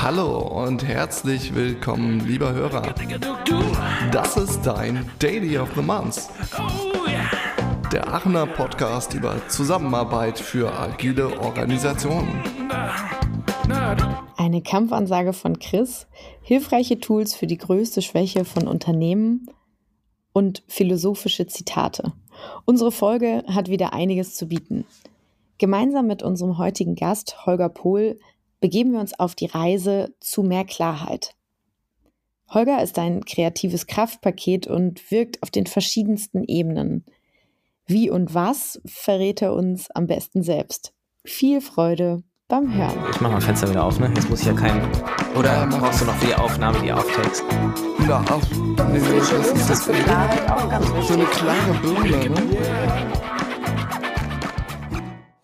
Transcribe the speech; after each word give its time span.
Hallo 0.00 0.38
und 0.38 0.84
herzlich 0.84 1.54
willkommen, 1.54 2.20
lieber 2.26 2.52
Hörer. 2.52 2.94
Das 4.12 4.36
ist 4.36 4.62
dein 4.62 5.08
Daily 5.18 5.58
of 5.58 5.70
the 5.74 5.82
Month. 5.82 6.28
Der 7.90 8.06
Aachener 8.12 8.46
Podcast 8.46 9.14
über 9.14 9.36
Zusammenarbeit 9.48 10.38
für 10.38 10.72
agile 10.72 11.40
Organisationen. 11.40 12.42
Eine 14.36 14.62
Kampfansage 14.62 15.32
von 15.32 15.58
Chris, 15.58 16.06
hilfreiche 16.42 17.00
Tools 17.00 17.34
für 17.34 17.46
die 17.46 17.58
größte 17.58 18.02
Schwäche 18.02 18.44
von 18.44 18.68
Unternehmen 18.68 19.46
und 20.34 20.62
philosophische 20.68 21.46
Zitate. 21.46 22.12
Unsere 22.66 22.92
Folge 22.92 23.42
hat 23.46 23.68
wieder 23.68 23.94
einiges 23.94 24.34
zu 24.34 24.48
bieten. 24.48 24.84
Gemeinsam 25.64 26.06
mit 26.06 26.22
unserem 26.22 26.58
heutigen 26.58 26.94
Gast 26.94 27.46
Holger 27.46 27.70
Pohl 27.70 28.18
begeben 28.60 28.92
wir 28.92 29.00
uns 29.00 29.18
auf 29.18 29.34
die 29.34 29.46
Reise 29.46 30.14
zu 30.20 30.42
mehr 30.42 30.66
Klarheit. 30.66 31.36
Holger 32.50 32.82
ist 32.82 32.98
ein 32.98 33.24
kreatives 33.24 33.86
Kraftpaket 33.86 34.66
und 34.66 35.10
wirkt 35.10 35.42
auf 35.42 35.50
den 35.50 35.64
verschiedensten 35.64 36.44
Ebenen. 36.44 37.06
Wie 37.86 38.10
und 38.10 38.34
was 38.34 38.78
verrät 38.84 39.40
er 39.40 39.54
uns 39.54 39.90
am 39.90 40.06
besten 40.06 40.42
selbst. 40.42 40.92
Viel 41.24 41.62
Freude 41.62 42.22
beim 42.46 42.74
Hören. 42.74 42.98
Ich 43.12 43.22
mach 43.22 43.30
mal 43.30 43.40
Fenster 43.40 43.70
wieder 43.70 43.84
auf, 43.84 43.98
ne? 43.98 44.12
Jetzt 44.14 44.28
muss 44.28 44.40
ich 44.40 44.46
ja 44.48 44.52
keinen. 44.52 44.86
Oder 45.34 45.50
ja, 45.50 45.64
brauchst 45.64 46.02
du 46.02 46.04
noch 46.04 46.16
für 46.16 46.26
die 46.26 46.34
Aufnahme 46.34 46.78
die 46.82 46.92
Auftext? 46.92 47.42
Ja, 48.06 48.20
auf. 48.30 48.42
Nee, 48.52 49.00
das, 49.18 49.30
das 49.30 49.50
ist 49.52 49.70
das 49.70 49.84
für 49.84 49.92
Klarheit 49.92 50.50
auch 50.50 50.68
ganz 50.68 50.92
wichtig. 50.92 51.08
So 51.08 51.14
eine 51.14 51.24
klare 51.24 51.72
Birne, 51.80 52.28
ne? 52.28 53.13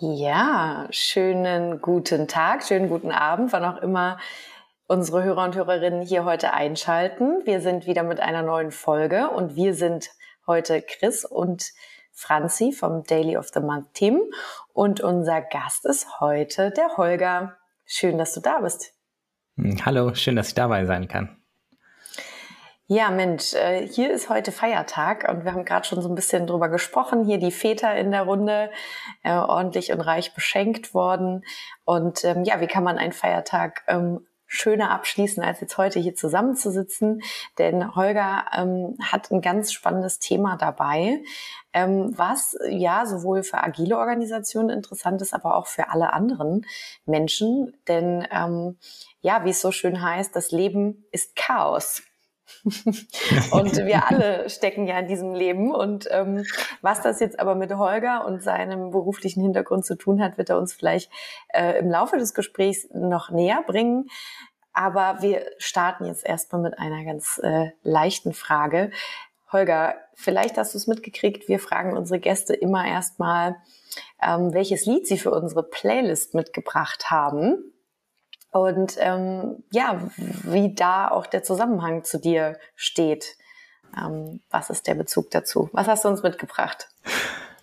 Ja, 0.02 0.86
schönen 0.92 1.82
guten 1.82 2.26
Tag, 2.26 2.62
schönen 2.62 2.88
guten 2.88 3.12
Abend, 3.12 3.52
wann 3.52 3.66
auch 3.66 3.82
immer 3.82 4.18
unsere 4.86 5.22
Hörer 5.22 5.44
und 5.44 5.54
Hörerinnen 5.54 6.00
hier 6.00 6.24
heute 6.24 6.54
einschalten. 6.54 7.44
Wir 7.44 7.60
sind 7.60 7.86
wieder 7.86 8.02
mit 8.02 8.18
einer 8.18 8.42
neuen 8.42 8.70
Folge 8.70 9.28
und 9.28 9.56
wir 9.56 9.74
sind 9.74 10.08
heute 10.46 10.80
Chris 10.80 11.26
und 11.26 11.72
Franzi 12.12 12.72
vom 12.72 13.04
Daily 13.04 13.36
of 13.36 13.48
the 13.52 13.60
Month 13.60 13.92
Team 13.92 14.22
und 14.72 15.02
unser 15.02 15.42
Gast 15.42 15.84
ist 15.84 16.18
heute 16.18 16.70
der 16.70 16.96
Holger. 16.96 17.58
Schön, 17.84 18.16
dass 18.16 18.32
du 18.32 18.40
da 18.40 18.60
bist. 18.60 18.94
Hallo, 19.84 20.14
schön, 20.14 20.36
dass 20.36 20.48
ich 20.48 20.54
dabei 20.54 20.86
sein 20.86 21.08
kann. 21.08 21.39
Ja, 22.92 23.12
Mensch, 23.12 23.54
äh, 23.54 23.86
hier 23.86 24.10
ist 24.10 24.30
heute 24.30 24.50
Feiertag 24.50 25.28
und 25.28 25.44
wir 25.44 25.52
haben 25.52 25.64
gerade 25.64 25.86
schon 25.86 26.02
so 26.02 26.08
ein 26.08 26.16
bisschen 26.16 26.48
drüber 26.48 26.68
gesprochen. 26.68 27.24
Hier 27.24 27.38
die 27.38 27.52
Väter 27.52 27.94
in 27.94 28.10
der 28.10 28.22
Runde, 28.22 28.68
äh, 29.22 29.30
ordentlich 29.32 29.92
und 29.92 30.00
reich 30.00 30.34
beschenkt 30.34 30.92
worden. 30.92 31.44
Und 31.84 32.24
ähm, 32.24 32.42
ja, 32.42 32.60
wie 32.60 32.66
kann 32.66 32.82
man 32.82 32.98
einen 32.98 33.12
Feiertag 33.12 33.84
ähm, 33.86 34.26
schöner 34.48 34.90
abschließen, 34.90 35.40
als 35.40 35.60
jetzt 35.60 35.78
heute 35.78 36.00
hier 36.00 36.16
zusammenzusitzen? 36.16 37.22
Denn 37.58 37.94
Holger 37.94 38.46
ähm, 38.58 38.96
hat 39.00 39.30
ein 39.30 39.40
ganz 39.40 39.72
spannendes 39.72 40.18
Thema 40.18 40.56
dabei, 40.56 41.22
was 41.72 42.58
ja 42.68 43.06
sowohl 43.06 43.44
für 43.44 43.62
agile 43.62 43.96
Organisationen 43.96 44.70
interessant 44.70 45.22
ist, 45.22 45.32
aber 45.32 45.54
auch 45.54 45.68
für 45.68 45.90
alle 45.90 46.12
anderen 46.12 46.66
Menschen. 47.06 47.76
Denn 47.86 48.26
ja, 49.20 49.44
wie 49.44 49.50
es 49.50 49.60
so 49.60 49.70
schön 49.70 50.02
heißt, 50.02 50.34
das 50.34 50.50
Leben 50.50 51.04
ist 51.12 51.36
Chaos. 51.36 52.02
und 52.64 53.76
wir 53.76 54.10
alle 54.10 54.48
stecken 54.50 54.86
ja 54.86 54.98
in 54.98 55.08
diesem 55.08 55.34
Leben. 55.34 55.74
Und 55.74 56.08
ähm, 56.10 56.44
was 56.82 57.00
das 57.02 57.20
jetzt 57.20 57.38
aber 57.40 57.54
mit 57.54 57.72
Holger 57.74 58.26
und 58.26 58.42
seinem 58.42 58.90
beruflichen 58.90 59.42
Hintergrund 59.42 59.84
zu 59.84 59.96
tun 59.96 60.22
hat, 60.22 60.38
wird 60.38 60.50
er 60.50 60.58
uns 60.58 60.72
vielleicht 60.72 61.10
äh, 61.48 61.78
im 61.78 61.90
Laufe 61.90 62.18
des 62.18 62.34
Gesprächs 62.34 62.88
noch 62.92 63.30
näher 63.30 63.62
bringen. 63.66 64.08
Aber 64.72 65.18
wir 65.20 65.46
starten 65.58 66.04
jetzt 66.04 66.24
erstmal 66.24 66.62
mit 66.62 66.78
einer 66.78 67.04
ganz 67.04 67.40
äh, 67.42 67.70
leichten 67.82 68.32
Frage. 68.32 68.90
Holger, 69.52 69.96
vielleicht 70.14 70.56
hast 70.58 70.74
du 70.74 70.78
es 70.78 70.86
mitgekriegt, 70.86 71.48
wir 71.48 71.58
fragen 71.58 71.96
unsere 71.96 72.20
Gäste 72.20 72.54
immer 72.54 72.86
erstmal, 72.86 73.56
ähm, 74.22 74.54
welches 74.54 74.86
Lied 74.86 75.08
sie 75.08 75.18
für 75.18 75.32
unsere 75.32 75.64
Playlist 75.64 76.34
mitgebracht 76.34 77.10
haben. 77.10 77.72
Und 78.50 78.96
ähm, 78.98 79.62
ja, 79.70 80.00
wie 80.16 80.74
da 80.74 81.08
auch 81.08 81.26
der 81.26 81.42
Zusammenhang 81.42 82.04
zu 82.04 82.18
dir 82.18 82.58
steht. 82.74 83.36
Ähm, 83.96 84.40
was 84.50 84.70
ist 84.70 84.86
der 84.86 84.94
Bezug 84.94 85.30
dazu? 85.30 85.68
Was 85.72 85.86
hast 85.86 86.04
du 86.04 86.08
uns 86.08 86.22
mitgebracht? 86.22 86.88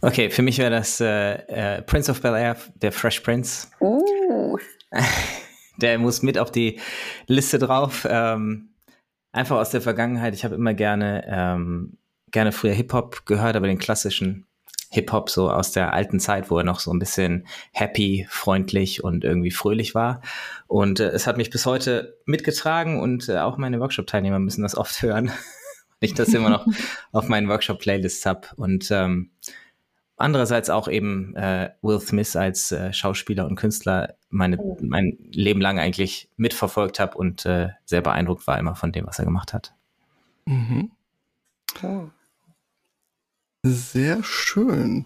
Okay, 0.01 0.29
für 0.29 0.41
mich 0.41 0.57
wäre 0.59 0.71
das 0.71 1.01
äh, 1.01 1.77
äh, 1.77 1.81
Prince 1.81 2.11
of 2.11 2.21
Bel 2.21 2.35
Air, 2.35 2.55
der 2.75 2.91
Fresh 2.91 3.21
Prince. 3.21 3.67
Uh. 3.79 4.57
Der 5.77 5.99
muss 5.99 6.23
mit 6.23 6.39
auf 6.39 6.51
die 6.51 6.79
Liste 7.27 7.59
drauf. 7.59 8.07
Ähm, 8.09 8.73
einfach 9.31 9.57
aus 9.57 9.69
der 9.69 9.81
Vergangenheit. 9.81 10.33
Ich 10.33 10.43
habe 10.43 10.55
immer 10.55 10.73
gerne, 10.73 11.23
ähm, 11.27 11.97
gerne 12.31 12.51
früher 12.51 12.73
Hip-Hop 12.73 13.27
gehört, 13.27 13.55
aber 13.55 13.67
den 13.67 13.77
klassischen 13.77 14.46
Hip-Hop 14.89 15.29
so 15.29 15.49
aus 15.49 15.71
der 15.71 15.93
alten 15.93 16.19
Zeit, 16.19 16.49
wo 16.49 16.57
er 16.57 16.63
noch 16.63 16.79
so 16.79 16.91
ein 16.91 16.99
bisschen 16.99 17.45
happy, 17.71 18.25
freundlich 18.29 19.03
und 19.03 19.23
irgendwie 19.23 19.51
fröhlich 19.51 19.95
war. 19.95 20.21
Und 20.67 20.99
äh, 20.99 21.09
es 21.09 21.27
hat 21.27 21.37
mich 21.37 21.49
bis 21.49 21.65
heute 21.65 22.17
mitgetragen 22.25 22.99
und 22.99 23.27
äh, 23.29 23.39
auch 23.39 23.57
meine 23.57 23.79
Workshop-Teilnehmer 23.79 24.39
müssen 24.39 24.61
das 24.61 24.75
oft 24.75 25.01
hören, 25.01 25.27
weil 25.99 26.09
ich 26.09 26.13
das 26.13 26.29
immer 26.29 26.49
noch 26.49 26.67
auf 27.11 27.27
meinen 27.27 27.49
Workshop-Playlists 27.49 28.25
habe. 28.25 28.47
Und 28.55 28.89
ähm, 28.91 29.31
andererseits 30.15 30.69
auch 30.69 30.87
eben 30.87 31.35
äh, 31.35 31.71
Will 31.81 31.99
Smith 31.99 32.35
als 32.35 32.71
äh, 32.71 32.93
Schauspieler 32.93 33.45
und 33.45 33.55
Künstler 33.55 34.15
meine, 34.29 34.57
mein 34.81 35.17
Leben 35.31 35.61
lang 35.61 35.79
eigentlich 35.79 36.29
mitverfolgt 36.37 36.99
habe 36.99 37.17
und 37.17 37.45
äh, 37.45 37.69
sehr 37.85 38.01
beeindruckt 38.01 38.47
war 38.47 38.57
immer 38.57 38.75
von 38.75 38.91
dem, 38.91 39.05
was 39.05 39.19
er 39.19 39.25
gemacht 39.25 39.53
hat. 39.53 39.73
Mhm. 40.45 40.91
Oh. 41.83 42.07
Sehr 43.63 44.23
schön. 44.23 45.05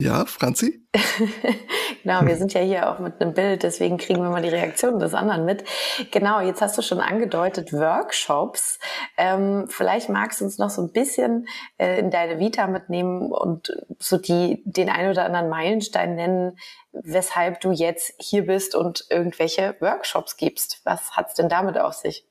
Ja, 0.00 0.24
Franzi? 0.24 0.80
genau, 2.02 2.24
wir 2.24 2.36
sind 2.36 2.54
ja 2.54 2.62
hier 2.62 2.90
auch 2.90 3.00
mit 3.00 3.20
einem 3.20 3.34
Bild, 3.34 3.62
deswegen 3.62 3.98
kriegen 3.98 4.22
wir 4.22 4.30
mal 4.30 4.40
die 4.40 4.48
Reaktion 4.48 4.98
des 4.98 5.12
anderen 5.12 5.44
mit. 5.44 5.62
Genau, 6.10 6.40
jetzt 6.40 6.62
hast 6.62 6.78
du 6.78 6.82
schon 6.82 7.00
angedeutet, 7.00 7.74
Workshops. 7.74 8.78
Ähm, 9.18 9.66
vielleicht 9.68 10.08
magst 10.08 10.40
du 10.40 10.46
uns 10.46 10.56
noch 10.56 10.70
so 10.70 10.80
ein 10.80 10.90
bisschen 10.90 11.46
äh, 11.76 11.98
in 11.98 12.10
deine 12.10 12.38
Vita 12.38 12.66
mitnehmen 12.66 13.30
und 13.30 13.76
so 13.98 14.16
die, 14.16 14.62
den 14.64 14.88
ein 14.88 15.10
oder 15.10 15.26
anderen 15.26 15.50
Meilenstein 15.50 16.14
nennen, 16.14 16.58
weshalb 16.92 17.60
du 17.60 17.70
jetzt 17.70 18.14
hier 18.18 18.46
bist 18.46 18.74
und 18.74 19.04
irgendwelche 19.10 19.76
Workshops 19.80 20.38
gibst. 20.38 20.80
Was 20.84 21.10
hat's 21.10 21.34
denn 21.34 21.50
damit 21.50 21.76
auf 21.76 21.92
sich? 21.92 22.26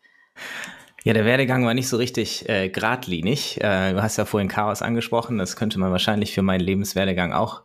Ja, 1.04 1.14
der 1.14 1.26
Werdegang 1.26 1.66
war 1.66 1.74
nicht 1.74 1.88
so 1.88 1.98
richtig 1.98 2.48
äh, 2.50 2.70
geradlinig. 2.70 3.62
Äh, 3.62 3.94
du 3.94 4.02
hast 4.02 4.18
ja 4.18 4.26
vorhin 4.26 4.50
Chaos 4.50 4.82
angesprochen. 4.82 5.38
Das 5.38 5.56
könnte 5.56 5.80
man 5.80 5.92
wahrscheinlich 5.92 6.34
für 6.34 6.42
meinen 6.42 6.62
Lebenswerdegang 6.62 7.32
auch 7.32 7.64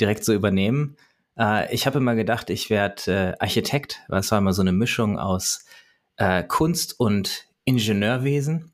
direkt 0.00 0.24
so 0.24 0.32
übernehmen. 0.32 0.96
Äh, 1.38 1.74
ich 1.74 1.86
habe 1.86 1.98
immer 1.98 2.14
gedacht, 2.14 2.48
ich 2.48 2.70
werde 2.70 3.36
äh, 3.38 3.42
Architekt. 3.42 4.00
Das 4.08 4.30
war 4.30 4.38
immer 4.38 4.54
so 4.54 4.62
eine 4.62 4.72
Mischung 4.72 5.18
aus 5.18 5.66
äh, 6.16 6.42
Kunst 6.42 6.98
und 6.98 7.46
Ingenieurwesen. 7.64 8.72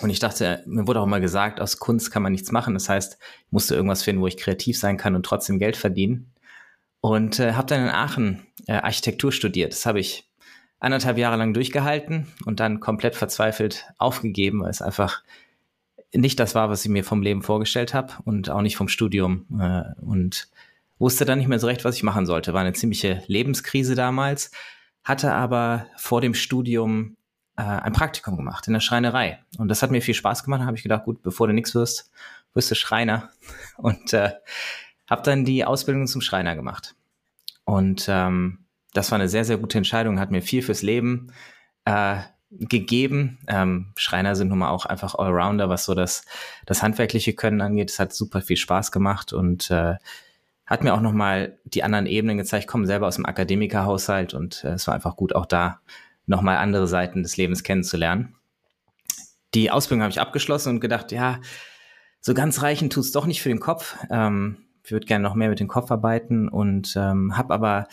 Und 0.00 0.10
ich 0.10 0.18
dachte, 0.18 0.62
mir 0.66 0.86
wurde 0.86 1.00
auch 1.00 1.06
immer 1.06 1.20
gesagt, 1.20 1.60
aus 1.60 1.78
Kunst 1.78 2.10
kann 2.10 2.22
man 2.22 2.32
nichts 2.32 2.50
machen. 2.50 2.74
Das 2.74 2.88
heißt, 2.88 3.18
ich 3.46 3.52
musste 3.52 3.74
irgendwas 3.74 4.02
finden, 4.02 4.20
wo 4.22 4.26
ich 4.26 4.36
kreativ 4.36 4.78
sein 4.78 4.96
kann 4.96 5.14
und 5.14 5.24
trotzdem 5.24 5.58
Geld 5.58 5.76
verdienen. 5.76 6.32
Und 7.00 7.38
äh, 7.38 7.52
habe 7.52 7.66
dann 7.66 7.82
in 7.82 7.88
Aachen 7.88 8.46
äh, 8.66 8.74
Architektur 8.74 9.32
studiert. 9.32 9.72
Das 9.72 9.86
habe 9.86 10.00
ich 10.00 10.30
anderthalb 10.82 11.16
Jahre 11.16 11.36
lang 11.36 11.54
durchgehalten 11.54 12.26
und 12.44 12.58
dann 12.58 12.80
komplett 12.80 13.14
verzweifelt 13.14 13.86
aufgegeben, 13.98 14.62
weil 14.62 14.70
es 14.70 14.82
einfach 14.82 15.22
nicht 16.12 16.40
das 16.40 16.56
war, 16.56 16.68
was 16.68 16.84
ich 16.84 16.90
mir 16.90 17.04
vom 17.04 17.22
Leben 17.22 17.42
vorgestellt 17.42 17.94
habe 17.94 18.14
und 18.24 18.50
auch 18.50 18.62
nicht 18.62 18.76
vom 18.76 18.88
Studium 18.88 19.46
äh, 19.60 19.84
und 20.00 20.48
wusste 20.98 21.24
dann 21.24 21.38
nicht 21.38 21.46
mehr 21.46 21.60
so 21.60 21.68
recht, 21.68 21.84
was 21.84 21.96
ich 21.96 22.02
machen 22.02 22.26
sollte. 22.26 22.52
War 22.52 22.62
eine 22.62 22.72
ziemliche 22.72 23.22
Lebenskrise 23.28 23.94
damals, 23.94 24.50
hatte 25.04 25.32
aber 25.32 25.86
vor 25.96 26.20
dem 26.20 26.34
Studium 26.34 27.16
äh, 27.56 27.62
ein 27.62 27.92
Praktikum 27.92 28.36
gemacht 28.36 28.66
in 28.66 28.72
der 28.72 28.80
Schreinerei 28.80 29.38
und 29.58 29.68
das 29.68 29.82
hat 29.82 29.92
mir 29.92 30.02
viel 30.02 30.14
Spaß 30.14 30.42
gemacht. 30.42 30.62
Da 30.62 30.66
habe 30.66 30.76
ich 30.76 30.82
gedacht, 30.82 31.04
gut, 31.04 31.22
bevor 31.22 31.46
du 31.46 31.54
nichts 31.54 31.76
wirst, 31.76 32.10
wirst 32.54 32.72
du 32.72 32.74
Schreiner 32.74 33.30
und 33.76 34.12
äh, 34.12 34.32
habe 35.08 35.22
dann 35.22 35.44
die 35.44 35.64
Ausbildung 35.64 36.08
zum 36.08 36.22
Schreiner 36.22 36.56
gemacht 36.56 36.96
und 37.64 38.06
ähm, 38.08 38.61
das 38.92 39.10
war 39.10 39.18
eine 39.18 39.28
sehr, 39.28 39.44
sehr 39.44 39.58
gute 39.58 39.78
Entscheidung, 39.78 40.20
hat 40.20 40.30
mir 40.30 40.42
viel 40.42 40.62
fürs 40.62 40.82
Leben 40.82 41.32
äh, 41.84 42.18
gegeben. 42.50 43.38
Ähm, 43.48 43.92
Schreiner 43.96 44.36
sind 44.36 44.48
nun 44.48 44.58
mal 44.58 44.70
auch 44.70 44.84
einfach 44.84 45.14
Allrounder, 45.14 45.68
was 45.68 45.84
so 45.84 45.94
das, 45.94 46.24
das 46.66 46.82
handwerkliche 46.82 47.32
Können 47.32 47.60
angeht. 47.60 47.90
Es 47.90 47.98
hat 47.98 48.12
super 48.12 48.42
viel 48.42 48.58
Spaß 48.58 48.92
gemacht 48.92 49.32
und 49.32 49.70
äh, 49.70 49.94
hat 50.66 50.84
mir 50.84 50.94
auch 50.94 51.00
nochmal 51.00 51.58
die 51.64 51.82
anderen 51.82 52.06
Ebenen 52.06 52.36
gezeigt. 52.36 52.64
Ich 52.64 52.68
komme 52.68 52.86
selber 52.86 53.06
aus 53.06 53.16
dem 53.16 53.26
Akademikerhaushalt 53.26 54.34
und 54.34 54.64
äh, 54.64 54.72
es 54.72 54.86
war 54.86 54.94
einfach 54.94 55.16
gut, 55.16 55.34
auch 55.34 55.46
da 55.46 55.80
nochmal 56.26 56.58
andere 56.58 56.86
Seiten 56.86 57.22
des 57.22 57.36
Lebens 57.36 57.62
kennenzulernen. 57.62 58.36
Die 59.54 59.70
Ausbildung 59.70 60.02
habe 60.02 60.12
ich 60.12 60.20
abgeschlossen 60.20 60.70
und 60.70 60.80
gedacht, 60.80 61.12
ja, 61.12 61.40
so 62.20 62.34
ganz 62.34 62.62
reichen 62.62 62.90
tut's 62.90 63.12
doch 63.12 63.26
nicht 63.26 63.42
für 63.42 63.48
den 63.48 63.60
Kopf. 63.60 63.96
Ähm, 64.10 64.58
ich 64.84 64.92
würde 64.92 65.06
gerne 65.06 65.22
noch 65.22 65.34
mehr 65.34 65.48
mit 65.48 65.60
dem 65.60 65.68
Kopf 65.68 65.90
arbeiten 65.90 66.48
und 66.48 66.94
ähm, 66.96 67.36
habe 67.36 67.54
aber 67.54 67.88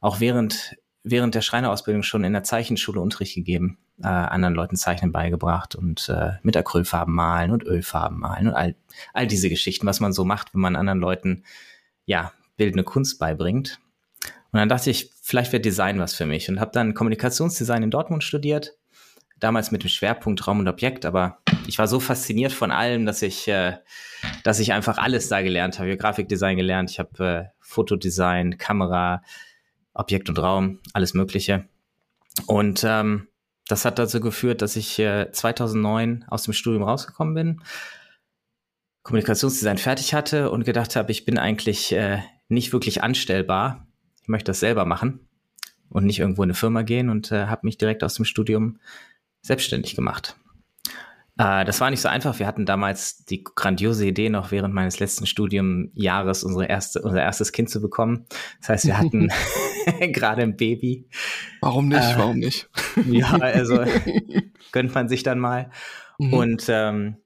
auch 0.00 0.20
während 0.20 0.76
während 1.02 1.34
der 1.34 1.40
Schreinerausbildung 1.40 2.02
schon 2.02 2.24
in 2.24 2.32
der 2.32 2.42
Zeichenschule 2.42 3.00
Unterricht 3.00 3.34
gegeben, 3.34 3.78
äh, 4.02 4.06
anderen 4.06 4.54
Leuten 4.54 4.76
Zeichnen 4.76 5.12
beigebracht 5.12 5.74
und 5.74 6.08
äh, 6.08 6.32
mit 6.42 6.56
Acrylfarben 6.56 7.14
malen 7.14 7.50
und 7.50 7.64
Ölfarben 7.64 8.18
malen 8.18 8.48
und 8.48 8.54
all, 8.54 8.74
all 9.14 9.26
diese 9.26 9.48
Geschichten, 9.48 9.86
was 9.86 10.00
man 10.00 10.12
so 10.12 10.24
macht, 10.24 10.54
wenn 10.54 10.60
man 10.60 10.76
anderen 10.76 11.00
Leuten 11.00 11.44
ja 12.04 12.32
bildende 12.56 12.84
Kunst 12.84 13.18
beibringt. 13.18 13.78
Und 14.52 14.58
dann 14.58 14.68
dachte 14.68 14.90
ich, 14.90 15.10
vielleicht 15.22 15.52
wäre 15.52 15.60
Design 15.60 15.98
was 16.00 16.14
für 16.14 16.26
mich 16.26 16.48
und 16.48 16.60
habe 16.60 16.72
dann 16.72 16.94
Kommunikationsdesign 16.94 17.82
in 17.82 17.90
Dortmund 17.90 18.24
studiert, 18.24 18.74
damals 19.38 19.70
mit 19.70 19.84
dem 19.84 19.88
Schwerpunkt 19.88 20.46
Raum 20.46 20.58
und 20.58 20.68
Objekt, 20.68 21.06
aber 21.06 21.38
ich 21.66 21.78
war 21.78 21.86
so 21.86 22.00
fasziniert 22.00 22.52
von 22.52 22.72
allem, 22.72 23.06
dass 23.06 23.22
ich, 23.22 23.48
äh, 23.48 23.78
dass 24.44 24.58
ich 24.58 24.72
einfach 24.72 24.98
alles 24.98 25.28
da 25.28 25.40
gelernt 25.40 25.78
habe. 25.78 25.88
Ich 25.88 25.92
habe 25.92 26.02
Grafikdesign 26.02 26.56
gelernt, 26.56 26.90
ich 26.90 26.98
habe 26.98 27.24
äh, 27.24 27.44
Fotodesign, 27.60 28.58
Kamera, 28.58 29.22
Objekt 29.94 30.28
und 30.28 30.38
Raum, 30.38 30.78
alles 30.92 31.14
Mögliche. 31.14 31.68
Und 32.46 32.84
ähm, 32.84 33.28
das 33.66 33.84
hat 33.84 33.98
dazu 33.98 34.20
geführt, 34.20 34.62
dass 34.62 34.76
ich 34.76 34.98
äh, 34.98 35.30
2009 35.30 36.24
aus 36.28 36.44
dem 36.44 36.54
Studium 36.54 36.82
rausgekommen 36.82 37.34
bin, 37.34 37.62
Kommunikationsdesign 39.02 39.78
fertig 39.78 40.14
hatte 40.14 40.50
und 40.50 40.64
gedacht 40.64 40.96
habe, 40.96 41.10
ich 41.10 41.24
bin 41.24 41.38
eigentlich 41.38 41.92
äh, 41.92 42.18
nicht 42.48 42.72
wirklich 42.72 43.02
anstellbar. 43.02 43.86
Ich 44.22 44.28
möchte 44.28 44.50
das 44.50 44.60
selber 44.60 44.84
machen 44.84 45.26
und 45.88 46.04
nicht 46.04 46.18
irgendwo 46.18 46.42
in 46.42 46.48
eine 46.48 46.54
Firma 46.54 46.82
gehen 46.82 47.08
und 47.08 47.32
äh, 47.32 47.46
habe 47.46 47.66
mich 47.66 47.78
direkt 47.78 48.04
aus 48.04 48.14
dem 48.14 48.24
Studium 48.24 48.78
selbstständig 49.42 49.94
gemacht. 49.96 50.36
Äh, 51.40 51.64
das 51.64 51.80
war 51.80 51.88
nicht 51.90 52.02
so 52.02 52.08
einfach. 52.08 52.38
Wir 52.38 52.46
hatten 52.46 52.66
damals 52.66 53.24
die 53.24 53.42
grandiose 53.42 54.06
Idee, 54.06 54.28
noch 54.28 54.50
während 54.50 54.74
meines 54.74 55.00
letzten 55.00 55.24
Studiumjahres 55.24 56.44
unsere 56.44 56.66
erste, 56.66 57.00
unser 57.00 57.22
erstes 57.22 57.52
Kind 57.52 57.70
zu 57.70 57.80
bekommen. 57.80 58.26
Das 58.60 58.68
heißt, 58.68 58.86
wir 58.86 58.98
hatten 58.98 59.28
gerade 60.12 60.42
ein 60.42 60.56
Baby. 60.56 61.08
Warum 61.62 61.88
nicht? 61.88 62.02
Äh, 62.02 62.18
Warum 62.18 62.38
nicht? 62.38 62.68
ja, 63.06 63.32
also 63.32 63.84
gönnt 64.72 64.94
man 64.94 65.08
sich 65.08 65.22
dann 65.22 65.38
mal. 65.38 65.70
Mhm. 66.18 66.34
Und 66.34 66.64
ähm, 66.68 67.16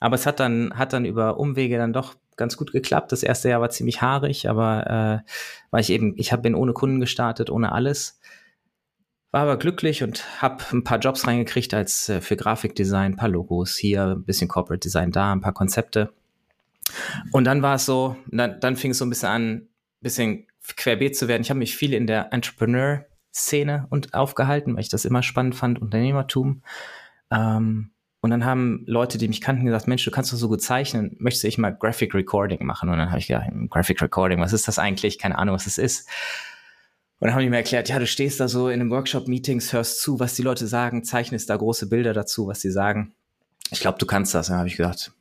aber 0.00 0.16
es 0.16 0.26
hat 0.26 0.40
dann, 0.40 0.72
hat 0.76 0.92
dann 0.92 1.04
über 1.04 1.38
Umwege 1.38 1.76
dann 1.76 1.92
doch 1.92 2.16
ganz 2.36 2.56
gut 2.56 2.72
geklappt. 2.72 3.12
Das 3.12 3.22
erste 3.22 3.50
Jahr 3.50 3.60
war 3.60 3.70
ziemlich 3.70 4.00
haarig, 4.02 4.48
aber 4.48 5.22
äh, 5.22 5.30
weil 5.70 5.82
ich 5.82 5.90
eben, 5.90 6.14
ich 6.16 6.32
habe 6.32 6.42
bin 6.42 6.54
ohne 6.54 6.72
Kunden 6.72 6.98
gestartet, 6.98 7.50
ohne 7.50 7.70
alles. 7.70 8.19
War 9.32 9.42
aber 9.42 9.58
glücklich 9.58 10.02
und 10.02 10.42
habe 10.42 10.64
ein 10.72 10.82
paar 10.82 10.98
Jobs 10.98 11.26
reingekriegt 11.26 11.72
als 11.72 12.08
äh, 12.08 12.20
für 12.20 12.36
Grafikdesign, 12.36 13.12
ein 13.12 13.16
paar 13.16 13.28
Logos 13.28 13.76
hier, 13.76 14.16
ein 14.16 14.24
bisschen 14.24 14.48
Corporate 14.48 14.80
Design 14.80 15.12
da, 15.12 15.32
ein 15.32 15.40
paar 15.40 15.54
Konzepte. 15.54 16.12
Und 17.30 17.44
dann 17.44 17.62
war 17.62 17.76
es 17.76 17.86
so, 17.86 18.16
dann, 18.26 18.58
dann 18.60 18.76
fing 18.76 18.90
es 18.90 18.98
so 18.98 19.04
ein 19.04 19.10
bisschen 19.10 19.28
an, 19.28 19.52
ein 19.52 19.68
bisschen 20.00 20.46
querbeet 20.76 21.16
zu 21.16 21.28
werden. 21.28 21.42
Ich 21.42 21.50
habe 21.50 21.58
mich 21.58 21.76
viel 21.76 21.94
in 21.94 22.08
der 22.08 22.32
Entrepreneur-Szene 22.32 23.86
und 23.90 24.14
aufgehalten, 24.14 24.74
weil 24.74 24.82
ich 24.82 24.88
das 24.88 25.04
immer 25.04 25.22
spannend 25.22 25.54
fand, 25.54 25.80
Unternehmertum. 25.80 26.62
Ähm, 27.30 27.90
und 28.22 28.30
dann 28.30 28.44
haben 28.44 28.82
Leute, 28.86 29.16
die 29.16 29.28
mich 29.28 29.40
kannten, 29.40 29.64
gesagt, 29.64 29.88
Mensch, 29.88 30.04
du 30.04 30.10
kannst 30.10 30.32
doch 30.32 30.36
so 30.36 30.48
gut 30.48 30.60
zeichnen, 30.60 31.16
möchtest 31.18 31.44
du 31.44 31.48
ich 31.48 31.56
mal 31.56 31.70
Graphic 31.70 32.14
Recording 32.14 32.66
machen? 32.66 32.90
Und 32.90 32.98
dann 32.98 33.10
habe 33.10 33.18
ich 33.18 33.28
gedacht, 33.28 33.46
Graphic 33.70 34.02
Recording, 34.02 34.40
was 34.40 34.52
ist 34.52 34.68
das 34.68 34.78
eigentlich? 34.78 35.18
Keine 35.18 35.38
Ahnung, 35.38 35.54
was 35.54 35.64
das 35.64 35.78
ist. 35.78 36.08
Und 37.20 37.26
dann 37.26 37.34
haben 37.34 37.42
die 37.42 37.50
mir 37.50 37.58
erklärt, 37.58 37.90
ja, 37.90 37.98
du 37.98 38.06
stehst 38.06 38.40
da 38.40 38.48
so 38.48 38.68
in 38.70 38.80
einem 38.80 38.90
Workshop-Meetings, 38.90 39.74
hörst 39.74 40.00
zu, 40.00 40.18
was 40.18 40.34
die 40.34 40.42
Leute 40.42 40.66
sagen, 40.66 41.04
zeichnest 41.04 41.50
da 41.50 41.56
große 41.56 41.90
Bilder 41.90 42.14
dazu, 42.14 42.46
was 42.46 42.62
sie 42.62 42.70
sagen. 42.70 43.12
Ich 43.70 43.80
glaube, 43.80 43.98
du 43.98 44.06
kannst 44.06 44.34
das. 44.34 44.46
dann 44.46 44.56
habe 44.56 44.68
ich 44.68 44.78
gedacht, 44.78 45.12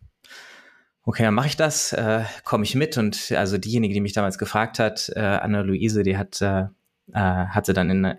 okay, 1.04 1.24
dann 1.24 1.34
mache 1.34 1.48
ich 1.48 1.57
das, 1.57 1.92
äh, 1.92 2.24
komme 2.46 2.63
ich 2.63 2.74
mit. 2.74 2.98
Und 2.98 3.34
also 3.34 3.57
diejenige, 3.57 3.94
die 3.94 4.00
mich 4.00 4.13
damals 4.13 4.38
gefragt 4.38 4.80
hat, 4.80 5.12
äh, 5.13 5.19
Anna-Luise, 5.19 6.04
die 6.04 6.18
hat, 6.18 6.42
äh, 6.42 6.68
äh 7.12 7.48
hatte 7.48 7.74
dann 7.74 7.90
in, 7.90 8.16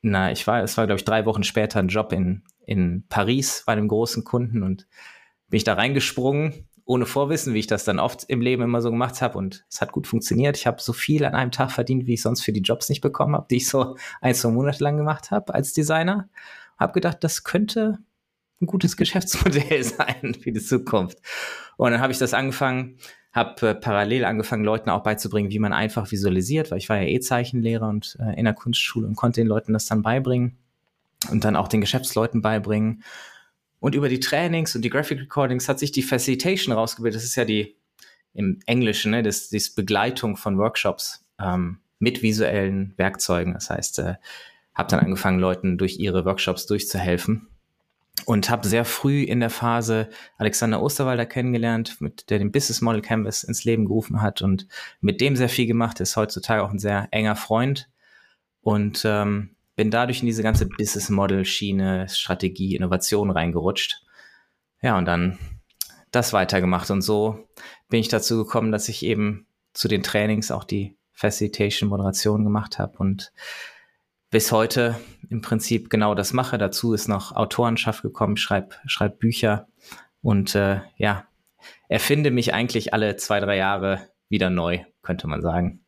na, 0.00 0.32
ich 0.32 0.46
war, 0.46 0.62
es 0.62 0.78
war, 0.78 0.86
glaube 0.86 0.98
ich, 0.98 1.04
drei 1.04 1.26
Wochen 1.26 1.42
später 1.42 1.80
ein 1.80 1.88
Job 1.88 2.14
in, 2.14 2.44
in 2.64 3.04
Paris 3.10 3.62
bei 3.66 3.74
einem 3.74 3.88
großen 3.88 4.24
Kunden 4.24 4.62
und 4.62 4.86
bin 5.50 5.58
ich 5.58 5.64
da 5.64 5.74
reingesprungen 5.74 6.66
ohne 6.88 7.04
Vorwissen, 7.04 7.52
wie 7.52 7.58
ich 7.58 7.66
das 7.66 7.84
dann 7.84 7.98
oft 7.98 8.24
im 8.28 8.40
Leben 8.40 8.62
immer 8.62 8.80
so 8.80 8.90
gemacht 8.90 9.20
habe. 9.20 9.36
Und 9.36 9.66
es 9.68 9.82
hat 9.82 9.92
gut 9.92 10.06
funktioniert. 10.06 10.56
Ich 10.56 10.66
habe 10.66 10.80
so 10.80 10.94
viel 10.94 11.26
an 11.26 11.34
einem 11.34 11.50
Tag 11.50 11.70
verdient, 11.70 12.06
wie 12.06 12.14
ich 12.14 12.22
sonst 12.22 12.42
für 12.42 12.52
die 12.52 12.62
Jobs 12.62 12.88
nicht 12.88 13.02
bekommen 13.02 13.34
habe, 13.34 13.46
die 13.50 13.58
ich 13.58 13.68
so 13.68 13.96
ein, 14.22 14.34
zwei 14.34 14.48
Monate 14.48 14.82
lang 14.82 14.96
gemacht 14.96 15.30
habe 15.30 15.54
als 15.54 15.74
Designer. 15.74 16.30
Habe 16.78 16.94
gedacht, 16.94 17.18
das 17.20 17.44
könnte 17.44 17.98
ein 18.62 18.66
gutes 18.66 18.96
Geschäftsmodell 18.96 19.84
sein 19.84 20.34
für 20.42 20.50
die 20.50 20.62
Zukunft. 20.62 21.18
Und 21.76 21.90
dann 21.92 22.00
habe 22.00 22.10
ich 22.10 22.18
das 22.18 22.32
angefangen, 22.32 22.96
habe 23.32 23.68
äh, 23.68 23.74
parallel 23.74 24.24
angefangen, 24.24 24.64
Leuten 24.64 24.88
auch 24.88 25.02
beizubringen, 25.02 25.50
wie 25.50 25.58
man 25.58 25.74
einfach 25.74 26.10
visualisiert, 26.10 26.70
weil 26.70 26.78
ich 26.78 26.88
war 26.88 26.96
ja 26.96 27.06
eh 27.06 27.20
Zeichenlehrer 27.20 27.86
und 27.86 28.16
äh, 28.18 28.38
in 28.38 28.46
der 28.46 28.54
Kunstschule 28.54 29.06
und 29.06 29.14
konnte 29.14 29.42
den 29.42 29.46
Leuten 29.46 29.74
das 29.74 29.84
dann 29.84 30.00
beibringen 30.00 30.56
und 31.30 31.44
dann 31.44 31.54
auch 31.54 31.68
den 31.68 31.82
Geschäftsleuten 31.82 32.40
beibringen. 32.40 33.02
Und 33.80 33.94
über 33.94 34.08
die 34.08 34.20
Trainings 34.20 34.74
und 34.74 34.82
die 34.82 34.90
Graphic 34.90 35.20
Recordings 35.20 35.68
hat 35.68 35.78
sich 35.78 35.92
die 35.92 36.02
Facilitation 36.02 36.74
rausgebildet. 36.74 37.16
Das 37.16 37.24
ist 37.24 37.36
ja 37.36 37.44
die 37.44 37.76
im 38.34 38.60
Englischen, 38.66 39.12
ne, 39.12 39.22
das, 39.22 39.48
das 39.50 39.70
Begleitung 39.70 40.36
von 40.36 40.58
Workshops 40.58 41.24
ähm, 41.40 41.78
mit 41.98 42.22
visuellen 42.22 42.94
Werkzeugen. 42.96 43.54
Das 43.54 43.70
heißt, 43.70 43.98
äh, 44.00 44.14
habe 44.74 44.90
dann 44.90 45.00
angefangen, 45.00 45.40
Leuten 45.40 45.78
durch 45.78 45.98
ihre 45.98 46.24
Workshops 46.24 46.66
durchzuhelfen 46.66 47.48
und 48.26 48.50
habe 48.50 48.66
sehr 48.66 48.84
früh 48.84 49.22
in 49.22 49.40
der 49.40 49.50
Phase 49.50 50.08
Alexander 50.36 50.82
Osterwalder 50.82 51.26
kennengelernt, 51.26 52.00
mit 52.00 52.30
der 52.30 52.38
den 52.38 52.52
Business 52.52 52.80
Model 52.80 53.02
Canvas 53.02 53.44
ins 53.44 53.64
Leben 53.64 53.86
gerufen 53.86 54.22
hat 54.22 54.42
und 54.42 54.66
mit 55.00 55.20
dem 55.20 55.36
sehr 55.36 55.48
viel 55.48 55.66
gemacht. 55.66 56.00
Ist 56.00 56.16
heutzutage 56.16 56.62
auch 56.62 56.70
ein 56.70 56.78
sehr 56.78 57.08
enger 57.10 57.36
Freund 57.36 57.88
und 58.60 59.02
ähm, 59.04 59.56
bin 59.78 59.92
dadurch 59.92 60.20
in 60.20 60.26
diese 60.26 60.42
ganze 60.42 60.66
Business 60.66 61.08
Model 61.08 61.44
Schiene, 61.44 62.08
Strategie, 62.08 62.74
Innovation 62.74 63.30
reingerutscht. 63.30 64.02
Ja, 64.82 64.98
und 64.98 65.04
dann 65.04 65.38
das 66.10 66.32
weitergemacht. 66.32 66.90
Und 66.90 67.00
so 67.00 67.48
bin 67.88 68.00
ich 68.00 68.08
dazu 68.08 68.38
gekommen, 68.38 68.72
dass 68.72 68.88
ich 68.88 69.04
eben 69.04 69.46
zu 69.74 69.86
den 69.86 70.02
Trainings 70.02 70.50
auch 70.50 70.64
die 70.64 70.98
Facilitation 71.12 71.90
Moderation 71.90 72.42
gemacht 72.42 72.80
habe 72.80 72.98
und 72.98 73.32
bis 74.30 74.50
heute 74.50 74.98
im 75.30 75.42
Prinzip 75.42 75.90
genau 75.90 76.16
das 76.16 76.32
mache. 76.32 76.58
Dazu 76.58 76.92
ist 76.92 77.06
noch 77.06 77.30
Autorenschaft 77.30 78.02
gekommen, 78.02 78.36
schreib, 78.36 78.80
schreib 78.86 79.20
Bücher 79.20 79.68
und 80.22 80.56
äh, 80.56 80.80
ja, 80.96 81.28
erfinde 81.88 82.32
mich 82.32 82.52
eigentlich 82.52 82.92
alle 82.94 83.14
zwei, 83.14 83.38
drei 83.38 83.56
Jahre 83.56 84.08
wieder 84.28 84.50
neu, 84.50 84.80
könnte 85.02 85.28
man 85.28 85.40
sagen. 85.40 85.84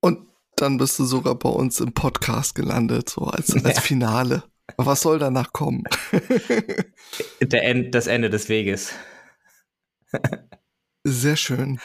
Und 0.00 0.28
dann 0.62 0.78
bist 0.78 0.98
du 0.98 1.04
sogar 1.04 1.34
bei 1.34 1.48
uns 1.48 1.80
im 1.80 1.92
Podcast 1.92 2.54
gelandet, 2.54 3.10
so 3.10 3.22
als, 3.22 3.52
als. 3.64 3.80
Finale. 3.80 4.44
Was 4.76 5.02
soll 5.02 5.18
danach 5.18 5.52
kommen? 5.52 5.82
Der 7.42 7.64
End, 7.64 7.94
das 7.94 8.06
Ende 8.06 8.30
des 8.30 8.48
Weges. 8.48 8.92
Sehr 11.04 11.36
schön. 11.36 11.80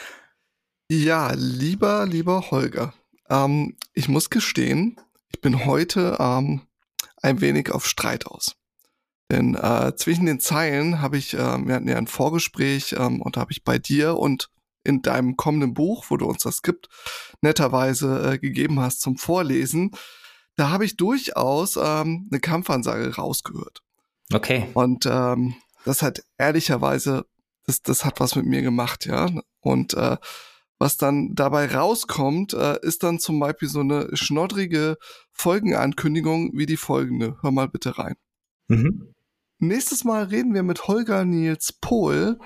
Ja, 0.90 1.32
lieber, 1.34 2.06
lieber 2.06 2.50
Holger, 2.50 2.94
ähm, 3.28 3.76
ich 3.94 4.08
muss 4.08 4.30
gestehen, 4.30 4.98
ich 5.32 5.40
bin 5.40 5.66
heute 5.66 6.16
ähm, 6.20 6.62
ein 7.20 7.40
wenig 7.40 7.72
auf 7.72 7.84
Streit 7.84 8.26
aus. 8.26 8.54
Denn 9.30 9.56
äh, 9.56 9.92
zwischen 9.96 10.24
den 10.24 10.40
Zeilen 10.40 11.02
habe 11.02 11.18
ich, 11.18 11.34
äh, 11.34 11.66
wir 11.66 11.74
hatten 11.74 11.88
ja 11.88 11.96
ein 11.96 12.06
Vorgespräch 12.06 12.94
ähm, 12.96 13.20
und 13.20 13.36
habe 13.36 13.50
ich 13.52 13.64
bei 13.64 13.78
dir 13.78 14.16
und 14.16 14.50
in 14.88 15.02
deinem 15.02 15.36
kommenden 15.36 15.74
Buch, 15.74 16.06
wo 16.08 16.16
du 16.16 16.26
uns 16.26 16.42
das 16.42 16.56
Skript 16.56 16.88
netterweise 17.42 18.32
äh, 18.32 18.38
gegeben 18.38 18.80
hast 18.80 19.00
zum 19.00 19.18
Vorlesen, 19.18 19.92
da 20.56 20.70
habe 20.70 20.84
ich 20.84 20.96
durchaus 20.96 21.76
ähm, 21.76 22.28
eine 22.30 22.40
Kampfansage 22.40 23.14
rausgehört. 23.14 23.82
Okay. 24.32 24.66
Und 24.74 25.06
ähm, 25.06 25.54
das 25.84 26.02
hat 26.02 26.24
ehrlicherweise, 26.38 27.26
das, 27.66 27.82
das 27.82 28.04
hat 28.04 28.18
was 28.18 28.34
mit 28.34 28.46
mir 28.46 28.62
gemacht, 28.62 29.06
ja. 29.06 29.30
Und 29.60 29.94
äh, 29.94 30.16
was 30.78 30.96
dann 30.96 31.34
dabei 31.34 31.74
rauskommt, 31.74 32.54
äh, 32.54 32.78
ist 32.82 33.02
dann 33.02 33.18
zum 33.18 33.38
Beispiel 33.38 33.68
so 33.68 33.80
eine 33.80 34.08
schnoddrige 34.16 34.96
Folgenankündigung 35.32 36.52
wie 36.54 36.66
die 36.66 36.76
folgende. 36.76 37.36
Hör 37.42 37.50
mal 37.50 37.68
bitte 37.68 37.98
rein. 37.98 38.16
Mhm. 38.68 39.14
Nächstes 39.60 40.04
Mal 40.04 40.24
reden 40.24 40.54
wir 40.54 40.62
mit 40.62 40.86
Holger 40.86 41.24
Nils 41.24 41.72
Pohl, 41.72 42.38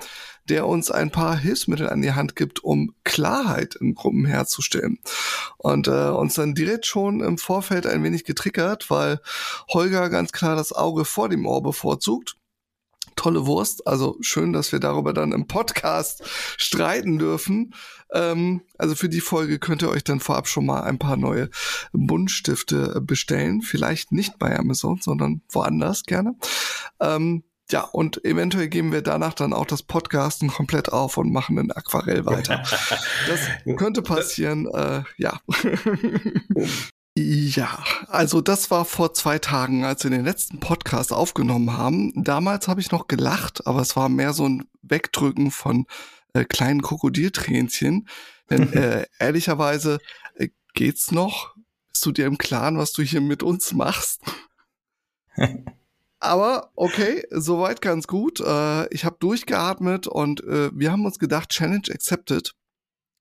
der 0.49 0.65
uns 0.65 0.89
ein 0.89 1.11
paar 1.11 1.37
Hilfsmittel 1.37 1.87
an 1.87 2.01
die 2.01 2.13
Hand 2.13 2.35
gibt, 2.35 2.63
um 2.63 2.95
Klarheit 3.03 3.75
in 3.75 3.93
Gruppen 3.93 4.25
herzustellen. 4.25 4.97
Und 5.57 5.87
äh, 5.87 6.09
uns 6.09 6.33
dann 6.33 6.55
direkt 6.55 6.87
schon 6.87 7.21
im 7.21 7.37
Vorfeld 7.37 7.85
ein 7.85 8.03
wenig 8.03 8.23
getriggert, 8.23 8.89
weil 8.89 9.19
Holger 9.69 10.09
ganz 10.09 10.31
klar 10.31 10.55
das 10.55 10.73
Auge 10.73 11.05
vor 11.05 11.29
dem 11.29 11.45
Ohr 11.45 11.61
bevorzugt 11.61 12.35
tolle 13.15 13.45
Wurst. 13.45 13.87
Also 13.87 14.17
schön, 14.21 14.53
dass 14.53 14.71
wir 14.71 14.79
darüber 14.79 15.13
dann 15.13 15.31
im 15.31 15.47
Podcast 15.47 16.23
streiten 16.57 17.17
dürfen. 17.19 17.73
Ähm, 18.11 18.61
also 18.77 18.95
für 18.95 19.09
die 19.09 19.21
Folge 19.21 19.59
könnt 19.59 19.81
ihr 19.81 19.89
euch 19.89 20.03
dann 20.03 20.19
vorab 20.19 20.47
schon 20.47 20.65
mal 20.65 20.81
ein 20.81 20.99
paar 20.99 21.17
neue 21.17 21.49
Buntstifte 21.91 23.01
bestellen. 23.01 23.61
Vielleicht 23.61 24.11
nicht 24.11 24.37
bei 24.39 24.57
Amazon, 24.57 24.99
sondern 25.01 25.41
woanders 25.49 26.03
gerne. 26.03 26.35
Ähm, 26.99 27.43
ja, 27.71 27.81
und 27.81 28.23
eventuell 28.25 28.67
geben 28.67 28.91
wir 28.91 29.01
danach 29.01 29.33
dann 29.33 29.53
auch 29.53 29.65
das 29.65 29.83
Podcasten 29.83 30.49
komplett 30.49 30.91
auf 30.91 31.17
und 31.17 31.31
machen 31.31 31.57
ein 31.57 31.71
Aquarell 31.71 32.25
weiter. 32.25 32.63
Das 33.27 33.39
könnte 33.77 34.01
passieren, 34.01 34.67
äh, 34.67 35.03
ja. 35.17 35.39
Ja, 37.15 37.83
also 38.07 38.41
das 38.41 38.71
war 38.71 38.85
vor 38.85 39.13
zwei 39.13 39.37
Tagen, 39.37 39.85
als 39.85 40.03
wir 40.03 40.09
den 40.09 40.25
letzten 40.25 40.59
Podcast 40.59 41.13
aufgenommen 41.13 41.77
haben. 41.77 42.11
Damals 42.23 42.67
habe 42.67 42.81
ich 42.81 42.91
noch 42.91 43.07
gelacht, 43.07 43.67
aber 43.67 43.81
es 43.81 43.95
war 43.95 44.09
mehr 44.09 44.33
so 44.33 44.47
ein 44.49 44.67
Wegdrücken 44.81 45.51
von 45.51 45.85
äh, 46.33 46.43
kleinen 46.43 46.81
Krokodiltränchen. 46.81 48.07
Denn 48.49 48.73
äh, 48.73 49.05
ehrlicherweise 49.19 49.99
äh, 50.35 50.49
geht's 50.73 51.11
noch. 51.11 51.55
Bist 51.91 52.03
du 52.03 52.11
dir 52.11 52.25
im 52.25 52.39
Klaren, 52.39 52.79
was 52.79 52.93
du 52.93 53.03
hier 53.03 53.21
mit 53.21 53.43
uns 53.43 53.73
machst? 53.73 54.21
aber 56.19 56.71
okay, 56.75 57.27
soweit 57.29 57.81
ganz 57.81 58.07
gut. 58.07 58.39
Äh, 58.39 58.91
ich 58.91 59.05
habe 59.05 59.17
durchgeatmet 59.19 60.07
und 60.07 60.43
äh, 60.45 60.71
wir 60.73 60.91
haben 60.91 61.05
uns 61.05 61.19
gedacht, 61.19 61.49
Challenge 61.49 61.89
accepted. 61.91 62.55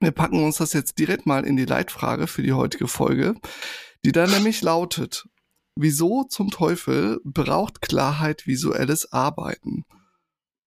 Wir 0.02 0.10
packen 0.10 0.42
uns 0.42 0.56
das 0.56 0.72
jetzt 0.72 0.98
direkt 0.98 1.26
mal 1.26 1.44
in 1.44 1.56
die 1.56 1.64
Leitfrage 1.64 2.26
für 2.26 2.42
die 2.42 2.52
heutige 2.52 2.88
Folge, 2.88 3.36
die 4.04 4.10
dann 4.10 4.30
nämlich 4.30 4.60
lautet, 4.60 5.28
wieso 5.76 6.24
zum 6.24 6.50
Teufel 6.50 7.20
braucht 7.24 7.80
Klarheit 7.80 8.46
visuelles 8.46 9.12
Arbeiten? 9.12 9.84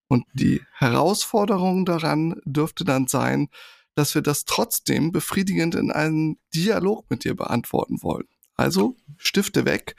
Und 0.07 0.23
die 0.33 0.61
Herausforderung 0.71 1.85
daran 1.85 2.39
dürfte 2.45 2.85
dann 2.85 3.07
sein, 3.07 3.49
dass 3.95 4.15
wir 4.15 4.21
das 4.21 4.45
trotzdem 4.45 5.11
befriedigend 5.11 5.75
in 5.75 5.91
einem 5.91 6.37
Dialog 6.53 7.09
mit 7.09 7.25
dir 7.25 7.35
beantworten 7.35 8.01
wollen. 8.03 8.27
Also 8.55 8.95
Stifte 9.17 9.65
weg. 9.65 9.97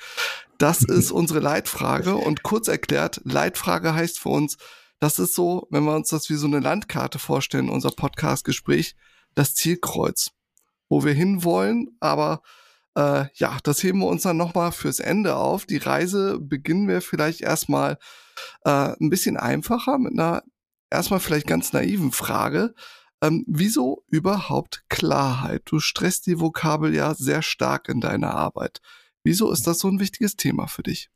Das 0.57 0.83
ist 0.83 1.11
unsere 1.11 1.41
Leitfrage. 1.41 2.17
Und 2.17 2.43
kurz 2.43 2.69
erklärt, 2.69 3.21
Leitfrage 3.25 3.95
heißt 3.95 4.19
für 4.19 4.31
uns, 4.31 4.57
das 4.99 5.19
ist 5.19 5.35
so, 5.35 5.67
wenn 5.71 5.85
wir 5.85 5.95
uns 5.95 6.09
das 6.09 6.31
wie 6.31 6.37
so 6.37 6.47
eine 6.47 6.61
Landkarte 6.61 7.19
vorstellen, 7.19 7.69
unser 7.69 7.91
Podcast-Gespräch, 7.91 8.97
das 9.37 9.55
Zielkreuz, 9.55 10.33
wo 10.89 11.05
wir 11.05 11.13
hinwollen. 11.13 11.97
Aber 12.01 12.43
äh, 12.97 13.27
ja, 13.35 13.59
das 13.63 13.83
heben 13.85 14.01
wir 14.01 14.09
uns 14.09 14.23
dann 14.23 14.37
nochmal 14.37 14.73
fürs 14.73 14.99
Ende 14.99 15.37
auf. 15.37 15.67
Die 15.67 15.77
Reise 15.77 16.41
beginnen 16.41 16.89
wir 16.89 17.01
vielleicht 17.01 17.43
erstmal 17.43 17.99
äh, 18.65 18.95
ein 19.01 19.11
bisschen 19.11 19.37
einfacher 19.37 19.99
mit 19.99 20.15
einer 20.15 20.43
erstmal 20.91 21.21
vielleicht 21.21 21.47
ganz 21.47 21.73
naiven 21.73 22.11
Frage. 22.11 22.75
Ähm, 23.23 23.45
wieso 23.47 24.05
überhaupt 24.09 24.85
Klarheit? 24.89 25.63
Du 25.67 25.79
stresst 25.79 26.27
die 26.27 26.41
Vokabel 26.41 26.95
ja 26.95 27.15
sehr 27.15 27.43
stark 27.43 27.89
in 27.89 28.01
deiner 28.01 28.35
Arbeit. 28.35 28.81
Wieso 29.23 29.51
ist 29.51 29.67
das 29.67 29.79
so 29.79 29.89
ein 29.89 30.01
wichtiges 30.01 30.37
Thema 30.37 30.67
für 30.67 30.83
dich? 30.83 31.11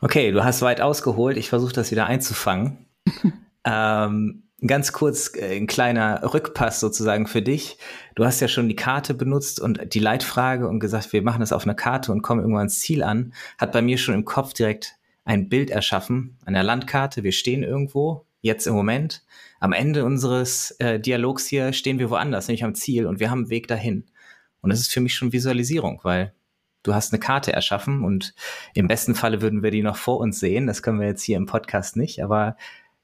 Okay, 0.00 0.32
du 0.32 0.44
hast 0.44 0.62
weit 0.62 0.80
ausgeholt. 0.80 1.36
Ich 1.36 1.48
versuche 1.48 1.72
das 1.72 1.90
wieder 1.90 2.06
einzufangen. 2.06 2.86
ähm, 3.64 4.45
Ganz 4.64 4.92
kurz 4.92 5.34
äh, 5.34 5.56
ein 5.56 5.66
kleiner 5.66 6.32
Rückpass 6.32 6.80
sozusagen 6.80 7.26
für 7.26 7.42
dich. 7.42 7.76
Du 8.14 8.24
hast 8.24 8.40
ja 8.40 8.48
schon 8.48 8.68
die 8.68 8.76
Karte 8.76 9.12
benutzt 9.12 9.60
und 9.60 9.92
die 9.92 9.98
Leitfrage 9.98 10.66
und 10.66 10.80
gesagt, 10.80 11.12
wir 11.12 11.22
machen 11.22 11.40
das 11.40 11.52
auf 11.52 11.64
einer 11.64 11.74
Karte 11.74 12.10
und 12.10 12.22
kommen 12.22 12.40
irgendwann 12.40 12.60
ans 12.60 12.80
Ziel 12.80 13.02
an. 13.02 13.34
Hat 13.58 13.72
bei 13.72 13.82
mir 13.82 13.98
schon 13.98 14.14
im 14.14 14.24
Kopf 14.24 14.54
direkt 14.54 14.96
ein 15.24 15.48
Bild 15.48 15.70
erschaffen, 15.70 16.38
an 16.46 16.54
der 16.54 16.62
Landkarte. 16.62 17.22
Wir 17.22 17.32
stehen 17.32 17.62
irgendwo, 17.62 18.24
jetzt 18.40 18.66
im 18.66 18.74
Moment. 18.74 19.24
Am 19.60 19.72
Ende 19.74 20.04
unseres 20.04 20.70
äh, 20.78 20.98
Dialogs 21.00 21.46
hier 21.46 21.74
stehen 21.74 21.98
wir 21.98 22.08
woanders, 22.08 22.48
nämlich 22.48 22.64
am 22.64 22.74
Ziel 22.74 23.06
und 23.06 23.20
wir 23.20 23.30
haben 23.30 23.40
einen 23.40 23.50
Weg 23.50 23.68
dahin. 23.68 24.06
Und 24.62 24.70
das 24.70 24.80
ist 24.80 24.92
für 24.92 25.00
mich 25.00 25.14
schon 25.14 25.32
Visualisierung, 25.32 26.00
weil 26.02 26.32
du 26.82 26.94
hast 26.94 27.12
eine 27.12 27.20
Karte 27.20 27.52
erschaffen 27.52 28.04
und 28.04 28.34
im 28.74 28.88
besten 28.88 29.14
Falle 29.14 29.42
würden 29.42 29.62
wir 29.62 29.70
die 29.70 29.82
noch 29.82 29.96
vor 29.96 30.18
uns 30.18 30.40
sehen. 30.40 30.66
Das 30.66 30.82
können 30.82 31.00
wir 31.00 31.08
jetzt 31.08 31.22
hier 31.22 31.36
im 31.36 31.46
Podcast 31.46 31.96
nicht, 31.96 32.22
aber 32.22 32.56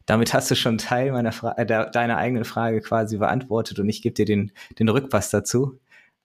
damit 0.06 0.34
hast 0.34 0.50
du 0.50 0.56
schon 0.56 0.78
Teil 0.78 1.12
meiner 1.12 1.32
Fra 1.32 1.52
äh, 1.56 1.66
deiner 1.66 2.16
eigenen 2.16 2.44
Frage 2.44 2.80
quasi 2.80 3.18
beantwortet 3.18 3.78
und 3.78 3.88
ich 3.88 4.02
gebe 4.02 4.14
dir 4.14 4.24
den, 4.24 4.52
den 4.78 4.88
Rückpass 4.88 5.30
dazu, 5.30 5.78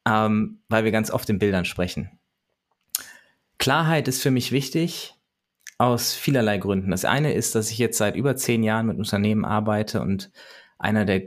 ähm, 0.07 0.59
weil 0.69 0.83
wir 0.83 0.91
ganz 0.91 1.11
oft 1.11 1.29
in 1.29 1.39
Bildern 1.39 1.65
sprechen. 1.65 2.11
Klarheit 3.57 4.07
ist 4.07 4.21
für 4.21 4.31
mich 4.31 4.51
wichtig 4.51 5.15
aus 5.77 6.13
vielerlei 6.13 6.57
Gründen. 6.57 6.91
Das 6.91 7.05
eine 7.05 7.33
ist, 7.33 7.55
dass 7.55 7.71
ich 7.71 7.77
jetzt 7.77 7.97
seit 7.97 8.15
über 8.15 8.35
zehn 8.35 8.63
Jahren 8.63 8.87
mit 8.87 8.97
Unternehmen 8.97 9.45
arbeite 9.45 10.01
und 10.01 10.31
einer 10.79 11.05
der 11.05 11.23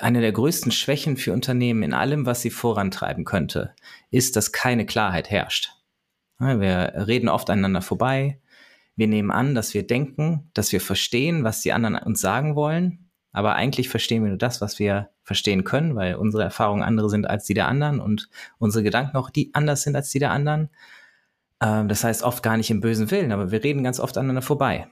eine 0.00 0.20
der 0.20 0.32
größten 0.32 0.72
Schwächen 0.72 1.16
für 1.16 1.32
Unternehmen 1.32 1.82
in 1.82 1.94
allem, 1.94 2.26
was 2.26 2.42
sie 2.42 2.50
vorantreiben 2.50 3.24
könnte, 3.24 3.74
ist, 4.10 4.36
dass 4.36 4.52
keine 4.52 4.84
Klarheit 4.84 5.30
herrscht. 5.30 5.70
Wir 6.38 6.92
reden 7.06 7.28
oft 7.28 7.48
aneinander 7.48 7.82
vorbei. 7.82 8.40
Wir 8.96 9.06
nehmen 9.06 9.30
an, 9.30 9.54
dass 9.54 9.74
wir 9.74 9.86
denken, 9.86 10.50
dass 10.54 10.72
wir 10.72 10.80
verstehen, 10.80 11.44
was 11.44 11.60
die 11.60 11.72
anderen 11.72 11.96
uns 11.96 12.20
sagen 12.20 12.56
wollen, 12.56 13.10
aber 13.32 13.54
eigentlich 13.54 13.90
verstehen 13.90 14.22
wir 14.22 14.30
nur 14.30 14.38
das, 14.38 14.62
was 14.62 14.78
wir 14.78 15.10
verstehen 15.22 15.64
können, 15.64 15.94
weil 15.94 16.14
unsere 16.14 16.42
Erfahrungen 16.42 16.82
andere 16.82 17.10
sind 17.10 17.28
als 17.28 17.44
die 17.44 17.52
der 17.52 17.68
anderen 17.68 18.00
und 18.00 18.30
unsere 18.56 18.82
Gedanken 18.82 19.18
auch 19.18 19.28
die 19.28 19.50
anders 19.52 19.82
sind 19.82 19.94
als 19.94 20.08
die 20.08 20.18
der 20.18 20.30
anderen. 20.30 20.70
Ähm, 21.60 21.88
das 21.88 22.02
heißt 22.02 22.22
oft 22.22 22.42
gar 22.42 22.56
nicht 22.56 22.70
im 22.70 22.80
bösen 22.80 23.10
Willen, 23.10 23.32
aber 23.32 23.50
wir 23.50 23.62
reden 23.62 23.84
ganz 23.84 24.00
oft 24.00 24.16
aneinander 24.16 24.40
vorbei. 24.40 24.86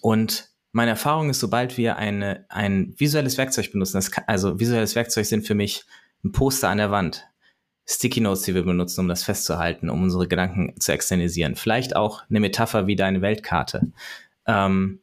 Und 0.00 0.50
meine 0.72 0.92
Erfahrung 0.92 1.28
ist, 1.28 1.40
sobald 1.40 1.76
wir 1.76 1.96
eine, 1.96 2.46
ein 2.48 2.94
visuelles 2.96 3.36
Werkzeug 3.36 3.70
benutzen, 3.72 4.00
kann, 4.10 4.24
also 4.26 4.58
visuelles 4.58 4.94
Werkzeug 4.94 5.26
sind 5.26 5.46
für 5.46 5.54
mich 5.54 5.84
ein 6.24 6.32
Poster 6.32 6.70
an 6.70 6.78
der 6.78 6.90
Wand, 6.90 7.26
Sticky 7.86 8.20
Notes, 8.20 8.42
die 8.42 8.54
wir 8.54 8.62
benutzen, 8.62 9.00
um 9.00 9.08
das 9.08 9.24
festzuhalten, 9.24 9.90
um 9.90 10.02
unsere 10.02 10.26
Gedanken 10.26 10.74
zu 10.80 10.92
externisieren. 10.92 11.54
Vielleicht 11.54 11.96
auch 11.96 12.22
eine 12.30 12.40
Metapher 12.40 12.86
wie 12.86 12.96
deine 12.96 13.20
Weltkarte. 13.20 13.92
Ähm, 14.46 15.00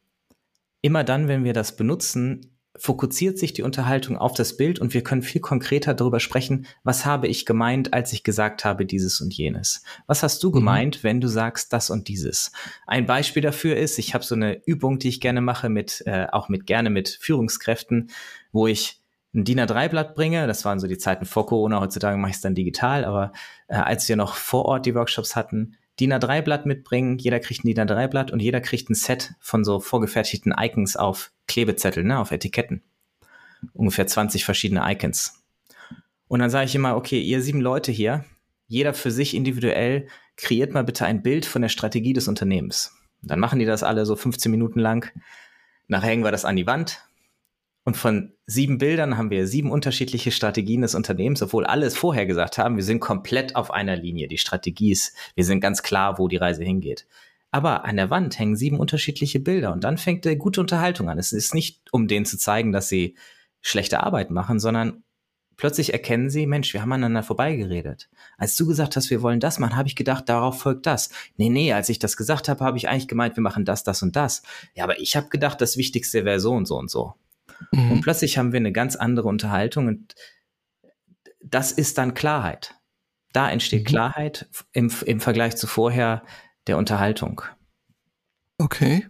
immer 0.81 1.03
dann, 1.03 1.27
wenn 1.27 1.43
wir 1.43 1.53
das 1.53 1.75
benutzen, 1.75 2.51
fokussiert 2.77 3.37
sich 3.37 3.53
die 3.53 3.63
Unterhaltung 3.63 4.17
auf 4.17 4.33
das 4.33 4.55
Bild 4.55 4.79
und 4.79 4.93
wir 4.93 5.03
können 5.03 5.21
viel 5.21 5.41
konkreter 5.41 5.93
darüber 5.93 6.19
sprechen, 6.19 6.65
was 6.83 7.05
habe 7.05 7.27
ich 7.27 7.45
gemeint, 7.45 7.93
als 7.93 8.13
ich 8.13 8.23
gesagt 8.23 8.65
habe 8.65 8.85
dieses 8.85 9.21
und 9.21 9.33
jenes. 9.33 9.83
Was 10.07 10.23
hast 10.23 10.41
du 10.41 10.49
mhm. 10.49 10.53
gemeint, 10.53 10.97
mhm. 10.97 11.03
wenn 11.03 11.21
du 11.21 11.27
sagst 11.27 11.73
das 11.73 11.89
und 11.89 12.07
dieses? 12.07 12.51
Ein 12.87 13.05
Beispiel 13.05 13.43
dafür 13.43 13.75
ist, 13.75 13.99
ich 13.99 14.13
habe 14.13 14.23
so 14.23 14.35
eine 14.35 14.63
Übung, 14.65 14.99
die 14.99 15.09
ich 15.09 15.21
gerne 15.21 15.41
mache 15.41 15.69
mit, 15.69 16.01
äh, 16.05 16.27
auch 16.31 16.49
mit 16.49 16.65
gerne 16.65 16.89
mit 16.89 17.09
Führungskräften, 17.09 18.09
wo 18.51 18.67
ich 18.67 19.00
ein 19.33 19.45
DIN 19.45 19.59
A3-Blatt 19.59 20.15
bringe. 20.15 20.47
Das 20.47 20.65
waren 20.65 20.79
so 20.79 20.87
die 20.87 20.97
Zeiten 20.97 21.25
vor 21.25 21.45
Corona. 21.45 21.79
Heutzutage 21.79 22.17
mache 22.17 22.31
ich 22.31 22.37
es 22.37 22.41
dann 22.41 22.55
digital. 22.55 23.05
Aber 23.05 23.31
äh, 23.67 23.75
als 23.75 24.07
wir 24.09 24.15
noch 24.15 24.35
vor 24.35 24.65
Ort 24.65 24.85
die 24.85 24.95
Workshops 24.95 25.35
hatten, 25.35 25.77
DIN 25.99 26.13
A3-Blatt 26.13 26.65
mitbringen. 26.65 27.17
Jeder 27.17 27.39
kriegt 27.39 27.63
ein 27.63 27.67
DIN 27.67 27.87
A3-Blatt 27.87 28.31
und 28.31 28.41
jeder 28.41 28.59
kriegt 28.59 28.89
ein 28.89 28.95
Set 28.95 29.33
von 29.39 29.63
so 29.63 29.79
vorgefertigten 29.79 30.53
Icons 30.57 30.95
auf 30.95 31.31
Klebezetteln, 31.47 32.07
ne, 32.07 32.19
auf 32.19 32.31
Etiketten. 32.31 32.81
Ungefähr 33.73 34.07
20 34.07 34.43
verschiedene 34.43 34.81
Icons. 34.91 35.43
Und 36.27 36.39
dann 36.39 36.49
sage 36.49 36.65
ich 36.65 36.75
immer, 36.75 36.95
okay, 36.95 37.21
ihr 37.21 37.41
sieben 37.41 37.61
Leute 37.61 37.91
hier, 37.91 38.25
jeder 38.67 38.93
für 38.93 39.11
sich 39.11 39.35
individuell, 39.35 40.07
kreiert 40.37 40.73
mal 40.73 40.83
bitte 40.83 41.05
ein 41.05 41.21
Bild 41.21 41.45
von 41.45 41.61
der 41.61 41.69
Strategie 41.69 42.13
des 42.13 42.27
Unternehmens. 42.27 42.95
dann 43.21 43.39
machen 43.39 43.59
die 43.59 43.65
das 43.65 43.83
alle 43.83 44.05
so 44.05 44.15
15 44.15 44.49
Minuten 44.49 44.79
lang. 44.79 45.11
Nachher 45.87 46.09
hängen 46.09 46.23
wir 46.23 46.31
das 46.31 46.45
an 46.45 46.55
die 46.55 46.65
Wand 46.65 47.03
und 47.83 47.97
von 47.97 48.33
sieben 48.45 48.77
Bildern 48.77 49.17
haben 49.17 49.31
wir 49.31 49.47
sieben 49.47 49.71
unterschiedliche 49.71 50.31
Strategien 50.31 50.81
des 50.81 50.93
Unternehmens, 50.93 51.41
obwohl 51.41 51.65
alle 51.65 51.87
es 51.87 51.97
vorher 51.97 52.27
gesagt 52.27 52.57
haben, 52.57 52.75
wir 52.75 52.83
sind 52.83 52.99
komplett 52.99 53.55
auf 53.55 53.71
einer 53.71 53.95
Linie. 53.95 54.27
Die 54.27 54.37
Strategie 54.37 54.91
ist, 54.91 55.15
wir 55.35 55.45
sind 55.45 55.61
ganz 55.61 55.81
klar, 55.81 56.19
wo 56.19 56.27
die 56.27 56.37
Reise 56.37 56.63
hingeht. 56.63 57.07
Aber 57.49 57.83
an 57.83 57.97
der 57.97 58.09
Wand 58.09 58.37
hängen 58.37 58.55
sieben 58.55 58.79
unterschiedliche 58.79 59.39
Bilder 59.39 59.73
und 59.73 59.83
dann 59.83 59.97
fängt 59.97 60.25
eine 60.25 60.37
gute 60.37 60.61
Unterhaltung 60.61 61.09
an. 61.09 61.17
Es 61.17 61.33
ist 61.33 61.55
nicht, 61.55 61.81
um 61.91 62.07
denen 62.07 62.25
zu 62.25 62.37
zeigen, 62.37 62.71
dass 62.71 62.87
sie 62.87 63.15
schlechte 63.61 64.03
Arbeit 64.03 64.29
machen, 64.29 64.59
sondern 64.59 65.03
plötzlich 65.57 65.91
erkennen 65.91 66.29
sie, 66.29 66.47
Mensch, 66.47 66.73
wir 66.73 66.81
haben 66.81 66.93
aneinander 66.93 67.23
vorbeigeredet. 67.23 68.09
Als 68.37 68.55
du 68.55 68.67
gesagt 68.67 68.95
hast, 68.95 69.09
wir 69.09 69.21
wollen 69.21 69.39
das 69.39 69.59
machen, 69.59 69.75
habe 69.75 69.87
ich 69.87 69.95
gedacht, 69.95 70.29
darauf 70.29 70.59
folgt 70.61 70.85
das. 70.85 71.09
Nee, 71.35 71.49
nee, 71.49 71.73
als 71.73 71.89
ich 71.89 71.99
das 71.99 72.15
gesagt 72.15 72.47
habe, 72.47 72.63
habe 72.63 72.77
ich 72.77 72.87
eigentlich 72.87 73.07
gemeint, 73.07 73.35
wir 73.35 73.43
machen 73.43 73.65
das, 73.65 73.83
das 73.83 74.01
und 74.01 74.15
das. 74.15 74.43
Ja, 74.75 74.83
aber 74.83 74.99
ich 74.99 75.15
habe 75.15 75.29
gedacht, 75.29 75.59
das 75.61 75.77
Wichtigste 75.77 76.25
wäre 76.25 76.39
so 76.39 76.53
und 76.53 76.67
so 76.67 76.77
und 76.77 76.89
so. 76.89 77.15
Mhm. 77.71 77.91
Und 77.91 78.01
plötzlich 78.01 78.37
haben 78.37 78.51
wir 78.51 78.57
eine 78.57 78.71
ganz 78.71 78.95
andere 78.95 79.27
Unterhaltung 79.27 79.87
und 79.87 80.15
das 81.43 81.71
ist 81.71 81.97
dann 81.97 82.13
Klarheit. 82.13 82.75
Da 83.33 83.49
entsteht 83.49 83.83
mhm. 83.83 83.87
Klarheit 83.87 84.49
im, 84.73 84.91
im 85.05 85.19
Vergleich 85.19 85.55
zu 85.55 85.67
vorher 85.67 86.23
der 86.67 86.77
Unterhaltung. 86.77 87.41
Okay. 88.57 89.07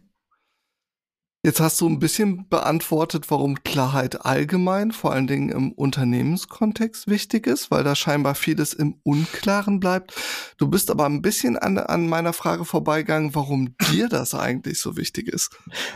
Jetzt 1.44 1.60
hast 1.60 1.82
du 1.82 1.90
ein 1.90 1.98
bisschen 1.98 2.48
beantwortet, 2.50 3.32
warum 3.32 3.64
Klarheit 3.64 4.28
allgemein, 4.28 4.92
vor 4.92 5.12
allen 5.12 5.26
Dingen 5.26 5.50
im 5.50 5.72
Unternehmenskontext 5.72 7.08
wichtig 7.08 7.48
ist, 7.48 7.72
weil 7.72 7.84
da 7.84 7.96
scheinbar 7.96 8.36
vieles 8.36 8.74
im 8.74 9.00
Unklaren 9.02 9.80
bleibt. 9.80 10.14
Du 10.60 10.68
bist 10.68 10.92
aber 10.92 11.08
ein 11.08 11.24
bisschen 11.24 11.58
an, 11.58 11.80
an 11.80 12.08
meiner 12.08 12.34
Frage 12.34 12.64
vorbeigegangen, 12.64 13.34
warum 13.34 13.76
dir 13.92 14.08
das 14.08 14.36
eigentlich 14.36 14.80
so 14.80 14.98
wichtig 14.98 15.30
ist. 15.30 15.50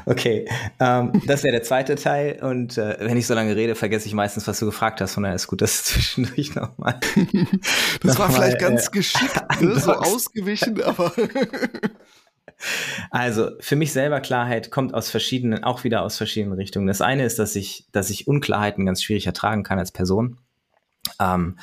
Okay, 0.08 0.50
ähm, 0.80 1.12
das 1.28 1.44
wäre 1.44 1.52
der 1.52 1.64
zweite 1.64 1.94
Teil 1.94 2.40
und 2.42 2.80
äh, 2.80 2.98
wenn 3.02 3.16
ich 3.16 3.28
so 3.28 3.36
lange 3.36 3.56
rede, 3.56 3.75
vergesse 3.75 4.08
ich 4.08 4.16
meistens, 4.16 4.48
was 4.48 4.58
du 4.58 4.66
gefragt 4.66 5.00
hast. 5.00 5.14
Von 5.14 5.22
daher 5.22 5.36
ist 5.36 5.46
gut, 5.46 5.62
dass 5.62 5.84
zwischendurch 5.84 6.56
nochmal. 6.56 7.00
das 8.02 8.14
noch 8.14 8.18
war 8.18 8.32
vielleicht 8.32 8.58
ganz 8.58 8.88
äh, 8.88 8.92
geschickt, 8.94 9.40
ne? 9.62 9.80
so 9.80 9.94
ausgewichen, 9.94 10.82
aber. 10.82 11.14
Also 13.12 13.51
für 13.60 13.75
mich 13.75 13.93
selber 13.93 14.22
Klarheit 14.22 14.72
kommt 14.72 14.93
aus 14.93 15.10
verschiedenen, 15.10 15.63
auch 15.63 15.84
wieder 15.84 16.03
aus 16.03 16.17
verschiedenen 16.17 16.57
Richtungen. 16.57 16.88
Das 16.88 17.01
eine 17.01 17.25
ist, 17.25 17.39
dass 17.39 17.55
ich, 17.55 17.88
dass 17.91 18.10
ich 18.10 18.27
Unklarheiten 18.27 18.86
ganz 18.86 19.03
schwierig 19.03 19.25
ertragen 19.25 19.63
kann 19.63 19.79
als 19.79 19.91
Person. 19.91 20.38
Ähm, 21.19 21.60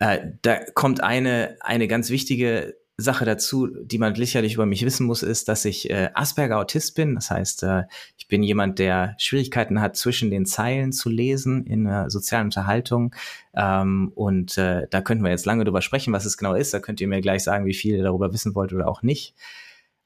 äh, 0.00 0.18
da 0.42 0.58
kommt 0.74 1.02
eine, 1.02 1.56
eine 1.60 1.88
ganz 1.88 2.10
wichtige 2.10 2.76
Sache 3.00 3.24
dazu, 3.24 3.68
die 3.68 3.98
man 3.98 4.16
sicherlich 4.16 4.54
über 4.54 4.66
mich 4.66 4.84
wissen 4.84 5.06
muss, 5.06 5.22
ist, 5.22 5.48
dass 5.48 5.64
ich 5.64 5.88
äh, 5.88 6.10
Asperger-Autist 6.14 6.96
bin. 6.96 7.14
Das 7.14 7.30
heißt, 7.30 7.62
äh, 7.62 7.84
ich 8.16 8.26
bin 8.26 8.42
jemand, 8.42 8.80
der 8.80 9.14
Schwierigkeiten 9.18 9.80
hat, 9.80 9.96
zwischen 9.96 10.32
den 10.32 10.46
Zeilen 10.46 10.92
zu 10.92 11.08
lesen 11.08 11.64
in 11.64 11.86
einer 11.86 12.10
sozialen 12.10 12.46
Unterhaltung. 12.46 13.14
Ähm, 13.54 14.10
und 14.16 14.58
äh, 14.58 14.88
da 14.90 15.00
könnten 15.00 15.22
wir 15.22 15.30
jetzt 15.30 15.46
lange 15.46 15.64
drüber 15.64 15.80
sprechen, 15.80 16.12
was 16.12 16.24
es 16.24 16.36
genau 16.36 16.54
ist. 16.54 16.74
Da 16.74 16.80
könnt 16.80 17.00
ihr 17.00 17.06
mir 17.06 17.20
gleich 17.20 17.44
sagen, 17.44 17.66
wie 17.66 17.74
viel 17.74 17.94
ihr 17.94 18.02
darüber 18.02 18.32
wissen 18.32 18.56
wollt 18.56 18.72
oder 18.72 18.88
auch 18.88 19.02
nicht. 19.02 19.36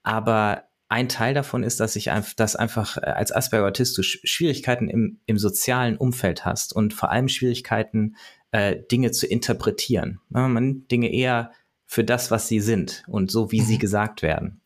Aber 0.02 0.64
ein 0.88 1.08
Teil 1.08 1.32
davon 1.32 1.62
ist, 1.62 1.80
dass 1.80 1.96
ich 1.96 2.10
einfach, 2.10 2.34
dass 2.34 2.54
einfach 2.54 2.98
äh, 2.98 3.06
als 3.06 3.32
Asperger-Autist 3.32 3.96
du 3.96 4.02
Schwierigkeiten 4.02 4.88
im, 4.88 5.20
im 5.26 5.38
sozialen 5.38 5.96
Umfeld 5.96 6.44
hast 6.44 6.74
und 6.74 6.92
vor 6.92 7.10
allem 7.10 7.28
Schwierigkeiten, 7.28 8.16
äh, 8.50 8.76
Dinge 8.90 9.10
zu 9.10 9.26
interpretieren. 9.26 10.20
Ja, 10.34 10.46
man 10.48 10.86
Dinge 10.88 11.10
eher 11.10 11.52
für 11.86 12.04
das, 12.04 12.30
was 12.30 12.48
sie 12.48 12.60
sind 12.60 13.04
und 13.06 13.30
so, 13.30 13.50
wie 13.52 13.60
mhm. 13.62 13.64
sie 13.64 13.78
gesagt 13.78 14.22
werden. 14.22 14.60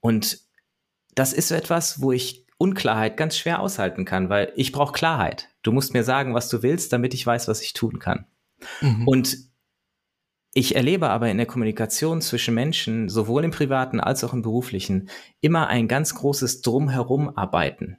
Und 0.00 0.40
das 1.14 1.32
ist 1.32 1.50
etwas, 1.50 2.02
wo 2.02 2.12
ich 2.12 2.44
Unklarheit 2.58 3.16
ganz 3.16 3.36
schwer 3.36 3.60
aushalten 3.60 4.04
kann, 4.04 4.28
weil 4.28 4.52
ich 4.56 4.72
brauche 4.72 4.92
Klarheit. 4.92 5.48
Du 5.62 5.72
musst 5.72 5.94
mir 5.94 6.04
sagen, 6.04 6.34
was 6.34 6.48
du 6.48 6.62
willst, 6.62 6.92
damit 6.92 7.14
ich 7.14 7.26
weiß, 7.26 7.48
was 7.48 7.62
ich 7.62 7.72
tun 7.72 7.98
kann. 7.98 8.26
Mhm. 8.80 9.08
Und 9.08 9.38
ich 10.54 10.76
erlebe 10.76 11.10
aber 11.10 11.28
in 11.28 11.36
der 11.36 11.46
Kommunikation 11.46 12.20
zwischen 12.20 12.54
Menschen, 12.54 13.08
sowohl 13.08 13.44
im 13.44 13.50
privaten 13.50 14.00
als 14.00 14.22
auch 14.22 14.32
im 14.32 14.42
beruflichen, 14.42 15.08
immer 15.40 15.66
ein 15.66 15.88
ganz 15.88 16.14
großes 16.14 16.62
Drumherum-Arbeiten. 16.62 17.98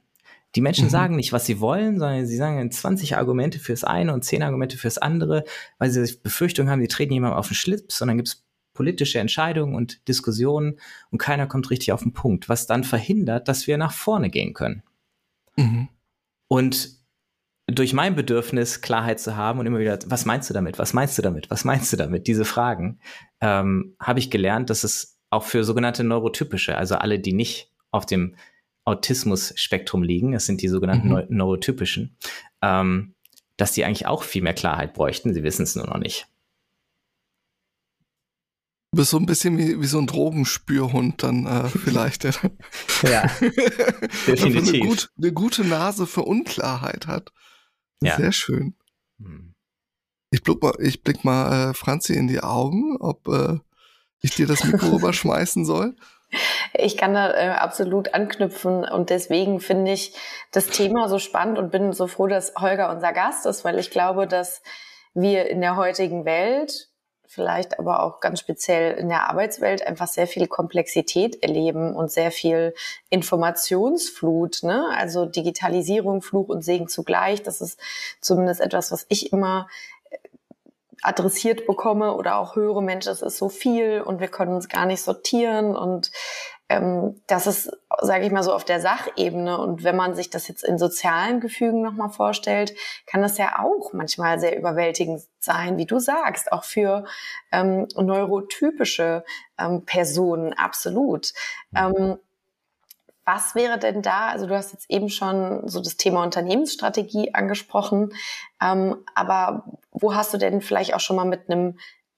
Die 0.54 0.62
Menschen 0.62 0.86
mhm. 0.86 0.90
sagen 0.90 1.16
nicht, 1.16 1.32
was 1.32 1.44
sie 1.44 1.60
wollen, 1.60 1.98
sondern 1.98 2.26
sie 2.26 2.36
sagen 2.36 2.70
20 2.70 3.18
Argumente 3.18 3.58
fürs 3.58 3.84
eine 3.84 4.14
und 4.14 4.24
10 4.24 4.42
Argumente 4.42 4.78
fürs 4.78 4.96
andere, 4.96 5.44
weil 5.78 5.90
sie 5.90 6.16
Befürchtung 6.22 6.70
haben, 6.70 6.80
sie 6.80 6.88
treten 6.88 7.12
jemandem 7.12 7.38
auf 7.38 7.48
den 7.48 7.54
Schlips, 7.54 7.98
sondern 7.98 8.16
gibt 8.16 8.28
es 8.28 8.46
politische 8.72 9.18
Entscheidungen 9.18 9.74
und 9.74 10.08
Diskussionen 10.08 10.78
und 11.10 11.18
keiner 11.18 11.46
kommt 11.46 11.70
richtig 11.70 11.92
auf 11.92 12.02
den 12.02 12.14
Punkt, 12.14 12.48
was 12.48 12.66
dann 12.66 12.84
verhindert, 12.84 13.48
dass 13.48 13.66
wir 13.66 13.76
nach 13.76 13.92
vorne 13.92 14.30
gehen 14.30 14.54
können. 14.54 14.82
Mhm. 15.56 15.88
Und 16.48 16.96
durch 17.66 17.92
mein 17.92 18.14
Bedürfnis, 18.14 18.80
Klarheit 18.80 19.18
zu 19.18 19.36
haben 19.36 19.58
und 19.58 19.66
immer 19.66 19.80
wieder, 19.80 19.98
was 20.06 20.24
meinst 20.24 20.48
du 20.48 20.54
damit? 20.54 20.78
Was 20.78 20.92
meinst 20.92 21.18
du 21.18 21.22
damit? 21.22 21.50
Was 21.50 21.64
meinst 21.64 21.92
du 21.92 21.96
damit? 21.96 22.26
Diese 22.28 22.44
Fragen, 22.44 23.00
ähm, 23.40 23.96
habe 24.00 24.20
ich 24.20 24.30
gelernt, 24.30 24.70
dass 24.70 24.84
es 24.84 25.18
auch 25.30 25.42
für 25.42 25.64
sogenannte 25.64 26.04
Neurotypische, 26.04 26.76
also 26.76 26.94
alle, 26.94 27.18
die 27.18 27.32
nicht 27.32 27.72
auf 27.90 28.06
dem 28.06 28.36
Autismus-Spektrum 28.84 30.04
liegen, 30.04 30.32
es 30.32 30.46
sind 30.46 30.62
die 30.62 30.68
sogenannten 30.68 31.08
mhm. 31.08 31.24
Neurotypischen, 31.28 32.16
ähm, 32.62 33.14
dass 33.56 33.72
die 33.72 33.84
eigentlich 33.84 34.06
auch 34.06 34.22
viel 34.22 34.42
mehr 34.42 34.54
Klarheit 34.54 34.94
bräuchten. 34.94 35.34
Sie 35.34 35.42
wissen 35.42 35.64
es 35.64 35.74
nur 35.74 35.86
noch 35.86 35.98
nicht. 35.98 36.28
Du 38.92 38.98
bist 38.98 39.10
so 39.10 39.18
ein 39.18 39.26
bisschen 39.26 39.58
wie, 39.58 39.80
wie 39.80 39.86
so 39.86 39.98
ein 39.98 40.06
Drogenspürhund 40.06 41.22
dann 41.22 41.46
äh, 41.46 41.68
vielleicht. 41.68 42.22
Der 42.22 42.32
ja, 43.02 43.26
definitiv. 44.26 44.74
Eine, 44.74 44.88
gut, 44.88 45.10
eine, 45.18 45.32
gute 45.32 45.64
Nase 45.64 46.06
für 46.06 46.22
Unklarheit 46.22 47.08
hat. 47.08 47.32
Ja. 48.02 48.16
Sehr 48.16 48.32
schön. 48.32 48.74
Hm. 49.18 49.54
Ich 50.30 50.42
blick 50.42 50.62
mal, 50.62 50.74
ich 50.80 51.02
blick 51.02 51.24
mal 51.24 51.70
äh, 51.70 51.74
Franzi 51.74 52.14
in 52.14 52.28
die 52.28 52.40
Augen, 52.40 52.96
ob 53.00 53.28
äh, 53.28 53.58
ich 54.20 54.34
dir 54.34 54.46
das 54.46 54.64
Mikro 54.64 54.86
rüberschmeißen 54.96 55.64
soll. 55.64 55.96
Ich 56.74 56.96
kann 56.96 57.14
da 57.14 57.32
äh, 57.32 57.50
absolut 57.50 58.12
anknüpfen 58.12 58.84
und 58.84 59.10
deswegen 59.10 59.60
finde 59.60 59.92
ich 59.92 60.14
das 60.50 60.66
Thema 60.66 61.08
so 61.08 61.18
spannend 61.18 61.58
und 61.58 61.70
bin 61.70 61.92
so 61.92 62.08
froh, 62.08 62.26
dass 62.26 62.54
Holger 62.58 62.90
unser 62.90 63.12
Gast 63.12 63.46
ist, 63.46 63.64
weil 63.64 63.78
ich 63.78 63.90
glaube, 63.90 64.26
dass 64.26 64.62
wir 65.14 65.48
in 65.48 65.60
der 65.60 65.76
heutigen 65.76 66.24
Welt 66.24 66.90
vielleicht 67.36 67.78
aber 67.78 68.02
auch 68.02 68.20
ganz 68.20 68.40
speziell 68.40 68.96
in 68.96 69.10
der 69.10 69.28
Arbeitswelt 69.28 69.86
einfach 69.86 70.08
sehr 70.08 70.26
viel 70.26 70.46
Komplexität 70.46 71.42
erleben 71.42 71.94
und 71.94 72.10
sehr 72.10 72.30
viel 72.30 72.74
Informationsflut, 73.10 74.62
ne? 74.62 74.86
Also 74.96 75.26
Digitalisierung, 75.26 76.22
Fluch 76.22 76.48
und 76.48 76.62
Segen 76.64 76.88
zugleich. 76.88 77.42
Das 77.42 77.60
ist 77.60 77.78
zumindest 78.22 78.62
etwas, 78.62 78.90
was 78.90 79.04
ich 79.10 79.34
immer 79.34 79.68
äh, 80.10 80.16
adressiert 81.02 81.66
bekomme 81.66 82.14
oder 82.14 82.38
auch 82.38 82.56
höre, 82.56 82.80
Mensch, 82.80 83.06
es 83.06 83.20
ist 83.20 83.36
so 83.36 83.50
viel 83.50 84.00
und 84.00 84.18
wir 84.18 84.28
können 84.28 84.54
uns 84.54 84.70
gar 84.70 84.86
nicht 84.86 85.02
sortieren 85.02 85.76
und 85.76 86.10
ähm, 86.68 87.20
das 87.26 87.46
ist, 87.46 87.70
sage 88.00 88.26
ich 88.26 88.32
mal 88.32 88.42
so, 88.42 88.52
auf 88.52 88.64
der 88.64 88.80
Sachebene. 88.80 89.58
Und 89.58 89.84
wenn 89.84 89.96
man 89.96 90.14
sich 90.14 90.30
das 90.30 90.48
jetzt 90.48 90.64
in 90.64 90.78
sozialen 90.78 91.40
Gefügen 91.40 91.82
nochmal 91.82 92.10
vorstellt, 92.10 92.74
kann 93.06 93.22
das 93.22 93.38
ja 93.38 93.58
auch 93.60 93.92
manchmal 93.92 94.40
sehr 94.40 94.58
überwältigend 94.58 95.22
sein, 95.38 95.76
wie 95.76 95.86
du 95.86 95.98
sagst, 95.98 96.50
auch 96.50 96.64
für 96.64 97.04
ähm, 97.52 97.86
neurotypische 97.96 99.24
ähm, 99.58 99.84
Personen, 99.84 100.52
absolut. 100.54 101.32
Ähm, 101.74 102.18
was 103.24 103.56
wäre 103.56 103.76
denn 103.78 104.02
da, 104.02 104.28
also 104.28 104.46
du 104.46 104.54
hast 104.54 104.72
jetzt 104.72 104.88
eben 104.88 105.08
schon 105.08 105.68
so 105.68 105.80
das 105.80 105.96
Thema 105.96 106.22
Unternehmensstrategie 106.22 107.34
angesprochen, 107.34 108.12
ähm, 108.62 109.04
aber 109.16 109.64
wo 109.90 110.14
hast 110.14 110.32
du 110.32 110.38
denn 110.38 110.60
vielleicht 110.60 110.94
auch 110.94 111.00
schon 111.00 111.16
mal 111.16 111.24
mit 111.24 111.50
einem 111.50 111.76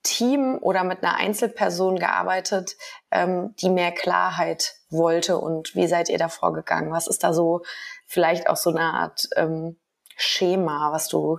Team 0.09 0.59
oder 0.61 0.85
mit 0.85 1.03
einer 1.03 1.17
Einzelperson 1.17 1.99
gearbeitet, 1.99 2.77
ähm, 3.11 3.55
die 3.61 3.69
mehr 3.69 3.93
Klarheit 3.93 4.75
wollte 4.89 5.37
und 5.37 5.75
wie 5.75 5.87
seid 5.87 6.09
ihr 6.09 6.17
da 6.17 6.29
vorgegangen? 6.29 6.91
Was 6.91 7.07
ist 7.07 7.23
da 7.25 7.35
so 7.35 7.63
vielleicht 8.07 8.49
auch 8.49 8.57
so 8.57 8.71
eine 8.71 8.95
Art 8.95 9.29
ähm, 9.37 9.77
Schema, 10.17 10.93
was 10.93 11.09
du 11.09 11.39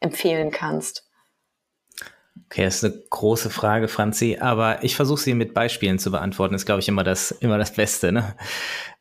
empfehlen 0.00 0.50
kannst? 0.50 1.08
Okay, 2.46 2.64
das 2.64 2.82
ist 2.82 2.84
eine 2.84 3.00
große 3.10 3.48
Frage, 3.48 3.86
Franzi, 3.86 4.38
aber 4.40 4.82
ich 4.82 4.96
versuche 4.96 5.20
sie 5.20 5.34
mit 5.34 5.54
Beispielen 5.54 6.00
zu 6.00 6.10
beantworten. 6.10 6.54
Das 6.54 6.62
ist, 6.62 6.66
glaube 6.66 6.80
ich, 6.80 6.88
immer 6.88 7.04
das, 7.04 7.30
immer 7.30 7.58
das 7.58 7.72
Beste. 7.72 8.10
Ne? 8.10 8.34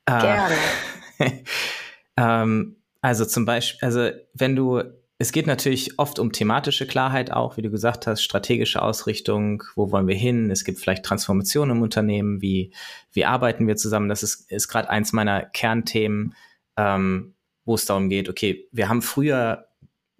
Ah. 0.05 0.19
Gerne. 0.19 1.43
ähm, 2.17 2.83
also 3.01 3.25
zum 3.25 3.45
Beispiel, 3.45 3.83
also 3.83 4.11
wenn 4.33 4.55
du 4.55 4.83
es 5.21 5.33
geht 5.33 5.47
natürlich 5.47 5.99
oft 5.99 6.17
um 6.17 6.31
thematische 6.31 6.87
Klarheit 6.87 7.29
auch, 7.29 7.57
wie 7.57 7.61
du 7.61 7.69
gesagt 7.69 8.07
hast, 8.07 8.23
strategische 8.23 8.81
Ausrichtung, 8.81 9.63
wo 9.75 9.91
wollen 9.91 10.07
wir 10.07 10.15
hin? 10.15 10.49
Es 10.49 10.63
gibt 10.63 10.79
vielleicht 10.79 11.03
Transformationen 11.03 11.75
im 11.75 11.83
Unternehmen, 11.83 12.41
wie, 12.41 12.73
wie 13.11 13.25
arbeiten 13.25 13.67
wir 13.67 13.75
zusammen? 13.75 14.07
Das 14.07 14.23
ist, 14.23 14.49
ist 14.49 14.69
gerade 14.69 14.89
eins 14.89 15.11
meiner 15.11 15.41
Kernthemen, 15.41 16.35
ähm, 16.77 17.35
wo 17.65 17.75
es 17.75 17.85
darum 17.85 18.07
geht, 18.07 18.29
okay, 18.29 18.69
wir 18.71 18.87
haben 18.87 19.01
früher 19.01 19.67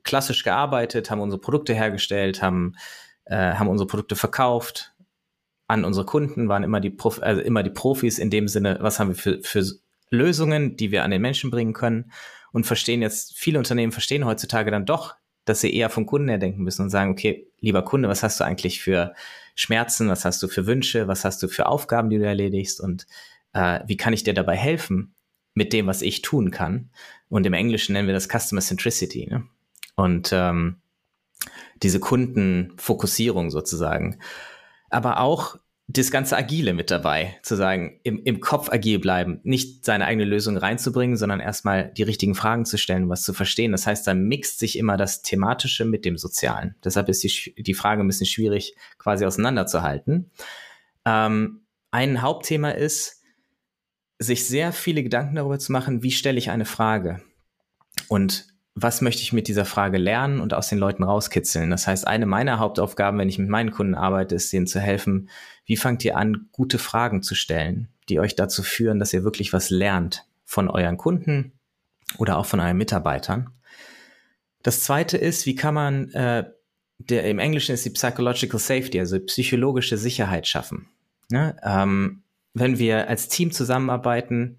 klassisch 0.04 0.44
gearbeitet, 0.44 1.10
haben 1.10 1.22
unsere 1.22 1.40
Produkte 1.40 1.74
hergestellt, 1.74 2.42
haben, 2.42 2.76
äh, 3.24 3.54
haben 3.54 3.70
unsere 3.70 3.88
Produkte 3.88 4.18
verkauft 4.18 4.94
an 5.68 5.86
unsere 5.86 6.06
Kunden, 6.06 6.50
waren 6.50 6.64
immer 6.64 6.82
die, 6.82 6.90
Prof 6.90 7.22
also 7.24 7.40
immer 7.40 7.64
die 7.64 7.70
Profis 7.70 8.20
in 8.20 8.30
dem 8.30 8.50
Sinne, 8.50 8.80
was 8.82 9.00
haben 9.00 9.10
wir 9.10 9.16
für, 9.16 9.40
für 9.44 9.64
Lösungen, 10.10 10.76
die 10.76 10.92
wir 10.92 11.06
an 11.06 11.12
den 11.12 11.22
Menschen 11.22 11.52
bringen 11.52 11.74
können 11.74 12.12
und 12.52 12.66
verstehen 12.66 13.02
jetzt, 13.02 13.38
viele 13.38 13.58
Unternehmen 13.58 13.92
verstehen 13.92 14.26
heutzutage 14.26 14.72
dann 14.72 14.86
doch, 14.86 15.16
dass 15.46 15.62
sie 15.62 15.74
eher 15.74 15.90
vom 15.90 16.06
Kunden 16.06 16.30
her 16.30 16.38
denken 16.38 16.64
müssen 16.64 16.84
und 16.84 16.90
sagen, 16.90 17.12
okay, 17.12 17.48
lieber 17.60 17.84
Kunde, 17.84 18.10
was 18.10 18.24
hast 18.24 18.40
du 18.40 18.44
eigentlich 18.44 18.82
für 18.82 19.14
Schmerzen, 19.56 20.10
was 20.10 20.26
hast 20.26 20.42
du 20.44 20.48
für 20.48 20.68
Wünsche, 20.68 21.08
was 21.08 21.26
hast 21.26 21.42
du 21.42 21.48
für 21.48 21.66
Aufgaben, 21.66 22.10
die 22.10 22.18
du 22.18 22.26
erledigst 22.26 22.80
und 22.80 23.08
äh, 23.54 23.80
wie 23.88 23.98
kann 23.98 24.14
ich 24.14 24.24
dir 24.24 24.34
dabei 24.34 24.56
helfen 24.56 25.16
mit 25.54 25.74
dem, 25.74 25.88
was 25.88 26.02
ich 26.02 26.22
tun 26.22 26.52
kann? 26.52 26.92
Und 27.30 27.46
im 27.46 27.54
Englischen 27.54 27.94
nennen 27.94 28.08
wir 28.08 28.14
das 28.14 28.30
Customer 28.30 28.62
Centricity. 28.62 29.28
Ne? 29.30 29.44
Und 29.96 30.30
ähm, 30.32 30.78
diese 31.82 32.00
Kundenfokussierung 32.00 33.52
sozusagen. 33.52 34.20
Aber 34.90 35.20
auch 35.20 35.58
das 35.92 36.12
ganze 36.12 36.38
Agile 36.38 36.74
mit 36.74 36.92
dabei, 36.92 37.40
zu 37.42 37.56
sagen, 37.56 38.00
im, 38.04 38.22
im 38.24 38.42
Kopf 38.42 38.72
agil 38.72 39.00
bleiben, 39.00 39.40
nicht 39.42 39.84
seine 39.84 40.06
eigene 40.06 40.24
Lösung 40.24 40.56
reinzubringen, 40.56 41.18
sondern 41.18 41.40
erstmal 41.40 41.92
die 41.92 42.04
richtigen 42.04 42.36
Fragen 42.36 42.66
zu 42.66 42.78
stellen, 42.78 43.10
was 43.10 43.24
zu 43.24 43.34
verstehen. 43.34 43.72
Das 43.72 43.88
heißt, 43.88 44.06
da 44.06 44.14
mixt 44.14 44.60
sich 44.60 44.78
immer 44.78 44.98
das 44.98 45.24
Thematische 45.24 45.86
mit 45.86 46.06
dem 46.06 46.16
Sozialen. 46.20 46.76
Deshalb 46.84 47.10
ist 47.10 47.24
die, 47.24 47.56
die 47.58 47.74
Frage 47.74 48.04
ein 48.04 48.08
bisschen 48.08 48.28
schwierig, 48.28 48.76
quasi 49.00 49.26
auseinanderzuhalten. 49.26 50.30
Ähm, 51.06 51.62
ein 51.90 52.22
Hauptthema 52.22 52.70
ist, 52.70 53.24
sich 54.20 54.46
sehr 54.46 54.74
viele 54.74 55.02
Gedanken 55.02 55.38
darüber 55.38 55.58
zu 55.58 55.72
machen, 55.72 56.04
wie 56.04 56.12
stelle 56.12 56.38
ich 56.38 56.52
eine 56.52 56.66
Frage? 56.66 57.24
Und 58.10 58.46
was 58.82 59.02
möchte 59.02 59.22
ich 59.22 59.34
mit 59.34 59.48
dieser 59.48 59.66
Frage 59.66 59.98
lernen 59.98 60.40
und 60.40 60.54
aus 60.54 60.70
den 60.70 60.78
Leuten 60.78 61.04
rauskitzeln. 61.04 61.70
Das 61.70 61.88
heißt, 61.88 62.08
eine 62.08 62.26
meiner 62.26 62.60
Hauptaufgaben, 62.60 63.20
wenn 63.20 63.30
ich 63.30 63.38
mit 63.38 63.50
meinen 63.50 63.72
Kunden 63.72 63.96
arbeite, 63.96 64.36
ist, 64.36 64.54
ihnen 64.54 64.68
zu 64.68 64.80
helfen, 64.80 65.30
wie 65.66 65.78
fangt 65.78 66.04
ihr 66.06 66.18
an, 66.18 66.48
gute 66.52 66.78
Fragen 66.78 67.22
zu 67.22 67.36
stellen, 67.36 67.90
die 68.08 68.20
euch 68.20 68.36
dazu 68.36 68.64
führen, 68.64 69.00
dass 69.00 69.14
ihr 69.14 69.24
wirklich 69.24 69.54
was 69.54 69.70
lernt 69.70 70.26
von 70.46 70.70
euren 70.70 70.98
Kunden 70.98 71.54
oder 72.18 72.38
auch 72.38 72.46
von 72.46 72.60
euren 72.60 72.78
Mitarbeitern. 72.78 73.50
Das 74.64 74.82
zweite 74.82 75.18
ist, 75.18 75.46
wie 75.46 75.56
kann 75.56 75.74
man, 75.74 76.12
äh, 76.12 76.46
der, 77.00 77.26
im 77.26 77.40
Englischen 77.40 77.74
ist 77.74 77.86
die 77.86 77.92
Psychological 77.92 78.60
Safety, 78.60 79.00
also 79.00 79.20
psychologische 79.20 79.98
Sicherheit 79.98 80.48
schaffen. 80.48 80.90
Ne? 81.30 81.56
Ähm, 81.64 82.24
wenn 82.54 82.80
wir 82.80 83.08
als 83.08 83.28
Team 83.28 83.52
zusammenarbeiten, 83.52 84.58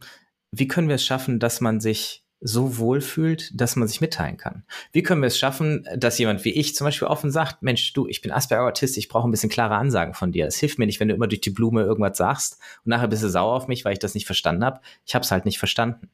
wie 0.53 0.69
können 0.69 0.89
wir 0.89 0.95
es 0.97 1.05
schaffen, 1.05 1.39
dass 1.39 1.61
man 1.61 1.81
sich 1.81 2.25
so 2.41 2.79
wohl 2.79 3.01
fühlt, 3.01 3.51
dass 3.59 3.77
man 3.77 3.87
sich 3.87 4.01
mitteilen 4.01 4.37
kann? 4.37 4.65
Wie 4.93 5.03
können 5.03 5.21
wir 5.21 5.27
es 5.27 5.39
schaffen, 5.39 5.87
dass 5.97 6.19
jemand 6.19 6.45
wie 6.45 6.53
ich 6.53 6.75
zum 6.75 6.87
Beispiel 6.87 7.09
offen 7.09 7.31
sagt, 7.31 7.63
Mensch, 7.63 7.93
du, 7.93 8.07
ich 8.07 8.23
bin 8.23 8.33
Asperger-Autist, 8.33 8.97
ich 8.97 9.09
brauche 9.09 9.29
ein 9.29 9.31
bisschen 9.31 9.51
klare 9.51 9.77
Ansagen 9.77 10.15
von 10.15 10.33
dir. 10.33 10.47
Es 10.47 10.57
hilft 10.57 10.79
mir 10.79 10.87
nicht, 10.87 11.01
wenn 11.01 11.09
du 11.09 11.15
immer 11.15 11.29
durch 11.29 11.43
die 11.43 11.51
Blume 11.51 11.83
irgendwas 11.83 12.17
sagst 12.17 12.59
und 12.85 12.91
nachher 12.91 13.09
bist 13.09 13.23
du 13.23 13.29
sauer 13.29 13.55
auf 13.55 13.69
mich, 13.69 13.85
weil 13.85 13.93
ich 13.93 13.99
das 13.99 14.15
nicht 14.15 14.27
verstanden 14.27 14.65
habe. 14.65 14.81
Ich 15.05 15.15
habe 15.15 15.25
es 15.25 15.31
halt 15.31 15.45
nicht 15.45 15.59
verstanden. 15.59 16.09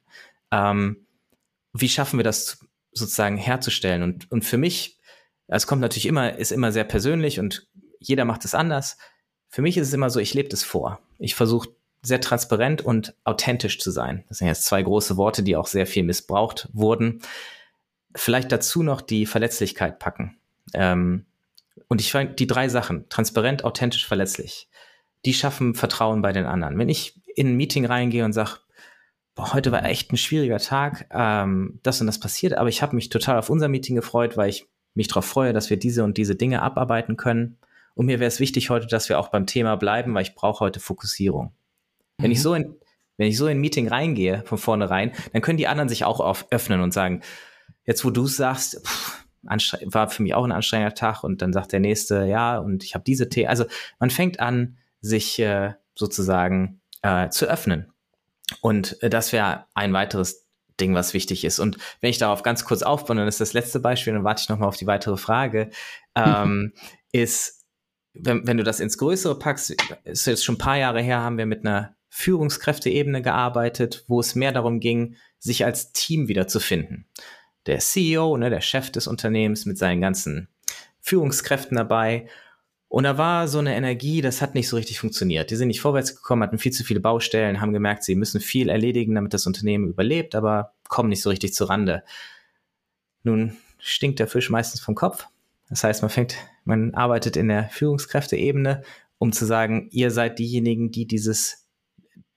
Ähm, 0.50 1.06
wie 1.72 1.88
schaffen 1.88 2.18
wir 2.18 2.24
das 2.24 2.58
sozusagen 2.92 3.36
herzustellen? 3.36 4.02
Und, 4.02 4.30
und 4.30 4.44
für 4.44 4.58
mich, 4.58 4.98
es 5.46 5.66
kommt 5.66 5.82
natürlich 5.82 6.06
immer, 6.06 6.36
ist 6.36 6.52
immer 6.52 6.72
sehr 6.72 6.84
persönlich 6.84 7.38
und 7.38 7.68
jeder 8.00 8.24
macht 8.24 8.44
es 8.44 8.54
anders. 8.54 8.98
Für 9.48 9.62
mich 9.62 9.76
ist 9.76 9.88
es 9.88 9.94
immer 9.94 10.10
so, 10.10 10.18
ich 10.18 10.34
lebe 10.34 10.48
das 10.48 10.64
vor. 10.64 11.00
Ich 11.18 11.34
versuche 11.34 11.68
sehr 12.06 12.20
transparent 12.20 12.82
und 12.82 13.14
authentisch 13.24 13.78
zu 13.78 13.90
sein. 13.90 14.24
Das 14.28 14.38
sind 14.38 14.46
jetzt 14.46 14.64
zwei 14.64 14.82
große 14.82 15.16
Worte, 15.16 15.42
die 15.42 15.56
auch 15.56 15.66
sehr 15.66 15.86
viel 15.86 16.04
missbraucht 16.04 16.68
wurden. 16.72 17.20
Vielleicht 18.14 18.52
dazu 18.52 18.82
noch 18.82 19.00
die 19.00 19.26
Verletzlichkeit 19.26 19.98
packen. 19.98 20.36
Ähm, 20.72 21.26
und 21.88 22.00
ich 22.00 22.12
finde 22.12 22.34
die 22.34 22.46
drei 22.46 22.68
Sachen, 22.68 23.08
transparent, 23.08 23.64
authentisch, 23.64 24.06
verletzlich, 24.06 24.68
die 25.24 25.34
schaffen 25.34 25.74
Vertrauen 25.74 26.22
bei 26.22 26.32
den 26.32 26.46
anderen. 26.46 26.78
Wenn 26.78 26.88
ich 26.88 27.20
in 27.34 27.48
ein 27.48 27.56
Meeting 27.56 27.84
reingehe 27.84 28.24
und 28.24 28.32
sage, 28.32 28.58
boah, 29.34 29.52
heute 29.52 29.72
war 29.72 29.84
echt 29.84 30.12
ein 30.12 30.16
schwieriger 30.16 30.58
Tag, 30.58 31.08
ähm, 31.10 31.80
das 31.82 32.00
und 32.00 32.06
das 32.06 32.20
passiert, 32.20 32.54
aber 32.54 32.68
ich 32.68 32.82
habe 32.82 32.94
mich 32.94 33.08
total 33.08 33.38
auf 33.38 33.50
unser 33.50 33.68
Meeting 33.68 33.96
gefreut, 33.96 34.36
weil 34.36 34.48
ich 34.48 34.66
mich 34.94 35.08
darauf 35.08 35.26
freue, 35.26 35.52
dass 35.52 35.70
wir 35.70 35.76
diese 35.76 36.04
und 36.04 36.16
diese 36.16 36.36
Dinge 36.36 36.62
abarbeiten 36.62 37.16
können. 37.16 37.58
Und 37.94 38.06
mir 38.06 38.20
wäre 38.20 38.28
es 38.28 38.40
wichtig 38.40 38.70
heute, 38.70 38.86
dass 38.86 39.08
wir 39.08 39.18
auch 39.18 39.28
beim 39.28 39.46
Thema 39.46 39.76
bleiben, 39.76 40.14
weil 40.14 40.22
ich 40.22 40.34
brauche 40.34 40.60
heute 40.60 40.80
Fokussierung. 40.80 41.52
Wenn 42.18 42.30
ich 42.30 42.38
mhm. 42.38 42.42
so 42.42 42.54
in, 42.54 42.76
wenn 43.16 43.28
ich 43.28 43.36
so 43.36 43.46
in 43.46 43.58
ein 43.58 43.60
Meeting 43.60 43.88
reingehe, 43.88 44.42
von 44.46 44.58
vornherein, 44.58 45.12
dann 45.32 45.42
können 45.42 45.58
die 45.58 45.68
anderen 45.68 45.88
sich 45.88 46.04
auch 46.04 46.20
auf, 46.20 46.46
öffnen 46.50 46.80
und 46.80 46.92
sagen, 46.92 47.22
jetzt 47.84 48.04
wo 48.04 48.10
du 48.10 48.24
es 48.24 48.36
sagst, 48.36 48.80
pff, 48.86 49.26
war 49.84 50.10
für 50.10 50.22
mich 50.22 50.34
auch 50.34 50.44
ein 50.44 50.52
anstrengender 50.52 50.94
Tag 50.94 51.22
und 51.22 51.40
dann 51.40 51.52
sagt 51.52 51.72
der 51.72 51.80
nächste, 51.80 52.24
ja, 52.26 52.58
und 52.58 52.82
ich 52.82 52.94
habe 52.94 53.04
diese 53.04 53.28
Themen. 53.28 53.48
Also 53.48 53.64
man 53.98 54.10
fängt 54.10 54.40
an, 54.40 54.76
sich 55.00 55.38
äh, 55.38 55.74
sozusagen 55.94 56.80
äh, 57.02 57.28
zu 57.28 57.46
öffnen. 57.46 57.92
Und 58.60 59.00
äh, 59.02 59.10
das 59.10 59.32
wäre 59.32 59.66
ein 59.74 59.92
weiteres 59.92 60.46
Ding, 60.80 60.94
was 60.94 61.14
wichtig 61.14 61.44
ist. 61.44 61.58
Und 61.58 61.78
wenn 62.00 62.10
ich 62.10 62.18
darauf 62.18 62.42
ganz 62.42 62.64
kurz 62.64 62.82
aufbaue, 62.82 63.16
dann 63.16 63.28
ist 63.28 63.40
das 63.40 63.52
letzte 63.52 63.80
Beispiel, 63.80 64.12
dann 64.12 64.24
warte 64.24 64.42
ich 64.42 64.48
nochmal 64.48 64.68
auf 64.68 64.76
die 64.76 64.86
weitere 64.86 65.16
Frage, 65.16 65.70
ähm, 66.14 66.72
ist, 67.12 67.64
wenn, 68.14 68.46
wenn 68.46 68.56
du 68.56 68.64
das 68.64 68.80
ins 68.80 68.98
Größere 68.98 69.38
packst, 69.38 69.74
ist 70.04 70.26
jetzt 70.26 70.44
schon 70.44 70.56
ein 70.56 70.58
paar 70.58 70.76
Jahre 70.76 71.00
her, 71.00 71.20
haben 71.20 71.38
wir 71.38 71.46
mit 71.46 71.64
einer 71.64 71.95
Führungskräfteebene 72.08 73.22
gearbeitet, 73.22 74.04
wo 74.08 74.20
es 74.20 74.34
mehr 74.34 74.52
darum 74.52 74.80
ging, 74.80 75.16
sich 75.38 75.64
als 75.64 75.92
Team 75.92 76.28
wiederzufinden. 76.28 77.06
Der 77.66 77.78
CEO, 77.78 78.36
ne, 78.36 78.50
der 78.50 78.60
Chef 78.60 78.90
des 78.90 79.06
Unternehmens 79.06 79.66
mit 79.66 79.76
seinen 79.78 80.00
ganzen 80.00 80.48
Führungskräften 81.00 81.76
dabei. 81.76 82.28
Und 82.88 83.04
da 83.04 83.18
war 83.18 83.48
so 83.48 83.58
eine 83.58 83.74
Energie, 83.74 84.20
das 84.20 84.40
hat 84.40 84.54
nicht 84.54 84.68
so 84.68 84.76
richtig 84.76 85.00
funktioniert. 85.00 85.50
Die 85.50 85.56
sind 85.56 85.68
nicht 85.68 85.80
vorwärts 85.80 86.14
gekommen, 86.14 86.42
hatten 86.42 86.58
viel 86.58 86.72
zu 86.72 86.84
viele 86.84 87.00
Baustellen, 87.00 87.60
haben 87.60 87.72
gemerkt, 87.72 88.04
sie 88.04 88.14
müssen 88.14 88.40
viel 88.40 88.68
erledigen, 88.68 89.14
damit 89.14 89.34
das 89.34 89.46
Unternehmen 89.46 89.88
überlebt, 89.88 90.34
aber 90.34 90.74
kommen 90.88 91.08
nicht 91.08 91.22
so 91.22 91.30
richtig 91.30 91.54
zur 91.54 91.68
Rande. 91.68 92.04
Nun 93.24 93.56
stinkt 93.78 94.20
der 94.20 94.28
Fisch 94.28 94.50
meistens 94.50 94.80
vom 94.80 94.94
Kopf. 94.94 95.26
Das 95.68 95.82
heißt, 95.82 96.02
man 96.02 96.10
fängt, 96.10 96.36
man 96.64 96.94
arbeitet 96.94 97.36
in 97.36 97.48
der 97.48 97.68
Führungskräfteebene, 97.70 98.82
um 99.18 99.32
zu 99.32 99.46
sagen, 99.46 99.88
ihr 99.90 100.10
seid 100.10 100.38
diejenigen, 100.38 100.92
die 100.92 101.06
dieses 101.06 101.65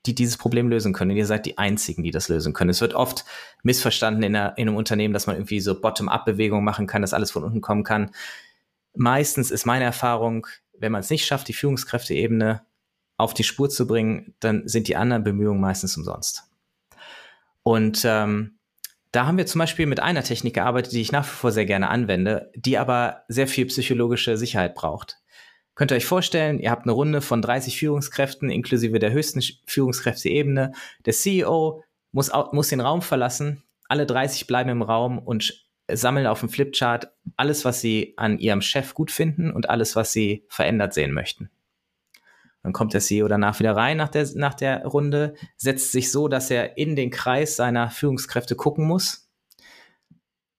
die 0.06 0.16
dieses 0.16 0.38
Problem 0.38 0.70
lösen 0.70 0.94
können. 0.94 1.12
Und 1.12 1.18
ihr 1.18 1.26
seid 1.26 1.46
die 1.46 1.58
Einzigen, 1.58 2.04
die 2.04 2.12
das 2.12 2.30
lösen 2.30 2.54
können. 2.54 2.70
Es 2.70 2.82
wird 2.82 2.94
oft 2.94 3.26
missverstanden 3.64 4.24
in, 4.24 4.36
einer, 4.36 4.58
in 4.58 4.68
einem 4.68 4.78
Unternehmen, 4.78 5.14
dass 5.14 5.28
man 5.28 5.36
irgendwie 5.36 5.60
so 5.60 5.80
Bottom-up-Bewegungen 5.80 6.64
machen 6.64 6.88
kann, 6.88 7.02
dass 7.02 7.14
alles 7.14 7.32
von 7.32 7.44
unten 7.44 7.62
kommen 7.62 7.84
kann. 7.84 8.12
Meistens 8.96 9.52
ist 9.52 9.66
meine 9.66 9.86
Erfahrung, 9.86 10.48
wenn 10.78 10.92
man 10.92 11.02
es 11.02 11.10
nicht 11.10 11.26
schafft, 11.26 11.48
die 11.48 11.54
Führungskräfteebene 11.54 12.62
auf 13.18 13.34
die 13.34 13.44
Spur 13.44 13.70
zu 13.70 13.86
bringen, 13.86 14.34
dann 14.40 14.68
sind 14.68 14.88
die 14.88 14.96
anderen 14.96 15.24
Bemühungen 15.24 15.60
meistens 15.60 15.98
umsonst. 15.98 16.44
Und 17.64 18.04
ähm, 18.06 18.60
da 19.12 19.26
haben 19.26 19.38
wir 19.38 19.46
zum 19.46 19.60
Beispiel 19.60 19.88
mit 19.88 20.00
einer 20.00 20.24
Technik 20.24 20.54
gearbeitet, 20.54 20.94
die 20.94 21.02
ich 21.02 21.12
nach 21.12 21.26
wie 21.26 21.36
vor 21.36 21.52
sehr 21.52 21.66
gerne 21.66 21.90
anwende, 21.90 22.52
die 22.56 22.78
aber 22.78 23.24
sehr 23.28 23.48
viel 23.48 23.66
psychologische 23.66 24.38
Sicherheit 24.38 24.76
braucht. 24.76 25.18
Könnt 25.80 25.94
ihr 25.94 25.96
euch 25.96 26.06
vorstellen, 26.06 26.60
ihr 26.60 26.72
habt 26.72 26.84
eine 26.84 26.92
Runde 26.92 27.22
von 27.22 27.42
30 27.42 27.80
Führungskräften 27.80 28.50
inklusive 28.50 29.00
der 29.00 29.14
höchsten 29.14 29.42
Führungskräfteebene. 29.66 30.74
Der 31.06 31.14
CEO 31.14 31.86
muss, 32.12 32.30
muss 32.52 32.68
den 32.68 32.82
Raum 32.82 33.02
verlassen. 33.02 33.64
Alle 33.88 34.06
30 34.06 34.46
bleiben 34.46 34.70
im 34.70 34.82
Raum 34.82 35.18
und 35.18 35.66
sammeln 35.90 36.28
auf 36.28 36.42
dem 36.42 36.50
Flipchart 36.50 37.14
alles, 37.38 37.64
was 37.64 37.80
sie 37.80 38.14
an 38.18 38.40
ihrem 38.40 38.62
Chef 38.62 38.94
gut 38.94 39.10
finden 39.10 39.54
und 39.54 39.70
alles, 39.70 39.96
was 39.96 40.12
sie 40.12 40.44
verändert 40.50 40.94
sehen 40.94 41.14
möchten. 41.14 41.50
Dann 42.62 42.74
kommt 42.74 42.94
der 42.94 43.00
CEO 43.00 43.30
danach 43.30 43.58
wieder 43.60 43.74
rein 43.74 43.96
nach 43.96 44.10
der, 44.10 44.28
nach 44.36 44.56
der 44.56 44.86
Runde, 44.86 45.36
setzt 45.56 45.94
sich 45.94 46.12
so, 46.12 46.28
dass 46.28 46.52
er 46.52 46.78
in 46.78 46.98
den 46.98 47.10
Kreis 47.10 47.56
seiner 47.56 47.90
Führungskräfte 47.90 48.58
gucken 48.58 48.86
muss. 48.86 49.32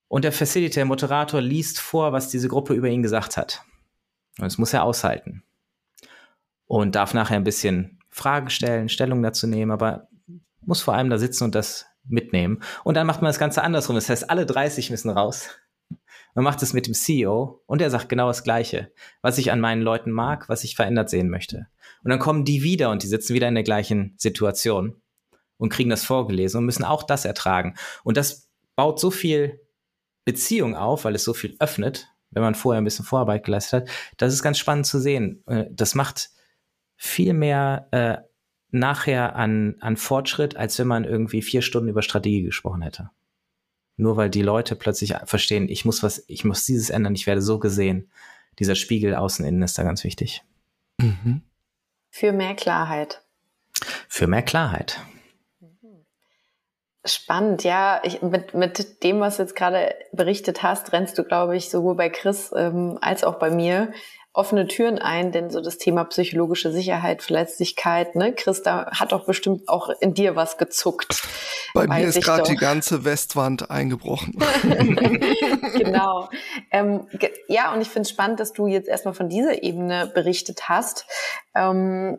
Und 0.09 0.25
der 0.25 0.33
Facilitator, 0.33 0.87
Moderator, 0.87 1.43
liest 1.43 1.79
vor, 1.79 2.15
was 2.15 2.31
diese 2.31 2.49
Gruppe 2.49 2.73
über 2.73 2.89
ihn 2.89 3.03
gesagt 3.03 3.37
hat. 3.37 3.67
Und 4.41 4.47
das 4.47 4.59
muss 4.59 4.73
er 4.73 4.85
aushalten. 4.85 5.43
Und 6.67 6.95
darf 6.95 7.15
nachher 7.15 7.37
ein 7.37 7.45
bisschen 7.45 7.99
Fragen 8.11 8.51
stellen, 8.51 8.89
Stellung 8.89 9.23
dazu 9.23 9.47
nehmen, 9.47 9.71
aber 9.71 10.09
muss 10.61 10.83
vor 10.83 10.95
allem 10.95 11.11
da 11.11 11.19
sitzen 11.19 11.45
und 11.45 11.55
das 11.55 11.87
mitnehmen. 12.05 12.63
Und 12.85 12.97
dann 12.97 13.07
macht 13.07 13.23
man 13.23 13.29
das 13.29 13.39
Ganze 13.39 13.63
andersrum. 13.63 13.97
Das 13.97 14.09
heißt, 14.09 14.31
alle 14.31 14.47
30 14.47 14.91
müssen 14.91 15.11
raus. 15.11 15.49
Man 16.35 16.45
macht 16.45 16.63
es 16.63 16.73
mit 16.73 16.87
dem 16.87 16.95
CEO 16.95 17.63
und 17.67 17.83
er 17.83 17.91
sagt 17.91 18.09
genau 18.09 18.29
das 18.29 18.45
Gleiche, 18.45 18.93
was 19.21 19.39
ich 19.39 19.51
an 19.51 19.61
meinen 19.61 19.83
Leuten 19.83 20.13
mag, 20.13 20.49
was 20.49 20.63
ich 20.63 20.77
verändert 20.77 21.11
sehen 21.11 21.29
möchte. 21.29 21.67
Und 22.05 22.11
dann 22.11 22.21
kommen 22.21 22.45
die 22.45 22.63
wieder 22.63 22.91
und 22.91 23.03
die 23.03 23.09
sitzen 23.09 23.35
wieder 23.35 23.49
in 23.49 23.55
der 23.55 23.65
gleichen 23.65 24.15
Situation 24.17 25.03
und 25.57 25.71
kriegen 25.71 25.91
das 25.91 26.05
vorgelesen 26.05 26.59
und 26.59 26.67
müssen 26.67 26.85
auch 26.85 27.03
das 27.03 27.25
ertragen. 27.25 27.75
Und 28.05 28.17
das 28.17 28.49
baut 28.77 29.01
so 29.01 29.11
viel 29.11 29.61
Beziehung 30.25 30.77
auf, 30.77 31.05
weil 31.05 31.17
es 31.17 31.25
so 31.25 31.35
viel 31.35 31.57
öffnet 31.59 32.09
wenn 32.31 32.43
man 32.43 32.55
vorher 32.55 32.81
ein 32.81 32.85
bisschen 32.85 33.05
Vorarbeit 33.05 33.45
geleistet 33.45 33.83
hat. 33.83 33.91
Das 34.17 34.33
ist 34.33 34.43
ganz 34.43 34.59
spannend 34.59 34.87
zu 34.87 35.01
sehen. 35.01 35.43
Äh, 35.47 35.67
das 35.71 35.95
macht 35.95 36.31
viel 36.97 37.33
mehr 37.33 37.89
äh, 37.93 38.19
nachher 38.71 39.37
an, 39.37 39.77
an 39.81 39.97
Fortschritt, 39.97 40.57
als 40.57 40.79
wenn 40.79 40.87
man 40.87 41.05
irgendwie 41.05 41.43
vier 41.43 41.63
Stunden 41.63 41.89
über 41.89 42.03
Strategie 42.03 42.43
gesprochen 42.43 42.83
hätte. 42.83 43.11
Nur 43.97 44.17
weil 44.17 44.31
die 44.31 44.43
Leute 44.43 44.77
plötzlich 44.77 45.15
verstehen, 45.25 45.69
ich 45.69 45.85
muss 45.85 46.03
was, 46.03 46.25
ich 46.27 46.45
muss 46.45 46.65
dieses 46.65 46.91
ändern, 46.91 47.15
ich 47.15 47.27
werde 47.27 47.43
so 47.43 47.59
gesehen. 47.59 48.11
Dieser 48.59 48.75
Spiegel 48.75 49.15
außen 49.15 49.45
innen 49.45 49.63
ist 49.63 49.79
da 49.79 49.83
ganz 49.83 50.05
wichtig. 50.05 50.43
Mhm. 50.99 51.43
Für 52.11 52.33
mehr 52.33 52.55
Klarheit. 52.55 53.23
Für 54.09 54.27
mehr 54.27 54.43
Klarheit. 54.43 55.01
Spannend, 57.05 57.65
ja. 57.65 58.01
Ich, 58.05 58.21
mit, 58.21 58.53
mit 58.55 59.03
dem, 59.03 59.21
was 59.21 59.37
du 59.37 59.43
jetzt 59.43 59.57
gerade 59.57 59.95
berichtet 60.13 60.63
hast, 60.63 60.93
rennst 60.93 61.17
du, 61.17 61.25
glaube 61.25 61.57
ich, 61.57 61.71
sowohl 61.71 61.95
bei 61.95 62.11
Chris 62.11 62.53
ähm, 62.55 62.99
als 63.01 63.25
auch 63.25 63.39
bei 63.39 63.51
mir 63.51 63.93
offene 64.33 64.69
Türen 64.69 64.99
ein, 64.99 65.33
denn 65.33 65.51
so 65.51 65.61
das 65.61 65.79
Thema 65.79 66.05
psychologische 66.05 66.71
Sicherheit, 66.71 67.23
Verletzlichkeit, 67.23 68.15
ne, 68.15 68.33
Chris, 68.33 68.63
da 68.63 68.87
hat 68.93 69.11
doch 69.11 69.27
bestimmt 69.27 69.69
auch 69.69 69.89
in 70.01 70.15
dir 70.15 70.37
was 70.37 70.57
gezuckt. 70.57 71.27
Bei 71.75 71.87
mir 71.87 72.07
ist 72.07 72.23
gerade 72.23 72.45
die 72.45 72.57
ganze 72.57 73.05
Westwand 73.05 73.71
eingebrochen. 73.71 74.35
genau. 75.79 76.29
Ähm, 76.71 77.09
ja, 77.49 77.73
und 77.73 77.81
ich 77.81 77.89
finde 77.89 78.03
es 78.03 78.11
spannend, 78.11 78.39
dass 78.39 78.53
du 78.53 78.67
jetzt 78.69 78.89
erstmal 78.89 79.15
von 79.15 79.29
dieser 79.29 79.63
Ebene 79.63 80.07
berichtet 80.15 80.69
hast. 80.69 81.07
Ähm, 81.55 82.19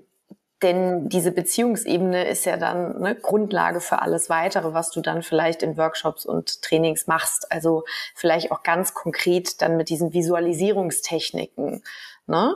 denn 0.61 1.09
diese 1.09 1.31
Beziehungsebene 1.31 2.27
ist 2.27 2.45
ja 2.45 2.57
dann 2.57 2.99
ne, 2.99 3.15
Grundlage 3.15 3.79
für 3.79 4.01
alles 4.01 4.29
weitere, 4.29 4.73
was 4.73 4.91
du 4.91 5.01
dann 5.01 5.23
vielleicht 5.23 5.63
in 5.63 5.77
Workshops 5.77 6.25
und 6.25 6.61
Trainings 6.61 7.07
machst. 7.07 7.51
Also 7.51 7.83
vielleicht 8.15 8.51
auch 8.51 8.63
ganz 8.63 8.93
konkret 8.93 9.61
dann 9.61 9.77
mit 9.77 9.89
diesen 9.89 10.13
Visualisierungstechniken. 10.13 11.83
Ne? 12.27 12.55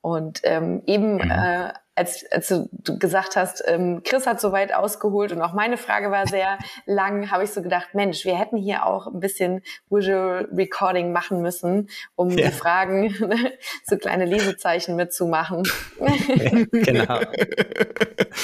Und 0.00 0.40
ähm, 0.44 0.82
eben 0.86 1.14
mhm. 1.14 1.30
äh, 1.30 1.72
als, 1.94 2.24
als 2.30 2.48
du 2.48 2.98
gesagt 2.98 3.36
hast, 3.36 3.62
ähm, 3.66 4.02
Chris 4.02 4.26
hat 4.26 4.40
so 4.40 4.50
weit 4.50 4.74
ausgeholt 4.74 5.30
und 5.32 5.42
auch 5.42 5.52
meine 5.52 5.76
Frage 5.76 6.10
war 6.10 6.26
sehr 6.26 6.58
lang, 6.86 7.30
habe 7.30 7.44
ich 7.44 7.50
so 7.50 7.60
gedacht, 7.60 7.88
Mensch, 7.92 8.24
wir 8.24 8.38
hätten 8.38 8.56
hier 8.56 8.86
auch 8.86 9.06
ein 9.06 9.20
bisschen 9.20 9.62
Visual 9.90 10.48
Recording 10.52 11.12
machen 11.12 11.42
müssen, 11.42 11.90
um 12.14 12.30
ja. 12.30 12.46
die 12.46 12.52
Fragen, 12.52 13.14
so 13.84 13.98
kleine 13.98 14.24
Lesezeichen 14.24 14.96
mitzumachen. 14.96 15.64
genau. 16.72 17.20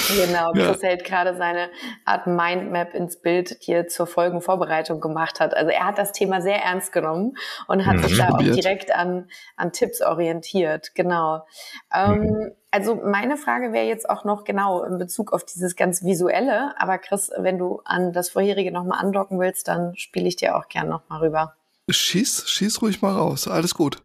genau, 0.07 0.51
Chris 0.53 0.81
ja. 0.81 0.89
hält 0.89 1.03
gerade 1.03 1.35
seine 1.35 1.69
Art 2.05 2.27
Mindmap 2.27 2.93
ins 2.93 3.19
Bild, 3.19 3.65
die 3.65 3.71
er 3.71 3.87
zur 3.87 4.05
Folgenvorbereitung 4.05 5.01
gemacht 5.01 5.39
hat. 5.39 5.55
Also 5.55 5.71
er 5.71 5.85
hat 5.85 5.97
das 5.97 6.11
Thema 6.11 6.41
sehr 6.41 6.61
ernst 6.63 6.91
genommen 6.91 7.33
und 7.67 7.87
hat 7.87 7.95
mhm. 7.95 8.03
sich 8.03 8.17
da 8.17 8.29
auch 8.29 8.37
direkt 8.37 8.93
an, 8.93 9.27
an 9.55 9.71
Tipps 9.71 10.01
orientiert. 10.01 10.93
Genau. 10.93 11.45
Ähm, 11.93 12.19
mhm. 12.19 12.51
Also 12.71 12.95
meine 12.95 13.37
Frage 13.37 13.73
wäre 13.73 13.87
jetzt 13.87 14.09
auch 14.09 14.25
noch 14.25 14.43
genau 14.43 14.83
in 14.83 14.97
Bezug 14.97 15.33
auf 15.33 15.43
dieses 15.43 15.75
ganz 15.75 16.03
visuelle. 16.03 16.79
Aber 16.79 16.97
Chris, 16.97 17.31
wenn 17.37 17.57
du 17.57 17.81
an 17.83 18.13
das 18.13 18.29
vorherige 18.29 18.71
nochmal 18.71 18.99
andocken 18.99 19.39
willst, 19.39 19.67
dann 19.67 19.95
spiele 19.95 20.27
ich 20.27 20.35
dir 20.35 20.55
auch 20.55 20.67
gern 20.67 20.87
nochmal 20.87 21.21
rüber. 21.21 21.55
Schieß, 21.89 22.47
schieß 22.47 22.81
ruhig 22.81 23.01
mal 23.01 23.13
raus. 23.15 23.47
Alles 23.47 23.73
gut. 23.73 24.03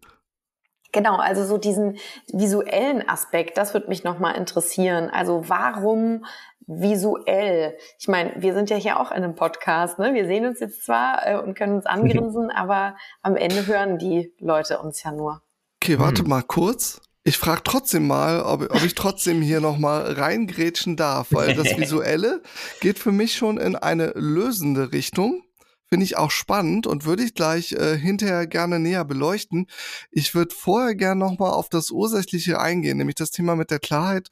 Genau, 0.93 1.17
also 1.17 1.45
so 1.45 1.59
diesen 1.59 1.99
visuellen 2.33 3.07
Aspekt, 3.07 3.59
das 3.59 3.75
würde 3.75 3.89
mich 3.89 4.05
nochmal 4.05 4.37
interessieren. 4.37 5.11
Also 5.11 5.43
warum 5.49 6.25
visuell? 6.67 7.77
Ich 7.99 8.09
meine, 8.09 8.33
wir 8.37 8.55
sind 8.55 8.71
ja 8.71 8.77
hier 8.77 9.01
auch 9.01 9.11
in 9.11 9.19
einem 9.19 9.35
Podcast, 9.35 9.99
ne? 9.99 10.15
Wir 10.15 10.27
sehen 10.27 10.47
uns 10.47 10.61
jetzt 10.61 10.85
zwar 10.85 11.27
äh, 11.27 11.37
und 11.37 11.55
können 11.55 11.75
uns 11.75 11.87
angrinsen, 11.87 12.51
aber 12.51 12.97
am 13.23 13.37
Ende 13.37 13.67
hören 13.67 13.99
die 13.99 14.33
Leute 14.39 14.79
uns 14.79 15.03
ja 15.03 15.11
nur. 15.11 15.43
Okay, 15.83 15.99
warte 15.99 16.23
hm. 16.23 16.29
mal 16.29 16.43
kurz. 16.43 17.03
Ich 17.27 17.39
frage 17.39 17.63
trotzdem 17.65 18.07
mal, 18.07 18.43
ob, 18.43 18.71
ob 18.71 18.85
ich 18.85 18.95
trotzdem 18.95 19.41
hier 19.41 19.61
nochmal 19.61 20.13
reingrätschen 20.13 20.95
darf, 20.95 21.29
weil 21.31 21.55
das 21.55 21.67
Visuelle 21.79 22.43
geht 22.81 22.99
für 22.99 23.13
mich 23.13 23.35
schon 23.35 23.57
in 23.57 23.77
eine 23.77 24.13
lösende 24.15 24.93
Richtung. 24.93 25.43
Finde 25.89 26.05
ich 26.05 26.19
auch 26.19 26.31
spannend 26.31 26.87
und 26.87 27.07
würde 27.07 27.23
ich 27.23 27.35
gleich 27.35 27.73
äh, 27.73 27.97
hinterher 27.97 28.47
gerne 28.47 28.79
näher 28.79 29.07
beleuchten. 29.07 29.69
Ich 30.11 30.35
würde 30.35 30.55
vorher 30.55 30.95
gerne 30.95 31.19
nochmal 31.19 31.53
auf 31.53 31.71
das 31.71 31.91
Ursächliche 31.91 32.61
eingehen, 32.61 32.99
nämlich 32.99 33.17
das 33.17 33.31
Thema 33.31 33.57
mit 33.57 33.71
der 33.71 33.81
Klarheit 33.81 34.29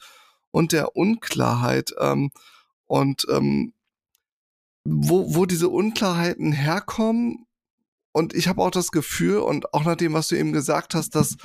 und 0.50 0.72
der 0.72 0.94
Unklarheit. 0.94 1.94
Ähm, 1.98 2.30
und 2.86 3.26
ähm, 3.30 3.72
wo, 4.84 5.34
wo 5.34 5.46
diese 5.46 5.70
Unklarheiten 5.70 6.52
herkommen. 6.52 7.46
Und 8.12 8.34
ich 8.34 8.48
habe 8.48 8.60
auch 8.60 8.70
das 8.70 8.90
Gefühl, 8.90 9.38
und 9.38 9.72
auch 9.72 9.84
nach 9.84 9.96
dem, 9.96 10.12
was 10.12 10.28
du 10.28 10.36
eben 10.36 10.52
gesagt 10.52 10.94
hast, 10.94 11.14
dass 11.14 11.36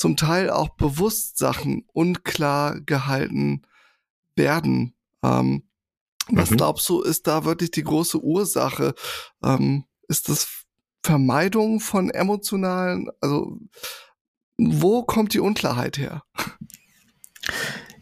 zum 0.00 0.16
Teil 0.16 0.48
auch 0.48 0.70
bewusst 0.70 1.36
Sachen 1.36 1.84
unklar 1.92 2.80
gehalten 2.80 3.62
werden. 4.34 4.94
Ähm, 5.22 5.64
was 6.28 6.50
mhm. 6.50 6.56
glaubst 6.56 6.88
du, 6.88 7.02
ist 7.02 7.26
da 7.26 7.44
wirklich 7.44 7.70
die 7.70 7.84
große 7.84 8.18
Ursache? 8.18 8.94
Ähm, 9.44 9.84
ist 10.08 10.30
das 10.30 10.64
Vermeidung 11.02 11.80
von 11.80 12.08
emotionalen, 12.08 13.10
also 13.20 13.58
wo 14.56 15.02
kommt 15.02 15.34
die 15.34 15.40
Unklarheit 15.40 15.98
her? 15.98 16.22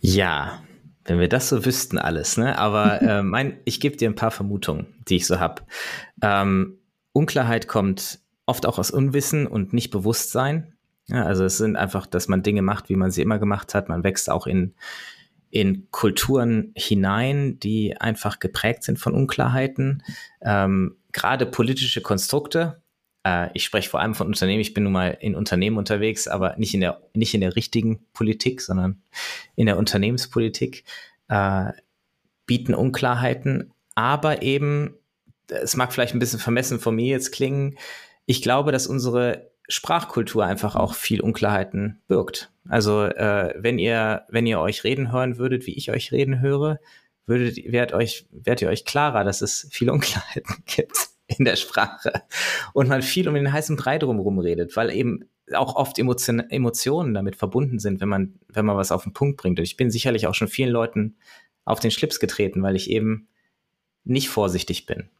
Ja, 0.00 0.62
wenn 1.04 1.18
wir 1.18 1.28
das 1.28 1.48
so 1.48 1.64
wüssten 1.64 1.98
alles, 1.98 2.36
ne? 2.36 2.58
Aber 2.58 3.02
äh, 3.02 3.22
mein, 3.24 3.58
ich 3.64 3.80
gebe 3.80 3.96
dir 3.96 4.08
ein 4.08 4.14
paar 4.14 4.30
Vermutungen, 4.30 5.02
die 5.08 5.16
ich 5.16 5.26
so 5.26 5.40
habe. 5.40 5.62
Ähm, 6.22 6.78
Unklarheit 7.12 7.66
kommt 7.66 8.20
oft 8.46 8.66
auch 8.66 8.78
aus 8.78 8.92
Unwissen 8.92 9.48
und 9.48 9.72
nicht 9.72 9.90
Bewusstsein. 9.90 10.77
Ja, 11.08 11.24
also 11.24 11.44
es 11.44 11.58
sind 11.58 11.76
einfach, 11.76 12.06
dass 12.06 12.28
man 12.28 12.42
Dinge 12.42 12.62
macht, 12.62 12.88
wie 12.88 12.96
man 12.96 13.10
sie 13.10 13.22
immer 13.22 13.38
gemacht 13.38 13.74
hat. 13.74 13.88
Man 13.88 14.04
wächst 14.04 14.30
auch 14.30 14.46
in 14.46 14.74
in 15.50 15.90
Kulturen 15.90 16.72
hinein, 16.76 17.58
die 17.58 17.98
einfach 17.98 18.38
geprägt 18.38 18.82
sind 18.82 18.98
von 18.98 19.14
Unklarheiten. 19.14 20.02
Ähm, 20.42 20.96
Gerade 21.12 21.46
politische 21.46 22.02
Konstrukte. 22.02 22.82
Äh, 23.24 23.48
ich 23.54 23.64
spreche 23.64 23.88
vor 23.88 24.00
allem 24.00 24.14
von 24.14 24.26
Unternehmen. 24.26 24.60
Ich 24.60 24.74
bin 24.74 24.84
nun 24.84 24.92
mal 24.92 25.16
in 25.20 25.34
Unternehmen 25.34 25.78
unterwegs, 25.78 26.28
aber 26.28 26.56
nicht 26.58 26.74
in 26.74 26.80
der, 26.80 27.00
nicht 27.14 27.34
in 27.34 27.40
der 27.40 27.56
richtigen 27.56 28.04
Politik, 28.12 28.60
sondern 28.60 29.02
in 29.56 29.66
der 29.66 29.78
Unternehmenspolitik. 29.78 30.84
Äh, 31.28 31.72
bieten 32.46 32.74
Unklarheiten, 32.74 33.72
aber 33.94 34.42
eben, 34.42 34.94
es 35.48 35.76
mag 35.76 35.92
vielleicht 35.92 36.14
ein 36.14 36.18
bisschen 36.18 36.38
vermessen 36.38 36.80
von 36.80 36.94
mir 36.94 37.06
jetzt 37.06 37.30
klingen, 37.30 37.76
ich 38.24 38.42
glaube, 38.42 38.72
dass 38.72 38.86
unsere 38.86 39.50
Sprachkultur 39.68 40.44
einfach 40.44 40.76
auch 40.76 40.94
viel 40.94 41.20
Unklarheiten 41.20 42.00
birgt. 42.08 42.50
Also 42.68 43.04
äh, 43.04 43.54
wenn 43.56 43.78
ihr 43.78 44.22
wenn 44.28 44.46
ihr 44.46 44.60
euch 44.60 44.84
reden 44.84 45.12
hören 45.12 45.38
würdet, 45.38 45.66
wie 45.66 45.76
ich 45.76 45.90
euch 45.90 46.10
reden 46.10 46.40
höre, 46.40 46.80
würdet 47.26 47.58
werdet 47.70 47.92
euch 47.92 48.26
werdet 48.30 48.62
ihr 48.62 48.68
euch 48.68 48.84
klarer, 48.84 49.24
dass 49.24 49.42
es 49.42 49.68
viele 49.70 49.92
Unklarheiten 49.94 50.62
gibt 50.66 51.10
in 51.26 51.44
der 51.44 51.56
Sprache 51.56 52.22
und 52.72 52.88
man 52.88 53.02
viel 53.02 53.28
um 53.28 53.34
den 53.34 53.52
heißen 53.52 53.76
Brei 53.76 53.98
drumherum 53.98 54.38
redet, 54.38 54.74
weil 54.76 54.90
eben 54.90 55.28
auch 55.52 55.76
oft 55.76 55.98
Emotion, 55.98 56.40
Emotionen 56.40 57.12
damit 57.12 57.36
verbunden 57.36 57.78
sind, 57.78 58.00
wenn 58.00 58.08
man 58.08 58.38
wenn 58.48 58.64
man 58.64 58.76
was 58.76 58.92
auf 58.92 59.02
den 59.02 59.12
Punkt 59.12 59.36
bringt. 59.36 59.58
Und 59.58 59.64
ich 59.64 59.76
bin 59.76 59.90
sicherlich 59.90 60.26
auch 60.26 60.34
schon 60.34 60.48
vielen 60.48 60.70
Leuten 60.70 61.16
auf 61.66 61.80
den 61.80 61.90
Schlips 61.90 62.20
getreten, 62.20 62.62
weil 62.62 62.76
ich 62.76 62.90
eben 62.90 63.28
nicht 64.04 64.30
vorsichtig 64.30 64.86
bin 64.86 65.10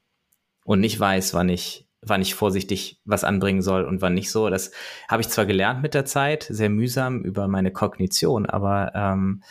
und 0.64 0.80
nicht 0.80 0.98
weiß, 0.98 1.34
wann 1.34 1.50
ich 1.50 1.87
wann 2.02 2.22
ich 2.22 2.34
vorsichtig 2.34 3.00
was 3.04 3.24
anbringen 3.24 3.62
soll 3.62 3.84
und 3.84 4.00
wann 4.00 4.14
nicht 4.14 4.30
so. 4.30 4.48
Das 4.50 4.70
habe 5.08 5.22
ich 5.22 5.28
zwar 5.28 5.46
gelernt 5.46 5.82
mit 5.82 5.94
der 5.94 6.04
Zeit, 6.04 6.46
sehr 6.48 6.70
mühsam 6.70 7.22
über 7.22 7.48
meine 7.48 7.72
Kognition, 7.72 8.46
aber 8.46 8.92
ähm, 8.94 9.42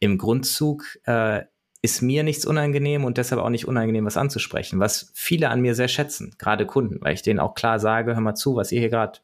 im 0.00 0.18
Grundzug 0.18 0.98
äh, 1.04 1.42
ist 1.80 2.02
mir 2.02 2.22
nichts 2.22 2.44
unangenehm 2.44 3.04
und 3.04 3.18
deshalb 3.18 3.40
auch 3.40 3.50
nicht 3.50 3.66
unangenehm, 3.66 4.04
was 4.04 4.16
anzusprechen, 4.16 4.80
was 4.80 5.10
viele 5.14 5.48
an 5.48 5.60
mir 5.60 5.74
sehr 5.74 5.88
schätzen, 5.88 6.34
gerade 6.38 6.66
Kunden, 6.66 6.98
weil 7.00 7.14
ich 7.14 7.22
denen 7.22 7.40
auch 7.40 7.54
klar 7.54 7.78
sage, 7.78 8.14
hör 8.14 8.20
mal 8.20 8.34
zu, 8.34 8.56
was 8.56 8.72
ihr 8.72 8.80
hier 8.80 8.90
gerade 8.90 9.18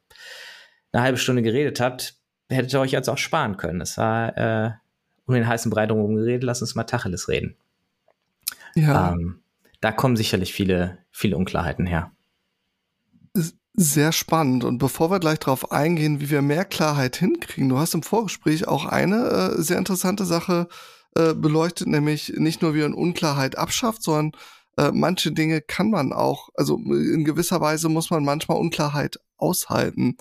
eine 0.92 1.02
halbe 1.02 1.18
Stunde 1.18 1.42
geredet 1.42 1.80
habt, 1.80 2.16
hättet 2.48 2.72
ihr 2.72 2.80
euch 2.80 2.92
jetzt 2.92 3.08
auch 3.08 3.18
sparen 3.18 3.56
können. 3.56 3.80
Es 3.80 3.96
war 3.98 4.36
äh, 4.36 4.70
um 5.26 5.34
den 5.34 5.46
heißen 5.46 5.70
Brei 5.70 5.86
drum 5.86 6.14
geredet, 6.16 6.44
lass 6.44 6.62
uns 6.62 6.74
mal 6.74 6.84
Tacheles 6.84 7.28
reden. 7.28 7.56
Ja. 8.74 9.12
Ähm, 9.12 9.40
da 9.80 9.92
kommen 9.92 10.16
sicherlich 10.16 10.52
viele, 10.52 10.98
viele 11.10 11.36
Unklarheiten 11.36 11.86
her 11.86 12.10
sehr 13.74 14.12
spannend. 14.12 14.64
Und 14.64 14.78
bevor 14.78 15.10
wir 15.10 15.20
gleich 15.20 15.38
darauf 15.38 15.70
eingehen, 15.70 16.20
wie 16.20 16.30
wir 16.30 16.42
mehr 16.42 16.64
Klarheit 16.64 17.16
hinkriegen, 17.16 17.68
du 17.68 17.78
hast 17.78 17.94
im 17.94 18.02
Vorgespräch 18.02 18.66
auch 18.66 18.86
eine 18.86 19.54
äh, 19.56 19.62
sehr 19.62 19.78
interessante 19.78 20.24
Sache 20.24 20.68
äh, 21.14 21.34
beleuchtet, 21.34 21.86
nämlich 21.86 22.32
nicht 22.36 22.60
nur 22.60 22.74
wie 22.74 22.82
man 22.82 22.94
Unklarheit 22.94 23.56
abschafft, 23.56 24.02
sondern 24.02 24.32
äh, 24.76 24.90
manche 24.92 25.32
Dinge 25.32 25.60
kann 25.60 25.90
man 25.90 26.12
auch, 26.12 26.48
also 26.54 26.76
in 26.76 27.24
gewisser 27.24 27.60
Weise 27.60 27.88
muss 27.88 28.10
man 28.10 28.24
manchmal 28.24 28.58
Unklarheit 28.58 29.18
aushalten. 29.36 30.16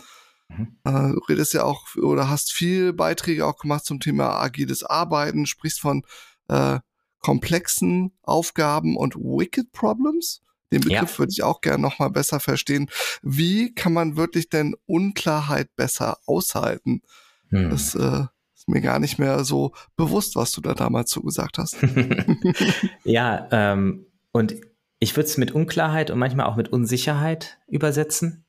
Mhm. 0.49 0.77
Äh, 0.83 1.13
du 1.13 1.19
redest 1.29 1.53
ja 1.53 1.63
auch 1.63 1.95
oder 1.95 2.29
hast 2.29 2.51
viel 2.51 2.93
Beiträge 2.93 3.45
auch 3.45 3.57
gemacht 3.57 3.85
zum 3.85 3.99
Thema 3.99 4.39
agiles 4.39 4.83
Arbeiten, 4.83 5.45
sprichst 5.45 5.79
von 5.79 6.03
äh, 6.47 6.79
komplexen 7.19 8.17
Aufgaben 8.23 8.97
und 8.97 9.15
Wicked 9.15 9.71
Problems. 9.71 10.41
Den 10.71 10.81
Begriff 10.81 11.13
ja. 11.13 11.19
würde 11.19 11.31
ich 11.31 11.43
auch 11.43 11.61
gerne 11.61 11.81
nochmal 11.81 12.09
besser 12.09 12.39
verstehen. 12.39 12.89
Wie 13.21 13.73
kann 13.73 13.93
man 13.93 14.17
wirklich 14.17 14.49
denn 14.49 14.75
Unklarheit 14.85 15.75
besser 15.75 16.17
aushalten? 16.25 17.01
Hm. 17.49 17.69
Das 17.69 17.95
äh, 17.95 18.25
ist 18.55 18.67
mir 18.67 18.81
gar 18.81 18.99
nicht 18.99 19.19
mehr 19.19 19.43
so 19.43 19.73
bewusst, 19.95 20.35
was 20.35 20.51
du 20.51 20.61
da 20.61 20.73
damals 20.73 21.11
so 21.11 21.21
gesagt 21.21 21.57
hast. 21.57 21.77
ja, 23.03 23.47
ähm, 23.51 24.05
und 24.31 24.55
ich 24.99 25.15
würde 25.15 25.27
es 25.27 25.37
mit 25.37 25.51
Unklarheit 25.51 26.11
und 26.11 26.19
manchmal 26.19 26.47
auch 26.47 26.55
mit 26.55 26.69
Unsicherheit 26.69 27.59
übersetzen. 27.67 28.45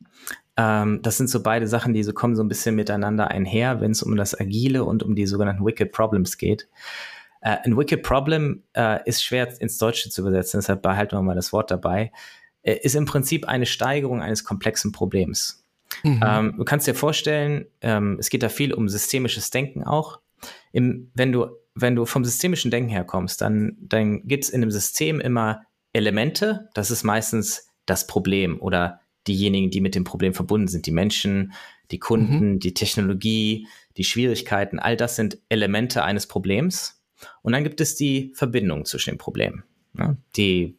Ähm, 0.57 1.00
das 1.02 1.16
sind 1.16 1.31
so 1.31 1.42
beide 1.42 1.66
Sachen, 1.68 1.94
die 1.94 2.02
so 2.02 2.12
kommen 2.12 2.35
so 2.35 2.42
ein 2.42 2.48
bisschen 2.48 2.74
miteinander 2.74 3.28
einher, 3.28 3.81
wenn 3.81 3.92
es 3.92 4.02
um 4.02 4.16
das 4.16 4.38
Agile 4.38 4.85
und 4.85 5.02
um 5.02 5.14
die 5.14 5.26
sogenannten 5.26 5.64
Wicked 5.64 5.92
Problems 5.92 6.37
geht. 6.37 6.68
Äh, 7.40 7.57
ein 7.64 7.77
Wicked 7.77 8.03
Problem 8.03 8.62
äh, 8.74 9.01
ist 9.09 9.22
schwer 9.22 9.48
ins 9.61 9.79
Deutsche 9.79 10.11
zu 10.11 10.22
übersetzen, 10.22 10.61
deshalb 10.61 10.83
behalten 10.83 11.16
wir 11.16 11.22
mal 11.22 11.35
das 11.35 11.53
Wort 11.53 11.70
dabei. 11.70 12.12
Äh, 12.62 12.79
ist 12.83 12.94
im 12.94 13.05
Prinzip 13.05 13.46
eine 13.46 13.66
Steigerung 13.66 14.22
eines 14.22 14.44
komplexen 14.44 14.92
Problems. 14.92 15.64
Mhm. 16.03 16.20
Ähm, 16.24 16.55
du 16.57 16.64
kannst 16.64 16.87
dir 16.87 16.94
vorstellen, 16.94 17.66
ähm, 17.81 18.16
es 18.18 18.31
geht 18.31 18.42
da 18.42 18.48
viel 18.48 18.74
um 18.74 18.88
systemisches 18.88 19.51
Denken 19.51 19.85
auch. 19.85 20.20
Im, 20.72 21.11
wenn, 21.14 21.33
du, 21.33 21.46
wenn 21.74 21.96
du 21.96 22.05
vom 22.05 22.24
systemischen 22.24 22.70
Denken 22.70 22.90
herkommst, 22.90 23.40
dann, 23.40 23.77
dann 23.81 24.27
gibt 24.27 24.44
es 24.44 24.51
in 24.51 24.62
einem 24.62 24.70
System 24.70 25.20
immer 25.20 25.62
Elemente, 25.92 26.68
das 26.74 26.90
ist 26.90 27.03
meistens 27.03 27.68
das 27.87 28.07
Problem 28.07 28.61
oder 28.61 29.01
diejenigen, 29.27 29.70
die 29.70 29.81
mit 29.81 29.94
dem 29.94 30.05
Problem 30.05 30.35
verbunden 30.35 30.68
sind, 30.68 30.87
die 30.87 30.92
Menschen, 30.92 31.53
die 31.90 31.98
Kunden, 31.98 32.53
mhm. 32.53 32.59
die 32.61 32.74
Technologie, 32.74 33.66
die 33.96 34.05
Schwierigkeiten, 34.05 34.79
all 34.79 34.96
das 34.96 35.16
sind 35.16 35.38
Elemente 35.48 36.05
eines 36.05 36.27
Problems. 36.27 36.97
Und 37.42 37.52
dann 37.52 37.64
gibt 37.64 37.81
es 37.81 37.96
die 37.96 38.33
Verbindung 38.35 38.85
zwischen 38.85 39.11
den 39.11 39.18
Problemen. 39.18 39.64
Ne? 39.94 40.16
Die 40.37 40.78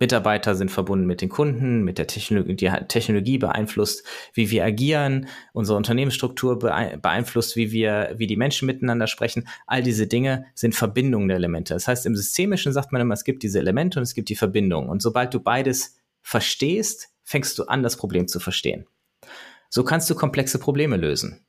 Mitarbeiter 0.00 0.54
sind 0.54 0.70
verbunden 0.70 1.06
mit 1.06 1.20
den 1.20 1.28
Kunden, 1.28 1.84
mit 1.84 1.98
der 1.98 2.06
Technologie, 2.06 2.56
die 2.56 2.70
Technologie 2.88 3.36
beeinflusst, 3.36 4.02
wie 4.32 4.50
wir 4.50 4.64
agieren, 4.64 5.28
unsere 5.52 5.76
Unternehmensstruktur 5.76 6.58
beeinflusst, 6.58 7.54
wie 7.54 7.70
wir, 7.70 8.14
wie 8.16 8.26
die 8.26 8.36
Menschen 8.36 8.64
miteinander 8.64 9.06
sprechen. 9.06 9.46
All 9.66 9.82
diese 9.82 10.06
Dinge 10.06 10.46
sind 10.54 10.74
Verbindungen 10.74 11.28
der 11.28 11.36
Elemente. 11.36 11.74
Das 11.74 11.86
heißt, 11.86 12.06
im 12.06 12.16
Systemischen 12.16 12.72
sagt 12.72 12.92
man 12.92 13.02
immer, 13.02 13.12
es 13.12 13.24
gibt 13.24 13.42
diese 13.42 13.58
Elemente 13.58 13.98
und 13.98 14.04
es 14.04 14.14
gibt 14.14 14.30
die 14.30 14.36
Verbindungen. 14.36 14.88
Und 14.88 15.02
sobald 15.02 15.34
du 15.34 15.40
beides 15.40 15.98
verstehst, 16.22 17.10
fängst 17.22 17.58
du 17.58 17.64
an, 17.64 17.82
das 17.82 17.98
Problem 17.98 18.26
zu 18.26 18.40
verstehen. 18.40 18.86
So 19.68 19.84
kannst 19.84 20.08
du 20.08 20.14
komplexe 20.14 20.58
Probleme 20.58 20.96
lösen. 20.96 21.44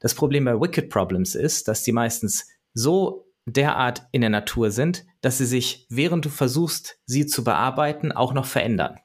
Das 0.00 0.14
Problem 0.14 0.44
bei 0.44 0.60
Wicked 0.60 0.90
Problems 0.90 1.36
ist, 1.36 1.68
dass 1.68 1.84
die 1.84 1.92
meistens 1.92 2.48
so 2.74 3.31
derart 3.46 4.02
in 4.12 4.20
der 4.20 4.30
Natur 4.30 4.70
sind, 4.70 5.04
dass 5.20 5.38
sie 5.38 5.46
sich, 5.46 5.86
während 5.88 6.24
du 6.24 6.28
versuchst, 6.28 6.98
sie 7.06 7.26
zu 7.26 7.44
bearbeiten, 7.44 8.12
auch 8.12 8.34
noch 8.34 8.46
verändern. 8.46 8.98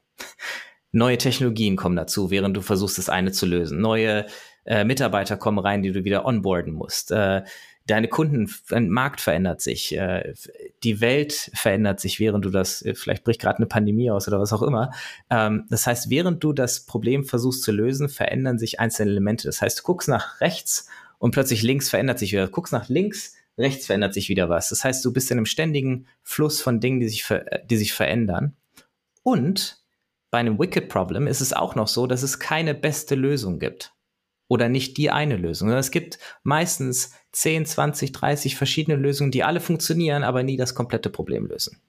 Neue 0.90 1.18
Technologien 1.18 1.76
kommen 1.76 1.96
dazu, 1.96 2.30
während 2.30 2.56
du 2.56 2.62
versuchst, 2.62 2.98
das 2.98 3.08
eine 3.08 3.32
zu 3.32 3.46
lösen. 3.46 3.80
Neue 3.80 4.26
äh, 4.64 4.84
Mitarbeiter 4.84 5.36
kommen 5.36 5.58
rein, 5.58 5.82
die 5.82 5.92
du 5.92 6.04
wieder 6.04 6.24
onboarden 6.24 6.72
musst. 6.72 7.10
Äh, 7.10 7.42
deine 7.88 8.08
Kunden, 8.08 8.50
dein 8.68 8.88
Markt 8.88 9.20
verändert 9.20 9.60
sich, 9.60 9.96
äh, 9.96 10.34
die 10.82 11.00
Welt 11.00 11.50
verändert 11.54 12.00
sich, 12.00 12.20
während 12.20 12.44
du 12.44 12.50
das, 12.50 12.82
äh, 12.82 12.94
vielleicht 12.94 13.24
bricht 13.24 13.40
gerade 13.40 13.58
eine 13.58 13.66
Pandemie 13.66 14.10
aus 14.10 14.28
oder 14.28 14.38
was 14.38 14.52
auch 14.52 14.62
immer. 14.62 14.92
Ähm, 15.30 15.66
das 15.68 15.86
heißt, 15.86 16.10
während 16.10 16.44
du 16.44 16.52
das 16.52 16.86
Problem 16.86 17.24
versuchst 17.24 17.62
zu 17.62 17.72
lösen, 17.72 18.08
verändern 18.08 18.58
sich 18.58 18.78
einzelne 18.78 19.10
Elemente. 19.10 19.48
Das 19.48 19.60
heißt, 19.60 19.80
du 19.80 19.82
guckst 19.82 20.08
nach 20.08 20.40
rechts 20.40 20.88
und 21.18 21.32
plötzlich 21.32 21.62
links 21.62 21.90
verändert 21.90 22.18
sich 22.18 22.32
wieder. 22.32 22.46
Du 22.46 22.52
guckst 22.52 22.72
nach 22.72 22.88
links, 22.88 23.34
rechts 23.58 23.86
verändert 23.86 24.14
sich 24.14 24.28
wieder 24.28 24.48
was. 24.48 24.68
Das 24.68 24.84
heißt, 24.84 25.04
du 25.04 25.12
bist 25.12 25.30
in 25.30 25.38
einem 25.38 25.46
ständigen 25.46 26.06
Fluss 26.22 26.60
von 26.60 26.80
Dingen, 26.80 27.00
die 27.00 27.08
sich, 27.08 27.26
die 27.68 27.76
sich 27.76 27.92
verändern. 27.92 28.56
Und 29.22 29.82
bei 30.30 30.38
einem 30.38 30.58
Wicked 30.58 30.88
Problem 30.88 31.26
ist 31.26 31.40
es 31.40 31.52
auch 31.52 31.74
noch 31.74 31.88
so, 31.88 32.06
dass 32.06 32.22
es 32.22 32.38
keine 32.38 32.74
beste 32.74 33.14
Lösung 33.14 33.58
gibt 33.58 33.92
oder 34.46 34.68
nicht 34.68 34.96
die 34.96 35.10
eine 35.10 35.36
Lösung. 35.36 35.70
Es 35.70 35.90
gibt 35.90 36.18
meistens 36.42 37.12
10, 37.32 37.66
20, 37.66 38.12
30 38.12 38.56
verschiedene 38.56 38.96
Lösungen, 38.96 39.30
die 39.30 39.44
alle 39.44 39.60
funktionieren, 39.60 40.24
aber 40.24 40.42
nie 40.42 40.56
das 40.56 40.74
komplette 40.74 41.10
Problem 41.10 41.46
lösen. 41.46 41.80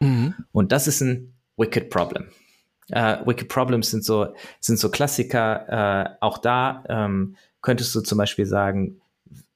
Mhm. 0.00 0.34
Und 0.52 0.72
das 0.72 0.86
ist 0.86 1.00
ein 1.00 1.34
Wicked 1.56 1.90
Problem. 1.90 2.26
Uh, 2.92 3.26
Wicked 3.26 3.48
Problems 3.48 3.90
sind 3.90 4.04
so, 4.04 4.32
sind 4.60 4.78
so 4.78 4.90
Klassiker. 4.90 6.16
Uh, 6.20 6.24
auch 6.24 6.38
da 6.38 6.84
ähm, 6.88 7.36
könntest 7.60 7.92
du 7.94 8.00
zum 8.00 8.18
Beispiel 8.18 8.46
sagen, 8.46 9.00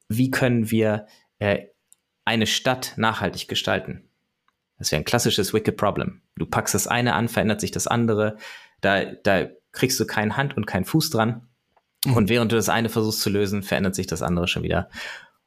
wie 0.09 0.33
können 0.33 0.71
wir 0.73 1.07
äh, 1.41 1.67
eine 2.25 2.47
Stadt 2.47 2.95
nachhaltig 2.97 3.49
gestalten? 3.49 4.09
Das 4.79 4.93
wäre 4.93 5.03
ein 5.03 5.05
klassisches 5.05 5.53
Wicked 5.53 5.77
Problem. 5.77 6.23
Du 6.37 6.47
packst 6.47 6.75
das 6.75 6.87
eine 6.87 7.15
an, 7.15 7.29
verändert 7.29 7.61
sich 7.61 7.71
das 7.71 7.87
andere. 7.87 8.37
Da, 8.81 9.05
da 9.05 9.49
kriegst 9.73 10.01
du 10.01 10.07
keine 10.07 10.37
Hand 10.37 10.57
und 10.57 10.67
keinen 10.67 10.85
Fuß 10.87 11.11
dran. 11.11 11.49
Mhm. 12.07 12.17
Und 12.17 12.29
während 12.29 12.51
du 12.51 12.57
das 12.57 12.69
eine 12.69 12.89
versuchst 12.89 13.21
zu 13.21 13.29
lösen, 13.29 13.63
verändert 13.63 13.95
sich 13.95 14.07
das 14.07 14.23
andere 14.23 14.49
schon 14.49 14.63
wieder. 14.63 14.89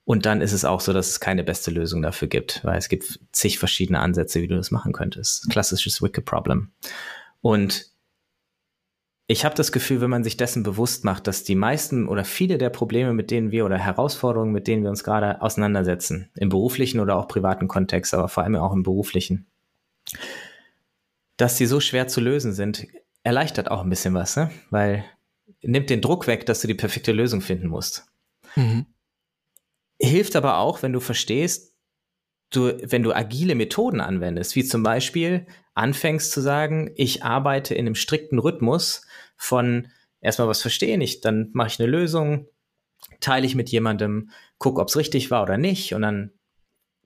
Und 0.06 0.26
dann 0.26 0.42
ist 0.42 0.52
es 0.52 0.66
auch 0.66 0.82
so, 0.82 0.94
dass 0.94 1.10
es 1.10 1.20
keine 1.20 1.44
beste 1.44 1.72
Lösung 1.72 2.02
dafür 2.02 2.28
gibt, 2.28 2.64
weil 2.64 2.78
es 2.78 2.90
gibt 2.90 3.20
zig 3.32 3.58
verschiedene 3.58 4.00
Ansätze, 4.00 4.42
wie 4.42 4.48
du 4.48 4.56
das 4.56 4.70
machen 4.70 4.92
könntest. 4.92 5.50
Klassisches 5.50 6.02
Wicked 6.02 6.26
Problem. 6.26 6.74
Und 7.42 7.93
ich 9.34 9.46
habe 9.46 9.56
das 9.56 9.72
Gefühl, 9.72 10.00
wenn 10.00 10.12
man 10.12 10.24
sich 10.24 10.38
dessen 10.38 10.62
bewusst 10.62 11.06
macht, 11.06 11.26
dass 11.26 11.44
die 11.44 11.56
meisten 11.56 12.08
oder 12.08 12.24
viele 12.24 12.60
der 12.60 12.70
Probleme, 12.70 13.14
mit 13.14 13.32
denen 13.32 13.50
wir 13.50 13.66
oder 13.66 13.80
Herausforderungen, 13.80 14.52
mit 14.52 14.68
denen 14.68 14.84
wir 14.84 14.92
uns 14.92 15.04
gerade 15.04 15.42
auseinandersetzen, 15.42 16.30
im 16.36 16.50
beruflichen 16.50 17.00
oder 17.00 17.18
auch 17.18 17.28
privaten 17.28 17.68
Kontext, 17.68 18.14
aber 18.14 18.30
vor 18.30 18.44
allem 18.44 18.56
auch 18.56 18.74
im 18.74 18.84
beruflichen, 18.84 19.48
dass 21.36 21.58
die 21.58 21.66
so 21.66 21.80
schwer 21.80 22.08
zu 22.08 22.22
lösen 22.22 22.54
sind, 22.54 22.86
erleichtert 23.24 23.72
auch 23.72 23.82
ein 23.82 23.90
bisschen 23.90 24.14
was, 24.14 24.36
ne? 24.36 24.52
weil 24.70 25.04
nimmt 25.64 25.90
den 25.90 26.02
Druck 26.02 26.28
weg, 26.28 26.46
dass 26.46 26.62
du 26.62 26.68
die 26.68 26.76
perfekte 26.76 27.12
Lösung 27.12 27.42
finden 27.42 27.70
musst. 27.70 28.06
Mhm. 28.56 28.86
Hilft 30.00 30.36
aber 30.36 30.60
auch, 30.60 30.84
wenn 30.84 30.94
du 30.94 31.00
verstehst, 31.00 31.74
du, 32.52 32.78
wenn 32.84 33.02
du 33.02 33.14
agile 33.14 33.56
Methoden 33.56 34.00
anwendest, 34.00 34.56
wie 34.56 34.64
zum 34.64 34.84
Beispiel 34.84 35.48
anfängst 35.74 36.32
zu 36.32 36.40
sagen, 36.40 36.92
ich 36.96 37.24
arbeite 37.24 37.74
in 37.74 37.88
einem 37.88 37.96
strikten 37.96 38.38
Rhythmus 38.38 39.08
von 39.36 39.88
erstmal 40.22 40.48
was 40.48 40.62
verstehen, 40.62 41.02
ich, 41.02 41.22
dann 41.22 41.50
mache 41.54 41.68
ich 41.68 41.80
eine 41.80 41.90
Lösung, 41.90 42.48
teile 43.20 43.46
ich 43.46 43.56
mit 43.56 43.70
jemandem, 43.70 44.30
gucke, 44.58 44.82
ob 44.82 44.88
es 44.88 44.98
richtig 44.98 45.32
war 45.32 45.44
oder 45.44 45.58
nicht 45.58 45.94
und 45.94 46.02
dann 46.02 46.32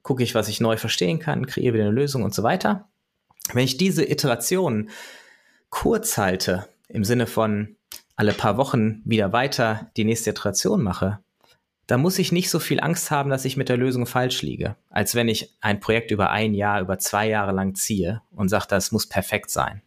gucke 0.04 0.24
ich, 0.24 0.36
was 0.36 0.48
ich 0.48 0.62
neu 0.62 0.78
verstehen 0.78 1.20
kann, 1.20 1.48
kreiere 1.48 1.74
wieder 1.74 1.86
eine 1.86 1.94
Lösung 1.94 2.24
und 2.24 2.34
so 2.34 2.44
weiter. 2.44 2.88
Wenn 3.54 3.66
ich 3.66 3.78
diese 3.78 4.10
Iterationen 4.10 4.90
kurz 5.70 6.18
halte, 6.18 6.68
im 6.88 7.04
Sinne 7.04 7.28
von 7.28 7.76
alle 8.16 8.34
paar 8.34 8.58
Wochen 8.58 9.02
wieder 9.06 9.34
weiter 9.34 9.92
die 9.98 10.06
nächste 10.06 10.30
Iteration 10.30 10.82
mache, 10.82 11.20
da 11.88 11.98
muss 11.98 12.20
ich 12.20 12.32
nicht 12.32 12.50
so 12.50 12.60
viel 12.60 12.82
Angst 12.82 13.12
haben, 13.12 13.30
dass 13.30 13.46
ich 13.46 13.58
mit 13.58 13.70
der 13.70 13.78
Lösung 13.78 14.06
falsch 14.06 14.42
liege, 14.42 14.76
als 14.90 15.16
wenn 15.16 15.30
ich 15.30 15.56
ein 15.62 15.80
Projekt 15.80 16.12
über 16.12 16.32
ein 16.32 16.54
Jahr, 16.54 16.82
über 16.82 17.00
zwei 17.00 17.28
Jahre 17.28 17.54
lang 17.54 17.76
ziehe 17.76 18.22
und 18.32 18.50
sage, 18.50 18.66
das 18.70 18.92
muss 18.92 19.08
perfekt 19.08 19.50
sein. 19.50 19.82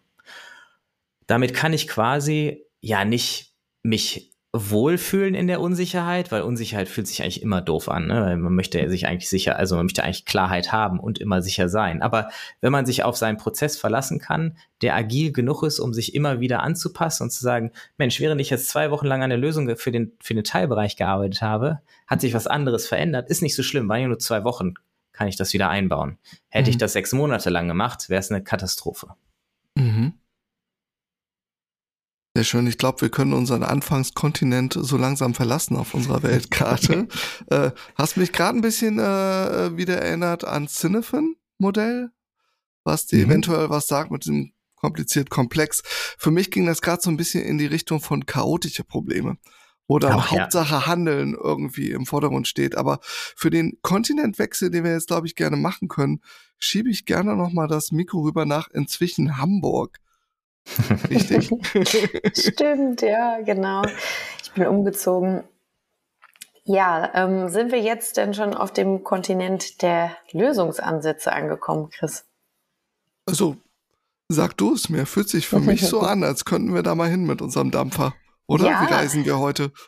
Damit 1.30 1.54
kann 1.54 1.72
ich 1.72 1.86
quasi 1.86 2.66
ja 2.80 3.04
nicht 3.04 3.54
mich 3.84 4.32
wohlfühlen 4.52 5.36
in 5.36 5.46
der 5.46 5.60
Unsicherheit, 5.60 6.32
weil 6.32 6.42
Unsicherheit 6.42 6.88
fühlt 6.88 7.06
sich 7.06 7.22
eigentlich 7.22 7.40
immer 7.40 7.60
doof 7.60 7.88
an. 7.88 8.08
Ne? 8.08 8.36
Man 8.36 8.52
möchte 8.56 8.90
sich 8.90 9.06
eigentlich 9.06 9.30
sicher, 9.30 9.54
also 9.54 9.76
man 9.76 9.86
möchte 9.86 10.02
eigentlich 10.02 10.24
Klarheit 10.24 10.72
haben 10.72 10.98
und 10.98 11.20
immer 11.20 11.40
sicher 11.40 11.68
sein. 11.68 12.02
Aber 12.02 12.30
wenn 12.60 12.72
man 12.72 12.84
sich 12.84 13.04
auf 13.04 13.16
seinen 13.16 13.36
Prozess 13.36 13.76
verlassen 13.76 14.18
kann, 14.18 14.56
der 14.82 14.96
agil 14.96 15.30
genug 15.32 15.62
ist, 15.62 15.78
um 15.78 15.94
sich 15.94 16.16
immer 16.16 16.40
wieder 16.40 16.64
anzupassen 16.64 17.22
und 17.22 17.30
zu 17.30 17.42
sagen, 17.44 17.70
Mensch, 17.96 18.18
während 18.18 18.40
ich 18.40 18.50
jetzt 18.50 18.68
zwei 18.68 18.90
Wochen 18.90 19.06
lang 19.06 19.22
an 19.22 19.30
der 19.30 19.38
Lösung 19.38 19.76
für 19.76 19.92
den, 19.92 20.10
für 20.20 20.34
den 20.34 20.42
Teilbereich 20.42 20.96
gearbeitet 20.96 21.42
habe, 21.42 21.78
hat 22.08 22.20
sich 22.22 22.34
was 22.34 22.48
anderes 22.48 22.88
verändert, 22.88 23.30
ist 23.30 23.40
nicht 23.40 23.54
so 23.54 23.62
schlimm, 23.62 23.88
waren 23.88 24.00
ja 24.00 24.08
nur 24.08 24.18
zwei 24.18 24.42
Wochen, 24.42 24.74
kann 25.12 25.28
ich 25.28 25.36
das 25.36 25.52
wieder 25.52 25.68
einbauen. 25.68 26.18
Hätte 26.48 26.70
mhm. 26.70 26.70
ich 26.70 26.78
das 26.78 26.94
sechs 26.94 27.12
Monate 27.12 27.50
lang 27.50 27.68
gemacht, 27.68 28.08
wäre 28.08 28.18
es 28.18 28.32
eine 28.32 28.42
Katastrophe. 28.42 29.14
Mhm. 29.76 30.14
Sehr 32.34 32.44
schön. 32.44 32.66
Ich 32.68 32.78
glaube, 32.78 33.00
wir 33.00 33.08
können 33.08 33.32
unseren 33.32 33.64
Anfangskontinent 33.64 34.78
so 34.80 34.96
langsam 34.96 35.34
verlassen 35.34 35.76
auf 35.76 35.94
unserer 35.94 36.22
Weltkarte. 36.22 37.08
äh, 37.50 37.72
hast 37.96 38.16
mich 38.16 38.32
gerade 38.32 38.56
ein 38.56 38.62
bisschen 38.62 39.00
äh, 39.00 39.76
wieder 39.76 40.00
erinnert 40.00 40.44
an 40.44 40.68
Cinefin-Modell, 40.68 42.10
was 42.84 43.06
dir 43.06 43.18
mhm. 43.18 43.30
eventuell 43.32 43.70
was 43.70 43.88
sagt 43.88 44.12
mit 44.12 44.24
diesem 44.24 44.52
kompliziert 44.76 45.30
komplex. 45.30 45.82
Für 45.84 46.30
mich 46.30 46.50
ging 46.50 46.66
das 46.66 46.80
gerade 46.80 47.02
so 47.02 47.10
ein 47.10 47.16
bisschen 47.16 47.44
in 47.44 47.58
die 47.58 47.66
Richtung 47.66 48.00
von 48.00 48.26
chaotische 48.26 48.84
Probleme, 48.84 49.36
wo 49.86 49.98
dann 49.98 50.12
Ach, 50.12 50.30
Hauptsache 50.30 50.74
ja. 50.74 50.86
Handeln 50.86 51.34
irgendwie 51.34 51.90
im 51.90 52.06
Vordergrund 52.06 52.48
steht. 52.48 52.76
Aber 52.76 53.00
für 53.02 53.50
den 53.50 53.78
Kontinentwechsel, 53.82 54.70
den 54.70 54.84
wir 54.84 54.92
jetzt, 54.92 55.08
glaube 55.08 55.26
ich, 55.26 55.34
gerne 55.34 55.56
machen 55.56 55.88
können, 55.88 56.20
schiebe 56.58 56.90
ich 56.90 57.04
gerne 57.04 57.36
nochmal 57.36 57.68
das 57.68 57.92
Mikro 57.92 58.20
rüber 58.20 58.46
nach 58.46 58.68
inzwischen 58.70 59.36
Hamburg. 59.36 59.98
Richtig? 61.08 61.48
Stimmt, 62.34 63.02
ja, 63.02 63.40
genau. 63.40 63.82
Ich 64.42 64.52
bin 64.52 64.66
umgezogen. 64.66 65.44
Ja, 66.64 67.10
ähm, 67.14 67.48
sind 67.48 67.72
wir 67.72 67.80
jetzt 67.80 68.16
denn 68.16 68.34
schon 68.34 68.54
auf 68.54 68.72
dem 68.72 69.02
Kontinent 69.02 69.82
der 69.82 70.16
Lösungsansätze 70.32 71.32
angekommen, 71.32 71.90
Chris? 71.90 72.24
Also, 73.26 73.56
sag 74.28 74.56
du 74.56 74.74
es 74.74 74.88
mir. 74.88 75.06
Fühlt 75.06 75.28
sich 75.28 75.48
für 75.48 75.60
mich 75.60 75.86
so 75.86 76.00
an, 76.00 76.22
als 76.22 76.44
könnten 76.44 76.74
wir 76.74 76.82
da 76.82 76.94
mal 76.94 77.08
hin 77.08 77.24
mit 77.24 77.42
unserem 77.42 77.70
Dampfer. 77.70 78.14
Oder? 78.50 78.64
Ja. 78.64 78.82
Wie 78.82 78.92
reisen 78.92 79.24
wir 79.24 79.38
heute? 79.38 79.70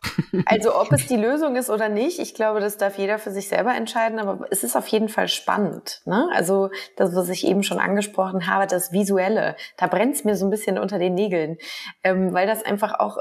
Also 0.46 0.78
ob 0.78 0.92
es 0.92 1.06
die 1.06 1.16
Lösung 1.16 1.56
ist 1.56 1.70
oder 1.70 1.88
nicht, 1.88 2.18
ich 2.18 2.34
glaube, 2.34 2.60
das 2.60 2.76
darf 2.76 2.98
jeder 2.98 3.18
für 3.18 3.30
sich 3.30 3.48
selber 3.48 3.74
entscheiden, 3.74 4.18
aber 4.18 4.46
es 4.50 4.64
ist 4.64 4.76
auf 4.76 4.86
jeden 4.88 5.08
Fall 5.08 5.28
spannend. 5.28 6.02
Ne? 6.04 6.28
Also 6.32 6.70
das, 6.96 7.14
was 7.14 7.28
ich 7.28 7.46
eben 7.46 7.62
schon 7.62 7.78
angesprochen 7.78 8.46
habe, 8.46 8.66
das 8.66 8.92
Visuelle, 8.92 9.56
da 9.76 9.86
brennt 9.86 10.14
es 10.14 10.24
mir 10.24 10.36
so 10.36 10.46
ein 10.46 10.50
bisschen 10.50 10.78
unter 10.78 10.98
den 10.98 11.14
Nägeln, 11.14 11.58
ähm, 12.02 12.32
weil 12.32 12.46
das 12.46 12.64
einfach 12.64 12.98
auch 12.98 13.18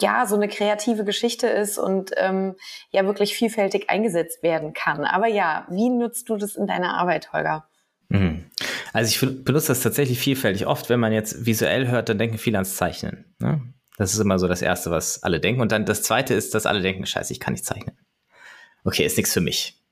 ja 0.00 0.26
so 0.26 0.36
eine 0.36 0.48
kreative 0.48 1.04
Geschichte 1.04 1.46
ist 1.46 1.78
und 1.78 2.10
ähm, 2.16 2.54
ja 2.90 3.04
wirklich 3.04 3.34
vielfältig 3.34 3.90
eingesetzt 3.90 4.42
werden 4.42 4.72
kann. 4.74 5.04
Aber 5.04 5.26
ja, 5.26 5.66
wie 5.70 5.88
nutzt 5.88 6.28
du 6.28 6.36
das 6.36 6.56
in 6.56 6.66
deiner 6.66 6.96
Arbeit, 6.96 7.32
Holger? 7.32 7.68
Mhm. 8.08 8.46
Also 8.92 9.08
ich 9.08 9.44
benutze 9.44 9.68
das 9.68 9.82
tatsächlich 9.82 10.18
vielfältig. 10.18 10.66
Oft, 10.66 10.88
wenn 10.88 11.00
man 11.00 11.12
jetzt 11.12 11.46
visuell 11.46 11.88
hört, 11.88 12.08
dann 12.08 12.18
denken 12.18 12.38
viele 12.38 12.58
ans 12.58 12.76
Zeichnen. 12.76 13.34
Ne? 13.38 13.60
Das 13.98 14.14
ist 14.14 14.20
immer 14.20 14.38
so 14.38 14.46
das 14.46 14.62
Erste, 14.62 14.90
was 14.90 15.22
alle 15.24 15.40
denken. 15.40 15.60
Und 15.60 15.72
dann 15.72 15.84
das 15.84 16.02
Zweite 16.02 16.32
ist, 16.32 16.54
dass 16.54 16.66
alle 16.66 16.80
denken, 16.80 17.04
scheiße, 17.04 17.32
ich 17.32 17.40
kann 17.40 17.52
nicht 17.52 17.64
zeichnen. 17.64 17.98
Okay, 18.84 19.04
ist 19.04 19.16
nichts 19.16 19.32
für 19.32 19.40
mich. 19.40 19.82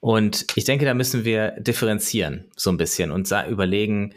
Und 0.00 0.46
ich 0.56 0.64
denke, 0.64 0.84
da 0.84 0.92
müssen 0.92 1.24
wir 1.24 1.52
differenzieren 1.52 2.50
so 2.56 2.70
ein 2.70 2.76
bisschen 2.76 3.10
und 3.10 3.30
überlegen, 3.48 4.12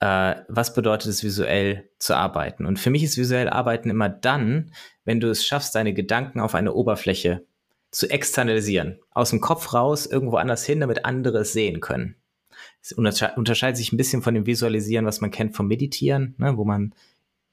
äh, 0.00 0.36
was 0.48 0.74
bedeutet 0.74 1.08
es 1.08 1.24
visuell 1.24 1.90
zu 1.98 2.14
arbeiten. 2.14 2.66
Und 2.66 2.78
für 2.78 2.90
mich 2.90 3.02
ist 3.02 3.16
visuell 3.16 3.48
arbeiten 3.48 3.90
immer 3.90 4.08
dann, 4.08 4.72
wenn 5.04 5.20
du 5.20 5.30
es 5.30 5.44
schaffst, 5.44 5.74
deine 5.74 5.94
Gedanken 5.94 6.40
auf 6.40 6.54
eine 6.54 6.74
Oberfläche 6.74 7.46
zu 7.90 8.10
externalisieren. 8.10 8.98
Aus 9.10 9.30
dem 9.30 9.40
Kopf 9.40 9.72
raus, 9.72 10.06
irgendwo 10.06 10.36
anders 10.36 10.64
hin, 10.64 10.80
damit 10.80 11.04
andere 11.06 11.38
es 11.38 11.52
sehen 11.52 11.80
können. 11.80 12.16
Es 12.82 12.92
unterscheidet 12.92 13.76
sich 13.76 13.92
ein 13.92 13.96
bisschen 13.96 14.22
von 14.22 14.34
dem 14.34 14.46
Visualisieren, 14.46 15.06
was 15.06 15.20
man 15.20 15.30
kennt 15.30 15.56
vom 15.56 15.66
Meditieren, 15.66 16.34
ne, 16.38 16.56
wo 16.56 16.64
man 16.64 16.94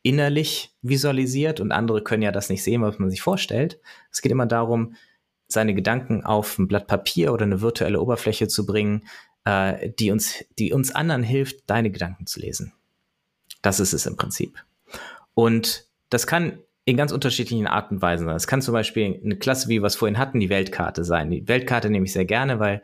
innerlich 0.04 0.76
visualisiert 0.82 1.60
und 1.60 1.72
andere 1.72 2.04
können 2.04 2.22
ja 2.22 2.32
das 2.32 2.50
nicht 2.50 2.64
sehen, 2.64 2.82
was 2.82 3.00
man 3.00 3.10
sich 3.10 3.22
vorstellt. 3.22 3.80
Es 4.12 4.22
geht 4.22 4.32
immer 4.32 4.46
darum, 4.46 4.96
seine 5.48 5.74
Gedanken 5.74 6.24
auf 6.24 6.60
ein 6.60 6.68
Blatt 6.68 6.88
Papier 6.88 7.34
oder 7.34 7.46
eine 7.46 7.62
virtuelle 7.62 8.02
Oberfläche 8.02 8.48
zu 8.48 8.66
bringen, 8.66 9.08
äh, 9.46 9.92
die 9.98 10.12
uns, 10.12 10.44
die 10.60 10.74
uns 10.74 10.94
anderen 10.94 11.24
hilft, 11.24 11.70
deine 11.70 11.90
Gedanken 11.90 12.28
zu 12.28 12.40
lesen. 12.40 12.74
Das 13.62 13.80
ist 13.80 13.94
es 13.94 14.06
im 14.06 14.18
Prinzip. 14.18 14.64
Und 15.34 15.88
das 16.10 16.28
kann 16.28 16.60
in 16.86 16.98
ganz 16.98 17.14
unterschiedlichen 17.14 17.66
Arten 17.66 17.96
und 17.96 18.02
Weisen 18.02 18.28
sein. 18.28 18.36
Es 18.36 18.48
kann 18.48 18.62
zum 18.62 18.74
Beispiel 18.74 19.22
eine 19.24 19.38
Klasse, 19.38 19.70
wie 19.70 19.82
wir 19.82 19.88
es 19.88 19.96
vorhin 19.96 20.18
hatten, 20.18 20.42
die 20.42 20.50
Weltkarte 20.50 21.06
sein. 21.06 21.30
Die 21.30 21.48
Weltkarte 21.48 21.90
nehme 21.90 22.06
ich 22.06 22.14
sehr 22.14 22.26
gerne, 22.26 22.60
weil 22.60 22.82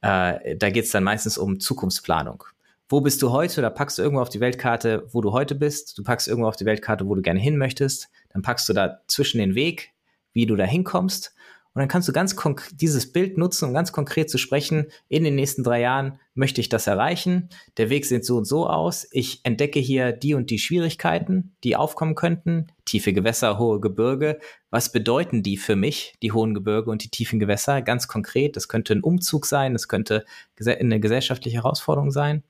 äh, 0.00 0.56
da 0.56 0.70
geht 0.70 0.86
es 0.86 0.90
dann 0.90 1.04
meistens 1.04 1.36
um 1.36 1.60
Zukunftsplanung 1.60 2.44
wo 2.92 3.00
bist 3.00 3.22
du 3.22 3.32
heute? 3.32 3.62
Da 3.62 3.70
packst 3.70 3.96
du 3.96 4.02
irgendwo 4.02 4.20
auf 4.20 4.28
die 4.28 4.40
Weltkarte, 4.40 5.08
wo 5.12 5.22
du 5.22 5.32
heute 5.32 5.54
bist. 5.54 5.96
Du 5.96 6.04
packst 6.04 6.28
irgendwo 6.28 6.46
auf 6.46 6.56
die 6.56 6.66
Weltkarte, 6.66 7.08
wo 7.08 7.14
du 7.14 7.22
gerne 7.22 7.40
hin 7.40 7.56
möchtest. 7.56 8.10
Dann 8.28 8.42
packst 8.42 8.68
du 8.68 8.74
da 8.74 9.00
zwischen 9.06 9.38
den 9.38 9.54
Weg, 9.54 9.92
wie 10.34 10.44
du 10.44 10.56
da 10.56 10.64
hinkommst. 10.64 11.34
Und 11.74 11.80
dann 11.80 11.88
kannst 11.88 12.06
du 12.06 12.12
ganz 12.12 12.36
dieses 12.74 13.10
Bild 13.10 13.38
nutzen, 13.38 13.64
um 13.64 13.72
ganz 13.72 13.92
konkret 13.92 14.28
zu 14.28 14.36
sprechen. 14.36 14.88
In 15.08 15.24
den 15.24 15.34
nächsten 15.34 15.62
drei 15.64 15.80
Jahren 15.80 16.20
möchte 16.34 16.60
ich 16.60 16.68
das 16.68 16.86
erreichen. 16.86 17.48
Der 17.78 17.88
Weg 17.88 18.04
sieht 18.04 18.26
so 18.26 18.36
und 18.36 18.44
so 18.44 18.68
aus. 18.68 19.08
Ich 19.10 19.40
entdecke 19.42 19.80
hier 19.80 20.12
die 20.12 20.34
und 20.34 20.50
die 20.50 20.58
Schwierigkeiten, 20.58 21.56
die 21.64 21.76
aufkommen 21.76 22.14
könnten. 22.14 22.66
Tiefe 22.84 23.14
Gewässer, 23.14 23.58
hohe 23.58 23.80
Gebirge. 23.80 24.38
Was 24.68 24.92
bedeuten 24.92 25.42
die 25.42 25.56
für 25.56 25.76
mich, 25.76 26.14
die 26.20 26.32
hohen 26.32 26.52
Gebirge 26.52 26.90
und 26.90 27.04
die 27.04 27.10
tiefen 27.10 27.40
Gewässer? 27.40 27.80
Ganz 27.80 28.06
konkret. 28.06 28.54
Das 28.56 28.68
könnte 28.68 28.92
ein 28.92 29.02
Umzug 29.02 29.46
sein. 29.46 29.72
Das 29.72 29.88
könnte 29.88 30.26
eine 30.62 31.00
gesellschaftliche 31.00 31.56
Herausforderung 31.56 32.10
sein. 32.10 32.42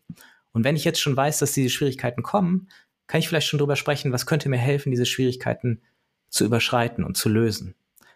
Und 0.52 0.64
wenn 0.64 0.76
ich 0.76 0.84
jetzt 0.84 1.00
schon 1.00 1.16
weiß, 1.16 1.38
dass 1.38 1.52
diese 1.52 1.70
Schwierigkeiten 1.70 2.22
kommen, 2.22 2.68
kann 3.06 3.18
ich 3.20 3.28
vielleicht 3.28 3.46
schon 3.46 3.58
drüber 3.58 3.76
sprechen, 3.76 4.12
was 4.12 4.26
könnte 4.26 4.48
mir 4.48 4.58
helfen, 4.58 4.90
diese 4.90 5.06
Schwierigkeiten 5.06 5.82
zu 6.28 6.44
überschreiten 6.44 7.04
und 7.04 7.16
zu 7.16 7.28
lösen. 7.28 7.74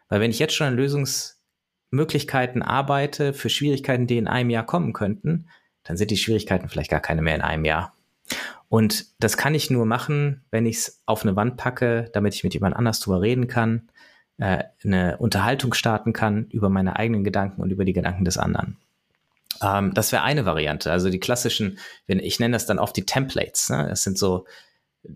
Weil 0.08 0.20
wenn 0.20 0.30
ich 0.30 0.38
jetzt 0.38 0.54
schon 0.54 0.66
an 0.66 0.76
Lösungsmöglichkeiten 0.76 2.62
arbeite 2.62 3.32
für 3.32 3.50
Schwierigkeiten, 3.50 4.06
die 4.06 4.18
in 4.18 4.28
einem 4.28 4.50
Jahr 4.50 4.64
kommen 4.64 4.92
könnten, 4.92 5.48
dann 5.82 5.96
sind 5.96 6.10
die 6.10 6.16
Schwierigkeiten 6.16 6.68
vielleicht 6.68 6.90
gar 6.90 7.00
keine 7.00 7.22
mehr 7.22 7.34
in 7.34 7.42
einem 7.42 7.64
Jahr. 7.64 7.94
Und 8.68 9.06
das 9.22 9.36
kann 9.36 9.54
ich 9.54 9.70
nur 9.70 9.86
machen, 9.86 10.44
wenn 10.50 10.66
ich 10.66 10.76
es 10.76 11.02
auf 11.06 11.22
eine 11.22 11.36
Wand 11.36 11.56
packe, 11.56 12.10
damit 12.12 12.34
ich 12.34 12.42
mit 12.42 12.54
jemand 12.54 12.74
anders 12.74 13.00
drüber 13.00 13.20
reden 13.20 13.46
kann, 13.46 13.88
äh, 14.38 14.64
eine 14.84 15.18
Unterhaltung 15.18 15.74
starten 15.74 16.12
kann 16.12 16.46
über 16.50 16.68
meine 16.68 16.96
eigenen 16.96 17.22
Gedanken 17.22 17.62
und 17.62 17.70
über 17.70 17.84
die 17.84 17.92
Gedanken 17.92 18.24
des 18.24 18.38
anderen. 18.38 18.76
Ähm, 19.62 19.94
das 19.94 20.12
wäre 20.12 20.22
eine 20.22 20.44
Variante. 20.44 20.90
Also 20.90 21.10
die 21.10 21.20
klassischen, 21.20 21.78
ich 22.06 22.40
nenne 22.40 22.54
das 22.54 22.66
dann 22.66 22.78
oft 22.78 22.96
die 22.96 23.06
Templates. 23.06 23.70
Ne? 23.70 23.86
Das 23.88 24.02
sind 24.02 24.18
so 24.18 24.46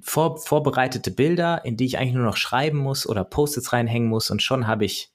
vor, 0.01 0.38
vorbereitete 0.38 1.11
Bilder, 1.11 1.64
in 1.64 1.76
die 1.76 1.86
ich 1.86 1.99
eigentlich 1.99 2.14
nur 2.14 2.24
noch 2.24 2.36
schreiben 2.36 2.78
muss 2.78 3.07
oder 3.07 3.24
Post-its 3.24 3.72
reinhängen 3.72 4.09
muss 4.09 4.30
und 4.30 4.43
schon 4.43 4.66
habe 4.66 4.84
ich 4.84 5.12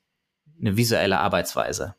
eine 0.59 0.77
visuelle 0.77 1.19
Arbeitsweise. 1.19 1.95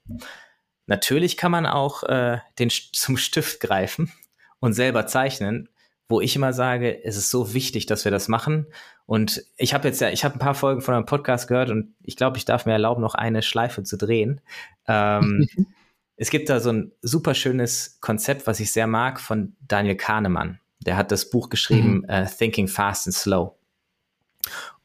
Natürlich 0.87 1.37
kann 1.37 1.53
man 1.53 1.67
auch 1.67 2.03
äh, 2.05 2.39
den 2.59 2.71
zum 2.93 3.17
Stift 3.17 3.61
greifen 3.61 4.13
und 4.61 4.73
selber 4.73 5.07
zeichnen, 5.07 5.69
wo 6.09 6.21
ich 6.21 6.37
immer 6.37 6.53
sage, 6.53 7.05
es 7.05 7.17
ist 7.17 7.31
so 7.31 7.53
wichtig, 7.53 7.87
dass 7.87 8.05
wir 8.05 8.13
das 8.13 8.29
machen. 8.29 8.67
Und 9.07 9.45
ich 9.57 9.75
habe 9.75 9.89
jetzt 9.89 10.01
ja, 10.01 10.11
ich 10.11 10.25
habe 10.25 10.37
ein 10.37 10.41
paar 10.41 10.55
Folgen 10.55 10.81
von 10.81 10.95
einem 10.95 11.07
Podcast 11.07 11.49
gehört 11.49 11.71
und 11.71 11.95
ich 12.03 12.17
glaube, 12.17 12.39
ich 12.39 12.45
darf 12.45 12.67
mir 12.67 12.73
erlauben, 12.73 13.03
noch 13.03 13.15
eine 13.15 13.43
Schleife 13.43 13.83
zu 13.83 13.97
drehen. 13.97 14.41
Ähm, 14.87 15.49
es 16.17 16.31
gibt 16.31 16.49
da 16.49 16.61
so 16.61 16.73
ein 16.73 16.93
super 17.03 17.35
schönes 17.35 17.99
Konzept, 18.01 18.47
was 18.47 18.61
ich 18.61 18.73
sehr 18.73 18.87
mag, 18.87 19.21
von 19.21 19.55
Daniel 19.61 19.97
Kahnemann. 19.97 20.61
Der 20.81 20.97
hat 20.97 21.13
das 21.13 21.31
Buch 21.31 21.51
geschrieben, 21.51 22.05
mhm. 22.07 22.11
uh, 22.11 22.27
Thinking 22.27 22.69
Fast 22.69 23.07
and 23.07 23.15
Slow. 23.15 23.57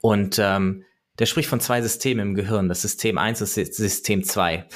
Und 0.02 0.40
ähm, 0.40 0.84
der 1.20 1.26
spricht 1.26 1.50
von 1.50 1.60
zwei 1.60 1.82
Systemen 1.82 2.30
im 2.30 2.36
Gehirn. 2.36 2.68
Das 2.68 2.82
System 2.82 3.18
1 3.18 3.42
und 3.42 3.58
das 3.58 3.76
System 3.76 4.24
2. 4.24 4.68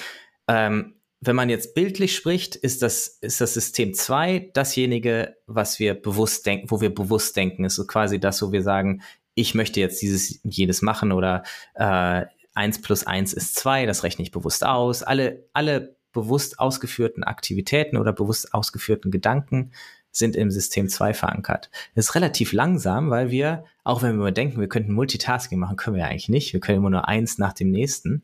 Ähm, 0.48 0.96
wenn 1.22 1.36
man 1.36 1.50
jetzt 1.50 1.74
bildlich 1.74 2.16
spricht, 2.16 2.56
ist 2.56 2.82
das, 2.82 3.08
ist 3.08 3.42
das 3.42 3.54
System 3.54 3.94
2 3.94 4.52
dasjenige, 4.54 5.36
was 5.48 5.80
wir 5.80 5.96
bewusst 5.96 6.46
denken, 6.46 6.70
wo 6.70 6.82
wir 6.82 6.94
bewusst 6.94 7.36
denken. 7.36 7.66
Ist 7.66 7.76
so 7.76 7.88
quasi 7.88 8.20
das, 8.20 8.42
wo 8.42 8.52
wir 8.52 8.62
sagen, 8.62 9.02
ich 9.34 9.56
möchte 9.56 9.80
jetzt 9.80 10.02
dieses 10.02 10.40
jedes 10.44 10.82
machen 10.82 11.12
oder 11.12 11.44
äh, 11.74 12.26
1 12.54 12.82
plus 12.82 13.06
1 13.06 13.34
ist 13.34 13.56
2, 13.56 13.86
das 13.86 14.04
rechne 14.04 14.24
ich 14.24 14.32
bewusst 14.32 14.64
aus. 14.64 15.04
Alle, 15.04 15.46
alle 15.52 15.95
bewusst 16.16 16.60
ausgeführten 16.60 17.24
Aktivitäten 17.24 17.98
oder 17.98 18.12
bewusst 18.12 18.56
ausgeführten 18.56 19.12
Gedanken 19.12 19.72
sind 20.12 20.36
im 20.36 20.50
System 20.50 20.90
2 20.90 21.14
verankert. 21.14 21.70
Das 21.94 22.06
ist 22.06 22.16
relativ 22.16 22.54
langsam, 22.54 23.10
weil 23.12 23.30
wir, 23.30 23.66
auch 23.84 24.02
wenn 24.02 24.18
wir 24.18 24.32
denken, 24.32 24.60
wir 24.60 24.70
könnten 24.70 24.94
Multitasking 24.94 25.60
machen, 25.60 25.78
können 25.78 25.98
wir 25.98 26.04
ja 26.04 26.10
eigentlich 26.10 26.30
nicht. 26.30 26.54
Wir 26.54 26.60
können 26.60 26.80
immer 26.80 26.90
nur 26.90 27.08
eins 27.08 27.38
nach 27.38 27.54
dem 27.54 27.70
nächsten. 27.70 28.24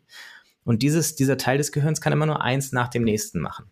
Und 0.63 0.81
dieses, 0.83 1.15
dieser 1.15 1.37
Teil 1.37 1.57
des 1.57 1.71
Gehirns 1.71 2.01
kann 2.01 2.13
immer 2.13 2.25
nur 2.25 2.41
eins 2.41 2.71
nach 2.71 2.87
dem 2.87 3.03
nächsten 3.03 3.39
machen. 3.39 3.65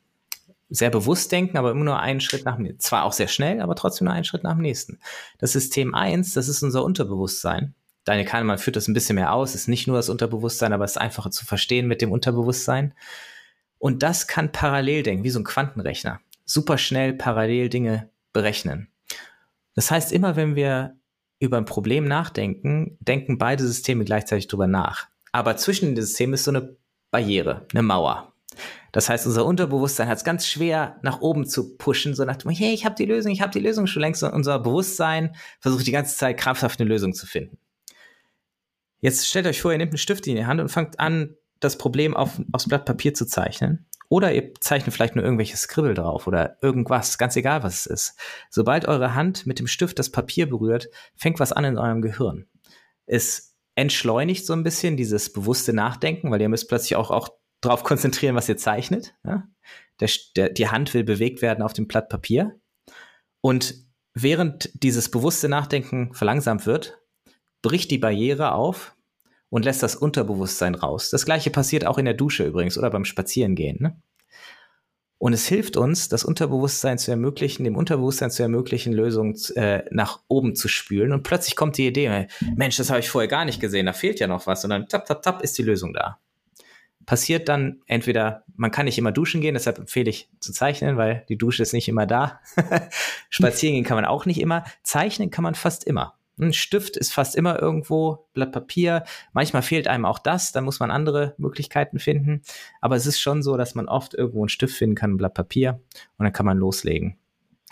Sehr 0.69 0.89
bewusst 0.91 1.31
denken, 1.31 1.57
aber 1.57 1.71
immer 1.71 1.85
nur 1.85 1.99
einen 1.99 2.21
Schritt 2.21 2.45
nach 2.45 2.55
dem 2.55 2.63
nächsten. 2.63 2.81
Zwar 2.81 3.05
auch 3.05 3.13
sehr 3.13 3.27
schnell, 3.27 3.61
aber 3.61 3.75
trotzdem 3.75 4.05
nur 4.05 4.13
einen 4.13 4.25
Schritt 4.25 4.43
nach 4.43 4.53
dem 4.53 4.61
nächsten. 4.61 4.99
Das 5.39 5.53
System 5.53 5.95
1, 5.95 6.33
das 6.33 6.47
ist 6.47 6.61
unser 6.61 6.83
Unterbewusstsein. 6.83 7.73
Daniel 8.03 8.25
Kahnemann 8.25 8.57
führt 8.57 8.75
das 8.75 8.87
ein 8.87 8.93
bisschen 8.93 9.15
mehr 9.15 9.33
aus. 9.33 9.55
Ist 9.55 9.67
nicht 9.67 9.87
nur 9.87 9.95
das 9.95 10.09
Unterbewusstsein, 10.09 10.73
aber 10.73 10.83
es 10.83 10.91
ist 10.91 10.97
einfacher 10.97 11.31
zu 11.31 11.45
verstehen 11.45 11.87
mit 11.87 12.01
dem 12.01 12.11
Unterbewusstsein. 12.11 12.93
Und 13.79 14.03
das 14.03 14.27
kann 14.27 14.51
parallel 14.51 15.03
denken, 15.03 15.23
wie 15.23 15.29
so 15.29 15.39
ein 15.39 15.45
Quantenrechner 15.45 16.19
super 16.49 16.77
schnell 16.77 17.13
parallel 17.13 17.69
Dinge 17.69 18.09
berechnen. 18.33 18.89
Das 19.75 19.91
heißt, 19.91 20.11
immer 20.11 20.35
wenn 20.35 20.55
wir 20.55 20.97
über 21.39 21.57
ein 21.57 21.65
Problem 21.65 22.05
nachdenken, 22.05 22.97
denken 22.99 23.37
beide 23.37 23.65
Systeme 23.65 24.03
gleichzeitig 24.03 24.47
drüber 24.47 24.67
nach. 24.67 25.07
Aber 25.31 25.55
zwischen 25.57 25.93
den 25.95 26.03
Systemen 26.03 26.33
ist 26.33 26.43
so 26.43 26.51
eine 26.51 26.75
Barriere, 27.11 27.65
eine 27.71 27.83
Mauer. 27.83 28.33
Das 28.91 29.07
heißt, 29.07 29.27
unser 29.27 29.45
Unterbewusstsein 29.45 30.07
hat 30.07 30.17
es 30.17 30.23
ganz 30.23 30.47
schwer, 30.47 30.97
nach 31.03 31.21
oben 31.21 31.45
zu 31.45 31.77
pushen, 31.77 32.15
so 32.15 32.25
nach 32.25 32.35
dem, 32.35 32.49
hey, 32.49 32.73
ich 32.73 32.83
habe 32.83 32.95
die 32.95 33.05
Lösung, 33.05 33.31
ich 33.31 33.41
habe 33.41 33.51
die 33.51 33.59
Lösung 33.59 33.85
schon 33.85 34.01
längst. 34.01 34.23
Und 34.23 34.33
unser 34.33 34.57
Bewusstsein 34.59 35.35
versucht 35.59 35.85
die 35.85 35.91
ganze 35.91 36.17
Zeit 36.17 36.37
krampfhaft 36.37 36.81
eine 36.81 36.89
Lösung 36.89 37.13
zu 37.13 37.27
finden. 37.27 37.59
Jetzt 39.01 39.27
stellt 39.27 39.45
euch 39.45 39.61
vor, 39.61 39.71
ihr 39.71 39.77
nehmt 39.77 39.91
einen 39.91 39.99
Stift 39.99 40.25
in 40.27 40.35
die 40.35 40.45
Hand 40.45 40.59
und 40.59 40.69
fangt 40.69 40.99
an, 40.99 41.35
das 41.59 41.77
Problem 41.77 42.15
auf, 42.15 42.39
aufs 42.51 42.67
Blatt 42.67 42.85
Papier 42.85 43.13
zu 43.13 43.25
zeichnen. 43.25 43.85
Oder 44.09 44.33
ihr 44.33 44.53
zeichnet 44.59 44.93
vielleicht 44.93 45.15
nur 45.15 45.23
irgendwelche 45.23 45.55
Skribbel 45.55 45.93
drauf 45.93 46.25
oder 46.25 46.57
irgendwas, 46.63 47.19
ganz 47.19 47.35
egal 47.35 47.61
was 47.61 47.81
es 47.81 47.85
ist. 47.85 48.19
Sobald 48.49 48.87
eure 48.87 49.13
Hand 49.13 49.45
mit 49.45 49.59
dem 49.59 49.67
Stift 49.67 49.99
das 49.99 50.11
Papier 50.11 50.49
berührt, 50.49 50.89
fängt 51.15 51.39
was 51.39 51.51
an 51.51 51.63
in 51.63 51.77
eurem 51.77 52.01
Gehirn. 52.01 52.47
Es 53.05 53.55
entschleunigt 53.75 54.45
so 54.45 54.53
ein 54.53 54.63
bisschen 54.63 54.97
dieses 54.97 55.31
bewusste 55.31 55.73
Nachdenken, 55.73 56.31
weil 56.31 56.41
ihr 56.41 56.49
müsst 56.49 56.67
plötzlich 56.67 56.95
auch, 56.95 57.11
auch 57.11 57.29
darauf 57.61 57.83
konzentrieren, 57.83 58.35
was 58.35 58.49
ihr 58.49 58.57
zeichnet. 58.57 59.13
Ja? 59.23 59.47
Der, 59.99 60.09
der, 60.35 60.49
die 60.49 60.69
Hand 60.69 60.93
will 60.93 61.03
bewegt 61.03 61.41
werden 61.41 61.61
auf 61.61 61.73
dem 61.73 61.87
Blatt 61.87 62.09
Papier. 62.09 62.59
Und 63.41 63.75
während 64.13 64.71
dieses 64.83 65.11
bewusste 65.11 65.49
Nachdenken 65.49 66.13
verlangsamt 66.13 66.65
wird, 66.65 66.99
bricht 67.61 67.91
die 67.91 67.97
Barriere 67.97 68.53
auf, 68.53 68.95
und 69.49 69.65
lässt 69.65 69.83
das 69.83 69.95
Unterbewusstsein 69.95 70.75
raus. 70.75 71.09
Das 71.09 71.25
gleiche 71.25 71.49
passiert 71.49 71.85
auch 71.85 71.97
in 71.97 72.05
der 72.05 72.13
Dusche 72.13 72.45
übrigens 72.45 72.77
oder 72.77 72.89
beim 72.89 73.05
Spazierengehen. 73.05 73.77
Ne? 73.81 73.95
Und 75.19 75.33
es 75.33 75.47
hilft 75.47 75.75
uns, 75.75 76.07
das 76.07 76.23
Unterbewusstsein 76.23 76.97
zu 76.97 77.11
ermöglichen, 77.11 77.65
dem 77.65 77.75
Unterbewusstsein 77.75 78.31
zu 78.31 78.41
ermöglichen, 78.41 78.93
Lösungen 78.93 79.35
äh, 79.55 79.83
nach 79.91 80.21
oben 80.29 80.55
zu 80.55 80.69
spülen. 80.69 81.11
Und 81.11 81.23
plötzlich 81.23 81.57
kommt 81.57 81.77
die 81.77 81.87
Idee, 81.87 82.27
Mensch, 82.55 82.77
das 82.77 82.89
habe 82.89 83.01
ich 83.01 83.09
vorher 83.09 83.27
gar 83.27 83.43
nicht 83.43 83.59
gesehen, 83.59 83.85
da 83.85 83.93
fehlt 83.93 84.21
ja 84.21 84.27
noch 84.27 84.47
was. 84.47 84.63
Und 84.63 84.69
dann 84.69 84.87
tap, 84.87 85.05
tap, 85.05 85.21
tap 85.21 85.41
ist 85.41 85.57
die 85.57 85.63
Lösung 85.63 85.93
da. 85.93 86.19
Passiert 87.05 87.49
dann 87.49 87.81
entweder, 87.85 88.45
man 88.55 88.71
kann 88.71 88.85
nicht 88.85 88.97
immer 88.97 89.11
duschen 89.11 89.41
gehen, 89.41 89.55
deshalb 89.55 89.77
empfehle 89.77 90.09
ich 90.09 90.29
zu 90.39 90.53
zeichnen, 90.53 90.95
weil 90.95 91.25
die 91.27 91.37
Dusche 91.37 91.63
ist 91.63 91.73
nicht 91.73 91.89
immer 91.89 92.05
da. 92.05 92.39
Spazieren 93.29 93.75
gehen 93.75 93.83
kann 93.83 93.97
man 93.97 94.05
auch 94.05 94.25
nicht 94.25 94.39
immer. 94.39 94.63
Zeichnen 94.83 95.31
kann 95.31 95.43
man 95.43 95.55
fast 95.55 95.83
immer. 95.83 96.18
Ein 96.39 96.53
Stift 96.53 96.97
ist 96.97 97.13
fast 97.13 97.35
immer 97.35 97.61
irgendwo, 97.61 98.27
Blatt 98.33 98.51
Papier. 98.51 99.03
Manchmal 99.33 99.61
fehlt 99.61 99.87
einem 99.87 100.05
auch 100.05 100.19
das, 100.19 100.51
dann 100.51 100.63
muss 100.63 100.79
man 100.79 100.91
andere 100.91 101.35
Möglichkeiten 101.37 101.99
finden. 101.99 102.41
Aber 102.81 102.95
es 102.95 103.05
ist 103.05 103.19
schon 103.19 103.43
so, 103.43 103.57
dass 103.57 103.75
man 103.75 103.87
oft 103.87 104.13
irgendwo 104.13 104.41
einen 104.41 104.49
Stift 104.49 104.75
finden 104.75 104.95
kann, 104.95 105.11
ein 105.11 105.17
Blatt 105.17 105.33
Papier 105.33 105.81
und 106.17 106.23
dann 106.23 106.33
kann 106.33 106.45
man 106.45 106.57
loslegen. 106.57 107.17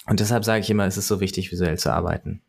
Und 0.07 0.19
deshalb 0.19 0.45
sage 0.45 0.61
ich 0.61 0.69
immer, 0.69 0.85
es 0.85 0.97
ist 0.97 1.07
so 1.07 1.19
wichtig, 1.19 1.51
visuell 1.51 1.77
zu 1.77 1.91
arbeiten. 1.91 2.41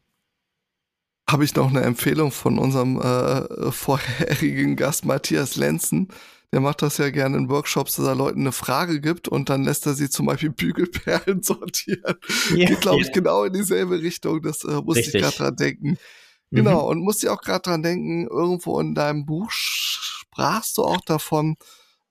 Habe 1.29 1.45
ich 1.45 1.55
noch 1.55 1.69
eine 1.69 1.83
Empfehlung 1.83 2.31
von 2.31 2.59
unserem 2.59 3.01
äh, 3.01 3.71
vorherigen 3.71 4.77
Gast 4.77 5.05
Matthias 5.05 5.57
Lenzen 5.57 6.09
der 6.53 6.61
macht 6.61 6.81
das 6.81 6.97
ja 6.97 7.11
gerne 7.11 7.37
in 7.37 7.51
Workshops, 7.51 7.97
dass 7.97 8.07
er 8.07 8.15
Leuten 8.15 8.41
eine 8.41 8.53
Frage 8.53 9.01
gibt 9.01 9.29
und 9.29 9.51
dann 9.51 9.65
lässt 9.65 9.87
er 9.87 9.95
sie 9.95 10.09
zum 10.09 10.27
Beispiel 10.27 10.51
Bügelperlen 10.57 11.43
sortieren. 11.43 12.17
Yeah, 12.51 12.67
Geht, 12.67 12.81
glaube 12.81 13.03
ich, 13.03 13.13
genau 13.13 13.45
in 13.45 13.53
dieselbe 13.53 14.01
Richtung. 14.01 14.43
Das 14.43 14.65
äh, 14.65 14.81
musste 14.81 15.01
Richtig. 15.01 15.15
ich 15.17 15.23
gerade 15.23 15.37
dran 15.37 15.57
denken. 15.57 15.99
Genau, 16.51 16.85
mhm. 16.85 16.89
und 16.89 17.01
musste 17.01 17.27
ich 17.27 17.31
auch 17.31 17.43
gerade 17.43 17.61
dran 17.61 17.83
denken, 17.83 18.27
irgendwo 18.27 18.81
in 18.81 18.95
deinem 18.95 19.27
Buch 19.27 19.51
sprachst 19.51 20.79
du 20.79 20.85
auch 20.85 21.03
davon, 21.03 21.57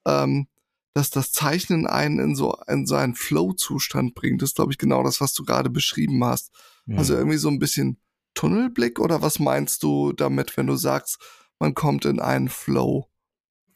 ähm, 0.05 0.47
dass 0.93 1.09
das 1.09 1.31
Zeichnen 1.31 1.87
einen 1.87 2.19
in 2.19 2.35
so, 2.35 2.55
in 2.67 2.85
so 2.85 2.95
einen 2.95 3.15
Flow-Zustand 3.15 4.13
bringt. 4.13 4.41
Das 4.41 4.49
ist, 4.49 4.55
glaube 4.55 4.71
ich, 4.71 4.77
genau 4.77 5.03
das, 5.03 5.21
was 5.21 5.33
du 5.33 5.43
gerade 5.43 5.71
beschrieben 5.71 6.23
hast. 6.23 6.51
Mhm. 6.85 6.99
Also 6.99 7.15
irgendwie 7.15 7.37
so 7.37 7.49
ein 7.49 7.59
bisschen 7.59 7.99
Tunnelblick 8.35 8.99
oder 8.99 9.23
was 9.23 9.39
meinst 9.39 9.81
du 9.81 10.13
damit, 10.13 10.57
wenn 10.57 10.67
du 10.67 10.75
sagst, 10.75 11.17
man 11.59 11.73
kommt 11.73 12.05
in 12.05 12.19
einen 12.19 12.49
Flow? 12.49 13.07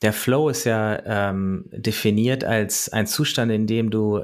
Der 0.01 0.13
Flow 0.13 0.49
ist 0.49 0.63
ja 0.63 1.01
ähm, 1.05 1.65
definiert 1.71 2.43
als 2.43 2.89
ein 2.89 3.07
Zustand, 3.07 3.51
in 3.51 3.67
dem 3.67 3.91
du 3.91 4.23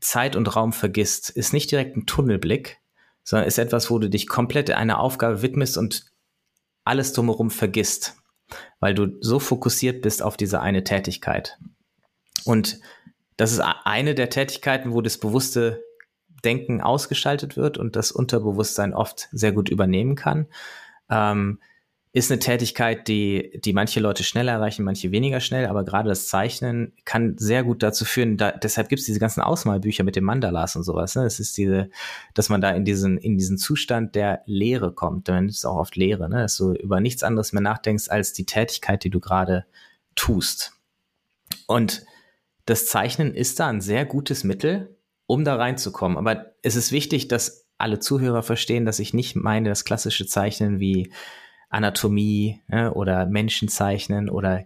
Zeit 0.00 0.34
und 0.36 0.54
Raum 0.56 0.72
vergisst. 0.72 1.30
Ist 1.30 1.52
nicht 1.52 1.70
direkt 1.70 1.96
ein 1.96 2.06
Tunnelblick, 2.06 2.78
sondern 3.22 3.46
ist 3.46 3.58
etwas, 3.58 3.90
wo 3.90 3.98
du 3.98 4.10
dich 4.10 4.26
komplett 4.26 4.70
einer 4.70 4.98
Aufgabe 4.98 5.42
widmest 5.42 5.78
und 5.78 6.06
alles 6.84 7.12
drumherum 7.12 7.50
vergisst, 7.50 8.16
weil 8.80 8.94
du 8.94 9.16
so 9.20 9.38
fokussiert 9.38 10.02
bist 10.02 10.22
auf 10.22 10.36
diese 10.36 10.60
eine 10.60 10.84
Tätigkeit. 10.84 11.58
Und 12.44 12.80
das 13.36 13.52
ist 13.52 13.60
eine 13.60 14.14
der 14.14 14.30
Tätigkeiten, 14.30 14.92
wo 14.92 15.00
das 15.00 15.18
bewusste 15.18 15.82
Denken 16.44 16.80
ausgeschaltet 16.80 17.56
wird 17.56 17.78
und 17.78 17.96
das 17.96 18.12
Unterbewusstsein 18.12 18.92
oft 18.92 19.28
sehr 19.32 19.52
gut 19.52 19.70
übernehmen 19.70 20.14
kann. 20.14 20.46
Ähm, 21.08 21.60
ist 22.14 22.30
eine 22.30 22.38
Tätigkeit, 22.38 23.08
die, 23.08 23.60
die 23.64 23.72
manche 23.72 23.98
Leute 23.98 24.22
schneller 24.22 24.52
erreichen, 24.52 24.84
manche 24.84 25.10
weniger 25.10 25.40
schnell, 25.40 25.66
aber 25.66 25.84
gerade 25.84 26.08
das 26.08 26.28
Zeichnen 26.28 26.92
kann 27.04 27.36
sehr 27.38 27.64
gut 27.64 27.82
dazu 27.82 28.04
führen, 28.04 28.36
da, 28.36 28.52
deshalb 28.52 28.88
gibt 28.88 29.00
es 29.00 29.06
diese 29.06 29.18
ganzen 29.18 29.40
Ausmalbücher 29.40 30.04
mit 30.04 30.14
den 30.14 30.22
Mandalas 30.22 30.76
und 30.76 30.84
sowas. 30.84 31.16
Ne? 31.16 31.24
Es 31.24 31.40
ist 31.40 31.56
diese, 31.56 31.90
dass 32.32 32.48
man 32.48 32.60
da 32.60 32.70
in 32.70 32.84
diesen, 32.84 33.18
in 33.18 33.36
diesen 33.36 33.58
Zustand 33.58 34.14
der 34.14 34.42
Leere 34.46 34.92
kommt. 34.92 35.26
Man 35.26 35.48
ist 35.48 35.66
auch 35.66 35.74
oft 35.74 35.96
Leere, 35.96 36.28
ne? 36.28 36.42
dass 36.42 36.56
du 36.56 36.74
über 36.74 37.00
nichts 37.00 37.24
anderes 37.24 37.52
mehr 37.52 37.62
nachdenkst 37.62 38.08
als 38.08 38.32
die 38.32 38.46
Tätigkeit, 38.46 39.02
die 39.02 39.10
du 39.10 39.18
gerade 39.18 39.66
tust. 40.14 40.72
Und 41.66 42.04
das 42.64 42.86
Zeichnen 42.86 43.34
ist 43.34 43.58
da 43.58 43.66
ein 43.66 43.80
sehr 43.80 44.04
gutes 44.04 44.44
Mittel, 44.44 44.96
um 45.26 45.44
da 45.44 45.56
reinzukommen. 45.56 46.16
Aber 46.16 46.52
es 46.62 46.76
ist 46.76 46.92
wichtig, 46.92 47.26
dass 47.26 47.66
alle 47.76 47.98
Zuhörer 47.98 48.44
verstehen, 48.44 48.84
dass 48.86 49.00
ich 49.00 49.14
nicht 49.14 49.34
meine, 49.34 49.68
das 49.68 49.84
klassische 49.84 50.26
Zeichnen 50.26 50.78
wie 50.78 51.10
Anatomie 51.74 52.60
ja, 52.70 52.92
oder 52.92 53.26
Menschen 53.26 53.68
zeichnen 53.68 54.30
oder, 54.30 54.64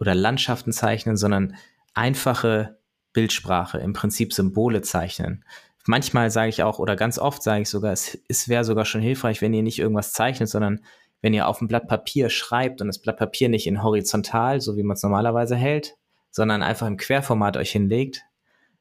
oder 0.00 0.14
Landschaften 0.14 0.72
zeichnen, 0.72 1.16
sondern 1.16 1.54
einfache 1.94 2.78
Bildsprache, 3.12 3.78
im 3.78 3.92
Prinzip 3.92 4.32
Symbole 4.32 4.82
zeichnen. 4.82 5.44
Manchmal 5.86 6.30
sage 6.30 6.48
ich 6.48 6.62
auch, 6.62 6.78
oder 6.78 6.96
ganz 6.96 7.18
oft 7.18 7.42
sage 7.42 7.62
ich 7.62 7.68
sogar, 7.68 7.92
es, 7.92 8.18
es 8.28 8.48
wäre 8.48 8.64
sogar 8.64 8.84
schon 8.84 9.00
hilfreich, 9.00 9.40
wenn 9.40 9.54
ihr 9.54 9.62
nicht 9.62 9.78
irgendwas 9.78 10.12
zeichnet, 10.12 10.48
sondern 10.48 10.80
wenn 11.20 11.34
ihr 11.34 11.46
auf 11.46 11.60
ein 11.60 11.68
Blatt 11.68 11.86
Papier 11.86 12.28
schreibt 12.28 12.80
und 12.80 12.88
das 12.88 13.00
Blatt 13.00 13.16
Papier 13.16 13.48
nicht 13.48 13.66
in 13.66 13.82
horizontal, 13.82 14.60
so 14.60 14.76
wie 14.76 14.82
man 14.82 14.96
es 14.96 15.02
normalerweise 15.02 15.54
hält, 15.54 15.96
sondern 16.30 16.62
einfach 16.62 16.86
im 16.86 16.96
Querformat 16.96 17.56
euch 17.56 17.70
hinlegt, 17.70 18.22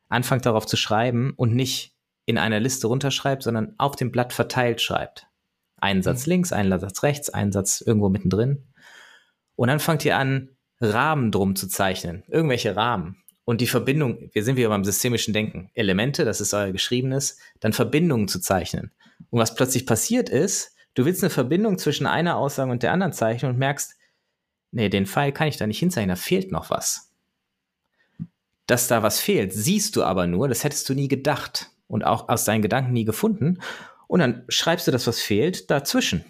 anfangt 0.10 0.46
darauf 0.46 0.66
zu 0.66 0.78
schreiben 0.78 1.34
und 1.36 1.56
nicht 1.56 1.94
in 2.26 2.38
einer 2.38 2.60
Liste 2.60 2.88
runterschreibt, 2.88 3.44
sondern 3.44 3.76
auf 3.78 3.96
dem 3.96 4.12
Blatt 4.12 4.34
verteilt 4.34 4.82
schreibt. 4.82 5.28
Einen 5.82 6.04
Satz 6.04 6.26
mhm. 6.26 6.32
links, 6.32 6.54
einen 6.54 6.80
Satz 6.80 7.04
rechts, 7.04 7.30
einen 7.30 7.52
Satz 7.52 7.82
irgendwo 7.82 8.08
mittendrin. 8.08 8.64
Und 9.56 9.68
dann 9.68 9.80
fangt 9.80 10.06
ihr 10.06 10.18
an, 10.18 10.50
Rahmen 10.80 11.32
drum 11.32 11.56
zu 11.56 11.68
zeichnen. 11.68 12.24
Irgendwelche 12.28 12.76
Rahmen. 12.76 13.18
Und 13.44 13.62
die 13.62 13.68
Verbindung, 13.68 14.30
wir 14.34 14.44
sind 14.44 14.56
wieder 14.56 14.70
beim 14.70 14.86
systemischen 14.86 15.34
Denken. 15.34 15.70
Elemente, 15.74 16.26
das 16.26 16.42
ist 16.42 16.54
euer 16.54 16.72
Geschriebenes, 16.72 17.38
dann 17.60 17.74
Verbindungen 17.74 18.28
zu 18.28 18.40
zeichnen. 18.40 18.92
Und 19.30 19.40
was 19.40 19.56
plötzlich 19.56 19.86
passiert 19.86 20.30
ist, 20.30 20.76
du 20.94 21.06
willst 21.06 21.24
eine 21.24 21.30
Verbindung 21.30 21.78
zwischen 21.78 22.06
einer 22.06 22.38
Aussage 22.38 22.72
und 22.72 22.84
der 22.84 22.92
anderen 22.92 23.14
zeichnen 23.14 23.52
und 23.52 23.58
merkst, 23.58 23.96
nee, 24.72 24.90
den 24.90 25.06
Pfeil 25.06 25.32
kann 25.32 25.48
ich 25.48 25.58
da 25.58 25.68
nicht 25.68 25.80
hinzeichnen, 25.80 26.10
da 26.10 26.16
fehlt 26.16 26.52
noch 26.52 26.70
was. 26.70 27.12
Dass 28.68 28.88
da 28.88 29.04
was 29.04 29.20
fehlt, 29.20 29.54
siehst 29.54 29.96
du 29.96 30.04
aber 30.04 30.28
nur, 30.28 30.48
das 30.48 30.64
hättest 30.64 30.88
du 30.88 30.94
nie 30.94 31.08
gedacht 31.08 31.72
und 31.88 32.04
auch 32.06 32.30
aus 32.30 32.46
deinen 32.46 32.62
Gedanken 32.62 32.94
nie 32.94 33.06
gefunden. 33.06 33.60
Und 34.12 34.20
dann 34.20 34.44
schreibst 34.50 34.88
du 34.88 34.92
das, 34.92 35.08
was 35.08 35.22
fehlt, 35.22 35.72
dazwischen. 35.72 36.26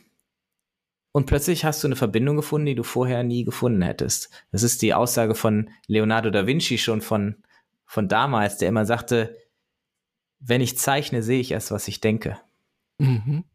Und 1.14 1.26
plötzlich 1.26 1.66
hast 1.66 1.84
du 1.84 1.88
eine 1.88 1.96
Verbindung 1.96 2.36
gefunden, 2.36 2.68
die 2.68 2.76
du 2.76 2.84
vorher 2.84 3.24
nie 3.24 3.44
gefunden 3.44 3.82
hättest. 3.82 4.30
Das 4.52 4.62
ist 4.62 4.84
die 4.84 4.94
Aussage 4.94 5.34
von 5.34 5.72
Leonardo 5.88 6.30
da 6.30 6.46
Vinci 6.46 6.78
schon 6.78 7.02
von, 7.02 7.38
von 7.88 8.08
damals, 8.08 8.60
der 8.60 8.70
immer 8.70 8.86
sagte, 8.86 9.36
wenn 10.40 10.62
ich 10.62 10.78
zeichne, 10.78 11.24
sehe 11.24 11.40
ich 11.40 11.54
erst, 11.54 11.72
was 11.72 11.88
ich 11.88 12.02
denke. 12.02 12.38
Mhm. 13.00 13.46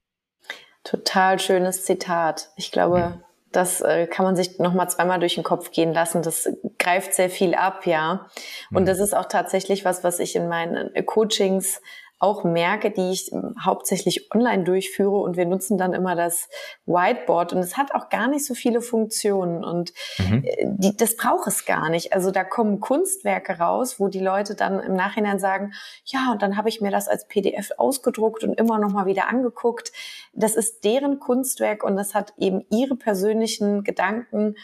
Total 0.83 1.39
schönes 1.39 1.85
Zitat. 1.85 2.51
Ich 2.57 2.73
glaube, 2.73 2.99
mhm. 2.99 3.23
das 3.53 3.81
äh, 3.81 4.09
kann 4.09 4.25
man 4.25 4.35
sich 4.35 4.59
noch 4.59 4.75
mal 4.75 4.89
zweimal 4.89 5.21
durch 5.21 5.37
den 5.37 5.45
Kopf 5.45 5.71
gehen 5.71 5.93
lassen. 5.93 6.23
Das 6.23 6.49
greift 6.81 7.15
sehr 7.15 7.31
viel 7.31 7.55
ab, 7.55 7.87
ja. 7.87 8.29
Und 8.73 8.83
mhm. 8.83 8.87
das 8.87 8.99
ist 8.99 9.15
auch 9.15 9.27
tatsächlich 9.27 9.85
was, 9.85 10.03
was 10.03 10.19
ich 10.19 10.35
in 10.35 10.49
meinen 10.49 10.93
Coachings 11.07 11.81
auch 12.19 12.45
merke, 12.45 12.91
die 12.91 13.11
ich 13.11 13.31
ähm, 13.33 13.55
hauptsächlich 13.63 14.33
online 14.35 14.65
durchführe 14.65 15.17
und 15.17 15.37
wir 15.37 15.45
nutzen 15.45 15.77
dann 15.77 15.93
immer 15.93 16.17
das 16.17 16.49
Whiteboard 16.87 17.53
und 17.53 17.59
es 17.59 17.77
hat 17.77 17.95
auch 17.95 18.09
gar 18.09 18.27
nicht 18.27 18.47
so 18.47 18.55
viele 18.55 18.81
Funktionen 18.81 19.65
und 19.65 19.93
mhm. 20.19 20.43
Äh, 20.45 20.67
die, 20.79 20.97
das 20.97 21.17
braucht 21.17 21.47
es 21.47 21.67
gar 21.67 21.91
nicht. 21.91 22.15
Also 22.15 22.31
da 22.31 22.45
kommen 22.45 22.81
Kunstwerke 22.81 23.59
raus, 23.59 24.01
wo 24.01 24.09
die 24.09 24.21
Leute 24.21 24.55
dann 24.55 24.81
im 24.81 24.95
Nachhinein 24.95 25.39
sagen, 25.39 25.73
ja, 26.05 26.33
und 26.33 26.41
dann 26.41 26.57
habe 26.57 26.71
ich 26.71 26.81
mir 26.81 26.91
das 26.91 27.07
als 27.09 27.29
PDF 27.29 27.71
ausgedruckt 27.77 28.45
und 28.45 28.55
immer 28.55 28.79
noch 28.79 28.93
mal 28.93 29.07
wieder 29.07 29.29
angeguckt. 29.29 29.93
Das 30.33 30.57
ist 30.57 30.85
deren 30.85 31.21
Kunstwerk 31.21 31.85
und 31.85 31.97
das 31.97 32.15
hat 32.15 32.33
eben 32.39 32.65
ihre 32.71 32.97
persönlichen 32.97 33.85
Gedanken 33.85 34.55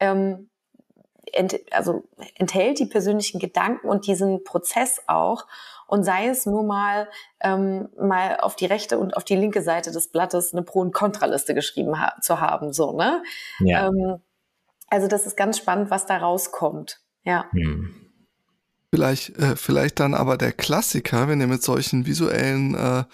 ähm, 0.00 0.48
ent, 1.32 1.60
also 1.70 2.04
enthält 2.34 2.78
die 2.78 2.86
persönlichen 2.86 3.38
Gedanken 3.38 3.88
und 3.88 4.06
diesen 4.06 4.44
Prozess 4.44 5.02
auch 5.06 5.46
und 5.86 6.04
sei 6.04 6.28
es 6.28 6.46
nur 6.46 6.64
mal 6.64 7.08
ähm, 7.40 7.88
mal 7.98 8.38
auf 8.40 8.56
die 8.56 8.66
rechte 8.66 8.98
und 8.98 9.16
auf 9.16 9.24
die 9.24 9.36
linke 9.36 9.62
Seite 9.62 9.92
des 9.92 10.08
Blattes 10.08 10.52
eine 10.52 10.62
Pro- 10.62 10.80
und 10.80 10.92
Kontraliste 10.92 11.54
geschrieben 11.54 12.00
ha 12.00 12.14
zu 12.20 12.40
haben, 12.40 12.72
so 12.72 12.96
ne? 12.96 13.22
Ja. 13.60 13.88
Ähm, 13.88 14.20
also 14.88 15.08
das 15.08 15.26
ist 15.26 15.36
ganz 15.36 15.58
spannend, 15.58 15.90
was 15.90 16.06
da 16.06 16.18
rauskommt. 16.18 17.00
Ja. 17.24 17.46
Hm. 17.50 17.94
Vielleicht, 18.90 19.36
äh, 19.38 19.56
vielleicht 19.56 20.00
dann 20.00 20.14
aber 20.14 20.36
der 20.36 20.52
Klassiker, 20.52 21.28
wenn 21.28 21.40
ihr 21.40 21.48
mit 21.48 21.62
solchen 21.62 22.06
visuellen 22.06 22.74
äh, 22.74 23.04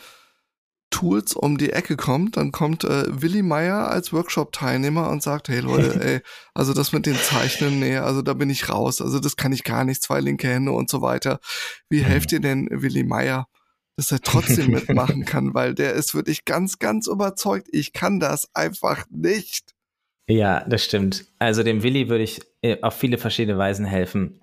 Tools 0.92 1.34
um 1.34 1.58
die 1.58 1.72
Ecke 1.72 1.96
kommt, 1.96 2.36
dann 2.36 2.52
kommt 2.52 2.84
äh, 2.84 3.04
Willi 3.08 3.42
Meyer 3.42 3.88
als 3.88 4.12
Workshop-Teilnehmer 4.12 5.10
und 5.10 5.22
sagt, 5.22 5.48
hey 5.48 5.58
Leute, 5.58 6.00
ey, 6.04 6.20
also 6.54 6.72
das 6.72 6.92
mit 6.92 7.06
den 7.06 7.16
Zeichnen, 7.16 7.80
nee, 7.80 7.96
also 7.96 8.22
da 8.22 8.34
bin 8.34 8.50
ich 8.50 8.68
raus, 8.68 9.00
also 9.00 9.18
das 9.18 9.36
kann 9.36 9.52
ich 9.52 9.64
gar 9.64 9.84
nicht, 9.84 10.02
zwei 10.02 10.20
linke 10.20 10.46
Hände 10.48 10.70
und 10.70 10.88
so 10.88 11.02
weiter. 11.02 11.40
Wie 11.88 12.02
helft 12.02 12.30
ihr 12.30 12.40
denn 12.40 12.68
Willi 12.70 13.02
Meyer, 13.02 13.48
dass 13.96 14.12
er 14.12 14.20
trotzdem 14.20 14.70
mitmachen 14.70 15.24
kann, 15.24 15.54
weil 15.54 15.74
der 15.74 15.94
ist 15.94 16.14
wirklich 16.14 16.44
ganz, 16.44 16.78
ganz 16.78 17.08
überzeugt, 17.08 17.68
ich 17.72 17.92
kann 17.92 18.20
das 18.20 18.48
einfach 18.54 19.04
nicht. 19.10 19.72
Ja, 20.28 20.64
das 20.68 20.84
stimmt. 20.84 21.26
Also 21.38 21.64
dem 21.64 21.82
Willi 21.82 22.08
würde 22.08 22.22
ich 22.22 22.40
äh, 22.62 22.80
auf 22.82 22.94
viele 22.94 23.18
verschiedene 23.18 23.58
Weisen 23.58 23.84
helfen. 23.84 24.40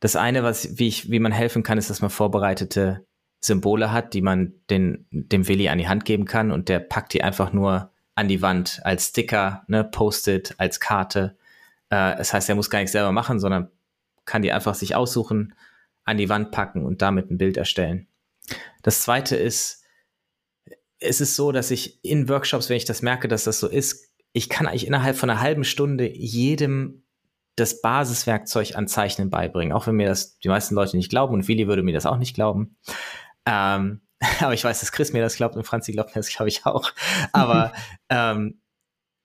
Das 0.00 0.16
eine, 0.16 0.42
was, 0.42 0.78
wie 0.78 0.88
ich, 0.88 1.10
wie 1.10 1.18
man 1.18 1.32
helfen 1.32 1.62
kann, 1.62 1.76
ist, 1.76 1.90
dass 1.90 2.00
man 2.00 2.10
vorbereitete 2.10 3.06
Symbole 3.40 3.90
hat, 3.90 4.14
die 4.14 4.20
man 4.20 4.54
den, 4.68 5.06
dem 5.10 5.48
Willi 5.48 5.68
an 5.68 5.78
die 5.78 5.88
Hand 5.88 6.04
geben 6.04 6.26
kann 6.26 6.50
und 6.50 6.68
der 6.68 6.78
packt 6.78 7.14
die 7.14 7.24
einfach 7.24 7.52
nur 7.52 7.90
an 8.14 8.28
die 8.28 8.42
Wand 8.42 8.80
als 8.84 9.08
Sticker, 9.08 9.64
ne, 9.66 9.82
Post-it, 9.82 10.54
als 10.58 10.78
Karte. 10.78 11.36
Äh, 11.88 12.16
das 12.16 12.34
heißt, 12.34 12.48
er 12.48 12.54
muss 12.54 12.70
gar 12.70 12.80
nichts 12.80 12.92
selber 12.92 13.12
machen, 13.12 13.40
sondern 13.40 13.70
kann 14.26 14.42
die 14.42 14.52
einfach 14.52 14.74
sich 14.74 14.94
aussuchen, 14.94 15.54
an 16.04 16.18
die 16.18 16.28
Wand 16.28 16.50
packen 16.50 16.84
und 16.84 17.02
damit 17.02 17.30
ein 17.30 17.38
Bild 17.38 17.56
erstellen. 17.56 18.06
Das 18.82 19.02
zweite 19.02 19.36
ist, 19.36 19.84
es 20.98 21.20
ist 21.20 21.34
so, 21.34 21.50
dass 21.50 21.70
ich 21.70 22.04
in 22.04 22.28
Workshops, 22.28 22.68
wenn 22.68 22.76
ich 22.76 22.84
das 22.84 23.00
merke, 23.00 23.28
dass 23.28 23.44
das 23.44 23.58
so 23.58 23.68
ist, 23.68 24.10
ich 24.32 24.48
kann 24.48 24.66
eigentlich 24.66 24.86
innerhalb 24.86 25.16
von 25.16 25.30
einer 25.30 25.40
halben 25.40 25.64
Stunde 25.64 26.08
jedem 26.08 27.02
das 27.56 27.80
Basiswerkzeug 27.80 28.76
an 28.76 28.86
Zeichnen 28.86 29.30
beibringen, 29.30 29.72
auch 29.72 29.86
wenn 29.86 29.96
mir 29.96 30.08
das 30.08 30.38
die 30.38 30.48
meisten 30.48 30.74
Leute 30.74 30.96
nicht 30.96 31.10
glauben 31.10 31.34
und 31.34 31.48
Willi 31.48 31.66
würde 31.66 31.82
mir 31.82 31.92
das 31.92 32.06
auch 32.06 32.16
nicht 32.16 32.34
glauben. 32.34 32.76
Ähm, 33.46 34.02
aber 34.40 34.54
ich 34.54 34.64
weiß, 34.64 34.80
dass 34.80 34.92
Chris 34.92 35.12
mir 35.12 35.22
das 35.22 35.36
glaubt 35.36 35.56
und 35.56 35.64
Franzi 35.64 35.92
glaubt 35.92 36.10
mir 36.10 36.20
das, 36.20 36.28
glaube 36.28 36.48
ich, 36.48 36.66
auch. 36.66 36.92
Aber 37.32 37.72
ähm, 38.08 38.60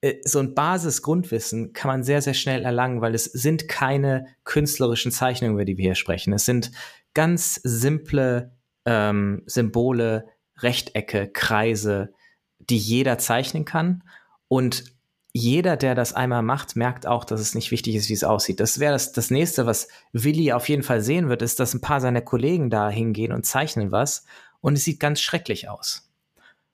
äh, 0.00 0.16
so 0.24 0.38
ein 0.38 0.54
Basisgrundwissen 0.54 1.72
kann 1.72 1.88
man 1.88 2.02
sehr, 2.02 2.22
sehr 2.22 2.34
schnell 2.34 2.64
erlangen, 2.64 3.00
weil 3.00 3.14
es 3.14 3.24
sind 3.24 3.68
keine 3.68 4.26
künstlerischen 4.44 5.12
Zeichnungen, 5.12 5.54
über 5.54 5.64
die 5.64 5.76
wir 5.76 5.84
hier 5.84 5.94
sprechen. 5.94 6.32
Es 6.32 6.44
sind 6.44 6.70
ganz 7.14 7.54
simple 7.62 8.56
ähm, 8.84 9.42
Symbole, 9.46 10.26
Rechtecke, 10.58 11.28
Kreise, 11.28 12.12
die 12.58 12.78
jeder 12.78 13.18
zeichnen 13.18 13.64
kann. 13.64 14.02
Und 14.48 14.95
jeder, 15.36 15.76
der 15.76 15.94
das 15.94 16.14
einmal 16.14 16.42
macht, 16.42 16.76
merkt 16.76 17.06
auch, 17.06 17.24
dass 17.24 17.40
es 17.40 17.54
nicht 17.54 17.70
wichtig 17.70 17.94
ist, 17.94 18.08
wie 18.08 18.14
es 18.14 18.24
aussieht. 18.24 18.58
Das 18.58 18.78
wäre 18.78 18.92
das, 18.92 19.12
das 19.12 19.30
nächste, 19.30 19.66
was 19.66 19.88
Willi 20.12 20.52
auf 20.52 20.68
jeden 20.68 20.82
Fall 20.82 21.02
sehen 21.02 21.28
wird, 21.28 21.42
ist, 21.42 21.60
dass 21.60 21.74
ein 21.74 21.82
paar 21.82 22.00
seiner 22.00 22.22
Kollegen 22.22 22.70
da 22.70 22.88
hingehen 22.88 23.32
und 23.32 23.44
zeichnen 23.44 23.92
was 23.92 24.24
und 24.60 24.74
es 24.74 24.84
sieht 24.84 24.98
ganz 24.98 25.20
schrecklich 25.20 25.68
aus. 25.68 26.10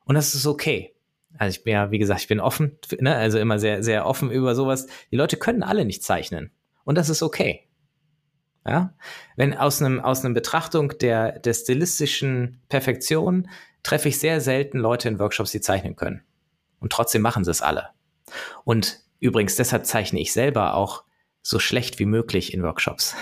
Und 0.05 0.15
das 0.15 0.35
ist 0.35 0.47
okay. 0.47 0.95
Also 1.39 1.59
ich 1.59 1.65
bin 1.65 1.73
ja, 1.73 1.91
wie 1.91 1.99
gesagt, 1.99 2.21
ich 2.21 2.29
bin 2.29 2.41
offen, 2.41 2.79
ne? 3.01 3.17
also 3.17 3.39
immer 3.39 3.59
sehr, 3.59 3.83
sehr 3.83 4.07
offen 4.07 4.31
über 4.31 4.55
sowas. 4.55 4.87
Die 5.11 5.17
Leute 5.17 5.37
können 5.37 5.63
alle 5.63 5.85
nicht 5.85 6.05
zeichnen. 6.05 6.53
Und 6.85 6.97
das 6.97 7.09
ist 7.09 7.23
okay. 7.23 7.69
Ja? 8.65 8.95
Wenn 9.37 9.55
aus 9.55 9.83
einem, 9.83 10.01
aus 10.01 10.25
einem 10.25 10.35
Betrachtung 10.35 10.97
der, 10.99 11.39
der 11.41 11.55
stilistischen 11.55 12.61
Perfektion 12.69 13.49
treffe 13.83 14.09
ich 14.09 14.21
sehr 14.21 14.41
selten 14.41 14.79
Leute 14.79 15.09
in 15.09 15.19
Workshops, 15.19 15.51
die 15.51 15.61
zeichnen 15.61 15.97
können. 15.97 16.23
Und 16.79 16.93
trotzdem 16.93 17.23
machen 17.23 17.45
sie 17.45 17.51
es 17.51 17.63
alle. 17.63 17.89
Und 18.65 19.01
übrigens, 19.21 19.57
deshalb 19.57 19.87
zeichne 19.87 20.21
ich 20.21 20.33
selber 20.33 20.75
auch 20.75 21.05
so 21.43 21.59
schlecht 21.59 21.99
wie 21.99 22.07
möglich 22.07 22.55
in 22.55 22.63
Workshops. 22.63 23.15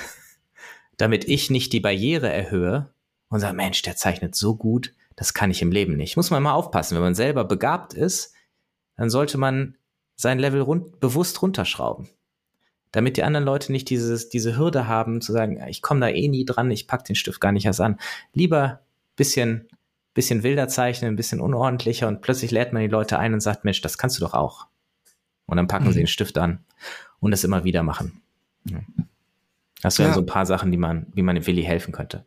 Damit 0.96 1.24
ich 1.24 1.50
nicht 1.50 1.72
die 1.72 1.80
Barriere 1.80 2.30
erhöhe 2.30 2.92
und 3.28 3.40
sage, 3.40 3.56
Mensch, 3.56 3.82
der 3.82 3.96
zeichnet 3.96 4.34
so 4.34 4.56
gut, 4.56 4.94
das 5.16 5.34
kann 5.34 5.50
ich 5.50 5.62
im 5.62 5.72
Leben 5.72 5.96
nicht. 5.96 6.16
Muss 6.16 6.30
man 6.30 6.42
mal 6.42 6.52
aufpassen. 6.52 6.94
Wenn 6.94 7.02
man 7.02 7.14
selber 7.14 7.44
begabt 7.44 7.94
ist, 7.94 8.34
dann 8.96 9.10
sollte 9.10 9.38
man 9.38 9.76
sein 10.16 10.38
Level 10.38 10.60
rund, 10.60 11.00
bewusst 11.00 11.40
runterschrauben. 11.40 12.08
Damit 12.92 13.16
die 13.16 13.22
anderen 13.22 13.44
Leute 13.44 13.72
nicht 13.72 13.88
dieses, 13.88 14.28
diese 14.28 14.56
Hürde 14.56 14.88
haben, 14.88 15.20
zu 15.20 15.32
sagen, 15.32 15.62
ich 15.68 15.80
komme 15.80 16.00
da 16.00 16.08
eh 16.08 16.28
nie 16.28 16.44
dran, 16.44 16.70
ich 16.70 16.86
pack 16.88 17.04
den 17.04 17.16
Stift 17.16 17.40
gar 17.40 17.52
nicht 17.52 17.64
erst 17.64 17.80
an. 17.80 17.98
Lieber 18.32 18.80
bisschen, 19.16 19.68
bisschen 20.12 20.42
wilder 20.42 20.68
zeichnen, 20.68 21.12
ein 21.12 21.16
bisschen 21.16 21.40
unordentlicher 21.40 22.08
und 22.08 22.20
plötzlich 22.20 22.50
lädt 22.50 22.72
man 22.72 22.82
die 22.82 22.88
Leute 22.88 23.18
ein 23.18 23.32
und 23.32 23.40
sagt, 23.40 23.64
Mensch, 23.64 23.80
das 23.80 23.96
kannst 23.96 24.18
du 24.18 24.22
doch 24.22 24.34
auch. 24.34 24.66
Und 25.50 25.56
dann 25.56 25.66
packen 25.66 25.86
mhm. 25.86 25.92
sie 25.92 25.98
den 25.98 26.06
Stift 26.06 26.38
an 26.38 26.60
und 27.18 27.32
das 27.32 27.42
immer 27.42 27.64
wieder 27.64 27.82
machen. 27.82 28.22
Das 29.82 29.98
wären 29.98 30.10
ja. 30.10 30.14
so 30.14 30.20
ein 30.20 30.26
paar 30.26 30.46
Sachen, 30.46 30.70
die 30.70 30.78
man, 30.78 31.06
wie 31.12 31.22
man 31.22 31.34
dem 31.34 31.46
Willi 31.46 31.64
helfen 31.64 31.92
könnte. 31.92 32.24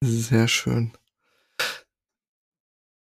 Sehr 0.00 0.48
schön. 0.48 0.92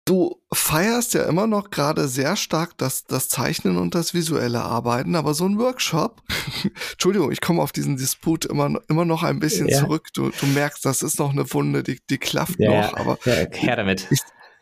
Du 0.05 0.41
feierst 0.51 1.13
ja 1.13 1.23
immer 1.23 1.47
noch 1.47 1.69
gerade 1.69 2.07
sehr 2.09 2.35
stark 2.35 2.77
das, 2.77 3.05
das 3.05 3.29
Zeichnen 3.29 3.77
und 3.77 3.95
das 3.95 4.13
visuelle 4.13 4.61
Arbeiten, 4.61 5.15
aber 5.15 5.33
so 5.33 5.45
ein 5.45 5.57
Workshop, 5.57 6.21
Entschuldigung, 6.91 7.31
ich 7.31 7.39
komme 7.39 7.61
auf 7.61 7.71
diesen 7.71 7.95
Disput 7.95 8.45
immer, 8.45 8.81
immer 8.89 9.05
noch 9.05 9.23
ein 9.23 9.39
bisschen 9.39 9.69
ja. 9.69 9.79
zurück. 9.79 10.09
Du, 10.13 10.29
du 10.29 10.45
merkst, 10.47 10.85
das 10.85 11.01
ist 11.01 11.19
noch 11.19 11.31
eine 11.31 11.51
Wunde, 11.53 11.81
die, 11.81 11.99
die 12.09 12.17
klafft 12.19 12.59
ja, 12.59 12.69
noch. 12.69 12.97
Aber 12.97 13.17
ja, 13.23 13.47
her 13.49 13.75
damit. 13.77 14.07
Ich, 14.11 14.19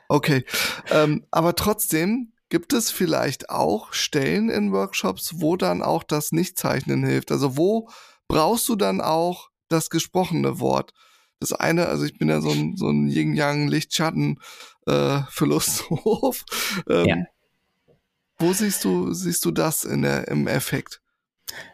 okay, 0.07 0.45
ähm, 0.91 1.25
aber 1.31 1.55
trotzdem 1.55 2.30
gibt 2.51 2.73
es 2.73 2.91
vielleicht 2.91 3.49
auch 3.49 3.93
Stellen 3.93 4.49
in 4.49 4.71
Workshops, 4.73 5.35
wo 5.37 5.55
dann 5.55 5.81
auch 5.81 6.03
das 6.03 6.33
Nichtzeichnen 6.33 7.03
hilft. 7.03 7.31
Also 7.31 7.57
wo 7.57 7.89
brauchst 8.27 8.67
du 8.69 8.75
dann 8.75 9.01
auch 9.01 9.49
das 9.69 9.89
gesprochene 9.89 10.59
Wort? 10.59 10.91
Das 11.39 11.53
eine, 11.53 11.87
also 11.87 12.03
ich 12.03 12.19
bin 12.19 12.29
ja 12.29 12.41
so 12.41 12.51
ein, 12.51 12.75
so 12.75 12.89
ein 12.89 13.07
Yin-Yang, 13.07 13.69
Lichtschatten 13.69 14.39
äh. 14.85 15.21
Ähm, 16.89 17.05
ja. 17.05 17.15
Wo 18.37 18.53
siehst 18.53 18.83
du, 18.83 19.13
siehst 19.13 19.45
du 19.45 19.51
das 19.51 19.83
in 19.85 20.01
der, 20.01 20.27
im 20.27 20.47
Effekt? 20.47 21.01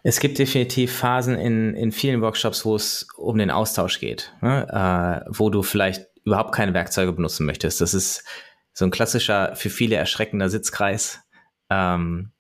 Es 0.04 0.20
gibt 0.20 0.38
definitiv 0.38 0.96
Phasen 0.96 1.36
in, 1.36 1.74
in 1.74 1.92
vielen 1.92 2.22
Workshops, 2.22 2.66
wo 2.66 2.76
es 2.76 3.08
um 3.16 3.38
den 3.38 3.52
Austausch 3.52 4.00
geht, 4.00 4.34
ne? 4.42 5.24
äh, 5.26 5.30
wo 5.30 5.50
du 5.50 5.64
vielleicht 5.64 6.06
überhaupt 6.24 6.54
keine 6.54 6.74
Werkzeuge 6.74 7.14
benutzen 7.14 7.46
möchtest. 7.46 7.82
Das 7.82 7.94
ist 7.94 8.24
so 8.78 8.86
ein 8.86 8.92
klassischer, 8.92 9.56
für 9.56 9.70
viele 9.70 9.96
erschreckender 9.96 10.50
Sitzkreis, 10.50 11.22
ähm, 11.70 12.32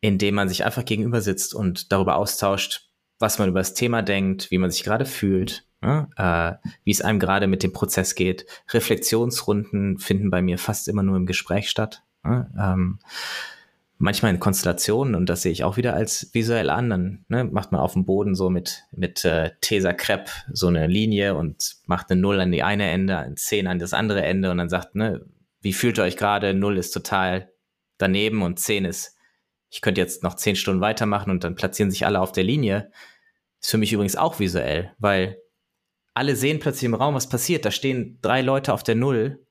in 0.00 0.18
dem 0.18 0.36
man 0.36 0.48
sich 0.48 0.64
einfach 0.64 0.84
gegenüber 0.84 1.20
sitzt 1.20 1.54
und 1.54 1.90
darüber 1.90 2.16
austauscht, 2.16 2.90
was 3.18 3.38
man 3.38 3.48
über 3.48 3.60
das 3.60 3.74
Thema 3.74 4.02
denkt, 4.02 4.50
wie 4.50 4.58
man 4.58 4.70
sich 4.70 4.84
gerade 4.84 5.06
fühlt, 5.06 5.66
Ne? 5.82 6.08
Äh, 6.16 6.68
wie 6.84 6.90
es 6.90 7.02
einem 7.02 7.20
gerade 7.20 7.46
mit 7.46 7.62
dem 7.62 7.72
Prozess 7.72 8.14
geht. 8.14 8.46
Reflexionsrunden 8.70 9.98
finden 9.98 10.30
bei 10.30 10.40
mir 10.40 10.58
fast 10.58 10.88
immer 10.88 11.02
nur 11.02 11.16
im 11.16 11.26
Gespräch 11.26 11.68
statt. 11.68 12.02
Ne? 12.24 12.50
Ähm, 12.58 12.98
manchmal 13.98 14.32
in 14.32 14.40
Konstellationen 14.40 15.14
und 15.14 15.28
das 15.28 15.42
sehe 15.42 15.52
ich 15.52 15.64
auch 15.64 15.76
wieder 15.76 15.94
als 15.94 16.30
visuell 16.32 16.70
an. 16.70 16.90
Dann 16.90 17.24
ne, 17.28 17.44
macht 17.44 17.72
man 17.72 17.80
auf 17.80 17.92
dem 17.92 18.06
Boden 18.06 18.34
so 18.34 18.48
mit, 18.50 18.84
mit 18.90 19.24
äh, 19.24 19.50
Tesa 19.60 19.92
Crepe 19.92 20.30
so 20.50 20.68
eine 20.68 20.86
Linie 20.86 21.34
und 21.34 21.76
macht 21.86 22.10
eine 22.10 22.20
Null 22.20 22.40
an 22.40 22.52
die 22.52 22.62
eine 22.62 22.90
Ende, 22.90 23.18
ein 23.18 23.36
Zehn 23.36 23.66
an 23.66 23.78
das 23.78 23.92
andere 23.92 24.22
Ende 24.22 24.50
und 24.50 24.58
dann 24.58 24.70
sagt, 24.70 24.94
ne, 24.94 25.26
wie 25.66 25.72
fühlt 25.72 25.98
ihr 25.98 26.04
euch 26.04 26.16
gerade? 26.16 26.54
Null 26.54 26.78
ist 26.78 26.92
total 26.92 27.52
daneben 27.98 28.42
und 28.42 28.60
Zehn 28.60 28.84
ist, 28.84 29.16
ich 29.68 29.80
könnte 29.80 30.00
jetzt 30.00 30.22
noch 30.22 30.34
zehn 30.34 30.54
Stunden 30.54 30.80
weitermachen 30.80 31.32
und 31.32 31.42
dann 31.42 31.56
platzieren 31.56 31.90
sich 31.90 32.06
alle 32.06 32.20
auf 32.20 32.30
der 32.30 32.44
Linie. 32.44 32.92
Ist 33.60 33.72
für 33.72 33.78
mich 33.78 33.92
übrigens 33.92 34.14
auch 34.14 34.38
visuell, 34.38 34.94
weil 34.98 35.42
alle 36.14 36.36
sehen 36.36 36.60
plötzlich 36.60 36.84
im 36.84 36.94
Raum, 36.94 37.16
was 37.16 37.28
passiert. 37.28 37.64
Da 37.64 37.72
stehen 37.72 38.20
drei 38.22 38.42
Leute 38.42 38.72
auf 38.72 38.84
der 38.84 38.94
Null 38.94 39.44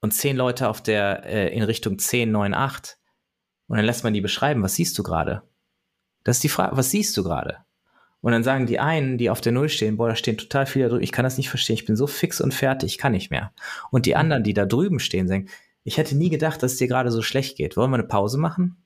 und 0.00 0.10
zehn 0.10 0.36
Leute 0.36 0.68
auf 0.68 0.82
der 0.82 1.24
äh, 1.24 1.54
in 1.54 1.62
Richtung 1.62 2.00
10, 2.00 2.32
9, 2.32 2.52
8. 2.52 2.98
Und 3.68 3.76
dann 3.76 3.86
lässt 3.86 4.02
man 4.02 4.14
die 4.14 4.20
beschreiben, 4.20 4.64
was 4.64 4.74
siehst 4.74 4.98
du 4.98 5.04
gerade? 5.04 5.48
Das 6.24 6.38
ist 6.38 6.42
die 6.42 6.48
Frage, 6.48 6.76
was 6.76 6.90
siehst 6.90 7.16
du 7.16 7.22
gerade? 7.22 7.64
Und 8.20 8.32
dann 8.32 8.42
sagen 8.42 8.66
die 8.66 8.80
einen, 8.80 9.16
die 9.16 9.30
auf 9.30 9.40
der 9.40 9.52
Null 9.52 9.68
stehen, 9.68 9.96
boah, 9.96 10.08
da 10.08 10.16
stehen 10.16 10.38
total 10.38 10.66
viele 10.66 10.88
drüben, 10.88 11.04
ich 11.04 11.12
kann 11.12 11.22
das 11.22 11.36
nicht 11.36 11.50
verstehen, 11.50 11.74
ich 11.74 11.84
bin 11.84 11.96
so 11.96 12.06
fix 12.06 12.40
und 12.40 12.52
fertig, 12.52 12.92
ich 12.92 12.98
kann 12.98 13.12
nicht 13.12 13.30
mehr. 13.30 13.52
Und 13.90 14.06
die 14.06 14.16
anderen, 14.16 14.42
die 14.42 14.54
da 14.54 14.66
drüben 14.66 14.98
stehen, 14.98 15.28
sagen, 15.28 15.48
ich 15.84 15.98
hätte 15.98 16.16
nie 16.16 16.28
gedacht, 16.28 16.62
dass 16.62 16.72
es 16.72 16.78
dir 16.78 16.88
gerade 16.88 17.10
so 17.10 17.22
schlecht 17.22 17.56
geht. 17.56 17.76
Wollen 17.76 17.90
wir 17.90 17.98
eine 17.98 18.08
Pause 18.08 18.38
machen? 18.38 18.76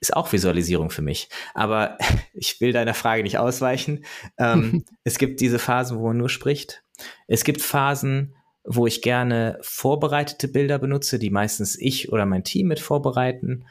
ist 0.00 0.16
auch 0.16 0.32
Visualisierung 0.32 0.90
für 0.90 1.02
mich. 1.02 1.28
Aber 1.54 1.98
ich 2.34 2.60
will 2.60 2.72
deiner 2.72 2.94
Frage 2.94 3.22
nicht 3.22 3.38
ausweichen. 3.38 4.04
Ähm, 4.38 4.84
es 5.04 5.18
gibt 5.18 5.40
diese 5.40 5.58
Phasen, 5.58 5.98
wo 5.98 6.08
man 6.08 6.16
nur 6.16 6.28
spricht. 6.28 6.82
Es 7.26 7.44
gibt 7.44 7.60
Phasen, 7.60 8.34
wo 8.64 8.86
ich 8.86 9.02
gerne 9.02 9.58
vorbereitete 9.62 10.48
Bilder 10.48 10.78
benutze, 10.78 11.18
die 11.18 11.30
meistens 11.30 11.78
ich 11.78 12.12
oder 12.12 12.26
mein 12.26 12.44
Team 12.44 12.68
mit 12.68 12.80
vorbereiten. 12.80 13.66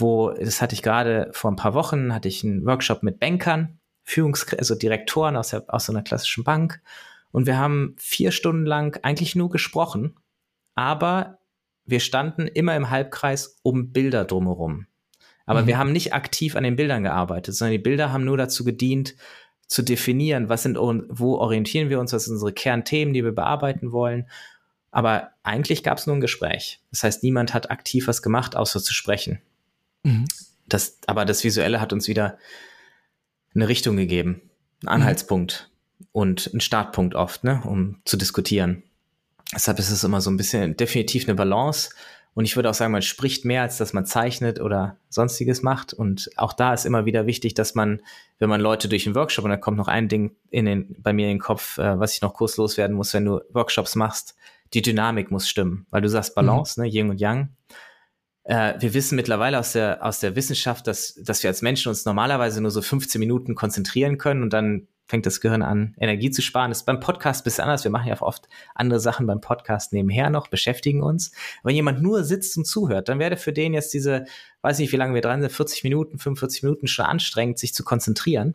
Wo, 0.00 0.30
das 0.30 0.62
hatte 0.62 0.74
ich 0.74 0.82
gerade 0.82 1.30
vor 1.32 1.50
ein 1.50 1.56
paar 1.56 1.74
Wochen, 1.74 2.14
hatte 2.14 2.28
ich 2.28 2.44
einen 2.44 2.64
Workshop 2.64 3.02
mit 3.02 3.20
Bankern, 3.20 3.78
Führungs 4.02 4.46
also 4.54 4.74
Direktoren 4.74 5.36
aus, 5.36 5.50
der, 5.50 5.64
aus 5.68 5.86
so 5.86 5.92
einer 5.92 6.02
klassischen 6.02 6.44
Bank. 6.44 6.80
Und 7.32 7.46
wir 7.46 7.58
haben 7.58 7.94
vier 7.98 8.32
Stunden 8.32 8.66
lang 8.66 8.98
eigentlich 9.02 9.36
nur 9.36 9.50
gesprochen, 9.50 10.16
aber 10.74 11.38
wir 11.84 12.00
standen 12.00 12.46
immer 12.46 12.76
im 12.76 12.90
Halbkreis 12.90 13.58
um 13.62 13.92
Bilder 13.92 14.24
drumherum. 14.24 14.86
Aber 15.46 15.62
mhm. 15.62 15.66
wir 15.66 15.78
haben 15.78 15.92
nicht 15.92 16.12
aktiv 16.12 16.56
an 16.56 16.64
den 16.64 16.76
Bildern 16.76 17.02
gearbeitet, 17.02 17.54
sondern 17.54 17.72
die 17.72 17.78
Bilder 17.78 18.12
haben 18.12 18.24
nur 18.24 18.36
dazu 18.36 18.64
gedient, 18.64 19.14
zu 19.66 19.82
definieren, 19.82 20.48
was 20.48 20.64
sind, 20.64 20.76
wo 20.76 21.36
orientieren 21.36 21.90
wir 21.90 22.00
uns, 22.00 22.12
was 22.12 22.24
sind 22.24 22.34
unsere 22.34 22.52
Kernthemen, 22.52 23.14
die 23.14 23.22
wir 23.22 23.32
bearbeiten 23.32 23.92
wollen. 23.92 24.28
Aber 24.90 25.30
eigentlich 25.44 25.84
gab 25.84 25.98
es 25.98 26.08
nur 26.08 26.16
ein 26.16 26.20
Gespräch. 26.20 26.80
Das 26.90 27.04
heißt, 27.04 27.22
niemand 27.22 27.54
hat 27.54 27.70
aktiv 27.70 28.08
was 28.08 28.22
gemacht, 28.22 28.56
außer 28.56 28.80
zu 28.80 28.92
sprechen. 28.92 29.40
Mhm. 30.02 30.26
Das, 30.66 30.98
aber 31.06 31.24
das 31.24 31.42
Visuelle 31.44 31.80
hat 31.80 31.92
uns 31.92 32.08
wieder 32.08 32.38
eine 33.54 33.68
Richtung 33.68 33.96
gegeben, 33.96 34.42
einen 34.82 34.82
mhm. 34.82 34.88
Anhaltspunkt 34.88 35.70
mhm. 35.98 36.06
und 36.12 36.50
einen 36.52 36.60
Startpunkt 36.60 37.14
oft, 37.14 37.44
ne, 37.44 37.62
um 37.64 38.00
zu 38.04 38.16
diskutieren. 38.16 38.82
Deshalb 39.52 39.78
ist 39.78 39.90
es 39.90 40.04
immer 40.04 40.20
so 40.20 40.30
ein 40.30 40.36
bisschen 40.36 40.76
definitiv 40.76 41.24
eine 41.24 41.34
Balance 41.34 41.90
und 42.34 42.44
ich 42.44 42.54
würde 42.56 42.70
auch 42.70 42.74
sagen, 42.74 42.92
man 42.92 43.02
spricht 43.02 43.44
mehr, 43.44 43.62
als 43.62 43.78
dass 43.78 43.92
man 43.92 44.06
zeichnet 44.06 44.60
oder 44.60 44.96
sonstiges 45.08 45.62
macht. 45.62 45.92
Und 45.92 46.30
auch 46.36 46.52
da 46.52 46.72
ist 46.72 46.86
immer 46.86 47.04
wieder 47.04 47.26
wichtig, 47.26 47.54
dass 47.54 47.74
man, 47.74 48.00
wenn 48.38 48.48
man 48.48 48.60
Leute 48.60 48.88
durch 48.88 49.06
einen 49.06 49.16
Workshop, 49.16 49.44
und 49.44 49.50
da 49.50 49.56
kommt 49.56 49.76
noch 49.76 49.88
ein 49.88 50.08
Ding 50.08 50.36
in 50.50 50.64
den, 50.64 50.96
bei 51.00 51.12
mir 51.12 51.26
in 51.26 51.34
den 51.34 51.40
Kopf, 51.40 51.78
äh, 51.78 51.98
was 51.98 52.14
ich 52.14 52.22
noch 52.22 52.34
kurz 52.34 52.56
loswerden 52.56 52.94
muss, 52.94 53.12
wenn 53.14 53.24
du 53.24 53.40
Workshops 53.50 53.96
machst, 53.96 54.36
die 54.74 54.82
Dynamik 54.82 55.32
muss 55.32 55.48
stimmen. 55.48 55.86
Weil 55.90 56.02
du 56.02 56.08
sagst 56.08 56.36
Balance, 56.36 56.80
mhm. 56.80 56.86
ne, 56.86 56.92
Yin 56.92 57.10
und 57.10 57.20
Yang. 57.20 57.48
Äh, 58.44 58.74
wir 58.80 58.94
wissen 58.94 59.16
mittlerweile 59.16 59.58
aus 59.58 59.72
der, 59.72 60.04
aus 60.04 60.20
der 60.20 60.36
Wissenschaft, 60.36 60.86
dass, 60.86 61.14
dass 61.14 61.42
wir 61.42 61.50
als 61.50 61.62
Menschen 61.62 61.88
uns 61.88 62.04
normalerweise 62.04 62.60
nur 62.60 62.70
so 62.70 62.82
15 62.82 63.18
Minuten 63.18 63.54
konzentrieren 63.54 64.18
können 64.18 64.42
und 64.42 64.52
dann 64.52 64.88
fängt 65.06 65.26
das 65.26 65.40
Gehirn 65.40 65.62
an, 65.62 65.94
Energie 65.98 66.30
zu 66.30 66.40
sparen. 66.40 66.70
Das 66.70 66.78
ist 66.78 66.84
beim 66.84 67.00
Podcast 67.00 67.40
ein 67.40 67.44
bisschen 67.44 67.64
anders. 67.64 67.82
Wir 67.82 67.90
machen 67.90 68.06
ja 68.06 68.20
oft 68.22 68.48
andere 68.76 69.00
Sachen 69.00 69.26
beim 69.26 69.40
Podcast 69.40 69.92
nebenher 69.92 70.30
noch, 70.30 70.46
beschäftigen 70.46 71.02
uns. 71.02 71.32
Wenn 71.64 71.74
jemand 71.74 72.00
nur 72.00 72.22
sitzt 72.22 72.56
und 72.56 72.64
zuhört, 72.64 73.08
dann 73.08 73.18
wäre 73.18 73.36
für 73.36 73.52
den 73.52 73.74
jetzt 73.74 73.92
diese, 73.92 74.24
weiß 74.62 74.78
nicht, 74.78 74.92
wie 74.92 74.96
lange 74.96 75.14
wir 75.14 75.20
dran 75.20 75.40
sind, 75.40 75.50
40 75.50 75.82
Minuten, 75.82 76.18
45 76.18 76.62
Minuten 76.62 76.86
schon 76.86 77.06
anstrengend, 77.06 77.58
sich 77.58 77.74
zu 77.74 77.82
konzentrieren. 77.82 78.54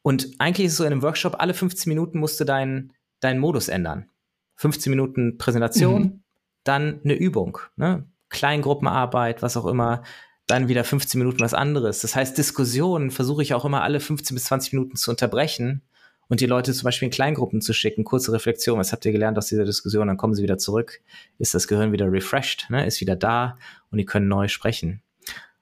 Und 0.00 0.30
eigentlich 0.38 0.66
ist 0.66 0.72
es 0.72 0.78
so 0.78 0.84
in 0.84 0.92
einem 0.92 1.02
Workshop, 1.02 1.36
alle 1.38 1.52
15 1.52 1.90
Minuten 1.90 2.18
musst 2.18 2.40
du 2.40 2.44
deinen 2.44 2.94
deinen 3.20 3.40
Modus 3.40 3.68
ändern. 3.68 4.08
15 4.56 4.90
Minuten 4.90 5.38
Präsentation, 5.38 6.02
mhm. 6.02 6.22
dann 6.64 7.00
eine 7.04 7.14
Übung, 7.14 7.58
ne? 7.76 8.04
Kleingruppenarbeit, 8.30 9.42
was 9.42 9.56
auch 9.56 9.66
immer, 9.66 10.02
dann 10.46 10.68
wieder 10.68 10.84
15 10.84 11.18
Minuten 11.18 11.40
was 11.40 11.54
anderes. 11.54 12.00
Das 12.00 12.16
heißt, 12.16 12.36
Diskussionen 12.36 13.10
versuche 13.10 13.42
ich 13.42 13.54
auch 13.54 13.64
immer 13.64 13.82
alle 13.82 14.00
15 14.00 14.34
bis 14.34 14.44
20 14.44 14.72
Minuten 14.72 14.96
zu 14.96 15.10
unterbrechen 15.10 15.82
und 16.28 16.40
die 16.40 16.46
Leute 16.46 16.72
zum 16.72 16.84
Beispiel 16.84 17.06
in 17.06 17.12
Kleingruppen 17.12 17.60
zu 17.60 17.72
schicken, 17.72 18.04
kurze 18.04 18.32
Reflexion. 18.32 18.78
Was 18.78 18.92
habt 18.92 19.04
ihr 19.04 19.12
gelernt 19.12 19.38
aus 19.38 19.46
dieser 19.46 19.64
Diskussion? 19.64 20.08
Dann 20.08 20.16
kommen 20.16 20.34
sie 20.34 20.42
wieder 20.42 20.58
zurück, 20.58 21.00
ist 21.38 21.54
das 21.54 21.68
Gehirn 21.68 21.92
wieder 21.92 22.10
refreshed, 22.10 22.68
ne? 22.70 22.86
ist 22.86 23.00
wieder 23.00 23.16
da 23.16 23.58
und 23.90 23.98
die 23.98 24.04
können 24.04 24.28
neu 24.28 24.48
sprechen. 24.48 25.02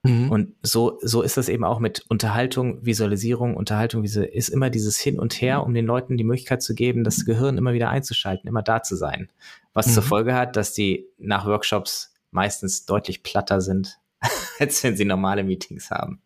Mhm. 0.03 0.31
Und 0.31 0.53
so, 0.61 0.99
so 1.01 1.21
ist 1.21 1.37
das 1.37 1.49
eben 1.49 1.63
auch 1.63 1.79
mit 1.79 2.05
Unterhaltung, 2.09 2.85
Visualisierung. 2.85 3.55
Unterhaltung 3.55 4.03
ist 4.03 4.49
immer 4.49 4.69
dieses 4.69 4.97
Hin 4.97 5.19
und 5.19 5.41
Her, 5.41 5.63
um 5.63 5.73
den 5.73 5.85
Leuten 5.85 6.17
die 6.17 6.23
Möglichkeit 6.23 6.61
zu 6.61 6.75
geben, 6.75 7.03
das 7.03 7.25
Gehirn 7.25 7.57
immer 7.57 7.73
wieder 7.73 7.89
einzuschalten, 7.89 8.47
immer 8.47 8.61
da 8.61 8.83
zu 8.83 8.95
sein. 8.95 9.29
Was 9.73 9.87
mhm. 9.87 9.91
zur 9.91 10.03
Folge 10.03 10.35
hat, 10.35 10.55
dass 10.55 10.73
die 10.73 11.07
nach 11.17 11.45
Workshops 11.45 12.13
meistens 12.37 12.85
deutlich 12.85 13.23
platter 13.23 13.61
sind 13.61 13.99
als 14.59 14.83
wenn 14.83 14.95
sie 14.95 15.05
normale 15.05 15.43
Meetings 15.43 15.91
haben. 15.91 16.21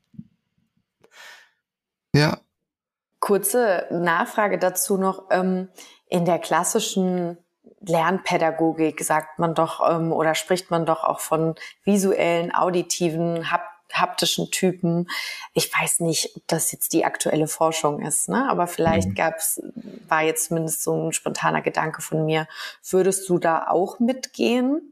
Ja. 2.13 2.39
Kurze 3.19 3.87
Nachfrage 3.91 4.57
dazu 4.57 4.97
noch. 4.97 5.25
Ähm, 5.29 5.69
in 6.09 6.25
der 6.25 6.39
klassischen 6.39 7.37
Lernpädagogik 7.81 9.03
sagt 9.03 9.39
man 9.39 9.53
doch 9.53 9.81
ähm, 9.89 10.11
oder 10.11 10.35
spricht 10.35 10.71
man 10.71 10.85
doch 10.85 11.03
auch 11.03 11.19
von 11.19 11.55
visuellen, 11.83 12.53
auditiven, 12.53 13.47
haptischen 13.93 14.51
Typen. 14.51 15.09
Ich 15.53 15.71
weiß 15.73 16.01
nicht, 16.01 16.35
ob 16.35 16.43
das 16.47 16.71
jetzt 16.71 16.93
die 16.93 17.05
aktuelle 17.05 17.47
Forschung 17.47 18.01
ist, 18.01 18.29
ne? 18.29 18.49
aber 18.49 18.67
vielleicht 18.67 19.09
mhm. 19.09 19.15
gab's, 19.15 19.61
war 20.07 20.23
jetzt 20.23 20.47
zumindest 20.47 20.83
so 20.83 21.07
ein 21.07 21.13
spontaner 21.13 21.61
Gedanke 21.61 22.01
von 22.01 22.25
mir. 22.25 22.47
Würdest 22.89 23.27
du 23.29 23.37
da 23.37 23.67
auch 23.67 23.99
mitgehen? 23.99 24.91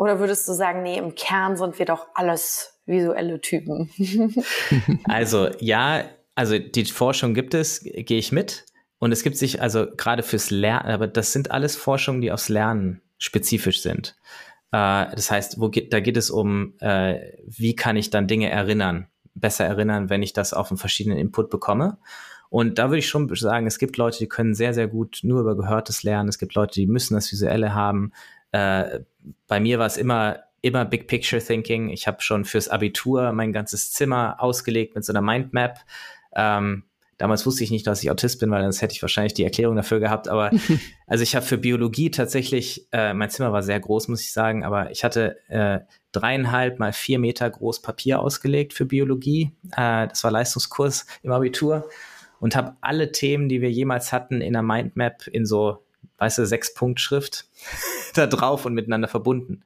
Oder 0.00 0.18
würdest 0.18 0.48
du 0.48 0.54
sagen, 0.54 0.82
nee, 0.82 0.96
im 0.96 1.14
Kern 1.14 1.58
sind 1.58 1.78
wir 1.78 1.84
doch 1.84 2.06
alles 2.14 2.80
visuelle 2.86 3.38
Typen? 3.42 3.90
also 5.04 5.50
ja, 5.58 6.04
also 6.34 6.58
die 6.58 6.86
Forschung 6.86 7.34
gibt 7.34 7.52
es, 7.52 7.84
gehe 7.84 8.16
ich 8.16 8.32
mit. 8.32 8.64
Und 8.98 9.12
es 9.12 9.22
gibt 9.22 9.36
sich 9.36 9.60
also 9.60 9.86
gerade 9.94 10.22
fürs 10.22 10.50
Lernen, 10.50 10.90
aber 10.90 11.06
das 11.06 11.34
sind 11.34 11.50
alles 11.50 11.76
Forschungen, 11.76 12.22
die 12.22 12.32
aufs 12.32 12.48
Lernen 12.48 13.02
spezifisch 13.18 13.82
sind. 13.82 14.16
Äh, 14.72 15.14
das 15.14 15.30
heißt, 15.30 15.60
wo 15.60 15.68
geht, 15.68 15.92
da 15.92 16.00
geht 16.00 16.16
es 16.16 16.30
um, 16.30 16.78
äh, 16.80 17.20
wie 17.44 17.76
kann 17.76 17.98
ich 17.98 18.08
dann 18.08 18.26
Dinge 18.26 18.48
erinnern, 18.48 19.06
besser 19.34 19.66
erinnern, 19.66 20.08
wenn 20.08 20.22
ich 20.22 20.32
das 20.32 20.54
auf 20.54 20.70
einen 20.70 20.78
verschiedenen 20.78 21.18
Input 21.18 21.50
bekomme. 21.50 21.98
Und 22.48 22.78
da 22.78 22.88
würde 22.88 23.00
ich 23.00 23.08
schon 23.08 23.28
sagen, 23.36 23.66
es 23.66 23.78
gibt 23.78 23.98
Leute, 23.98 24.16
die 24.16 24.28
können 24.28 24.54
sehr, 24.54 24.72
sehr 24.72 24.88
gut 24.88 25.20
nur 25.24 25.40
über 25.42 25.58
Gehörtes 25.58 26.04
lernen. 26.04 26.30
Es 26.30 26.38
gibt 26.38 26.54
Leute, 26.54 26.72
die 26.80 26.86
müssen 26.86 27.12
das 27.12 27.30
Visuelle 27.30 27.74
haben. 27.74 28.12
Äh, 28.52 29.00
bei 29.46 29.60
mir 29.60 29.78
war 29.78 29.86
es 29.86 29.96
immer 29.96 30.40
immer 30.62 30.84
Big 30.84 31.06
Picture 31.06 31.42
Thinking. 31.42 31.90
Ich 31.90 32.06
habe 32.06 32.20
schon 32.22 32.44
fürs 32.44 32.68
Abitur 32.68 33.32
mein 33.32 33.52
ganzes 33.52 33.92
Zimmer 33.92 34.36
ausgelegt 34.38 34.94
mit 34.94 35.04
so 35.04 35.12
einer 35.12 35.22
Mindmap. 35.22 35.78
Ähm, 36.34 36.84
damals 37.16 37.46
wusste 37.46 37.64
ich 37.64 37.70
nicht, 37.70 37.86
dass 37.86 38.02
ich 38.02 38.10
Autist 38.10 38.40
bin, 38.40 38.50
weil 38.50 38.62
sonst 38.62 38.82
hätte 38.82 38.94
ich 38.94 39.02
wahrscheinlich 39.02 39.34
die 39.34 39.44
Erklärung 39.44 39.76
dafür 39.76 40.00
gehabt. 40.00 40.28
Aber 40.28 40.50
also 41.06 41.22
ich 41.22 41.34
habe 41.34 41.46
für 41.46 41.58
Biologie 41.58 42.10
tatsächlich, 42.10 42.86
äh, 42.92 43.14
mein 43.14 43.30
Zimmer 43.30 43.52
war 43.52 43.62
sehr 43.62 43.80
groß, 43.80 44.08
muss 44.08 44.20
ich 44.20 44.32
sagen, 44.32 44.64
aber 44.64 44.90
ich 44.90 45.04
hatte 45.04 45.38
äh, 45.48 45.80
dreieinhalb 46.12 46.78
mal 46.78 46.92
vier 46.92 47.18
Meter 47.18 47.48
groß 47.48 47.82
Papier 47.82 48.20
ausgelegt 48.20 48.72
für 48.72 48.84
Biologie. 48.84 49.52
Äh, 49.76 50.08
das 50.08 50.22
war 50.24 50.30
Leistungskurs 50.30 51.06
im 51.22 51.32
Abitur 51.32 51.88
und 52.38 52.56
habe 52.56 52.76
alle 52.80 53.12
Themen, 53.12 53.48
die 53.48 53.60
wir 53.60 53.70
jemals 53.70 54.12
hatten, 54.12 54.40
in 54.40 54.56
einer 54.56 54.62
Mindmap 54.62 55.26
in 55.26 55.46
so, 55.46 55.84
weißt 56.20 56.38
du, 56.38 56.46
sechs 56.46 56.72
Punkt 56.74 57.00
Schrift 57.00 57.46
da 58.14 58.26
drauf 58.26 58.64
und 58.64 58.74
miteinander 58.74 59.08
verbunden 59.08 59.64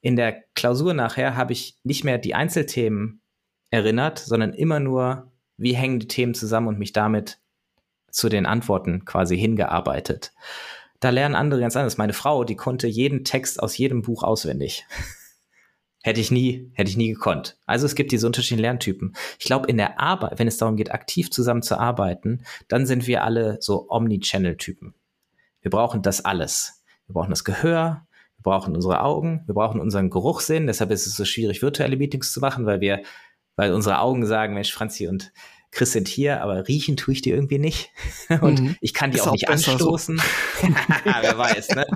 in 0.00 0.16
der 0.16 0.44
Klausur 0.54 0.94
nachher 0.94 1.36
habe 1.36 1.52
ich 1.52 1.76
nicht 1.82 2.04
mehr 2.04 2.18
die 2.18 2.34
Einzelthemen 2.34 3.20
erinnert, 3.70 4.18
sondern 4.18 4.54
immer 4.54 4.80
nur, 4.80 5.32
wie 5.56 5.74
hängen 5.74 6.00
die 6.00 6.08
Themen 6.08 6.34
zusammen 6.34 6.68
und 6.68 6.78
mich 6.78 6.92
damit 6.92 7.38
zu 8.10 8.28
den 8.28 8.46
Antworten 8.46 9.04
quasi 9.04 9.36
hingearbeitet. 9.36 10.32
Da 11.00 11.10
lernen 11.10 11.34
andere 11.34 11.60
ganz 11.60 11.76
anders. 11.76 11.98
Meine 11.98 12.12
Frau, 12.12 12.44
die 12.44 12.56
konnte 12.56 12.86
jeden 12.86 13.24
Text 13.24 13.62
aus 13.62 13.76
jedem 13.76 14.02
Buch 14.02 14.22
auswendig. 14.22 14.86
hätte 16.02 16.20
ich 16.20 16.30
nie, 16.30 16.70
hätte 16.74 16.90
ich 16.90 16.96
nie 16.96 17.12
gekonnt. 17.12 17.58
Also 17.66 17.84
es 17.84 17.94
gibt 17.94 18.12
diese 18.12 18.26
unterschiedlichen 18.26 18.62
Lerntypen. 18.62 19.14
Ich 19.38 19.46
glaube, 19.46 19.68
in 19.68 19.76
der 19.76 20.00
Arbeit, 20.00 20.38
wenn 20.38 20.48
es 20.48 20.56
darum 20.56 20.76
geht, 20.76 20.92
aktiv 20.92 21.30
zusammen 21.30 21.62
zu 21.62 21.78
arbeiten, 21.78 22.44
dann 22.68 22.86
sind 22.86 23.06
wir 23.06 23.24
alle 23.24 23.58
so 23.60 23.86
Omni-Channel-Typen. 23.90 24.94
Wir 25.60 25.70
brauchen 25.70 26.02
das 26.02 26.24
alles. 26.24 26.82
Wir 27.06 27.14
brauchen 27.14 27.30
das 27.30 27.44
Gehör, 27.44 28.06
wir 28.36 28.42
brauchen 28.42 28.74
unsere 28.74 29.02
Augen, 29.02 29.42
wir 29.46 29.54
brauchen 29.54 29.80
unseren 29.80 30.10
Geruchssinn. 30.10 30.66
Deshalb 30.66 30.90
ist 30.90 31.06
es 31.06 31.16
so 31.16 31.24
schwierig, 31.24 31.62
virtuelle 31.62 31.96
Meetings 31.96 32.32
zu 32.32 32.40
machen, 32.40 32.66
weil 32.66 32.80
wir, 32.80 33.02
weil 33.56 33.72
unsere 33.72 34.00
Augen 34.00 34.26
sagen, 34.26 34.54
Mensch, 34.54 34.72
Franzi 34.72 35.08
und 35.08 35.32
Chris 35.70 35.92
sind 35.92 36.08
hier, 36.08 36.42
aber 36.42 36.66
riechen 36.66 36.96
tue 36.96 37.14
ich 37.14 37.22
die 37.22 37.30
irgendwie 37.30 37.58
nicht. 37.58 37.90
Und 38.40 38.60
mhm. 38.60 38.76
ich 38.80 38.94
kann 38.94 39.10
die 39.10 39.20
auch, 39.20 39.28
auch 39.28 39.32
nicht 39.32 39.48
anstoßen. 39.48 40.16
So. 40.16 40.68
Wer 41.04 41.36
weiß, 41.36 41.68
ne? 41.70 41.86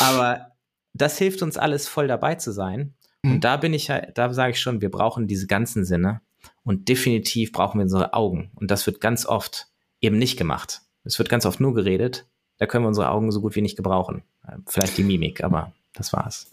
Aber 0.00 0.52
das 0.94 1.18
hilft 1.18 1.42
uns 1.42 1.56
alles 1.58 1.88
voll 1.88 2.08
dabei 2.08 2.36
zu 2.36 2.52
sein. 2.52 2.94
Mhm. 3.22 3.32
Und 3.32 3.44
da 3.44 3.56
bin 3.56 3.74
ich 3.74 3.92
da 4.14 4.32
sage 4.32 4.52
ich 4.52 4.60
schon, 4.60 4.80
wir 4.80 4.90
brauchen 4.90 5.26
diese 5.26 5.46
ganzen 5.46 5.84
Sinne. 5.84 6.20
Und 6.62 6.88
definitiv 6.88 7.52
brauchen 7.52 7.78
wir 7.78 7.84
unsere 7.84 8.14
Augen. 8.14 8.50
Und 8.54 8.70
das 8.70 8.86
wird 8.86 9.00
ganz 9.00 9.26
oft 9.26 9.66
eben 10.00 10.18
nicht 10.18 10.36
gemacht. 10.36 10.80
Es 11.04 11.18
wird 11.18 11.28
ganz 11.28 11.44
oft 11.44 11.60
nur 11.60 11.74
geredet. 11.74 12.26
Da 12.58 12.66
können 12.66 12.84
wir 12.84 12.88
unsere 12.88 13.10
Augen 13.10 13.32
so 13.32 13.40
gut 13.40 13.56
wie 13.56 13.62
nicht 13.62 13.76
gebrauchen. 13.76 14.22
Vielleicht 14.66 14.96
die 14.96 15.02
Mimik, 15.02 15.42
aber 15.42 15.72
das 15.94 16.12
war's. 16.12 16.50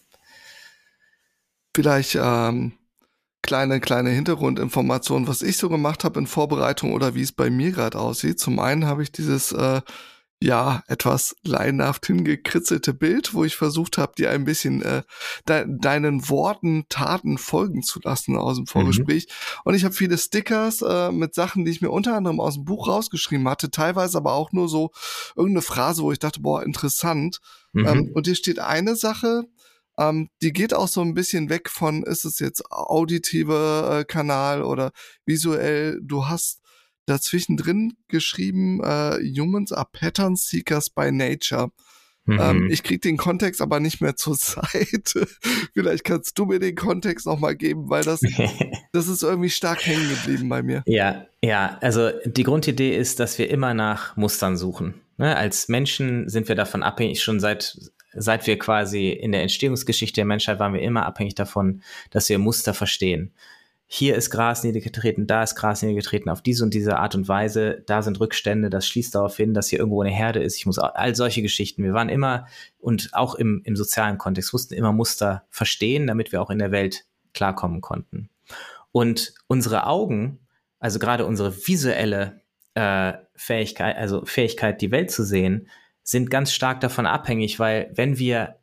Vielleicht 1.75 2.17
ähm, 2.19 2.73
kleine, 3.41 3.79
kleine 3.79 4.09
Hintergrundinformation, 4.09 5.27
was 5.27 5.41
ich 5.41 5.57
so 5.57 5.69
gemacht 5.69 6.03
habe 6.03 6.19
in 6.19 6.27
Vorbereitung 6.27 6.93
oder 6.93 7.15
wie 7.15 7.21
es 7.21 7.31
bei 7.31 7.49
mir 7.49 7.71
gerade 7.71 7.99
aussieht. 7.99 8.39
Zum 8.39 8.59
einen 8.59 8.85
habe 8.85 9.03
ich 9.03 9.11
dieses 9.11 9.51
äh, 9.51 9.81
ja, 10.41 10.83
etwas 10.87 11.35
laienhaft 11.43 12.07
hingekritzelte 12.07 12.95
Bild, 12.95 13.35
wo 13.35 13.43
ich 13.43 13.55
versucht 13.55 13.99
habe, 13.99 14.13
dir 14.17 14.31
ein 14.31 14.43
bisschen 14.43 14.81
äh, 14.81 15.03
de 15.47 15.65
deinen 15.67 16.29
Worten, 16.29 16.85
Taten 16.89 17.37
folgen 17.37 17.83
zu 17.83 17.99
lassen 18.03 18.35
aus 18.35 18.57
dem 18.57 18.65
Vorgespräch. 18.65 19.27
Mhm. 19.27 19.61
Und 19.65 19.75
ich 19.75 19.83
habe 19.85 19.93
viele 19.93 20.17
Stickers 20.17 20.81
äh, 20.81 21.11
mit 21.11 21.35
Sachen, 21.35 21.63
die 21.63 21.71
ich 21.71 21.81
mir 21.81 21.91
unter 21.91 22.15
anderem 22.15 22.39
aus 22.39 22.55
dem 22.55 22.65
Buch 22.65 22.87
rausgeschrieben 22.87 23.47
hatte, 23.47 23.69
teilweise 23.69 24.17
aber 24.17 24.33
auch 24.33 24.51
nur 24.51 24.67
so 24.67 24.89
irgendeine 25.35 25.61
Phrase, 25.61 26.01
wo 26.01 26.11
ich 26.11 26.19
dachte, 26.19 26.41
boah, 26.41 26.63
interessant. 26.63 27.39
Mhm. 27.73 27.87
Ähm, 27.87 28.11
und 28.15 28.25
hier 28.25 28.35
steht 28.35 28.57
eine 28.57 28.95
Sache, 28.95 29.43
ähm, 29.99 30.29
die 30.41 30.53
geht 30.53 30.73
auch 30.73 30.87
so 30.87 31.01
ein 31.01 31.13
bisschen 31.13 31.49
weg 31.49 31.69
von, 31.69 32.01
ist 32.01 32.25
es 32.25 32.39
jetzt 32.39 32.71
auditive 32.71 33.99
äh, 33.99 34.05
Kanal 34.05 34.63
oder 34.63 34.91
visuell, 35.25 35.99
du 36.01 36.25
hast 36.25 36.60
dazwischen 37.05 37.57
drin 37.57 37.93
geschrieben, 38.07 38.81
äh, 38.83 39.17
Humans 39.37 39.71
are 39.71 39.87
Pattern 39.91 40.35
Seekers 40.35 40.89
by 40.89 41.11
Nature. 41.11 41.71
Mhm. 42.25 42.39
Ähm, 42.39 42.69
ich 42.69 42.83
krieg 42.83 43.01
den 43.01 43.17
Kontext 43.17 43.61
aber 43.61 43.79
nicht 43.79 44.01
mehr 44.01 44.15
zur 44.15 44.35
Seite. 44.39 45.27
Vielleicht 45.73 46.03
kannst 46.03 46.37
du 46.37 46.45
mir 46.45 46.59
den 46.59 46.75
Kontext 46.75 47.25
nochmal 47.25 47.55
geben, 47.55 47.89
weil 47.89 48.03
das, 48.03 48.21
das 48.91 49.07
ist 49.07 49.23
irgendwie 49.23 49.49
stark 49.49 49.85
hängen 49.85 50.07
geblieben 50.09 50.49
bei 50.49 50.61
mir. 50.61 50.83
Ja, 50.85 51.25
ja, 51.43 51.77
also 51.81 52.11
die 52.25 52.43
Grundidee 52.43 52.95
ist, 52.95 53.19
dass 53.19 53.37
wir 53.37 53.49
immer 53.49 53.73
nach 53.73 54.15
Mustern 54.15 54.57
suchen. 54.57 54.95
Ne? 55.17 55.35
Als 55.35 55.67
Menschen 55.67 56.29
sind 56.29 56.47
wir 56.47 56.55
davon 56.55 56.83
abhängig, 56.83 57.23
schon 57.23 57.39
seit, 57.39 57.77
seit 58.13 58.45
wir 58.45 58.59
quasi 58.59 59.09
in 59.09 59.31
der 59.31 59.41
Entstehungsgeschichte 59.41 60.15
der 60.15 60.25
Menschheit 60.25 60.59
waren 60.59 60.73
wir 60.73 60.81
immer 60.81 61.05
abhängig 61.05 61.35
davon, 61.35 61.81
dass 62.11 62.29
wir 62.29 62.37
Muster 62.37 62.73
verstehen 62.73 63.33
hier 63.93 64.15
ist 64.15 64.29
Gras 64.29 64.63
niedergetreten, 64.63 65.27
da 65.27 65.43
ist 65.43 65.55
Gras 65.55 65.81
niedergetreten, 65.81 66.29
auf 66.29 66.41
diese 66.41 66.63
und 66.63 66.73
diese 66.73 66.95
Art 66.95 67.13
und 67.13 67.27
Weise, 67.27 67.83
da 67.87 68.01
sind 68.01 68.21
Rückstände, 68.21 68.69
das 68.69 68.87
schließt 68.87 69.13
darauf 69.13 69.35
hin, 69.35 69.53
dass 69.53 69.67
hier 69.67 69.79
irgendwo 69.79 70.01
eine 70.01 70.09
Herde 70.09 70.41
ist. 70.41 70.55
Ich 70.55 70.65
muss 70.65 70.79
all 70.79 71.13
solche 71.13 71.41
Geschichten. 71.41 71.83
Wir 71.83 71.91
waren 71.91 72.07
immer 72.07 72.47
und 72.79 73.09
auch 73.11 73.35
im, 73.35 73.61
im 73.65 73.75
sozialen 73.75 74.17
Kontext 74.17 74.53
mussten 74.53 74.75
immer 74.75 74.93
Muster 74.93 75.43
verstehen, 75.49 76.07
damit 76.07 76.31
wir 76.31 76.41
auch 76.41 76.49
in 76.49 76.59
der 76.59 76.71
Welt 76.71 77.03
klarkommen 77.33 77.81
konnten. 77.81 78.29
Und 78.93 79.33
unsere 79.47 79.85
Augen, 79.85 80.39
also 80.79 80.97
gerade 80.97 81.25
unsere 81.25 81.53
visuelle 81.67 82.39
äh, 82.75 83.11
Fähigkeit, 83.35 83.97
also 83.97 84.23
Fähigkeit, 84.23 84.81
die 84.81 84.91
Welt 84.91 85.11
zu 85.11 85.25
sehen, 85.25 85.67
sind 86.01 86.29
ganz 86.29 86.53
stark 86.53 86.79
davon 86.79 87.05
abhängig, 87.05 87.59
weil 87.59 87.91
wenn 87.93 88.17
wir 88.17 88.60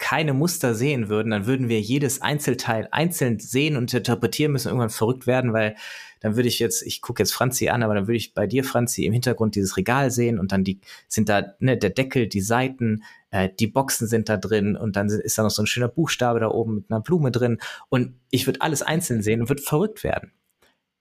keine 0.00 0.32
Muster 0.32 0.74
sehen 0.74 1.08
würden, 1.08 1.30
dann 1.30 1.46
würden 1.46 1.68
wir 1.68 1.80
jedes 1.80 2.22
Einzelteil 2.22 2.88
einzeln 2.90 3.38
sehen 3.38 3.76
und 3.76 3.92
interpretieren 3.92 4.50
müssen, 4.50 4.68
irgendwann 4.68 4.90
verrückt 4.90 5.26
werden, 5.26 5.52
weil 5.52 5.76
dann 6.20 6.36
würde 6.36 6.48
ich 6.48 6.58
jetzt, 6.58 6.82
ich 6.82 7.02
gucke 7.02 7.22
jetzt 7.22 7.32
Franzi 7.32 7.68
an, 7.68 7.82
aber 7.82 7.94
dann 7.94 8.06
würde 8.06 8.16
ich 8.16 8.34
bei 8.34 8.46
dir, 8.46 8.64
Franzi, 8.64 9.04
im 9.04 9.12
Hintergrund 9.12 9.54
dieses 9.54 9.76
Regal 9.76 10.10
sehen 10.10 10.38
und 10.38 10.52
dann 10.52 10.64
die 10.64 10.80
sind 11.06 11.28
da 11.28 11.54
ne, 11.60 11.76
der 11.76 11.90
Deckel, 11.90 12.28
die 12.28 12.40
Seiten, 12.40 13.04
äh, 13.30 13.50
die 13.60 13.66
Boxen 13.66 14.08
sind 14.08 14.30
da 14.30 14.38
drin 14.38 14.74
und 14.74 14.96
dann 14.96 15.08
ist 15.08 15.36
da 15.36 15.42
noch 15.42 15.50
so 15.50 15.62
ein 15.62 15.66
schöner 15.66 15.88
Buchstabe 15.88 16.40
da 16.40 16.48
oben 16.48 16.76
mit 16.76 16.90
einer 16.90 17.00
Blume 17.00 17.30
drin 17.30 17.58
und 17.90 18.14
ich 18.30 18.46
würde 18.46 18.62
alles 18.62 18.82
einzeln 18.82 19.22
sehen 19.22 19.42
und 19.42 19.48
würde 19.50 19.62
verrückt 19.62 20.02
werden. 20.02 20.32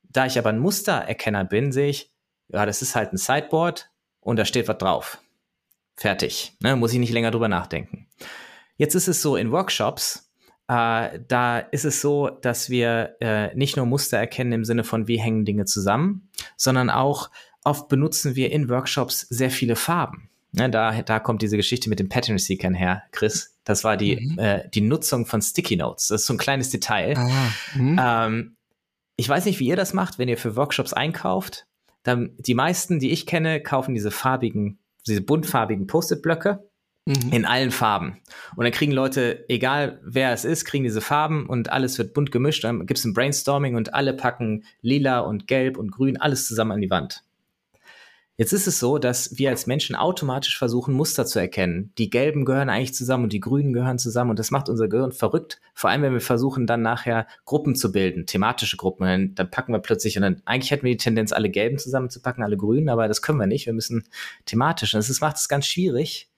Da 0.09 0.25
ich 0.25 0.37
aber 0.37 0.49
ein 0.49 0.59
Mustererkenner 0.59 1.45
bin, 1.45 1.71
sehe 1.71 1.89
ich, 1.89 2.11
ja, 2.49 2.65
das 2.65 2.81
ist 2.81 2.95
halt 2.95 3.13
ein 3.13 3.17
Sideboard 3.17 3.89
und 4.19 4.37
da 4.37 4.43
steht 4.43 4.67
was 4.67 4.77
drauf. 4.77 5.19
Fertig. 5.95 6.53
Ne? 6.61 6.75
Muss 6.75 6.93
ich 6.93 6.99
nicht 6.99 7.13
länger 7.13 7.31
drüber 7.31 7.47
nachdenken. 7.47 8.07
Jetzt 8.79 8.95
ist 8.95 9.09
es 9.09 9.21
so 9.21 9.35
in 9.35 9.51
Workshops, 9.51 10.31
äh, 10.69 11.19
da 11.27 11.59
ist 11.59 11.83
es 11.83 11.99
so, 11.99 12.29
dass 12.29 12.69
wir 12.69 13.17
äh, 13.19 13.53
nicht 13.55 13.75
nur 13.75 13.85
Muster 13.85 14.17
erkennen 14.17 14.53
im 14.53 14.63
Sinne 14.63 14.85
von, 14.85 15.07
wie 15.09 15.19
hängen 15.19 15.43
Dinge 15.43 15.65
zusammen, 15.65 16.29
sondern 16.55 16.89
auch 16.89 17.29
oft 17.65 17.89
benutzen 17.89 18.37
wir 18.37 18.51
in 18.51 18.69
Workshops 18.69 19.27
sehr 19.29 19.51
viele 19.51 19.75
Farben. 19.75 20.29
Ne, 20.53 20.69
da, 20.69 21.01
da 21.01 21.19
kommt 21.19 21.41
diese 21.41 21.57
Geschichte 21.57 21.89
mit 21.89 21.99
dem 21.99 22.07
Pattern 22.07 22.37
Seekern 22.37 22.73
her, 22.73 23.03
Chris. 23.11 23.53
Das 23.65 23.83
war 23.83 23.97
die, 23.97 24.15
mhm. 24.15 24.39
äh, 24.39 24.69
die 24.69 24.81
Nutzung 24.81 25.25
von 25.25 25.41
Sticky 25.41 25.75
Notes. 25.75 26.07
Das 26.07 26.21
ist 26.21 26.27
so 26.27 26.33
ein 26.33 26.39
kleines 26.39 26.69
Detail. 26.69 27.17
Ah, 27.17 27.51
mhm. 27.75 27.99
ähm, 28.01 28.55
ich 29.17 29.27
weiß 29.27 29.43
nicht, 29.43 29.59
wie 29.59 29.67
ihr 29.67 29.75
das 29.75 29.93
macht, 29.93 30.19
wenn 30.19 30.29
ihr 30.29 30.37
für 30.37 30.55
Workshops 30.55 30.93
einkauft. 30.93 31.67
Dann, 32.03 32.31
die 32.37 32.55
meisten, 32.55 32.99
die 32.99 33.11
ich 33.11 33.25
kenne, 33.25 33.61
kaufen 33.61 33.93
diese 33.93 34.09
farbigen, 34.09 34.79
diese 35.05 35.21
buntfarbigen 35.21 35.85
Post-it-Blöcke 35.85 36.68
Mhm. 37.05 37.31
In 37.31 37.45
allen 37.45 37.71
Farben. 37.71 38.21
Und 38.55 38.65
dann 38.65 38.73
kriegen 38.73 38.91
Leute, 38.91 39.45
egal 39.49 39.99
wer 40.03 40.31
es 40.31 40.45
ist, 40.45 40.65
kriegen 40.65 40.83
diese 40.83 41.01
Farben 41.01 41.47
und 41.47 41.71
alles 41.71 41.97
wird 41.97 42.13
bunt 42.13 42.31
gemischt. 42.31 42.63
Dann 42.63 42.85
gibt 42.85 42.99
es 42.99 43.05
ein 43.05 43.13
Brainstorming 43.13 43.75
und 43.75 43.93
alle 43.93 44.13
packen 44.13 44.63
lila 44.81 45.19
und 45.21 45.47
gelb 45.47 45.77
und 45.77 45.91
grün 45.91 46.17
alles 46.17 46.47
zusammen 46.47 46.73
an 46.73 46.81
die 46.81 46.89
Wand. 46.89 47.23
Jetzt 48.39 48.53
ist 48.53 48.67
es 48.67 48.79
so, 48.79 48.99
dass 48.99 49.37
wir 49.37 49.49
als 49.49 49.67
Menschen 49.67 49.97
automatisch 49.97 50.57
versuchen, 50.57 50.93
Muster 50.93 51.25
zu 51.25 51.39
erkennen. 51.39 51.91
Die 51.97 52.09
gelben 52.09 52.45
gehören 52.45 52.69
eigentlich 52.69 52.93
zusammen 52.93 53.25
und 53.25 53.33
die 53.33 53.41
grünen 53.41 53.73
gehören 53.73 53.99
zusammen 53.99 54.29
und 54.29 54.39
das 54.39 54.49
macht 54.49 54.69
unser 54.69 54.87
Gehirn 54.87 55.11
verrückt. 55.11 55.59
Vor 55.73 55.89
allem, 55.89 56.03
wenn 56.03 56.13
wir 56.13 56.21
versuchen, 56.21 56.65
dann 56.65 56.81
nachher 56.81 57.27
Gruppen 57.43 57.75
zu 57.75 57.91
bilden, 57.91 58.27
thematische 58.27 58.77
Gruppen. 58.77 59.05
Dann, 59.05 59.35
dann 59.35 59.51
packen 59.51 59.73
wir 59.73 59.79
plötzlich 59.79 60.15
und 60.15 60.21
dann 60.21 60.41
eigentlich 60.45 60.71
hätten 60.71 60.85
wir 60.85 60.93
die 60.93 60.97
Tendenz, 61.03 61.33
alle 61.33 61.49
gelben 61.49 61.79
zusammenzupacken, 61.79 62.41
alle 62.41 62.55
grünen, 62.55 62.87
aber 62.87 63.09
das 63.09 63.21
können 63.21 63.39
wir 63.39 63.45
nicht. 63.45 63.65
Wir 63.65 63.73
müssen 63.73 64.05
thematisch. 64.45 64.91
Das 64.91 65.19
macht 65.19 65.35
es 65.35 65.49
ganz 65.49 65.67
schwierig, 65.67 66.28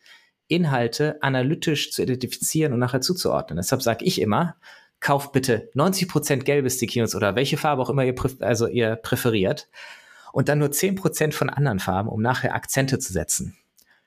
Inhalte 0.51 1.21
analytisch 1.23 1.91
zu 1.91 2.03
identifizieren 2.03 2.73
und 2.73 2.79
nachher 2.79 3.01
zuzuordnen. 3.01 3.57
Deshalb 3.57 3.81
sage 3.81 4.05
ich 4.05 4.21
immer, 4.21 4.55
kauft 4.99 5.31
bitte 5.31 5.69
90% 5.75 6.43
gelbe 6.43 6.69
Sticky 6.69 7.01
oder 7.15 7.35
welche 7.35 7.57
Farbe 7.57 7.81
auch 7.81 7.89
immer 7.89 8.03
ihr, 8.03 8.15
also 8.41 8.67
ihr 8.67 8.95
präferiert 8.97 9.69
und 10.33 10.49
dann 10.49 10.59
nur 10.59 10.69
10% 10.69 11.33
von 11.33 11.49
anderen 11.49 11.79
Farben, 11.79 12.09
um 12.09 12.21
nachher 12.21 12.53
Akzente 12.53 12.99
zu 12.99 13.13
setzen, 13.13 13.57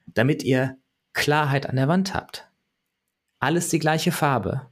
damit 0.07 0.43
ihr 0.43 0.77
Klarheit 1.13 1.69
an 1.69 1.77
der 1.77 1.89
Wand 1.89 2.15
habt. 2.15 2.49
alles 3.41 3.69
die 3.69 3.79
gleiche 3.79 4.13
Farbe. 4.13 4.67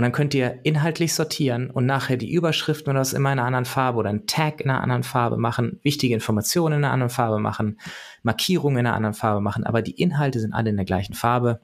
Und 0.00 0.04
dann 0.04 0.12
könnt 0.12 0.32
ihr 0.32 0.60
inhaltlich 0.62 1.12
sortieren 1.12 1.70
und 1.70 1.84
nachher 1.84 2.16
die 2.16 2.32
Überschriften 2.32 2.88
oder 2.90 3.00
was 3.00 3.12
immer 3.12 3.34
in 3.34 3.38
einer 3.38 3.46
anderen 3.46 3.66
Farbe 3.66 3.98
oder 3.98 4.08
ein 4.08 4.26
Tag 4.26 4.62
in 4.62 4.70
einer 4.70 4.80
anderen 4.80 5.02
Farbe 5.02 5.36
machen, 5.36 5.78
wichtige 5.82 6.14
Informationen 6.14 6.78
in 6.78 6.84
einer 6.84 6.94
anderen 6.94 7.10
Farbe 7.10 7.38
machen, 7.38 7.78
Markierungen 8.22 8.78
in 8.78 8.86
einer 8.86 8.96
anderen 8.96 9.12
Farbe 9.12 9.42
machen, 9.42 9.64
aber 9.64 9.82
die 9.82 10.00
Inhalte 10.00 10.40
sind 10.40 10.54
alle 10.54 10.70
in 10.70 10.76
der 10.76 10.86
gleichen 10.86 11.12
Farbe, 11.12 11.60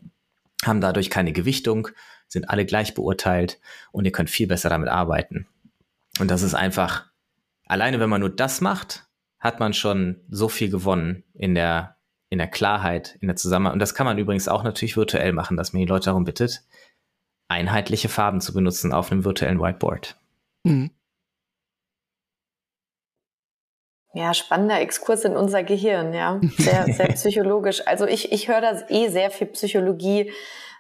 haben 0.67 0.83
dadurch 0.83 1.09
keine 1.09 1.33
Gewichtung, 1.33 1.89
sind 2.29 2.51
alle 2.51 2.67
gleich 2.67 2.93
beurteilt 2.93 3.59
und 3.91 4.05
ihr 4.05 4.13
könnt 4.13 4.29
viel 4.29 4.49
besser 4.49 4.69
damit 4.69 4.91
arbeiten. 4.91 5.47
Und 6.21 6.31
das 6.31 6.43
ist 6.43 6.53
einfach, 6.53 7.07
alleine 7.65 8.01
wenn 8.01 8.11
man 8.11 8.21
nur 8.21 8.29
das 8.29 8.61
macht, 8.61 9.07
hat 9.39 9.61
man 9.61 9.73
schon 9.73 10.21
so 10.29 10.51
viel 10.51 10.69
gewonnen 10.69 11.25
in 11.33 11.55
der, 11.55 11.97
in 12.29 12.37
der 12.37 12.49
Klarheit, 12.49 13.17
in 13.23 13.29
der 13.29 13.37
Zusammenarbeit. 13.37 13.77
Und 13.77 13.81
das 13.81 13.95
kann 13.95 14.05
man 14.05 14.19
übrigens 14.19 14.47
auch 14.47 14.63
natürlich 14.63 14.99
virtuell 14.99 15.33
machen, 15.33 15.57
dass 15.57 15.73
man 15.73 15.81
die 15.81 15.89
Leute 15.89 16.11
darum 16.11 16.25
bittet, 16.25 16.65
einheitliche 17.49 18.09
Farben 18.09 18.41
zu 18.41 18.53
benutzen 18.53 18.93
auf 18.93 19.11
einem 19.11 19.25
virtuellen 19.25 19.61
Whiteboard. 19.61 20.17
Mhm. 20.65 20.91
Ja, 24.17 24.33
spannender 24.33 24.81
Exkurs 24.81 25.25
in 25.25 25.37
unser 25.37 25.63
Gehirn, 25.63 26.15
ja. 26.15 26.41
Sehr, 26.57 26.85
sehr 26.93 27.09
psychologisch. 27.09 27.87
Also 27.87 28.07
ich, 28.07 28.33
ich 28.33 28.49
höre 28.49 28.63
da 28.63 28.81
eh 28.89 29.09
sehr 29.09 29.31
viel 29.31 29.47
Psychologie 29.49 30.33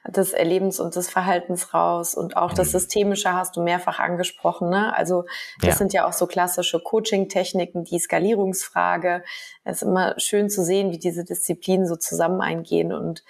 des 0.09 0.33
Erlebens 0.33 0.81
und 0.81 0.97
des 0.97 1.11
Verhaltens 1.11 1.75
raus 1.75 2.14
und 2.14 2.37
auch 2.37 2.55
das 2.55 2.69
mhm. 2.69 2.79
Systemische 2.79 3.33
hast 3.33 3.57
du 3.57 3.62
mehrfach 3.62 3.99
angesprochen. 3.99 4.71
Ne? 4.71 4.95
Also 4.97 5.25
das 5.61 5.71
ja. 5.71 5.77
sind 5.77 5.93
ja 5.93 6.07
auch 6.09 6.12
so 6.12 6.27
klassische 6.27 6.81
Coaching-Techniken, 6.81 7.85
die 7.85 7.99
Skalierungsfrage. 7.99 9.23
Es 9.64 9.77
ist 9.77 9.83
immer 9.83 10.14
schön 10.19 10.49
zu 10.49 10.64
sehen, 10.64 10.91
wie 10.91 10.99
diese 10.99 11.25
Disziplinen 11.25 11.87
so 11.87 11.97
zusammen 11.97 12.41
eingehen. 12.41 12.93
Und 12.93 13.23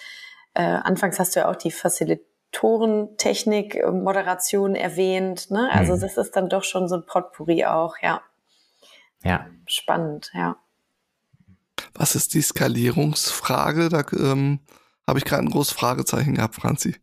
äh, 0.54 0.62
anfangs 0.62 1.18
hast 1.18 1.34
du 1.34 1.40
ja 1.40 1.50
auch 1.50 1.56
die 1.56 1.70
Facilitorentechnik, 1.70 2.35
äh, 2.62 3.90
Moderation 3.90 4.74
erwähnt. 4.74 5.50
Ne? 5.50 5.68
Also 5.72 5.96
mhm. 5.96 6.00
das 6.00 6.16
ist 6.16 6.36
dann 6.36 6.48
doch 6.48 6.64
schon 6.64 6.88
so 6.88 6.96
ein 6.96 7.06
Potpourri 7.06 7.64
auch, 7.64 7.96
ja. 8.02 8.22
Ja. 9.22 9.46
Spannend, 9.66 10.30
ja. 10.34 10.56
Was 11.94 12.14
ist 12.14 12.34
die 12.34 12.42
Skalierungsfrage? 12.42 13.88
Da 13.88 14.04
ähm, 14.12 14.60
habe 15.06 15.18
ich 15.18 15.24
gerade 15.24 15.42
ein 15.42 15.50
großes 15.50 15.72
Fragezeichen 15.72 16.34
gehabt, 16.34 16.56
Franzi. 16.56 16.96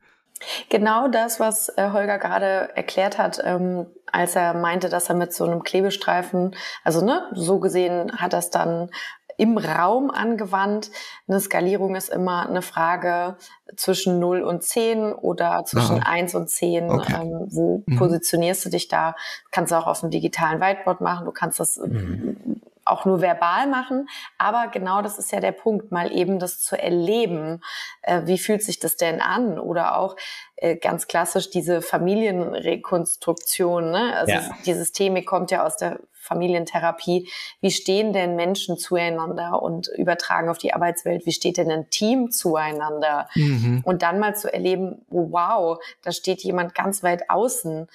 Genau 0.70 1.08
das, 1.08 1.40
was 1.40 1.70
äh, 1.78 1.92
Holger 1.92 2.18
gerade 2.18 2.76
erklärt 2.76 3.18
hat, 3.18 3.40
ähm, 3.44 3.88
als 4.12 4.36
er 4.36 4.54
meinte, 4.54 4.90
dass 4.90 5.10
er 5.10 5.16
mit 5.16 5.34
so 5.34 5.46
einem 5.46 5.64
Klebestreifen, 5.64 6.56
also 6.84 7.04
ne, 7.04 7.30
so 7.34 7.60
gesehen 7.60 8.12
hat 8.18 8.34
das 8.34 8.50
dann 8.50 8.90
im 9.38 9.58
Raum 9.58 10.12
angewandt. 10.12 10.92
Eine 11.28 11.40
Skalierung 11.40 11.96
ist 11.96 12.10
immer 12.10 12.48
eine 12.48 12.62
Frage 12.62 13.38
zwischen 13.76 14.20
0 14.20 14.42
und 14.42 14.64
10 14.64 15.14
oder 15.14 15.64
zwischen 15.66 16.02
Aha. 16.02 16.12
1 16.12 16.36
und 16.36 16.50
10. 16.50 16.90
Okay. 16.90 17.14
Ähm, 17.22 17.48
wo 17.50 17.84
mhm. 17.86 17.98
positionierst 17.98 18.66
du 18.66 18.70
dich 18.70 18.88
da? 18.88 19.16
Kannst 19.52 19.72
du 19.72 19.76
auch 19.76 19.88
auf 19.88 20.02
dem 20.02 20.10
digitalen 20.10 20.62
Whiteboard 20.62 21.02
machen. 21.02 21.26
Du 21.26 21.32
kannst 21.32 21.60
das 21.60 21.78
mhm 21.78 22.62
auch 22.86 23.06
nur 23.06 23.22
verbal 23.22 23.68
machen. 23.68 24.08
Aber 24.38 24.68
genau 24.68 25.02
das 25.02 25.18
ist 25.18 25.32
ja 25.32 25.40
der 25.40 25.52
Punkt, 25.52 25.92
mal 25.92 26.12
eben 26.12 26.40
das 26.40 26.62
zu 26.62 26.80
erleben. 26.80 27.62
Äh, 28.02 28.22
wie 28.26 28.38
fühlt 28.38 28.64
sich 28.64 28.80
das 28.80 28.98
denn 28.98 29.22
an? 29.22 29.60
Oder 29.60 29.98
auch 29.98 30.16
äh, 30.56 30.76
ganz 30.76 31.08
klassisch 31.08 31.50
diese 31.50 31.82
Familienrekonstruktion. 31.82 33.92
Ne? 33.92 34.16
Also 34.16 34.34
ja. 34.34 34.42
dieses 34.66 34.92
Thema 34.92 35.24
kommt 35.24 35.52
ja 35.52 35.66
aus 35.66 35.78
der 35.78 36.00
Familientherapie. 36.24 37.30
Wie 37.62 37.72
stehen 37.72 38.14
denn 38.14 38.36
Menschen 38.36 38.78
zueinander 38.78 39.62
und 39.62 39.90
übertragen 39.98 40.50
auf 40.50 40.58
die 40.58 40.74
Arbeitswelt? 40.74 41.26
Wie 41.26 41.32
steht 41.32 41.58
denn 41.58 41.70
ein 41.70 41.90
Team 41.90 42.32
zueinander? 42.32 43.28
Mhm. 43.36 43.82
Und 43.84 44.02
dann 44.02 44.20
mal 44.20 44.36
zu 44.36 44.52
erleben, 44.52 45.06
wow, 45.10 45.78
da 46.02 46.12
steht 46.12 46.44
jemand 46.44 46.74
ganz 46.74 47.04
weit 47.04 47.30
außen 47.30 47.88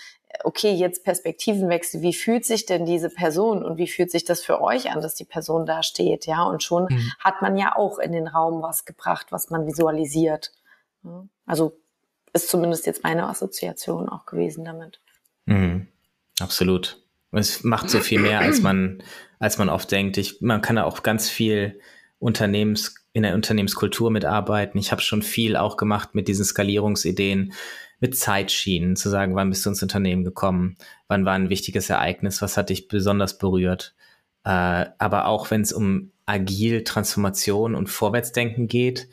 okay, 0.44 0.72
jetzt 0.72 1.04
Perspektivenwechsel, 1.04 2.02
wie 2.02 2.12
fühlt 2.12 2.44
sich 2.44 2.66
denn 2.66 2.84
diese 2.84 3.08
Person 3.08 3.64
und 3.64 3.78
wie 3.78 3.88
fühlt 3.88 4.10
sich 4.10 4.24
das 4.24 4.42
für 4.42 4.60
euch 4.60 4.90
an, 4.90 5.00
dass 5.00 5.14
die 5.14 5.24
Person 5.24 5.66
da 5.66 5.82
steht, 5.82 6.26
ja? 6.26 6.42
Und 6.44 6.62
schon 6.62 6.84
mhm. 6.84 7.12
hat 7.18 7.40
man 7.42 7.56
ja 7.56 7.74
auch 7.74 7.98
in 7.98 8.12
den 8.12 8.28
Raum 8.28 8.62
was 8.62 8.84
gebracht, 8.84 9.28
was 9.30 9.50
man 9.50 9.66
visualisiert. 9.66 10.52
Also 11.46 11.72
ist 12.32 12.48
zumindest 12.48 12.86
jetzt 12.86 13.02
meine 13.02 13.28
Assoziation 13.28 14.08
auch 14.08 14.26
gewesen 14.26 14.64
damit. 14.64 15.00
Mhm. 15.46 15.88
Absolut. 16.40 17.02
Es 17.30 17.62
macht 17.64 17.90
so 17.90 18.00
viel 18.00 18.20
mehr, 18.20 18.40
als 18.40 18.62
man, 18.62 19.02
als 19.38 19.58
man 19.58 19.68
oft 19.68 19.90
denkt. 19.90 20.16
Ich, 20.16 20.40
man 20.40 20.62
kann 20.62 20.76
da 20.76 20.84
auch 20.84 21.02
ganz 21.02 21.28
viel 21.28 21.78
Unternehmens, 22.18 22.94
in 23.12 23.22
der 23.22 23.34
Unternehmenskultur 23.34 24.10
mitarbeiten. 24.10 24.78
Ich 24.78 24.92
habe 24.92 25.02
schon 25.02 25.22
viel 25.22 25.56
auch 25.56 25.76
gemacht 25.76 26.14
mit 26.14 26.28
diesen 26.28 26.44
Skalierungsideen 26.44 27.52
mit 28.00 28.16
Zeitschienen, 28.16 28.96
zu 28.96 29.08
sagen, 29.08 29.34
wann 29.34 29.50
bist 29.50 29.66
du 29.66 29.70
ins 29.70 29.82
Unternehmen 29.82 30.24
gekommen, 30.24 30.76
wann 31.08 31.24
war 31.24 31.34
ein 31.34 31.48
wichtiges 31.48 31.90
Ereignis, 31.90 32.40
was 32.42 32.56
hat 32.56 32.70
dich 32.70 32.88
besonders 32.88 33.38
berührt. 33.38 33.94
Äh, 34.44 34.86
aber 34.98 35.26
auch 35.26 35.50
wenn 35.50 35.62
es 35.62 35.72
um 35.72 36.12
agil 36.26 36.84
Transformation 36.84 37.74
und 37.74 37.88
Vorwärtsdenken 37.88 38.68
geht, 38.68 39.08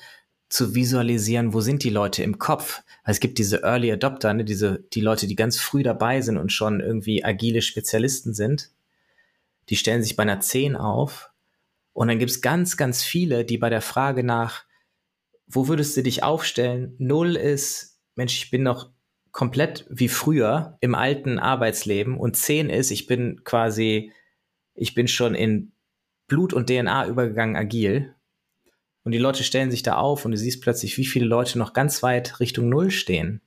zu 0.50 0.76
visualisieren, 0.76 1.54
wo 1.54 1.62
sind 1.62 1.84
die 1.84 1.90
Leute 1.90 2.22
im 2.24 2.38
Kopf? 2.38 2.84
Es 3.08 3.20
gibt 3.20 3.38
diese 3.38 3.62
Early 3.62 3.92
Adopter, 3.92 4.34
ne, 4.34 4.44
diese, 4.44 4.84
die 4.94 5.02
Leute, 5.02 5.28
die 5.28 5.36
ganz 5.36 5.60
früh 5.60 5.84
dabei 5.84 6.22
sind 6.22 6.38
und 6.38 6.52
schon 6.52 6.80
irgendwie 6.80 7.24
agile 7.24 7.62
Spezialisten 7.62 8.34
sind. 8.34 8.72
Die 9.70 9.76
stellen 9.76 10.02
sich 10.02 10.16
bei 10.16 10.24
einer 10.24 10.40
10 10.40 10.76
auf. 10.76 11.32
Und 11.94 12.08
dann 12.08 12.20
gibt 12.20 12.32
es 12.32 12.42
ganz, 12.42 12.78
ganz 12.78 13.04
viele, 13.04 13.46
die 13.46 13.58
bei 13.58 13.70
der 13.70 13.82
Frage 13.82 14.24
nach, 14.24 14.66
wo 15.48 15.68
würdest 15.68 15.96
du 15.96 16.04
dich 16.04 16.24
aufstellen? 16.24 16.96
Null 16.98 17.36
ist, 17.36 18.00
Mensch, 18.16 18.36
ich 18.36 18.50
bin 18.50 18.64
noch 18.64 18.90
komplett 19.32 19.86
wie 19.90 20.08
früher 20.08 20.78
im 20.82 20.96
alten 20.96 21.40
Arbeitsleben 21.40 22.18
und 22.18 22.36
zehn 22.36 22.70
ist, 22.70 22.90
ich 22.90 23.06
bin 23.06 23.44
quasi, 23.44 24.12
ich 24.74 24.96
bin 24.96 25.08
schon 25.08 25.36
in 25.36 25.74
Blut 26.28 26.54
und 26.54 26.70
DNA 26.70 27.08
übergegangen 27.08 27.56
agil. 27.56 28.15
Und 29.06 29.12
die 29.12 29.20
Leute 29.20 29.44
stellen 29.44 29.72
sich 29.72 29.84
da 29.84 29.98
auf 29.98 30.26
und 30.26 30.32
du 30.32 30.38
siehst 30.38 30.62
plötzlich, 30.62 30.98
wie 30.98 31.06
viele 31.06 31.28
Leute 31.28 31.60
noch 31.60 31.74
ganz 31.74 32.02
weit 32.04 32.40
Richtung 32.40 32.70
Null 32.70 32.90
stehen. 32.90 33.40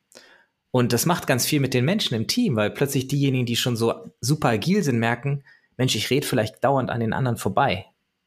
Und 0.70 0.92
das 0.92 1.04
macht 1.04 1.26
ganz 1.26 1.46
viel 1.46 1.58
mit 1.58 1.74
den 1.74 1.84
Menschen 1.84 2.14
im 2.14 2.28
Team, 2.28 2.54
weil 2.54 2.70
plötzlich 2.70 3.08
diejenigen, 3.08 3.44
die 3.44 3.56
schon 3.56 3.76
so 3.76 4.12
super 4.20 4.50
agil 4.50 4.84
sind, 4.84 4.98
merken, 4.98 5.42
Mensch, 5.76 5.96
ich 5.96 6.10
rede 6.10 6.26
vielleicht 6.26 6.62
dauernd 6.62 6.90
an 6.90 7.00
den 7.00 7.12
anderen 7.12 7.36
vorbei, 7.36 7.86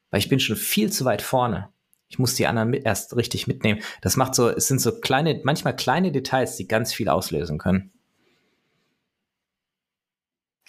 weil 0.09 0.19
ich 0.19 0.27
bin 0.27 0.41
schon 0.41 0.57
viel 0.57 0.91
zu 0.91 1.05
weit 1.05 1.21
vorne. 1.21 1.69
Ich 2.09 2.19
muss 2.19 2.35
die 2.35 2.47
anderen 2.47 2.69
mit, 2.69 2.85
erst 2.85 3.15
richtig 3.15 3.47
mitnehmen. 3.47 3.81
Das 4.01 4.17
macht 4.17 4.35
so, 4.35 4.49
es 4.49 4.67
sind 4.67 4.81
so 4.81 4.99
kleine, 4.99 5.39
manchmal 5.45 5.75
kleine 5.75 6.11
Details, 6.11 6.57
die 6.57 6.67
ganz 6.67 6.93
viel 6.93 7.07
auslösen 7.07 7.57
können. 7.57 7.93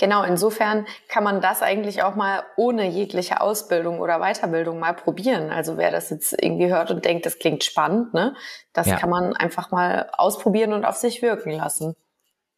Genau, 0.03 0.25
insofern 0.25 0.85
kann 1.07 1.23
man 1.23 1.41
das 1.41 1.63
eigentlich 1.63 2.03
auch 2.03 2.17
mal 2.17 2.43
ohne 2.57 2.89
jegliche 2.89 3.41
Ausbildung 3.41 4.01
oder 4.01 4.19
Weiterbildung 4.19 4.81
mal 4.81 4.95
probieren. 4.95 5.51
Also 5.51 5.77
wer 5.77 5.93
das 5.93 6.11
jetzt 6.11 6.33
irgendwie 6.43 6.67
hört 6.67 6.91
und 6.91 7.05
denkt, 7.05 7.25
das 7.25 7.39
klingt 7.39 7.63
spannend, 7.63 8.13
ne, 8.13 8.35
das 8.73 8.89
ja. 8.89 8.97
kann 8.97 9.11
man 9.11 9.37
einfach 9.37 9.71
mal 9.71 10.11
ausprobieren 10.15 10.73
und 10.73 10.85
auf 10.85 10.97
sich 10.97 11.23
wirken 11.23 11.53
lassen. 11.53 11.95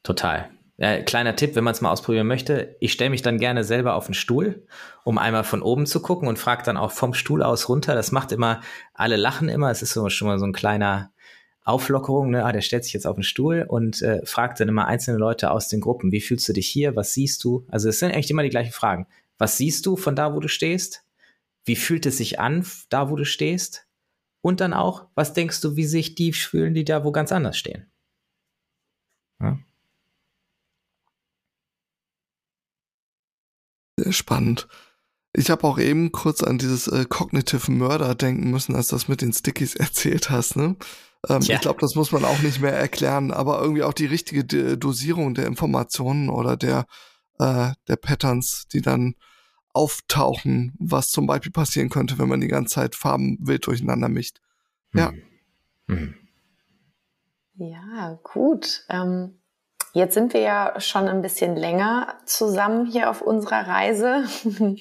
Total. 0.02 0.48
Äh, 0.78 1.02
kleiner 1.02 1.36
Tipp, 1.36 1.54
wenn 1.54 1.64
man 1.64 1.72
es 1.72 1.82
mal 1.82 1.90
ausprobieren 1.90 2.26
möchte, 2.26 2.76
ich 2.80 2.94
stelle 2.94 3.10
mich 3.10 3.20
dann 3.20 3.36
gerne 3.36 3.62
selber 3.62 3.94
auf 3.96 4.06
den 4.06 4.14
Stuhl, 4.14 4.66
um 5.04 5.18
einmal 5.18 5.44
von 5.44 5.60
oben 5.60 5.84
zu 5.84 6.00
gucken 6.00 6.28
und 6.28 6.38
frage 6.38 6.62
dann 6.64 6.78
auch 6.78 6.92
vom 6.92 7.12
Stuhl 7.12 7.42
aus 7.42 7.68
runter. 7.68 7.94
Das 7.94 8.10
macht 8.10 8.32
immer, 8.32 8.62
alle 8.94 9.16
lachen 9.16 9.50
immer, 9.50 9.70
es 9.70 9.82
ist 9.82 9.92
so, 9.92 10.08
schon 10.08 10.28
mal 10.28 10.38
so 10.38 10.46
ein 10.46 10.54
kleiner 10.54 11.12
Auflockerung, 11.64 12.30
ne? 12.30 12.44
ah, 12.44 12.52
der 12.52 12.60
stellt 12.60 12.84
sich 12.84 12.92
jetzt 12.92 13.06
auf 13.06 13.16
den 13.16 13.22
Stuhl 13.22 13.64
und 13.66 14.02
äh, 14.02 14.24
fragt 14.26 14.60
dann 14.60 14.68
immer 14.68 14.86
einzelne 14.86 15.18
Leute 15.18 15.50
aus 15.50 15.68
den 15.68 15.80
Gruppen, 15.80 16.12
wie 16.12 16.20
fühlst 16.20 16.46
du 16.48 16.52
dich 16.52 16.68
hier, 16.68 16.94
was 16.94 17.14
siehst 17.14 17.42
du? 17.42 17.66
Also 17.68 17.88
es 17.88 17.98
sind 17.98 18.12
eigentlich 18.12 18.30
immer 18.30 18.42
die 18.42 18.50
gleichen 18.50 18.72
Fragen. 18.72 19.06
Was 19.38 19.56
siehst 19.56 19.86
du 19.86 19.96
von 19.96 20.14
da, 20.14 20.34
wo 20.34 20.40
du 20.40 20.48
stehst? 20.48 21.04
Wie 21.64 21.76
fühlt 21.76 22.04
es 22.04 22.18
sich 22.18 22.38
an, 22.38 22.66
da, 22.90 23.10
wo 23.10 23.16
du 23.16 23.24
stehst? 23.24 23.86
Und 24.42 24.60
dann 24.60 24.74
auch, 24.74 25.06
was 25.14 25.32
denkst 25.32 25.62
du, 25.62 25.74
wie 25.74 25.86
sich 25.86 26.14
die 26.14 26.34
fühlen, 26.34 26.74
die 26.74 26.84
da 26.84 27.02
wo 27.02 27.12
ganz 27.12 27.32
anders 27.32 27.56
stehen? 27.56 27.90
Ja? 29.40 29.58
Sehr 33.96 34.12
spannend. 34.12 34.68
Ich 35.32 35.50
habe 35.50 35.64
auch 35.64 35.78
eben 35.78 36.12
kurz 36.12 36.42
an 36.42 36.58
dieses 36.58 36.88
äh, 36.88 37.06
Cognitive 37.08 37.70
Murder 37.70 38.14
denken 38.14 38.50
müssen, 38.50 38.76
als 38.76 38.88
du 38.88 38.96
das 38.96 39.08
mit 39.08 39.22
den 39.22 39.32
Stickies 39.32 39.74
erzählt 39.76 40.28
hast. 40.28 40.56
Ne? 40.56 40.76
Ähm, 41.28 41.42
ja. 41.42 41.54
Ich 41.54 41.60
glaube, 41.60 41.80
das 41.80 41.94
muss 41.94 42.12
man 42.12 42.24
auch 42.24 42.40
nicht 42.40 42.60
mehr 42.60 42.72
erklären, 42.72 43.30
aber 43.30 43.60
irgendwie 43.60 43.82
auch 43.82 43.92
die 43.92 44.06
richtige 44.06 44.44
D 44.44 44.76
Dosierung 44.76 45.34
der 45.34 45.46
Informationen 45.46 46.28
oder 46.28 46.56
der, 46.56 46.86
äh, 47.38 47.72
der 47.88 47.96
Patterns, 47.96 48.66
die 48.72 48.80
dann 48.80 49.14
auftauchen, 49.72 50.72
was 50.78 51.10
zum 51.10 51.26
Beispiel 51.26 51.52
passieren 51.52 51.90
könnte, 51.90 52.18
wenn 52.18 52.28
man 52.28 52.40
die 52.40 52.48
ganze 52.48 52.74
Zeit 52.74 52.94
Farben 52.94 53.38
wild 53.40 53.66
durcheinander 53.66 54.08
mischt. 54.08 54.40
Ja. 54.94 55.12
Mhm. 55.86 56.14
Ja, 57.56 58.18
gut. 58.22 58.84
Ähm 58.88 59.40
Jetzt 59.96 60.14
sind 60.14 60.34
wir 60.34 60.40
ja 60.40 60.80
schon 60.80 61.06
ein 61.06 61.22
bisschen 61.22 61.54
länger 61.54 62.16
zusammen 62.26 62.84
hier 62.84 63.08
auf 63.08 63.22
unserer 63.22 63.68
Reise 63.68 64.24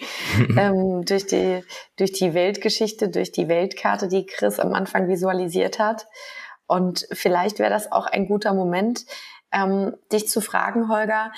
ähm, 0.58 1.06
durch, 1.06 1.28
die, 1.28 1.64
durch 1.98 2.14
die 2.14 2.34
Weltgeschichte, 2.34 3.10
durch 3.10 3.32
die 3.32 3.48
Weltkarte, 3.48 4.08
die 4.08 4.26
Chris 4.26 4.60
am 4.60 4.74
Anfang 4.74 5.08
visualisiert 5.08 5.78
hat. 5.78 6.08
Und 6.66 7.08
vielleicht 7.12 7.60
wäre 7.60 7.70
das 7.70 7.92
auch 7.92 8.08
ein 8.08 8.28
guter 8.28 8.56
Moment, 8.56 9.06
ähm, 9.52 9.96
dich 10.12 10.28
zu 10.30 10.42
fragen, 10.42 10.90
Holger, 10.90 11.32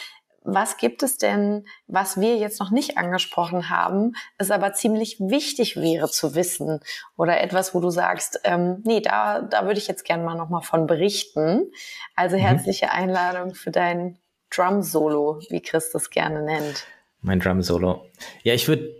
was 0.46 0.78
gibt 0.78 1.04
es 1.04 1.18
denn, 1.18 1.66
was 1.88 2.20
wir 2.20 2.38
jetzt 2.38 2.60
noch 2.60 2.72
nicht 2.72 2.98
angesprochen 2.98 3.70
haben, 3.70 4.14
es 4.38 4.52
aber 4.52 4.74
ziemlich 4.74 5.20
wichtig 5.20 5.76
wäre 5.76 6.10
zu 6.10 6.36
wissen 6.36 6.80
oder 7.18 7.42
etwas, 7.42 7.74
wo 7.74 7.80
du 7.80 7.90
sagst, 7.90 8.40
ähm, 8.44 8.82
nee, 8.86 9.02
da, 9.02 9.42
da 9.42 9.66
würde 9.66 9.80
ich 9.80 9.88
jetzt 9.88 10.06
gerne 10.06 10.24
mal 10.24 10.36
nochmal 10.36 10.62
von 10.62 10.86
berichten. 10.86 11.72
Also 12.16 12.38
mhm. 12.38 12.42
herzliche 12.42 12.92
Einladung 12.92 13.56
für 13.56 13.72
dein 13.72 14.20
Drum-Solo, 14.56 15.42
wie 15.50 15.62
Chris 15.62 15.92
das 15.92 16.12
gerne 16.12 16.44
nennt. 16.44 16.86
Mein 17.22 17.40
Drum-Solo. 17.40 18.06
Ja, 18.44 18.54
ich 18.54 18.68
würde, 18.68 18.94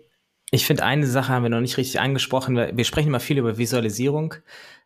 ich 0.50 0.66
finde, 0.66 0.84
eine 0.84 1.06
Sache 1.06 1.32
haben 1.32 1.44
wir 1.44 1.50
noch 1.50 1.62
nicht 1.62 1.78
richtig 1.78 2.00
angesprochen. 2.00 2.56
Wir, 2.56 2.76
wir 2.76 2.86
sprechen 2.86 3.10
immer 3.10 3.20
viel 3.20 3.38
über 3.38 3.58
Visualisierung. 3.58 4.34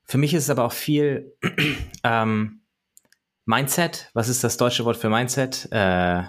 Für 0.04 0.18
mich 0.18 0.34
ist 0.34 0.44
es 0.44 0.50
aber 0.50 0.66
auch 0.66 0.74
viel 0.74 1.38
ähm, 2.04 2.62
Mindset. 3.46 4.10
Was 4.14 4.28
ist 4.28 4.44
das 4.44 4.58
deutsche 4.58 4.84
Wort 4.84 4.98
für 4.98 5.10
Mindset? 5.10 5.70
Äh, 5.72 6.24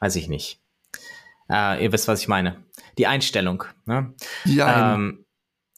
weiß 0.00 0.16
ich 0.16 0.28
nicht. 0.28 0.60
Äh, 1.50 1.84
ihr 1.84 1.92
wisst, 1.92 2.08
was 2.08 2.20
ich 2.20 2.28
meine. 2.28 2.64
Die 2.98 3.06
Einstellung. 3.06 3.64
Ne? 3.84 4.14
Ja. 4.44 4.94
Ähm, 4.94 5.24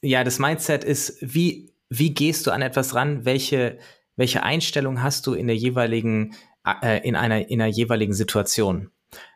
ja, 0.01 0.25
das 0.25 0.39
Mindset 0.39 0.85
ist, 0.85 1.19
wie, 1.21 1.73
wie 1.89 2.15
gehst 2.15 2.47
du 2.47 2.51
an 2.51 2.63
etwas 2.63 2.95
ran? 2.95 3.25
Welche, 3.25 3.79
welche 4.17 4.43
Einstellung 4.43 5.03
hast 5.03 5.27
du 5.27 5.35
in 5.35 5.47
der 5.47 5.57
jeweiligen, 5.57 6.35
äh, 6.83 7.07
in 7.07 7.17
einer, 7.17 7.49
in 7.49 7.61
einer 7.61 7.71
jeweiligen 7.71 8.13
Situation? 8.13 8.91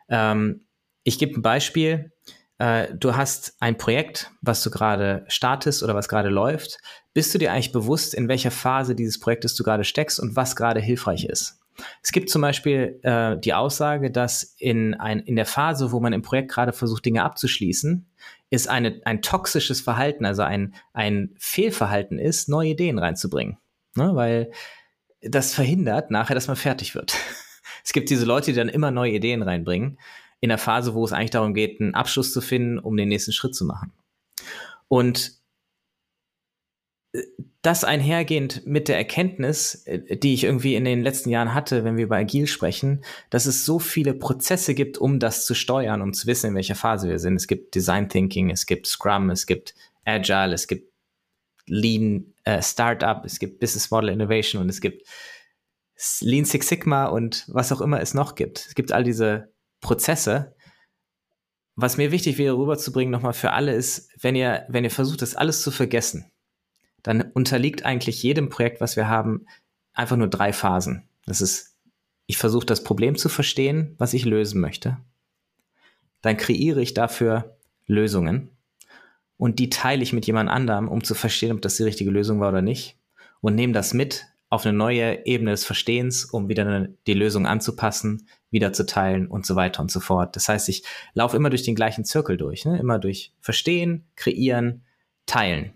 Ähm, 0.09 0.65
ich 1.03 1.19
gebe 1.19 1.37
ein 1.37 1.41
Beispiel. 1.41 2.11
Äh, 2.57 2.93
du 2.95 3.15
hast 3.15 3.55
ein 3.59 3.77
Projekt, 3.77 4.31
was 4.41 4.63
du 4.63 4.71
gerade 4.71 5.25
startest 5.27 5.83
oder 5.83 5.95
was 5.95 6.07
gerade 6.07 6.29
läuft. 6.29 6.77
Bist 7.13 7.33
du 7.33 7.37
dir 7.37 7.51
eigentlich 7.51 7.71
bewusst, 7.71 8.13
in 8.13 8.27
welcher 8.27 8.51
Phase 8.51 8.95
dieses 8.95 9.19
Projektes 9.19 9.55
du 9.55 9.63
gerade 9.63 9.83
steckst 9.83 10.19
und 10.19 10.35
was 10.35 10.55
gerade 10.55 10.79
hilfreich 10.79 11.25
ist? 11.25 11.59
Es 12.01 12.11
gibt 12.11 12.29
zum 12.29 12.41
Beispiel 12.41 12.99
äh, 13.03 13.37
die 13.37 13.53
Aussage, 13.53 14.11
dass 14.11 14.55
in, 14.57 14.93
ein, 14.93 15.19
in 15.19 15.35
der 15.35 15.45
Phase, 15.45 15.91
wo 15.91 15.99
man 15.99 16.13
im 16.13 16.21
Projekt 16.21 16.51
gerade 16.51 16.73
versucht, 16.73 17.05
Dinge 17.05 17.23
abzuschließen, 17.23 18.05
ist 18.49 18.69
eine, 18.69 19.01
ein 19.05 19.21
toxisches 19.21 19.81
Verhalten, 19.81 20.25
also 20.25 20.43
ein, 20.43 20.75
ein 20.93 21.35
Fehlverhalten 21.39 22.19
ist, 22.19 22.49
neue 22.49 22.69
Ideen 22.69 22.99
reinzubringen. 22.99 23.57
Ne? 23.95 24.15
Weil 24.15 24.51
das 25.21 25.53
verhindert 25.53 26.11
nachher, 26.11 26.35
dass 26.35 26.47
man 26.47 26.55
fertig 26.55 26.95
wird. 26.95 27.15
es 27.83 27.93
gibt 27.93 28.09
diese 28.09 28.25
Leute, 28.25 28.51
die 28.51 28.57
dann 28.57 28.69
immer 28.69 28.91
neue 28.91 29.13
Ideen 29.13 29.41
reinbringen, 29.41 29.99
in 30.39 30.49
der 30.49 30.57
Phase, 30.57 30.93
wo 30.93 31.05
es 31.05 31.13
eigentlich 31.13 31.31
darum 31.31 31.53
geht, 31.53 31.79
einen 31.79 31.95
Abschluss 31.95 32.33
zu 32.33 32.41
finden, 32.41 32.77
um 32.77 32.97
den 32.97 33.07
nächsten 33.07 33.31
Schritt 33.31 33.55
zu 33.55 33.65
machen. 33.65 33.93
Und 34.87 35.42
das 37.61 37.83
einhergehend 37.83 38.65
mit 38.65 38.87
der 38.87 38.97
Erkenntnis, 38.97 39.83
äh, 39.85 40.17
die 40.17 40.33
ich 40.33 40.43
irgendwie 40.43 40.75
in 40.75 40.85
den 40.85 41.01
letzten 41.01 41.29
Jahren 41.29 41.53
hatte, 41.53 41.83
wenn 41.83 41.95
wir 41.97 42.05
über 42.05 42.17
Agil 42.17 42.47
sprechen, 42.47 43.03
dass 43.29 43.45
es 43.45 43.65
so 43.65 43.79
viele 43.79 44.13
Prozesse 44.13 44.73
gibt, 44.73 44.97
um 44.97 45.19
das 45.19 45.45
zu 45.45 45.53
steuern, 45.53 46.01
um 46.01 46.13
zu 46.13 46.27
wissen, 46.27 46.47
in 46.47 46.55
welcher 46.55 46.75
Phase 46.75 47.07
wir 47.07 47.19
sind. 47.19 47.35
Es 47.35 47.47
gibt 47.47 47.75
Design 47.75 48.09
Thinking, 48.09 48.49
es 48.49 48.65
gibt 48.65 48.87
Scrum, 48.87 49.29
es 49.29 49.45
gibt 49.45 49.75
Agile, 50.05 50.53
es 50.53 50.67
gibt 50.67 50.91
Lean 51.65 52.33
äh, 52.43 52.61
Startup, 52.61 53.23
es 53.23 53.39
gibt 53.39 53.59
Business 53.59 53.89
Model 53.91 54.09
Innovation 54.09 54.61
und 54.61 54.69
es 54.69 54.81
gibt 54.81 55.07
Lean 56.19 56.43
Six 56.43 56.67
Sigma 56.67 57.05
und 57.05 57.45
was 57.47 57.71
auch 57.71 57.79
immer 57.79 58.01
es 58.01 58.13
noch 58.13 58.35
gibt. 58.35 58.65
Es 58.67 58.75
gibt 58.75 58.91
all 58.91 59.03
diese 59.03 59.53
Prozesse. 59.79 60.55
Was 61.75 61.97
mir 61.97 62.11
wichtig 62.11 62.37
wäre 62.37 62.57
rüberzubringen 62.57 63.11
nochmal 63.11 63.33
für 63.33 63.51
alle 63.51 63.73
ist, 63.73 64.11
wenn 64.21 64.35
ihr, 64.35 64.65
wenn 64.67 64.83
ihr 64.83 64.91
versucht, 64.91 65.21
das 65.21 65.35
alles 65.35 65.61
zu 65.61 65.71
vergessen, 65.71 66.32
dann 67.03 67.21
unterliegt 67.33 67.85
eigentlich 67.85 68.23
jedem 68.23 68.49
Projekt, 68.49 68.81
was 68.81 68.95
wir 68.95 69.07
haben, 69.07 69.45
einfach 69.93 70.17
nur 70.17 70.27
drei 70.27 70.53
Phasen. 70.53 71.03
Das 71.25 71.41
ist, 71.41 71.75
ich 72.25 72.37
versuche 72.37 72.65
das 72.65 72.83
Problem 72.83 73.15
zu 73.15 73.29
verstehen, 73.29 73.95
was 73.97 74.13
ich 74.13 74.25
lösen 74.25 74.59
möchte. 74.59 74.97
Dann 76.21 76.37
kreiere 76.37 76.81
ich 76.81 76.93
dafür 76.93 77.57
Lösungen 77.85 78.49
und 79.37 79.59
die 79.59 79.69
teile 79.69 80.01
ich 80.01 80.13
mit 80.13 80.25
jemand 80.25 80.49
anderem, 80.49 80.87
um 80.87 81.03
zu 81.03 81.15
verstehen, 81.15 81.51
ob 81.51 81.61
das 81.61 81.75
die 81.75 81.83
richtige 81.83 82.11
Lösung 82.11 82.39
war 82.39 82.49
oder 82.49 82.61
nicht 82.61 82.97
und 83.41 83.55
nehme 83.55 83.73
das 83.73 83.93
mit 83.93 84.25
auf 84.49 84.65
eine 84.65 84.77
neue 84.77 85.25
Ebene 85.25 85.51
des 85.51 85.65
Verstehens, 85.65 86.25
um 86.25 86.47
wieder 86.47 86.87
die 87.07 87.15
Lösung 87.15 87.47
anzupassen, 87.47 88.27
wieder 88.51 88.71
zu 88.71 88.85
teilen 88.85 89.27
und 89.27 89.47
so 89.47 89.55
weiter 89.55 89.81
und 89.81 89.91
so 89.91 89.99
fort. 89.99 90.35
Das 90.35 90.47
heißt, 90.47 90.69
ich 90.69 90.83
laufe 91.15 91.35
immer 91.35 91.49
durch 91.49 91.63
den 91.63 91.73
gleichen 91.73 92.05
Zirkel 92.05 92.37
durch, 92.37 92.63
ne? 92.63 92.77
immer 92.77 92.99
durch 92.99 93.33
Verstehen, 93.41 94.05
Kreieren, 94.15 94.83
Teilen. 95.25 95.73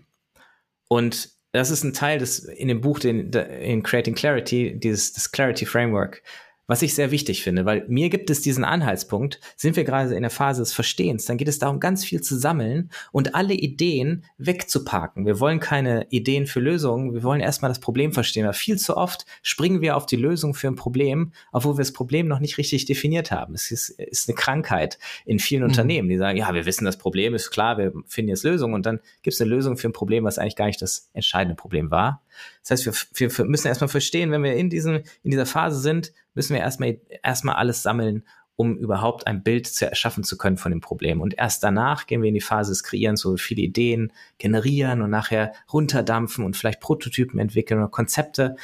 Und 0.88 1.30
das 1.52 1.70
ist 1.70 1.84
ein 1.84 1.92
Teil 1.92 2.18
des 2.18 2.40
in 2.40 2.68
dem 2.68 2.80
Buch, 2.80 2.98
den, 2.98 3.30
in 3.32 3.82
Creating 3.82 4.14
Clarity, 4.14 4.78
dieses 4.78 5.12
das 5.12 5.30
Clarity 5.30 5.66
Framework, 5.66 6.22
was 6.68 6.82
ich 6.82 6.94
sehr 6.94 7.10
wichtig 7.10 7.42
finde, 7.42 7.64
weil 7.64 7.84
mir 7.88 8.10
gibt 8.10 8.28
es 8.28 8.42
diesen 8.42 8.62
Anhaltspunkt, 8.62 9.40
sind 9.56 9.74
wir 9.74 9.84
gerade 9.84 10.14
in 10.14 10.20
der 10.20 10.30
Phase 10.30 10.60
des 10.60 10.74
Verstehens, 10.74 11.24
dann 11.24 11.38
geht 11.38 11.48
es 11.48 11.58
darum, 11.58 11.80
ganz 11.80 12.04
viel 12.04 12.20
zu 12.20 12.38
sammeln 12.38 12.90
und 13.10 13.34
alle 13.34 13.54
Ideen 13.54 14.26
wegzuparken. 14.36 15.24
Wir 15.24 15.40
wollen 15.40 15.60
keine 15.60 16.06
Ideen 16.10 16.46
für 16.46 16.60
Lösungen, 16.60 17.14
wir 17.14 17.22
wollen 17.22 17.40
erstmal 17.40 17.70
das 17.70 17.80
Problem 17.80 18.12
verstehen, 18.12 18.46
weil 18.46 18.52
viel 18.52 18.78
zu 18.78 18.98
oft 18.98 19.24
springen 19.42 19.80
wir 19.80 19.96
auf 19.96 20.04
die 20.04 20.16
Lösung 20.16 20.52
für 20.52 20.68
ein 20.68 20.76
Problem, 20.76 21.32
obwohl 21.52 21.74
wir 21.74 21.82
das 21.82 21.94
Problem 21.94 22.28
noch 22.28 22.38
nicht 22.38 22.58
richtig 22.58 22.84
definiert 22.84 23.30
haben. 23.30 23.54
Es 23.54 23.70
ist, 23.70 23.88
ist 23.88 24.28
eine 24.28 24.36
Krankheit 24.36 24.98
in 25.24 25.38
vielen 25.38 25.62
mhm. 25.62 25.70
Unternehmen, 25.70 26.10
die 26.10 26.18
sagen, 26.18 26.36
ja, 26.36 26.52
wir 26.52 26.66
wissen, 26.66 26.84
das 26.84 26.98
Problem 26.98 27.34
ist 27.34 27.50
klar, 27.50 27.78
wir 27.78 27.94
finden 28.06 28.28
jetzt 28.28 28.44
Lösungen 28.44 28.74
und 28.74 28.84
dann 28.84 29.00
gibt 29.22 29.34
es 29.34 29.40
eine 29.40 29.48
Lösung 29.48 29.78
für 29.78 29.88
ein 29.88 29.92
Problem, 29.94 30.24
was 30.24 30.38
eigentlich 30.38 30.56
gar 30.56 30.66
nicht 30.66 30.82
das 30.82 31.08
entscheidende 31.14 31.56
Problem 31.56 31.90
war. 31.90 32.22
Das 32.62 32.70
heißt, 32.70 32.86
wir, 32.86 33.30
wir 33.30 33.44
müssen 33.46 33.68
erstmal 33.68 33.88
verstehen, 33.88 34.30
wenn 34.30 34.42
wir 34.42 34.54
in, 34.54 34.70
diesem, 34.70 35.02
in 35.22 35.30
dieser 35.30 35.46
Phase 35.46 35.80
sind, 35.80 36.12
müssen 36.34 36.54
wir 36.54 36.60
erstmal, 36.60 37.00
erstmal 37.22 37.56
alles 37.56 37.82
sammeln, 37.82 38.24
um 38.56 38.76
überhaupt 38.76 39.28
ein 39.28 39.44
Bild 39.44 39.68
zu 39.68 39.88
erschaffen 39.88 40.24
zu 40.24 40.36
können 40.36 40.56
von 40.56 40.72
dem 40.72 40.80
Problem. 40.80 41.20
Und 41.20 41.38
erst 41.38 41.62
danach 41.62 42.06
gehen 42.06 42.22
wir 42.22 42.28
in 42.28 42.34
die 42.34 42.40
Phase 42.40 42.72
des 42.72 42.82
Kreieren, 42.82 43.16
so 43.16 43.36
viele 43.36 43.62
Ideen 43.62 44.12
generieren 44.38 45.00
und 45.00 45.10
nachher 45.10 45.52
runterdampfen 45.72 46.44
und 46.44 46.56
vielleicht 46.56 46.80
Prototypen 46.80 47.38
entwickeln 47.38 47.78
oder 47.78 47.88
Konzepte. 47.88 48.56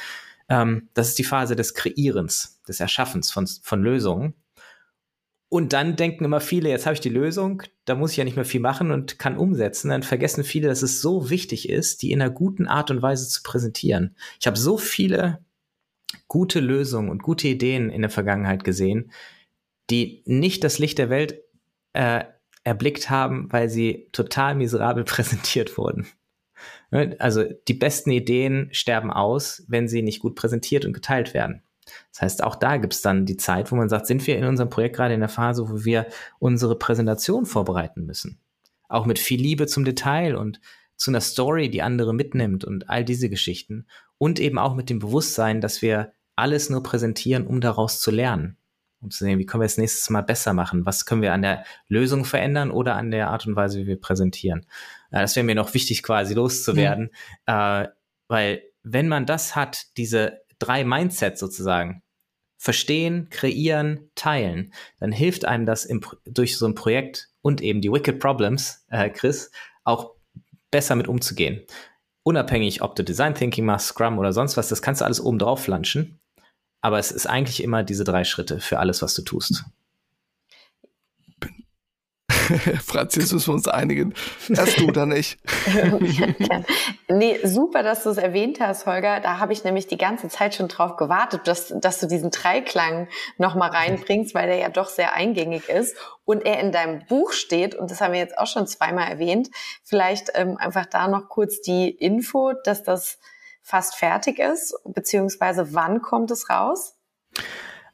Ähm, 0.49 0.89
das 0.93 1.07
ist 1.07 1.17
die 1.17 1.23
Phase 1.23 1.55
des 1.55 1.73
Kreierens, 1.73 2.61
des 2.67 2.81
Erschaffens 2.81 3.31
von, 3.31 3.47
von 3.47 3.81
Lösungen. 3.81 4.33
Und 5.49 5.73
dann 5.73 5.95
denken 5.95 6.25
immer 6.25 6.41
viele, 6.41 6.69
jetzt 6.69 6.85
habe 6.85 6.95
ich 6.95 6.99
die 6.99 7.09
Lösung, 7.09 7.63
da 7.85 7.95
muss 7.95 8.11
ich 8.11 8.17
ja 8.17 8.23
nicht 8.23 8.35
mehr 8.35 8.45
viel 8.45 8.61
machen 8.61 8.91
und 8.91 9.19
kann 9.19 9.37
umsetzen. 9.37 9.89
Dann 9.89 10.03
vergessen 10.03 10.43
viele, 10.43 10.67
dass 10.67 10.81
es 10.81 11.01
so 11.01 11.29
wichtig 11.29 11.69
ist, 11.69 12.01
die 12.01 12.11
in 12.11 12.21
einer 12.21 12.31
guten 12.31 12.67
Art 12.67 12.91
und 12.91 13.01
Weise 13.01 13.29
zu 13.29 13.43
präsentieren. 13.43 14.15
Ich 14.39 14.47
habe 14.47 14.57
so 14.57 14.77
viele 14.77 15.39
gute 16.27 16.59
Lösungen 16.59 17.09
und 17.09 17.23
gute 17.23 17.47
Ideen 17.47 17.89
in 17.89 18.01
der 18.01 18.09
Vergangenheit 18.09 18.63
gesehen, 18.63 19.11
die 19.89 20.23
nicht 20.25 20.63
das 20.63 20.79
Licht 20.79 20.97
der 20.97 21.09
Welt 21.09 21.41
äh, 21.93 22.23
erblickt 22.63 23.09
haben, 23.09 23.51
weil 23.51 23.69
sie 23.69 24.09
total 24.11 24.55
miserabel 24.55 25.03
präsentiert 25.05 25.77
wurden. 25.77 26.07
Also 27.19 27.43
die 27.67 27.73
besten 27.73 28.11
Ideen 28.11 28.69
sterben 28.71 29.11
aus, 29.11 29.63
wenn 29.67 29.87
sie 29.87 30.01
nicht 30.01 30.19
gut 30.19 30.35
präsentiert 30.35 30.85
und 30.85 30.93
geteilt 30.93 31.33
werden. 31.33 31.61
Das 32.11 32.21
heißt, 32.21 32.43
auch 32.43 32.55
da 32.55 32.77
gibt 32.77 32.93
es 32.93 33.01
dann 33.01 33.25
die 33.25 33.37
Zeit, 33.37 33.71
wo 33.71 33.75
man 33.75 33.89
sagt, 33.89 34.07
sind 34.07 34.25
wir 34.25 34.37
in 34.37 34.45
unserem 34.45 34.69
Projekt 34.69 34.95
gerade 34.95 35.13
in 35.13 35.19
der 35.19 35.29
Phase, 35.29 35.69
wo 35.69 35.85
wir 35.85 36.07
unsere 36.39 36.77
Präsentation 36.77 37.45
vorbereiten 37.45 38.05
müssen. 38.05 38.39
Auch 38.87 39.05
mit 39.05 39.19
viel 39.19 39.41
Liebe 39.41 39.67
zum 39.67 39.85
Detail 39.85 40.35
und 40.35 40.59
zu 40.95 41.11
einer 41.11 41.21
Story, 41.21 41.69
die 41.69 41.81
andere 41.81 42.13
mitnimmt 42.13 42.63
und 42.63 42.89
all 42.89 43.03
diese 43.03 43.29
Geschichten. 43.29 43.85
Und 44.17 44.39
eben 44.39 44.57
auch 44.57 44.75
mit 44.75 44.89
dem 44.89 44.99
Bewusstsein, 44.99 45.61
dass 45.61 45.81
wir 45.81 46.13
alles 46.35 46.69
nur 46.69 46.83
präsentieren, 46.83 47.47
um 47.47 47.61
daraus 47.61 47.99
zu 47.99 48.11
lernen. 48.11 48.57
Um 49.01 49.11
zu 49.11 49.23
sehen, 49.23 49.39
wie 49.39 49.45
können 49.45 49.61
wir 49.61 49.65
es 49.65 49.77
nächstes 49.77 50.09
Mal 50.09 50.21
besser 50.21 50.53
machen? 50.53 50.85
Was 50.85 51.05
können 51.05 51.21
wir 51.21 51.33
an 51.33 51.41
der 51.41 51.65
Lösung 51.87 52.25
verändern 52.25 52.71
oder 52.71 52.95
an 52.95 53.11
der 53.11 53.29
Art 53.29 53.45
und 53.45 53.55
Weise, 53.55 53.79
wie 53.79 53.87
wir 53.87 53.99
präsentieren? 53.99 54.65
Äh, 55.11 55.21
das 55.21 55.35
wäre 55.35 55.45
mir 55.45 55.55
noch 55.55 55.73
wichtig, 55.73 56.01
quasi 56.01 56.33
loszuwerden. 56.33 57.09
Äh, 57.45 57.87
weil 58.27 58.63
wenn 58.83 59.07
man 59.07 59.25
das 59.25 59.55
hat, 59.55 59.97
diese 59.97 60.41
drei 60.59 60.83
Mindsets 60.83 61.39
sozusagen, 61.39 62.03
verstehen, 62.57 63.29
kreieren, 63.29 64.09
teilen, 64.15 64.73
dann 64.99 65.11
hilft 65.11 65.45
einem 65.45 65.65
das 65.65 65.85
im, 65.85 66.01
durch 66.25 66.57
so 66.57 66.65
ein 66.65 66.75
Projekt 66.75 67.29
und 67.41 67.61
eben 67.61 67.81
die 67.81 67.91
Wicked 67.91 68.19
Problems, 68.19 68.85
äh, 68.89 69.09
Chris, 69.09 69.51
auch 69.83 70.15
besser 70.71 70.95
mit 70.95 71.07
umzugehen. 71.07 71.65
Unabhängig, 72.23 72.81
ob 72.81 72.95
du 72.95 73.03
Design 73.03 73.35
Thinking 73.35 73.65
machst, 73.65 73.87
Scrum 73.87 74.17
oder 74.17 74.33
sonst 74.33 74.57
was, 74.57 74.69
das 74.69 74.81
kannst 74.81 75.01
du 75.01 75.05
alles 75.05 75.21
oben 75.21 75.37
drauf 75.37 75.63
flanschen. 75.63 76.19
Aber 76.81 76.99
es 76.99 77.11
ist 77.11 77.27
eigentlich 77.27 77.63
immer 77.63 77.83
diese 77.83 78.03
drei 78.03 78.23
Schritte 78.23 78.59
für 78.59 78.79
alles, 78.79 79.01
was 79.01 79.13
du 79.15 79.21
tust. 79.21 79.63
Franz, 82.85 83.15
jetzt 83.15 83.33
müssen 83.33 83.47
wir 83.47 83.53
uns 83.53 83.67
einigen. 83.67 84.13
Erst 84.49 84.79
du, 84.79 84.91
dann 84.91 85.11
ich. 85.11 85.37
nee, 87.09 87.39
super, 87.43 87.83
dass 87.83 88.03
du 88.03 88.09
es 88.09 88.17
erwähnt 88.17 88.59
hast, 88.59 88.85
Holger. 88.85 89.19
Da 89.19 89.39
habe 89.39 89.53
ich 89.53 89.63
nämlich 89.63 89.87
die 89.87 89.97
ganze 89.97 90.27
Zeit 90.29 90.55
schon 90.55 90.67
drauf 90.67 90.97
gewartet, 90.97 91.41
dass, 91.45 91.73
dass 91.79 91.99
du 91.99 92.07
diesen 92.07 92.31
Dreiklang 92.31 93.07
nochmal 93.37 93.69
reinbringst, 93.71 94.35
weil 94.35 94.47
der 94.47 94.57
ja 94.57 94.69
doch 94.69 94.89
sehr 94.89 95.13
eingängig 95.13 95.69
ist 95.69 95.95
und 96.23 96.45
er 96.45 96.59
in 96.59 96.71
deinem 96.71 97.05
Buch 97.07 97.31
steht. 97.31 97.75
Und 97.75 97.91
das 97.91 98.01
haben 98.01 98.13
wir 98.13 98.19
jetzt 98.19 98.37
auch 98.37 98.47
schon 98.47 98.67
zweimal 98.67 99.09
erwähnt. 99.09 99.49
Vielleicht 99.83 100.31
ähm, 100.35 100.57
einfach 100.57 100.85
da 100.85 101.07
noch 101.07 101.29
kurz 101.29 101.61
die 101.61 101.89
Info, 101.89 102.53
dass 102.63 102.83
das 102.83 103.19
fast 103.61 103.95
fertig 103.95 104.39
ist, 104.39 104.75
beziehungsweise 104.85 105.73
wann 105.73 106.01
kommt 106.01 106.29
es 106.29 106.49
raus? 106.49 106.95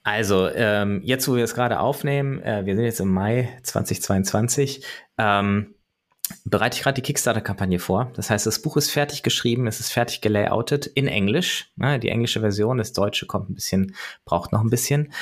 Also, 0.03 0.49
ähm, 0.49 1.01
jetzt, 1.03 1.27
wo 1.27 1.35
wir 1.35 1.43
es 1.43 1.53
gerade 1.53 1.79
aufnehmen, 1.79 2.41
äh, 2.41 2.65
wir 2.65 2.75
sind 2.75 2.85
jetzt 2.85 2.99
im 2.99 3.09
Mai 3.09 3.55
2022, 3.63 4.83
ähm, 5.17 5.75
bereite 6.45 6.77
ich 6.77 6.83
gerade 6.83 6.95
die 6.95 7.01
Kickstarter-Kampagne 7.01 7.77
vor. 7.77 8.11
Das 8.15 8.29
heißt, 8.29 8.47
das 8.47 8.61
Buch 8.61 8.77
ist 8.77 8.89
fertig 8.89 9.21
geschrieben, 9.21 9.67
es 9.67 9.79
ist 9.79 9.91
fertig 9.91 10.21
gelayoutet 10.21 10.87
in 10.87 11.07
Englisch. 11.07 11.71
Ne? 11.75 11.99
Die 11.99 12.09
englische 12.09 12.39
Version, 12.39 12.77
das 12.77 12.93
Deutsche 12.93 13.27
kommt 13.27 13.49
ein 13.49 13.55
bisschen, 13.55 13.95
braucht 14.25 14.51
noch 14.51 14.61
ein 14.61 14.69
bisschen. 14.69 15.13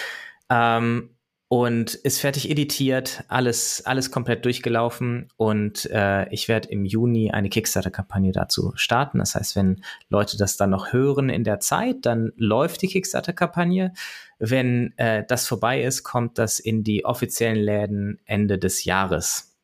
Ähm, 0.49 1.09
und 1.49 1.95
ist 1.95 2.21
fertig 2.21 2.47
editiert, 2.51 3.23
alles, 3.27 3.83
alles 3.83 4.11
komplett 4.11 4.45
durchgelaufen 4.45 5.29
und 5.35 5.89
äh, 5.91 6.29
ich 6.29 6.47
werde 6.47 6.69
im 6.69 6.85
Juni 6.85 7.31
eine 7.31 7.49
Kickstarter-Kampagne 7.49 8.31
dazu 8.31 8.71
starten. 8.75 9.17
Das 9.17 9.33
heißt, 9.33 9.55
wenn 9.55 9.83
Leute 10.09 10.37
das 10.37 10.57
dann 10.57 10.69
noch 10.69 10.93
hören 10.93 11.29
in 11.29 11.43
der 11.43 11.59
Zeit, 11.59 12.05
dann 12.05 12.31
läuft 12.37 12.83
die 12.83 12.87
Kickstarter-Kampagne. 12.87 13.93
Wenn 14.37 14.93
äh, 14.97 15.25
das 15.27 15.47
vorbei 15.47 15.81
ist, 15.81 16.03
kommt 16.03 16.37
das 16.37 16.59
in 16.59 16.83
die 16.83 17.03
offiziellen 17.03 17.57
Läden 17.57 18.19
Ende 18.25 18.59
des 18.59 18.85
Jahres. 18.85 19.57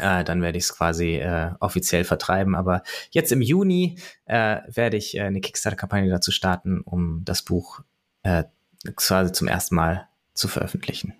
Äh, 0.00 0.24
dann 0.24 0.42
werde 0.42 0.58
ich 0.58 0.64
es 0.64 0.76
quasi 0.76 1.18
äh, 1.18 1.52
offiziell 1.60 2.02
vertreiben. 2.02 2.56
Aber 2.56 2.82
jetzt 3.12 3.30
im 3.30 3.42
Juni 3.42 3.96
äh, 4.24 4.58
werde 4.66 4.96
ich 4.96 5.16
äh, 5.16 5.20
eine 5.20 5.40
Kickstarter-Kampagne 5.40 6.10
dazu 6.10 6.32
starten, 6.32 6.80
um 6.80 7.24
das 7.24 7.42
Buch 7.42 7.82
äh, 8.24 8.42
quasi 8.96 9.30
zum 9.30 9.46
ersten 9.46 9.76
Mal 9.76 10.08
zu 10.34 10.48
veröffentlichen. 10.48 11.14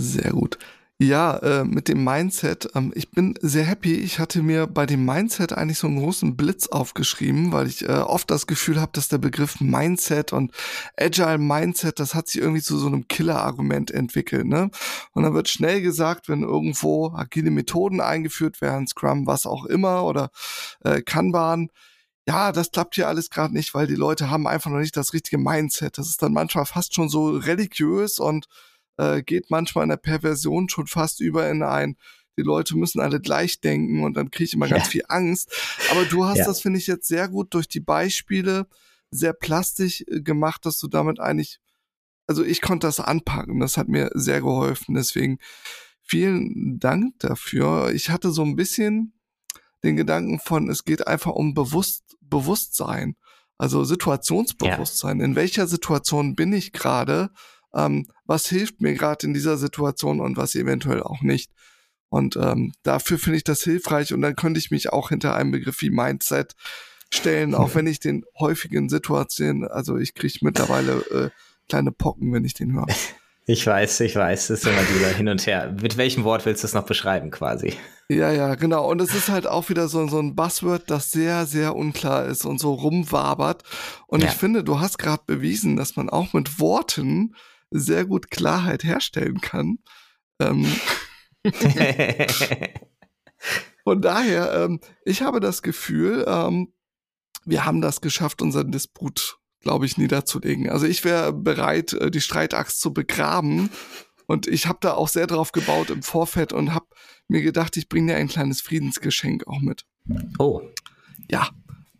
Sehr 0.00 0.30
gut. 0.30 0.58
Ja, 1.00 1.36
äh, 1.38 1.64
mit 1.64 1.86
dem 1.86 2.02
Mindset. 2.02 2.70
Ähm, 2.74 2.92
ich 2.96 3.12
bin 3.12 3.34
sehr 3.40 3.64
happy. 3.64 3.94
Ich 3.94 4.18
hatte 4.18 4.42
mir 4.42 4.66
bei 4.66 4.84
dem 4.84 5.04
Mindset 5.04 5.52
eigentlich 5.52 5.78
so 5.78 5.86
einen 5.86 6.00
großen 6.00 6.36
Blitz 6.36 6.66
aufgeschrieben, 6.66 7.52
weil 7.52 7.68
ich 7.68 7.88
äh, 7.88 7.92
oft 7.92 8.28
das 8.32 8.48
Gefühl 8.48 8.80
habe, 8.80 8.90
dass 8.94 9.06
der 9.06 9.18
Begriff 9.18 9.60
Mindset 9.60 10.32
und 10.32 10.52
Agile 10.96 11.38
Mindset, 11.38 12.00
das 12.00 12.16
hat 12.16 12.26
sich 12.26 12.40
irgendwie 12.42 12.62
zu 12.62 12.76
so 12.78 12.88
einem 12.88 13.06
Killer-Argument 13.06 13.92
entwickelt. 13.92 14.46
Ne? 14.46 14.70
Und 15.12 15.22
dann 15.22 15.34
wird 15.34 15.48
schnell 15.48 15.82
gesagt, 15.82 16.28
wenn 16.28 16.42
irgendwo 16.42 17.12
agile 17.14 17.52
Methoden 17.52 18.00
eingeführt 18.00 18.60
werden, 18.60 18.88
Scrum, 18.88 19.24
was 19.24 19.46
auch 19.46 19.66
immer, 19.66 20.04
oder 20.04 20.30
äh, 20.82 21.00
Kanban, 21.02 21.70
ja, 22.28 22.52
das 22.52 22.70
klappt 22.70 22.96
hier 22.96 23.08
alles 23.08 23.30
gerade 23.30 23.54
nicht, 23.54 23.72
weil 23.72 23.86
die 23.86 23.94
Leute 23.94 24.28
haben 24.28 24.46
einfach 24.46 24.70
noch 24.70 24.80
nicht 24.80 24.98
das 24.98 25.14
richtige 25.14 25.38
Mindset. 25.38 25.96
Das 25.96 26.08
ist 26.08 26.20
dann 26.20 26.34
manchmal 26.34 26.66
fast 26.66 26.94
schon 26.94 27.08
so 27.08 27.30
religiös 27.30 28.18
und 28.18 28.46
äh, 28.98 29.22
geht 29.22 29.50
manchmal 29.50 29.84
in 29.84 29.88
der 29.88 29.96
Perversion 29.96 30.68
schon 30.68 30.86
fast 30.86 31.20
über 31.20 31.48
in 31.48 31.62
ein, 31.62 31.96
die 32.36 32.42
Leute 32.42 32.76
müssen 32.76 33.00
alle 33.00 33.18
gleich 33.18 33.62
denken 33.62 34.04
und 34.04 34.14
dann 34.14 34.30
kriege 34.30 34.44
ich 34.44 34.52
immer 34.52 34.66
ja. 34.66 34.76
ganz 34.76 34.88
viel 34.88 35.04
Angst. 35.08 35.50
Aber 35.90 36.04
du 36.04 36.26
hast 36.26 36.38
ja. 36.38 36.44
das, 36.44 36.60
finde 36.60 36.78
ich, 36.78 36.86
jetzt 36.86 37.08
sehr 37.08 37.28
gut 37.28 37.54
durch 37.54 37.66
die 37.66 37.80
Beispiele 37.80 38.66
sehr 39.10 39.32
plastisch 39.32 40.04
äh, 40.06 40.20
gemacht, 40.20 40.66
dass 40.66 40.78
du 40.78 40.86
damit 40.86 41.20
eigentlich, 41.20 41.60
also 42.26 42.44
ich 42.44 42.60
konnte 42.60 42.86
das 42.86 43.00
anpacken. 43.00 43.58
Das 43.58 43.78
hat 43.78 43.88
mir 43.88 44.10
sehr 44.12 44.42
geholfen. 44.42 44.94
Deswegen 44.94 45.38
vielen 46.02 46.78
Dank 46.78 47.18
dafür. 47.20 47.90
Ich 47.92 48.10
hatte 48.10 48.32
so 48.32 48.42
ein 48.42 48.54
bisschen 48.54 49.17
den 49.84 49.96
Gedanken 49.96 50.40
von, 50.40 50.68
es 50.68 50.84
geht 50.84 51.06
einfach 51.06 51.32
um 51.32 51.54
Bewusst 51.54 52.04
Bewusstsein, 52.20 53.16
also 53.56 53.84
Situationsbewusstsein. 53.84 55.18
Ja. 55.18 55.24
In 55.24 55.36
welcher 55.36 55.66
Situation 55.66 56.34
bin 56.34 56.52
ich 56.52 56.72
gerade? 56.72 57.30
Ähm, 57.74 58.06
was 58.24 58.46
hilft 58.48 58.80
mir 58.80 58.94
gerade 58.94 59.26
in 59.26 59.34
dieser 59.34 59.56
Situation 59.56 60.20
und 60.20 60.36
was 60.36 60.54
eventuell 60.54 61.02
auch 61.02 61.22
nicht? 61.22 61.50
Und 62.10 62.36
ähm, 62.36 62.72
dafür 62.82 63.18
finde 63.18 63.38
ich 63.38 63.44
das 63.44 63.62
hilfreich 63.62 64.14
und 64.14 64.22
dann 64.22 64.36
könnte 64.36 64.58
ich 64.58 64.70
mich 64.70 64.92
auch 64.92 65.10
hinter 65.10 65.34
einem 65.34 65.50
Begriff 65.50 65.82
wie 65.82 65.90
Mindset 65.90 66.54
stellen, 67.12 67.54
auch 67.54 67.74
wenn 67.74 67.86
ich 67.86 68.00
den 68.00 68.24
häufigen 68.38 68.88
Situationen, 68.88 69.66
also 69.66 69.96
ich 69.96 70.14
kriege 70.14 70.38
mittlerweile 70.42 71.00
äh, 71.10 71.30
kleine 71.68 71.92
Pocken, 71.92 72.32
wenn 72.32 72.44
ich 72.44 72.54
den 72.54 72.72
höre. 72.72 72.86
Ich 73.50 73.66
weiß, 73.66 74.00
ich 74.00 74.14
weiß, 74.14 74.48
das 74.48 74.60
ist 74.60 74.66
immer 74.66 74.82
dieser 74.82 75.08
hin 75.08 75.26
und 75.26 75.46
her. 75.46 75.74
Mit 75.80 75.96
welchem 75.96 76.22
Wort 76.24 76.44
willst 76.44 76.62
du 76.62 76.66
es 76.66 76.74
noch 76.74 76.84
beschreiben, 76.84 77.30
quasi? 77.30 77.72
Ja, 78.10 78.30
ja, 78.30 78.56
genau. 78.56 78.86
Und 78.86 79.00
es 79.00 79.14
ist 79.14 79.30
halt 79.30 79.46
auch 79.46 79.70
wieder 79.70 79.88
so, 79.88 80.06
so 80.06 80.18
ein 80.18 80.34
Buzzword, 80.36 80.90
das 80.90 81.12
sehr, 81.12 81.46
sehr 81.46 81.74
unklar 81.74 82.26
ist 82.26 82.44
und 82.44 82.60
so 82.60 82.74
rumwabert. 82.74 83.62
Und 84.06 84.22
ja. 84.22 84.28
ich 84.28 84.34
finde, 84.34 84.64
du 84.64 84.80
hast 84.80 84.98
gerade 84.98 85.22
bewiesen, 85.26 85.76
dass 85.76 85.96
man 85.96 86.10
auch 86.10 86.34
mit 86.34 86.60
Worten 86.60 87.34
sehr 87.70 88.04
gut 88.04 88.30
Klarheit 88.30 88.84
herstellen 88.84 89.40
kann. 89.40 89.78
Ähm 90.42 90.66
Von 93.82 94.02
daher, 94.02 94.52
ähm, 94.52 94.80
ich 95.06 95.22
habe 95.22 95.40
das 95.40 95.62
Gefühl, 95.62 96.26
ähm, 96.28 96.74
wir 97.46 97.64
haben 97.64 97.80
das 97.80 98.02
geschafft, 98.02 98.42
unseren 98.42 98.72
Disput 98.72 99.37
glaube 99.60 99.86
ich, 99.86 99.98
niederzulegen. 99.98 100.70
Also 100.70 100.86
ich 100.86 101.04
wäre 101.04 101.32
bereit, 101.32 101.92
äh, 101.92 102.10
die 102.10 102.20
Streitaxt 102.20 102.80
zu 102.80 102.92
begraben. 102.92 103.70
Und 104.26 104.46
ich 104.46 104.66
habe 104.66 104.78
da 104.80 104.92
auch 104.92 105.08
sehr 105.08 105.26
drauf 105.26 105.52
gebaut 105.52 105.90
im 105.90 106.02
Vorfeld 106.02 106.52
und 106.52 106.74
habe 106.74 106.86
mir 107.28 107.42
gedacht, 107.42 107.76
ich 107.76 107.88
bringe 107.88 108.12
dir 108.12 108.18
ein 108.18 108.28
kleines 108.28 108.60
Friedensgeschenk 108.60 109.46
auch 109.46 109.60
mit. 109.60 109.84
Oh. 110.38 110.60
Ja. 111.30 111.48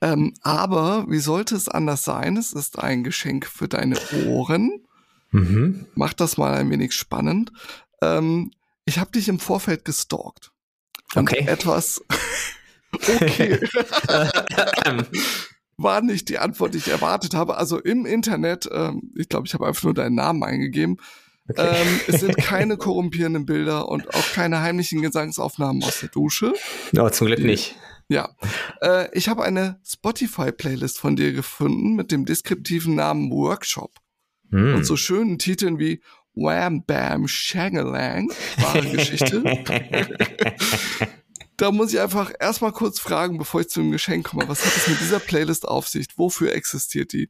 Ähm, 0.01 0.35
aber 0.43 1.07
wie 1.09 1.19
sollte 1.19 1.57
es 1.57 1.69
anders 1.69 2.05
sein? 2.05 2.37
Es 2.37 2.53
ist 2.53 2.79
ein 2.79 3.03
Geschenk 3.03 3.47
für 3.47 3.67
deine 3.67 3.99
Ohren. 4.27 4.85
Mhm. 5.31 5.87
Mach 5.95 6.13
das 6.13 6.37
mal 6.37 6.55
ein 6.55 6.71
wenig 6.71 6.93
spannend. 6.93 7.53
Ähm, 8.03 8.53
ich 8.85 8.99
habe 8.99 9.11
dich 9.11 9.29
im 9.29 9.41
Vorfeld 9.41 9.85
gestalkt. 9.85 10.53
Und 11.15 11.31
okay. 11.31 11.47
Etwas. 11.47 12.03
okay. 12.93 13.59
war 15.79 16.03
nicht 16.03 16.29
die 16.29 16.39
Antwort, 16.39 16.75
die 16.75 16.79
ich 16.79 16.89
erwartet 16.89 17.35
habe. 17.35 17.57
Also 17.57 17.79
im 17.79 18.05
Internet, 18.05 18.69
ähm, 18.71 19.13
ich 19.17 19.29
glaube, 19.29 19.47
ich 19.47 19.55
habe 19.55 19.67
einfach 19.67 19.85
nur 19.85 19.95
deinen 19.95 20.17
Namen 20.17 20.43
eingegeben. 20.43 20.99
Okay. 21.49 21.67
Ähm, 21.67 22.01
es 22.09 22.21
sind 22.21 22.37
keine 22.37 22.77
korrumpierenden 22.77 23.47
Bilder 23.47 23.89
und 23.89 24.13
auch 24.15 24.33
keine 24.33 24.61
heimlichen 24.61 25.01
Gesangsaufnahmen 25.01 25.83
aus 25.83 26.01
der 26.01 26.11
Dusche. 26.11 26.53
No, 26.93 27.09
zum 27.09 27.29
Glück 27.29 27.39
nicht. 27.39 27.77
Ja. 28.09 28.35
Äh, 28.83 29.09
ich 29.17 29.29
habe 29.29 29.45
eine 29.45 29.81
Spotify-Playlist 29.87 30.99
von 30.99 31.17
dir 31.17 31.33
gefunden 31.33 31.95
mit 31.95 32.11
dem 32.13 32.27
deskriptiven 32.27 32.97
Namen 32.97 33.31
Workshop. 33.31 33.95
Mm. 34.51 34.75
Und 34.75 34.85
so 34.85 34.97
schönen 34.97 35.39
Titeln 35.39 35.79
wie 35.79 36.03
Wham 36.35 36.85
Bam 36.85 37.29
Shangalang, 37.29 38.31
wahre 38.59 38.87
Geschichte. 38.91 39.43
da 41.59 41.73
muss 41.73 41.93
ich 41.93 42.01
einfach 42.01 42.33
erstmal 42.39 42.73
kurz 42.73 42.99
fragen, 42.99 43.37
bevor 43.37 43.61
ich 43.61 43.69
zu 43.69 43.81
dem 43.81 43.91
Geschenk 43.91 44.29
komme. 44.29 44.49
Was 44.49 44.65
hat 44.65 44.77
es 44.77 44.89
mit 44.89 45.01
dieser 45.01 45.19
Playlist 45.19 45.67
auf 45.67 45.89
sich? 45.89 46.07
Wofür 46.17 46.55
existiert 46.55 47.13
die? 47.13 47.29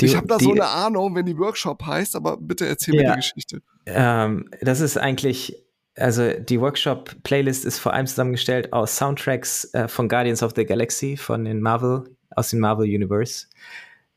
die 0.00 0.06
ich 0.06 0.16
habe 0.16 0.26
da 0.26 0.36
die, 0.36 0.44
so 0.44 0.52
eine 0.52 0.68
Ahnung, 0.68 1.14
wenn 1.14 1.26
die 1.26 1.36
Workshop 1.36 1.84
heißt, 1.84 2.14
aber 2.14 2.36
bitte 2.36 2.66
erzähl 2.66 2.94
ja, 2.94 3.02
mir 3.02 3.10
die 3.10 3.16
Geschichte. 3.16 3.62
Ähm, 3.86 4.50
das 4.60 4.80
ist 4.80 4.98
eigentlich, 4.98 5.56
also 5.96 6.30
die 6.32 6.60
Workshop-Playlist 6.60 7.64
ist 7.64 7.78
vor 7.78 7.94
allem 7.94 8.06
zusammengestellt 8.06 8.72
aus 8.72 8.96
Soundtracks 8.96 9.72
äh, 9.72 9.88
von 9.88 10.08
Guardians 10.08 10.42
of 10.42 10.52
the 10.54 10.64
Galaxy, 10.64 11.16
von 11.16 11.44
den 11.44 11.60
Marvel, 11.60 12.04
aus 12.30 12.50
dem 12.50 12.60
Marvel 12.60 12.84
Universe. 12.86 13.46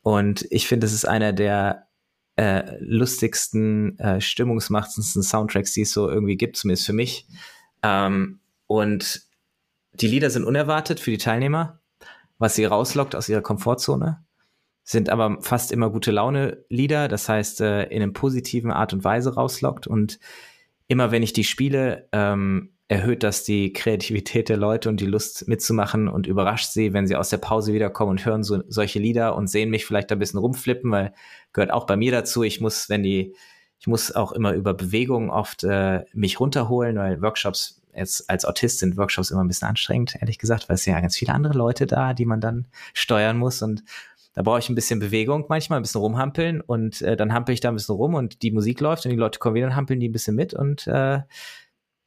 Und 0.02 0.46
ich 0.50 0.68
finde, 0.68 0.86
es 0.86 0.92
ist 0.92 1.06
einer 1.06 1.32
der 1.32 1.86
äh, 2.36 2.76
lustigsten, 2.80 3.98
äh, 3.98 4.20
stimmungsmachendsten 4.20 5.22
Soundtracks, 5.22 5.72
die 5.72 5.82
es 5.82 5.92
so 5.92 6.08
irgendwie 6.08 6.36
gibt, 6.36 6.56
zumindest 6.56 6.84
für 6.84 6.92
mich. 6.92 7.26
Ähm, 7.82 8.40
und 8.66 9.23
die 9.94 10.08
Lieder 10.08 10.30
sind 10.30 10.44
unerwartet 10.44 11.00
für 11.00 11.10
die 11.10 11.18
Teilnehmer, 11.18 11.80
was 12.38 12.54
sie 12.54 12.64
rauslockt 12.64 13.14
aus 13.14 13.28
ihrer 13.28 13.42
Komfortzone. 13.42 14.24
Sind 14.82 15.08
aber 15.08 15.38
fast 15.40 15.72
immer 15.72 15.90
gute 15.90 16.10
Laune-Lieder, 16.10 17.08
das 17.08 17.28
heißt, 17.28 17.62
äh, 17.62 17.84
in 17.84 18.02
einem 18.02 18.12
positiven 18.12 18.70
Art 18.70 18.92
und 18.92 19.02
Weise 19.02 19.34
rauslockt. 19.34 19.86
Und 19.86 20.18
immer 20.88 21.10
wenn 21.10 21.22
ich 21.22 21.32
die 21.32 21.44
spiele, 21.44 22.08
ähm, 22.12 22.74
erhöht 22.88 23.22
das 23.22 23.44
die 23.44 23.72
Kreativität 23.72 24.50
der 24.50 24.58
Leute 24.58 24.90
und 24.90 25.00
die 25.00 25.06
Lust 25.06 25.48
mitzumachen 25.48 26.06
und 26.06 26.26
überrascht 26.26 26.70
sie, 26.70 26.92
wenn 26.92 27.06
sie 27.06 27.16
aus 27.16 27.30
der 27.30 27.38
Pause 27.38 27.72
wiederkommen 27.72 28.10
und 28.10 28.26
hören 28.26 28.42
so, 28.42 28.62
solche 28.68 28.98
Lieder 28.98 29.36
und 29.36 29.46
sehen 29.46 29.70
mich 29.70 29.86
vielleicht 29.86 30.12
ein 30.12 30.18
bisschen 30.18 30.38
rumflippen, 30.38 30.90
weil 30.90 31.14
gehört 31.54 31.70
auch 31.70 31.86
bei 31.86 31.96
mir 31.96 32.12
dazu. 32.12 32.42
Ich 32.42 32.60
muss, 32.60 32.90
wenn 32.90 33.02
die, 33.02 33.34
ich 33.78 33.86
muss 33.86 34.12
auch 34.12 34.32
immer 34.32 34.52
über 34.52 34.74
Bewegungen 34.74 35.30
oft 35.30 35.64
äh, 35.64 36.04
mich 36.12 36.40
runterholen, 36.40 36.96
weil 36.96 37.22
Workshops 37.22 37.80
jetzt 37.96 38.28
als 38.30 38.44
Autist 38.44 38.78
sind 38.78 38.96
Workshops 38.96 39.30
immer 39.30 39.42
ein 39.42 39.48
bisschen 39.48 39.68
anstrengend, 39.68 40.16
ehrlich 40.20 40.38
gesagt, 40.38 40.68
weil 40.68 40.74
es 40.74 40.84
sind 40.84 40.94
ja 40.94 41.00
ganz 41.00 41.16
viele 41.16 41.32
andere 41.32 41.54
Leute 41.54 41.86
da, 41.86 42.14
die 42.14 42.26
man 42.26 42.40
dann 42.40 42.66
steuern 42.92 43.38
muss 43.38 43.62
und 43.62 43.84
da 44.34 44.42
brauche 44.42 44.58
ich 44.58 44.68
ein 44.68 44.74
bisschen 44.74 44.98
Bewegung 44.98 45.46
manchmal, 45.48 45.78
ein 45.78 45.82
bisschen 45.82 46.00
rumhampeln 46.00 46.60
und 46.60 47.02
äh, 47.02 47.16
dann 47.16 47.32
hampel 47.32 47.52
ich 47.52 47.60
da 47.60 47.68
ein 47.68 47.76
bisschen 47.76 47.94
rum 47.94 48.14
und 48.14 48.42
die 48.42 48.50
Musik 48.50 48.80
läuft 48.80 49.04
und 49.06 49.12
die 49.12 49.16
Leute 49.16 49.38
kommen 49.38 49.54
wieder 49.54 49.66
und 49.66 49.76
hampeln 49.76 50.00
die 50.00 50.08
ein 50.08 50.12
bisschen 50.12 50.34
mit 50.34 50.54
und 50.54 50.88
äh, 50.88 51.20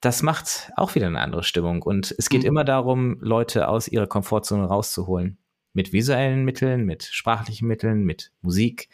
das 0.01 0.21
macht 0.21 0.71
auch 0.75 0.95
wieder 0.95 1.07
eine 1.07 1.21
andere 1.21 1.43
Stimmung. 1.43 1.81
Und 1.81 2.13
es 2.17 2.29
geht 2.29 2.41
mhm. 2.41 2.49
immer 2.49 2.63
darum, 2.63 3.17
Leute 3.21 3.67
aus 3.67 3.87
ihrer 3.87 4.07
Komfortzone 4.07 4.65
rauszuholen. 4.65 5.37
Mit 5.73 5.93
visuellen 5.93 6.43
Mitteln, 6.43 6.85
mit 6.85 7.03
sprachlichen 7.03 7.67
Mitteln, 7.67 8.03
mit 8.03 8.31
Musik, 8.41 8.89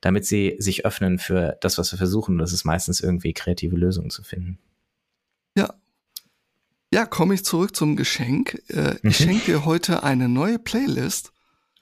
damit 0.00 0.24
sie 0.24 0.56
sich 0.58 0.84
öffnen 0.84 1.18
für 1.18 1.56
das, 1.60 1.78
was 1.78 1.92
wir 1.92 1.98
versuchen. 1.98 2.38
Das 2.38 2.52
ist 2.52 2.64
meistens 2.64 3.00
irgendwie 3.00 3.32
kreative 3.32 3.76
Lösungen 3.76 4.10
zu 4.10 4.22
finden. 4.22 4.58
Ja, 6.92 7.06
komme 7.06 7.32
ich 7.32 7.42
zurück 7.42 7.74
zum 7.74 7.96
Geschenk. 7.96 8.62
Äh, 8.68 8.96
mhm. 9.02 9.10
Ich 9.10 9.16
schenke 9.16 9.46
dir 9.46 9.64
heute 9.64 10.02
eine 10.02 10.28
neue 10.28 10.58
Playlist 10.58 11.32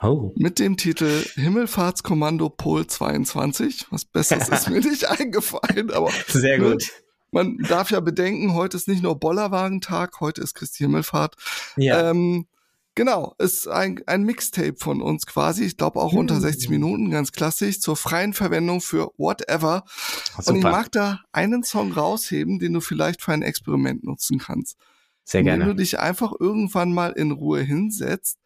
oh. 0.00 0.32
mit 0.36 0.60
dem 0.60 0.76
Titel 0.76 1.24
Himmelfahrtskommando 1.34 2.48
Pol 2.48 2.86
22. 2.86 3.86
Was 3.90 4.04
Besseres 4.04 4.48
ist 4.48 4.70
mir 4.70 4.80
nicht 4.88 5.10
eingefallen, 5.10 5.90
aber. 5.90 6.12
Sehr 6.28 6.58
ne, 6.58 6.70
gut. 6.70 6.92
Man 7.32 7.58
darf 7.58 7.90
ja 7.90 7.98
bedenken, 7.98 8.54
heute 8.54 8.76
ist 8.76 8.86
nicht 8.86 9.02
nur 9.02 9.18
Bollerwagentag, 9.18 10.20
heute 10.20 10.42
ist 10.42 10.54
Christi 10.54 10.84
Himmelfahrt. 10.84 11.34
Ja. 11.76 12.10
Ähm, 12.10 12.46
Genau, 12.96 13.34
ist 13.38 13.68
ein, 13.68 14.00
ein 14.06 14.24
Mixtape 14.24 14.74
von 14.76 15.00
uns 15.00 15.24
quasi. 15.24 15.64
Ich 15.64 15.76
glaube 15.76 16.00
auch 16.00 16.12
unter 16.12 16.40
60 16.40 16.66
hm. 16.66 16.72
Minuten, 16.72 17.10
ganz 17.10 17.30
klassisch, 17.30 17.80
zur 17.80 17.96
freien 17.96 18.34
Verwendung 18.34 18.80
für 18.80 19.12
whatever. 19.16 19.84
Super. 20.36 20.50
Und 20.50 20.56
ich 20.56 20.62
mag 20.64 20.92
da 20.92 21.20
einen 21.30 21.62
Song 21.62 21.92
rausheben, 21.92 22.58
den 22.58 22.72
du 22.72 22.80
vielleicht 22.80 23.22
für 23.22 23.32
ein 23.32 23.42
Experiment 23.42 24.02
nutzen 24.02 24.38
kannst. 24.38 24.76
Sehr 25.30 25.44
gerne. 25.44 25.62
Wenn 25.62 25.70
du 25.70 25.76
dich 25.76 26.00
einfach 26.00 26.32
irgendwann 26.40 26.92
mal 26.92 27.12
in 27.12 27.30
Ruhe 27.30 27.60
hinsetzt 27.60 28.38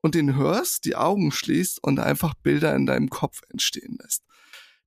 und 0.00 0.16
den 0.16 0.34
hörst, 0.34 0.84
die 0.84 0.96
Augen 0.96 1.30
schließt 1.30 1.82
und 1.84 2.00
einfach 2.00 2.34
Bilder 2.34 2.74
in 2.74 2.84
deinem 2.84 3.10
Kopf 3.10 3.42
entstehen 3.50 3.96
lässt. 4.02 4.24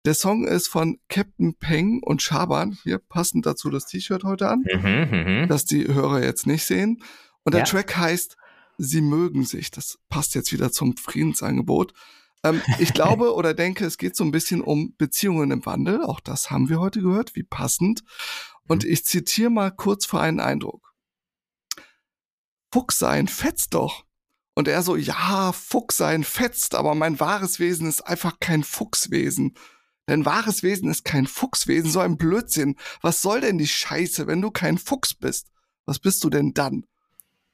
Der 0.04 0.16
Song 0.16 0.46
ist 0.46 0.68
von 0.68 1.00
Captain 1.08 1.56
Peng 1.56 2.02
und 2.04 2.22
Schaban, 2.22 2.78
hier 2.84 3.00
passend 3.00 3.46
dazu 3.46 3.70
das 3.70 3.86
T-Shirt 3.86 4.26
heute 4.26 4.50
an, 4.50 4.66
mhm, 4.72 5.44
mhm, 5.44 5.48
das 5.48 5.64
die 5.64 5.88
Hörer 5.88 6.22
jetzt 6.22 6.46
nicht 6.46 6.66
sehen. 6.66 7.02
Und 7.44 7.54
der 7.54 7.62
ja. 7.62 7.66
Track 7.66 7.96
heißt 7.96 8.36
Sie 8.78 9.00
mögen 9.00 9.46
sich. 9.46 9.72
Das 9.72 10.00
passt 10.10 10.36
jetzt 10.36 10.52
wieder 10.52 10.70
zum 10.74 10.98
Friedensangebot. 10.98 11.94
Ähm, 12.44 12.62
ich 12.80 12.94
glaube 12.94 13.34
oder 13.34 13.54
denke, 13.54 13.86
es 13.86 13.98
geht 13.98 14.18
so 14.18 14.26
ein 14.26 14.32
bisschen 14.32 14.60
um 14.60 14.94
Beziehungen 14.98 15.52
im 15.52 15.66
Wandel. 15.66 16.04
Auch 16.04 16.20
das 16.20 16.52
haben 16.52 16.68
wir 16.68 16.82
heute 16.82 17.02
gehört, 17.02 17.38
wie 17.38 17.44
passend. 17.44 18.04
Und 18.68 18.84
mhm. 18.84 18.92
ich 18.92 19.06
zitiere 19.06 19.50
mal 19.50 19.72
kurz 19.72 20.06
für 20.06 20.20
einen 20.20 20.42
Eindruck. 20.42 20.85
Fuchs 22.76 23.00
sein 23.00 23.30
fetzt 23.30 23.74
doch. 23.74 24.04
Und 24.54 24.68
er 24.68 24.84
so, 24.84 24.98
ja, 24.98 25.54
Fuchs 25.54 25.96
sein 25.96 26.26
fetzt, 26.26 26.76
aber 26.76 26.94
mein 26.94 27.22
wahres 27.22 27.58
Wesen 27.58 27.88
ist 27.88 28.02
einfach 28.02 28.42
kein 28.42 28.66
Fuchswesen. 28.66 29.56
Denn 30.10 30.26
wahres 30.26 30.62
Wesen 30.62 30.90
ist 30.90 31.06
kein 31.06 31.26
Fuchswesen, 31.26 31.90
so 31.90 32.02
ein 32.02 32.18
Blödsinn. 32.18 32.76
Was 33.00 33.22
soll 33.22 33.40
denn 33.40 33.58
die 33.58 33.66
Scheiße, 33.66 34.28
wenn 34.28 34.42
du 34.42 34.52
kein 34.52 34.78
Fuchs 34.78 35.14
bist? 35.14 35.54
Was 35.86 36.00
bist 36.00 36.22
du 36.26 36.30
denn 36.30 36.54
dann? 36.54 36.86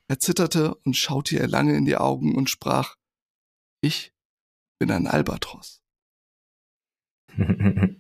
Er 0.08 0.20
zitterte 0.20 0.74
und 0.86 0.98
schaute 0.98 1.36
ihr 1.36 1.48
lange 1.48 1.76
in 1.76 1.86
die 1.86 1.98
Augen 1.98 2.34
und 2.34 2.50
sprach, 2.50 2.96
ich 3.80 4.16
bin 4.80 4.90
ein 4.90 5.06
Albatros. 5.06 5.84
und 7.38 8.00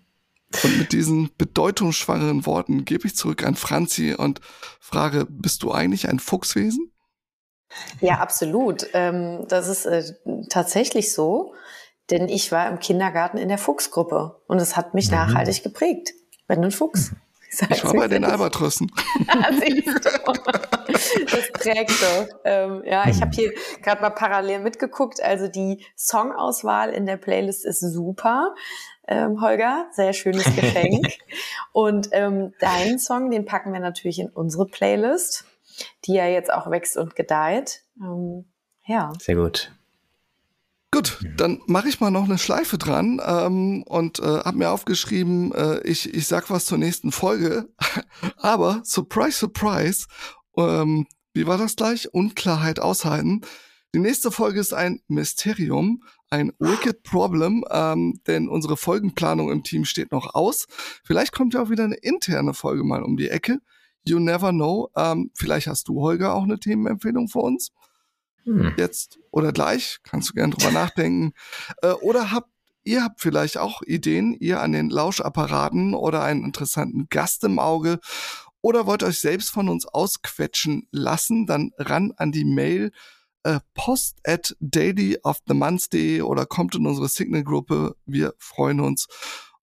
mit 0.79 0.91
diesen 0.91 1.29
bedeutungsschwangeren 1.37 2.47
Worten 2.47 2.83
gebe 2.83 3.05
ich 3.05 3.15
zurück 3.15 3.45
an 3.45 3.53
Franzi 3.53 4.15
und 4.15 4.41
frage, 4.79 5.27
bist 5.29 5.61
du 5.61 5.71
eigentlich 5.71 6.09
ein 6.09 6.17
Fuchswesen? 6.17 6.90
Ja, 7.99 8.15
absolut. 8.15 8.87
Ähm, 8.93 9.45
das 9.47 9.67
ist 9.67 9.85
äh, 9.85 10.03
tatsächlich 10.49 11.13
so, 11.13 11.53
denn 12.09 12.27
ich 12.29 12.51
war 12.51 12.67
im 12.69 12.79
Kindergarten 12.79 13.37
in 13.37 13.49
der 13.49 13.57
Fuchsgruppe 13.57 14.41
und 14.47 14.59
es 14.59 14.75
hat 14.75 14.93
mich 14.93 15.09
mhm. 15.09 15.17
nachhaltig 15.17 15.63
geprägt. 15.63 16.11
Wenn 16.47 16.63
ein 16.63 16.71
Fuchs. 16.71 17.11
Ich 17.69 17.83
war 17.83 17.93
bei 17.93 18.07
den 18.07 18.23
Albatrossen. 18.23 18.89
das 21.31 21.51
prägt 21.51 21.91
doch. 22.01 22.27
Ähm, 22.45 22.81
ja, 22.85 23.07
ich 23.09 23.21
habe 23.21 23.31
hier 23.31 23.51
gerade 23.81 24.01
mal 24.01 24.11
parallel 24.11 24.59
mitgeguckt. 24.59 25.21
Also 25.21 25.49
die 25.49 25.85
Songauswahl 25.95 26.91
in 26.91 27.05
der 27.05 27.17
Playlist 27.17 27.65
ist 27.65 27.81
super. 27.81 28.55
Ähm, 29.07 29.41
Holger, 29.41 29.87
sehr 29.91 30.13
schönes 30.13 30.45
Geschenk. 30.55 31.07
Und 31.73 32.09
ähm, 32.13 32.53
deinen 32.59 32.99
Song, 32.99 33.31
den 33.31 33.43
packen 33.45 33.73
wir 33.73 33.81
natürlich 33.81 34.19
in 34.19 34.29
unsere 34.29 34.65
Playlist, 34.67 35.45
die 36.05 36.13
ja 36.13 36.27
jetzt 36.27 36.51
auch 36.51 36.69
wächst 36.69 36.97
und 36.97 37.15
gedeiht. 37.15 37.83
Ähm, 37.99 38.45
ja. 38.85 39.11
Sehr 39.19 39.35
gut. 39.35 39.71
Gut, 40.93 41.19
dann 41.37 41.61
mache 41.67 41.87
ich 41.87 42.01
mal 42.01 42.11
noch 42.11 42.25
eine 42.25 42.37
Schleife 42.37 42.77
dran 42.77 43.21
ähm, 43.25 43.83
und 43.83 44.19
äh, 44.19 44.23
habe 44.23 44.57
mir 44.57 44.71
aufgeschrieben, 44.71 45.53
äh, 45.53 45.79
ich, 45.83 46.13
ich 46.13 46.27
sag 46.27 46.49
was 46.49 46.65
zur 46.65 46.77
nächsten 46.77 47.13
Folge. 47.13 47.69
Aber, 48.37 48.81
surprise, 48.83 49.37
surprise, 49.37 50.07
ähm, 50.57 51.07
wie 51.33 51.47
war 51.47 51.57
das 51.57 51.77
gleich? 51.77 52.13
Unklarheit 52.13 52.81
aushalten. 52.81 53.41
Die 53.95 53.99
nächste 53.99 54.31
Folge 54.31 54.59
ist 54.59 54.73
ein 54.73 55.01
Mysterium, 55.07 56.03
ein 56.29 56.51
Wicked 56.59 57.03
Problem, 57.03 57.63
ähm, 57.69 58.19
denn 58.27 58.49
unsere 58.49 58.75
Folgenplanung 58.75 59.49
im 59.49 59.63
Team 59.63 59.85
steht 59.85 60.11
noch 60.11 60.35
aus. 60.35 60.67
Vielleicht 61.05 61.31
kommt 61.31 61.53
ja 61.53 61.61
auch 61.61 61.69
wieder 61.69 61.85
eine 61.85 61.97
interne 61.97 62.53
Folge 62.53 62.83
mal 62.83 63.03
um 63.03 63.15
die 63.15 63.29
Ecke. 63.29 63.59
You 64.03 64.19
never 64.19 64.51
know. 64.51 64.89
Ähm, 64.95 65.31
vielleicht 65.35 65.67
hast 65.67 65.87
du, 65.87 66.01
Holger, 66.01 66.33
auch 66.33 66.43
eine 66.43 66.59
Themenempfehlung 66.59 67.27
für 67.27 67.39
uns. 67.39 67.71
Hm. 68.43 68.73
Jetzt 68.77 69.19
oder 69.29 69.51
gleich, 69.51 69.99
kannst 70.03 70.29
du 70.29 70.33
gerne 70.33 70.53
drüber 70.53 70.71
nachdenken. 70.71 71.33
Äh, 71.81 71.91
oder 71.91 72.31
habt 72.31 72.49
ihr 72.83 73.03
habt 73.03 73.21
vielleicht 73.21 73.57
auch 73.57 73.81
Ideen, 73.83 74.33
ihr 74.33 74.59
an 74.61 74.71
den 74.71 74.89
Lauschapparaten 74.89 75.93
oder 75.93 76.23
einen 76.23 76.43
interessanten 76.43 77.07
Gast 77.09 77.43
im 77.43 77.59
Auge 77.59 77.99
oder 78.61 78.85
wollt 78.85 79.03
euch 79.03 79.19
selbst 79.19 79.49
von 79.49 79.69
uns 79.69 79.85
ausquetschen 79.85 80.87
lassen, 80.91 81.45
dann 81.45 81.71
ran 81.77 82.13
an 82.17 82.31
die 82.31 82.45
Mail 82.45 82.91
äh, 83.43 83.59
post 83.73 84.19
at 84.23 84.55
dailyofthemonth.de 84.59 86.21
oder 86.21 86.45
kommt 86.45 86.75
in 86.75 86.85
unsere 86.85 87.07
Signal-Gruppe. 87.07 87.95
Wir 88.05 88.33
freuen 88.37 88.79
uns. 88.79 89.07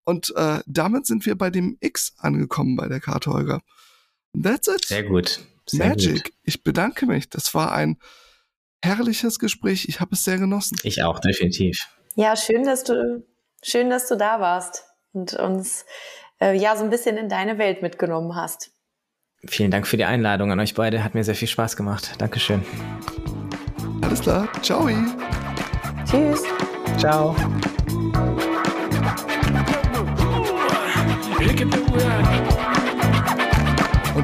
Und 0.04 0.34
äh, 0.36 0.60
damit 0.66 1.06
sind 1.06 1.26
wir 1.26 1.36
bei 1.36 1.50
dem 1.50 1.76
X 1.80 2.14
angekommen 2.18 2.76
bei 2.76 2.88
der 2.88 3.00
Karte, 3.00 3.30
Holger. 3.30 3.60
That's 4.42 4.68
it. 4.68 4.84
Sehr 4.84 5.04
gut. 5.04 5.40
Sehr 5.66 5.88
Magic. 5.88 6.24
Gut. 6.24 6.32
Ich 6.44 6.62
bedanke 6.62 7.06
mich. 7.06 7.28
Das 7.28 7.54
war 7.54 7.72
ein 7.72 7.98
herrliches 8.82 9.38
Gespräch. 9.38 9.86
Ich 9.88 10.00
habe 10.00 10.14
es 10.14 10.24
sehr 10.24 10.38
genossen. 10.38 10.78
Ich 10.82 11.02
auch, 11.02 11.18
definitiv. 11.18 11.88
Ja, 12.14 12.36
schön, 12.36 12.64
dass 12.64 12.84
du, 12.84 13.24
schön, 13.62 13.90
dass 13.90 14.08
du 14.08 14.16
da 14.16 14.40
warst 14.40 14.84
und 15.12 15.34
uns 15.34 15.84
äh, 16.40 16.56
ja 16.56 16.76
so 16.76 16.84
ein 16.84 16.90
bisschen 16.90 17.16
in 17.16 17.28
deine 17.28 17.58
Welt 17.58 17.82
mitgenommen 17.82 18.34
hast. 18.34 18.70
Vielen 19.46 19.70
Dank 19.70 19.86
für 19.86 19.96
die 19.96 20.04
Einladung 20.04 20.50
an 20.50 20.58
euch 20.58 20.74
beide. 20.74 21.04
Hat 21.04 21.14
mir 21.14 21.22
sehr 21.22 21.36
viel 21.36 21.48
Spaß 21.48 21.76
gemacht. 21.76 22.12
Dankeschön. 22.18 22.64
Alles 24.02 24.20
klar. 24.20 24.48
Ciao. 24.62 24.88
Tschüss. 26.04 26.42
Ciao. 26.98 27.36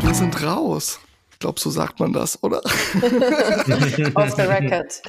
Wir 0.05 0.15
sind 0.15 0.43
raus 0.43 1.01
glaube, 1.45 1.61
so 1.61 1.69
sagt 1.69 2.01
man 2.01 2.15
das, 2.15 2.43
oder? 2.43 2.63
Off 4.15 4.31
the 4.31 4.43
record. 4.43 5.03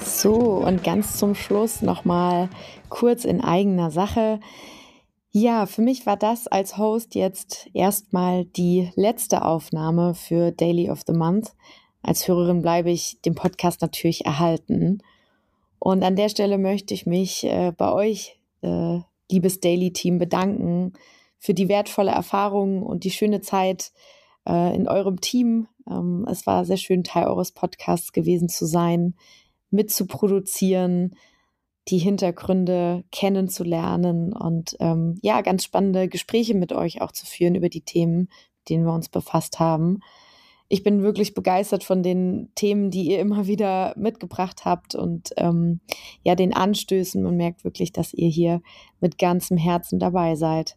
So, 0.00 0.34
und 0.34 0.82
ganz 0.82 1.16
zum 1.16 1.36
Schluss 1.36 1.80
nochmal 1.80 2.48
kurz 2.88 3.24
in 3.24 3.40
eigener 3.40 3.92
Sache. 3.92 4.40
Ja, 5.30 5.66
für 5.66 5.82
mich 5.82 6.06
war 6.06 6.16
das 6.16 6.48
als 6.48 6.76
Host 6.76 7.14
jetzt 7.14 7.68
erstmal 7.72 8.46
die 8.46 8.90
letzte 8.96 9.44
Aufnahme 9.44 10.14
für 10.14 10.50
Daily 10.50 10.90
of 10.90 11.02
the 11.06 11.12
Month 11.12 11.52
als 12.06 12.28
Hörerin 12.28 12.62
bleibe 12.62 12.90
ich 12.90 13.20
dem 13.22 13.34
Podcast 13.34 13.82
natürlich 13.82 14.24
erhalten. 14.24 15.02
Und 15.80 16.04
an 16.04 16.14
der 16.14 16.28
Stelle 16.28 16.56
möchte 16.56 16.94
ich 16.94 17.04
mich 17.04 17.44
äh, 17.44 17.72
bei 17.76 17.92
euch, 17.92 18.38
äh, 18.62 19.00
liebes 19.30 19.58
Daily 19.58 19.92
Team, 19.92 20.18
bedanken 20.18 20.92
für 21.38 21.52
die 21.52 21.68
wertvolle 21.68 22.12
Erfahrung 22.12 22.84
und 22.84 23.02
die 23.02 23.10
schöne 23.10 23.40
Zeit 23.40 23.92
äh, 24.48 24.74
in 24.74 24.88
eurem 24.88 25.20
Team. 25.20 25.66
Ähm, 25.90 26.24
es 26.30 26.46
war 26.46 26.64
sehr 26.64 26.76
schön, 26.76 27.02
Teil 27.02 27.26
eures 27.26 27.50
Podcasts 27.50 28.12
gewesen 28.12 28.48
zu 28.48 28.66
sein, 28.66 29.16
mitzuproduzieren, 29.70 31.16
die 31.88 31.98
Hintergründe 31.98 33.02
kennenzulernen 33.10 34.32
und 34.32 34.76
ähm, 34.78 35.18
ja, 35.22 35.40
ganz 35.40 35.64
spannende 35.64 36.06
Gespräche 36.06 36.54
mit 36.54 36.72
euch 36.72 37.02
auch 37.02 37.10
zu 37.10 37.26
führen 37.26 37.56
über 37.56 37.68
die 37.68 37.82
Themen, 37.82 38.28
mit 38.58 38.68
denen 38.68 38.84
wir 38.84 38.92
uns 38.92 39.08
befasst 39.08 39.58
haben 39.58 40.00
ich 40.68 40.82
bin 40.82 41.02
wirklich 41.02 41.34
begeistert 41.34 41.84
von 41.84 42.02
den 42.02 42.48
Themen, 42.54 42.90
die 42.90 43.10
ihr 43.10 43.20
immer 43.20 43.46
wieder 43.46 43.94
mitgebracht 43.96 44.64
habt 44.64 44.94
und 44.94 45.30
ähm, 45.36 45.80
ja, 46.22 46.34
den 46.34 46.52
Anstößen. 46.52 47.22
Man 47.22 47.36
merkt 47.36 47.64
wirklich, 47.64 47.92
dass 47.92 48.12
ihr 48.12 48.28
hier 48.28 48.60
mit 49.00 49.18
ganzem 49.18 49.56
Herzen 49.56 49.98
dabei 49.98 50.34
seid. 50.34 50.76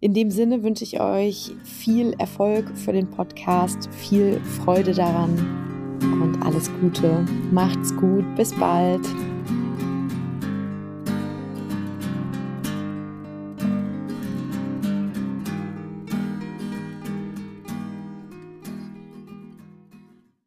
In 0.00 0.14
dem 0.14 0.30
Sinne 0.30 0.62
wünsche 0.62 0.84
ich 0.84 1.00
euch 1.00 1.50
viel 1.64 2.14
Erfolg 2.18 2.70
für 2.78 2.92
den 2.92 3.10
Podcast, 3.10 3.88
viel 3.92 4.40
Freude 4.40 4.92
daran 4.92 5.98
und 6.22 6.40
alles 6.42 6.70
Gute. 6.80 7.26
Macht's 7.50 7.94
gut, 7.96 8.24
bis 8.36 8.54
bald. 8.54 9.02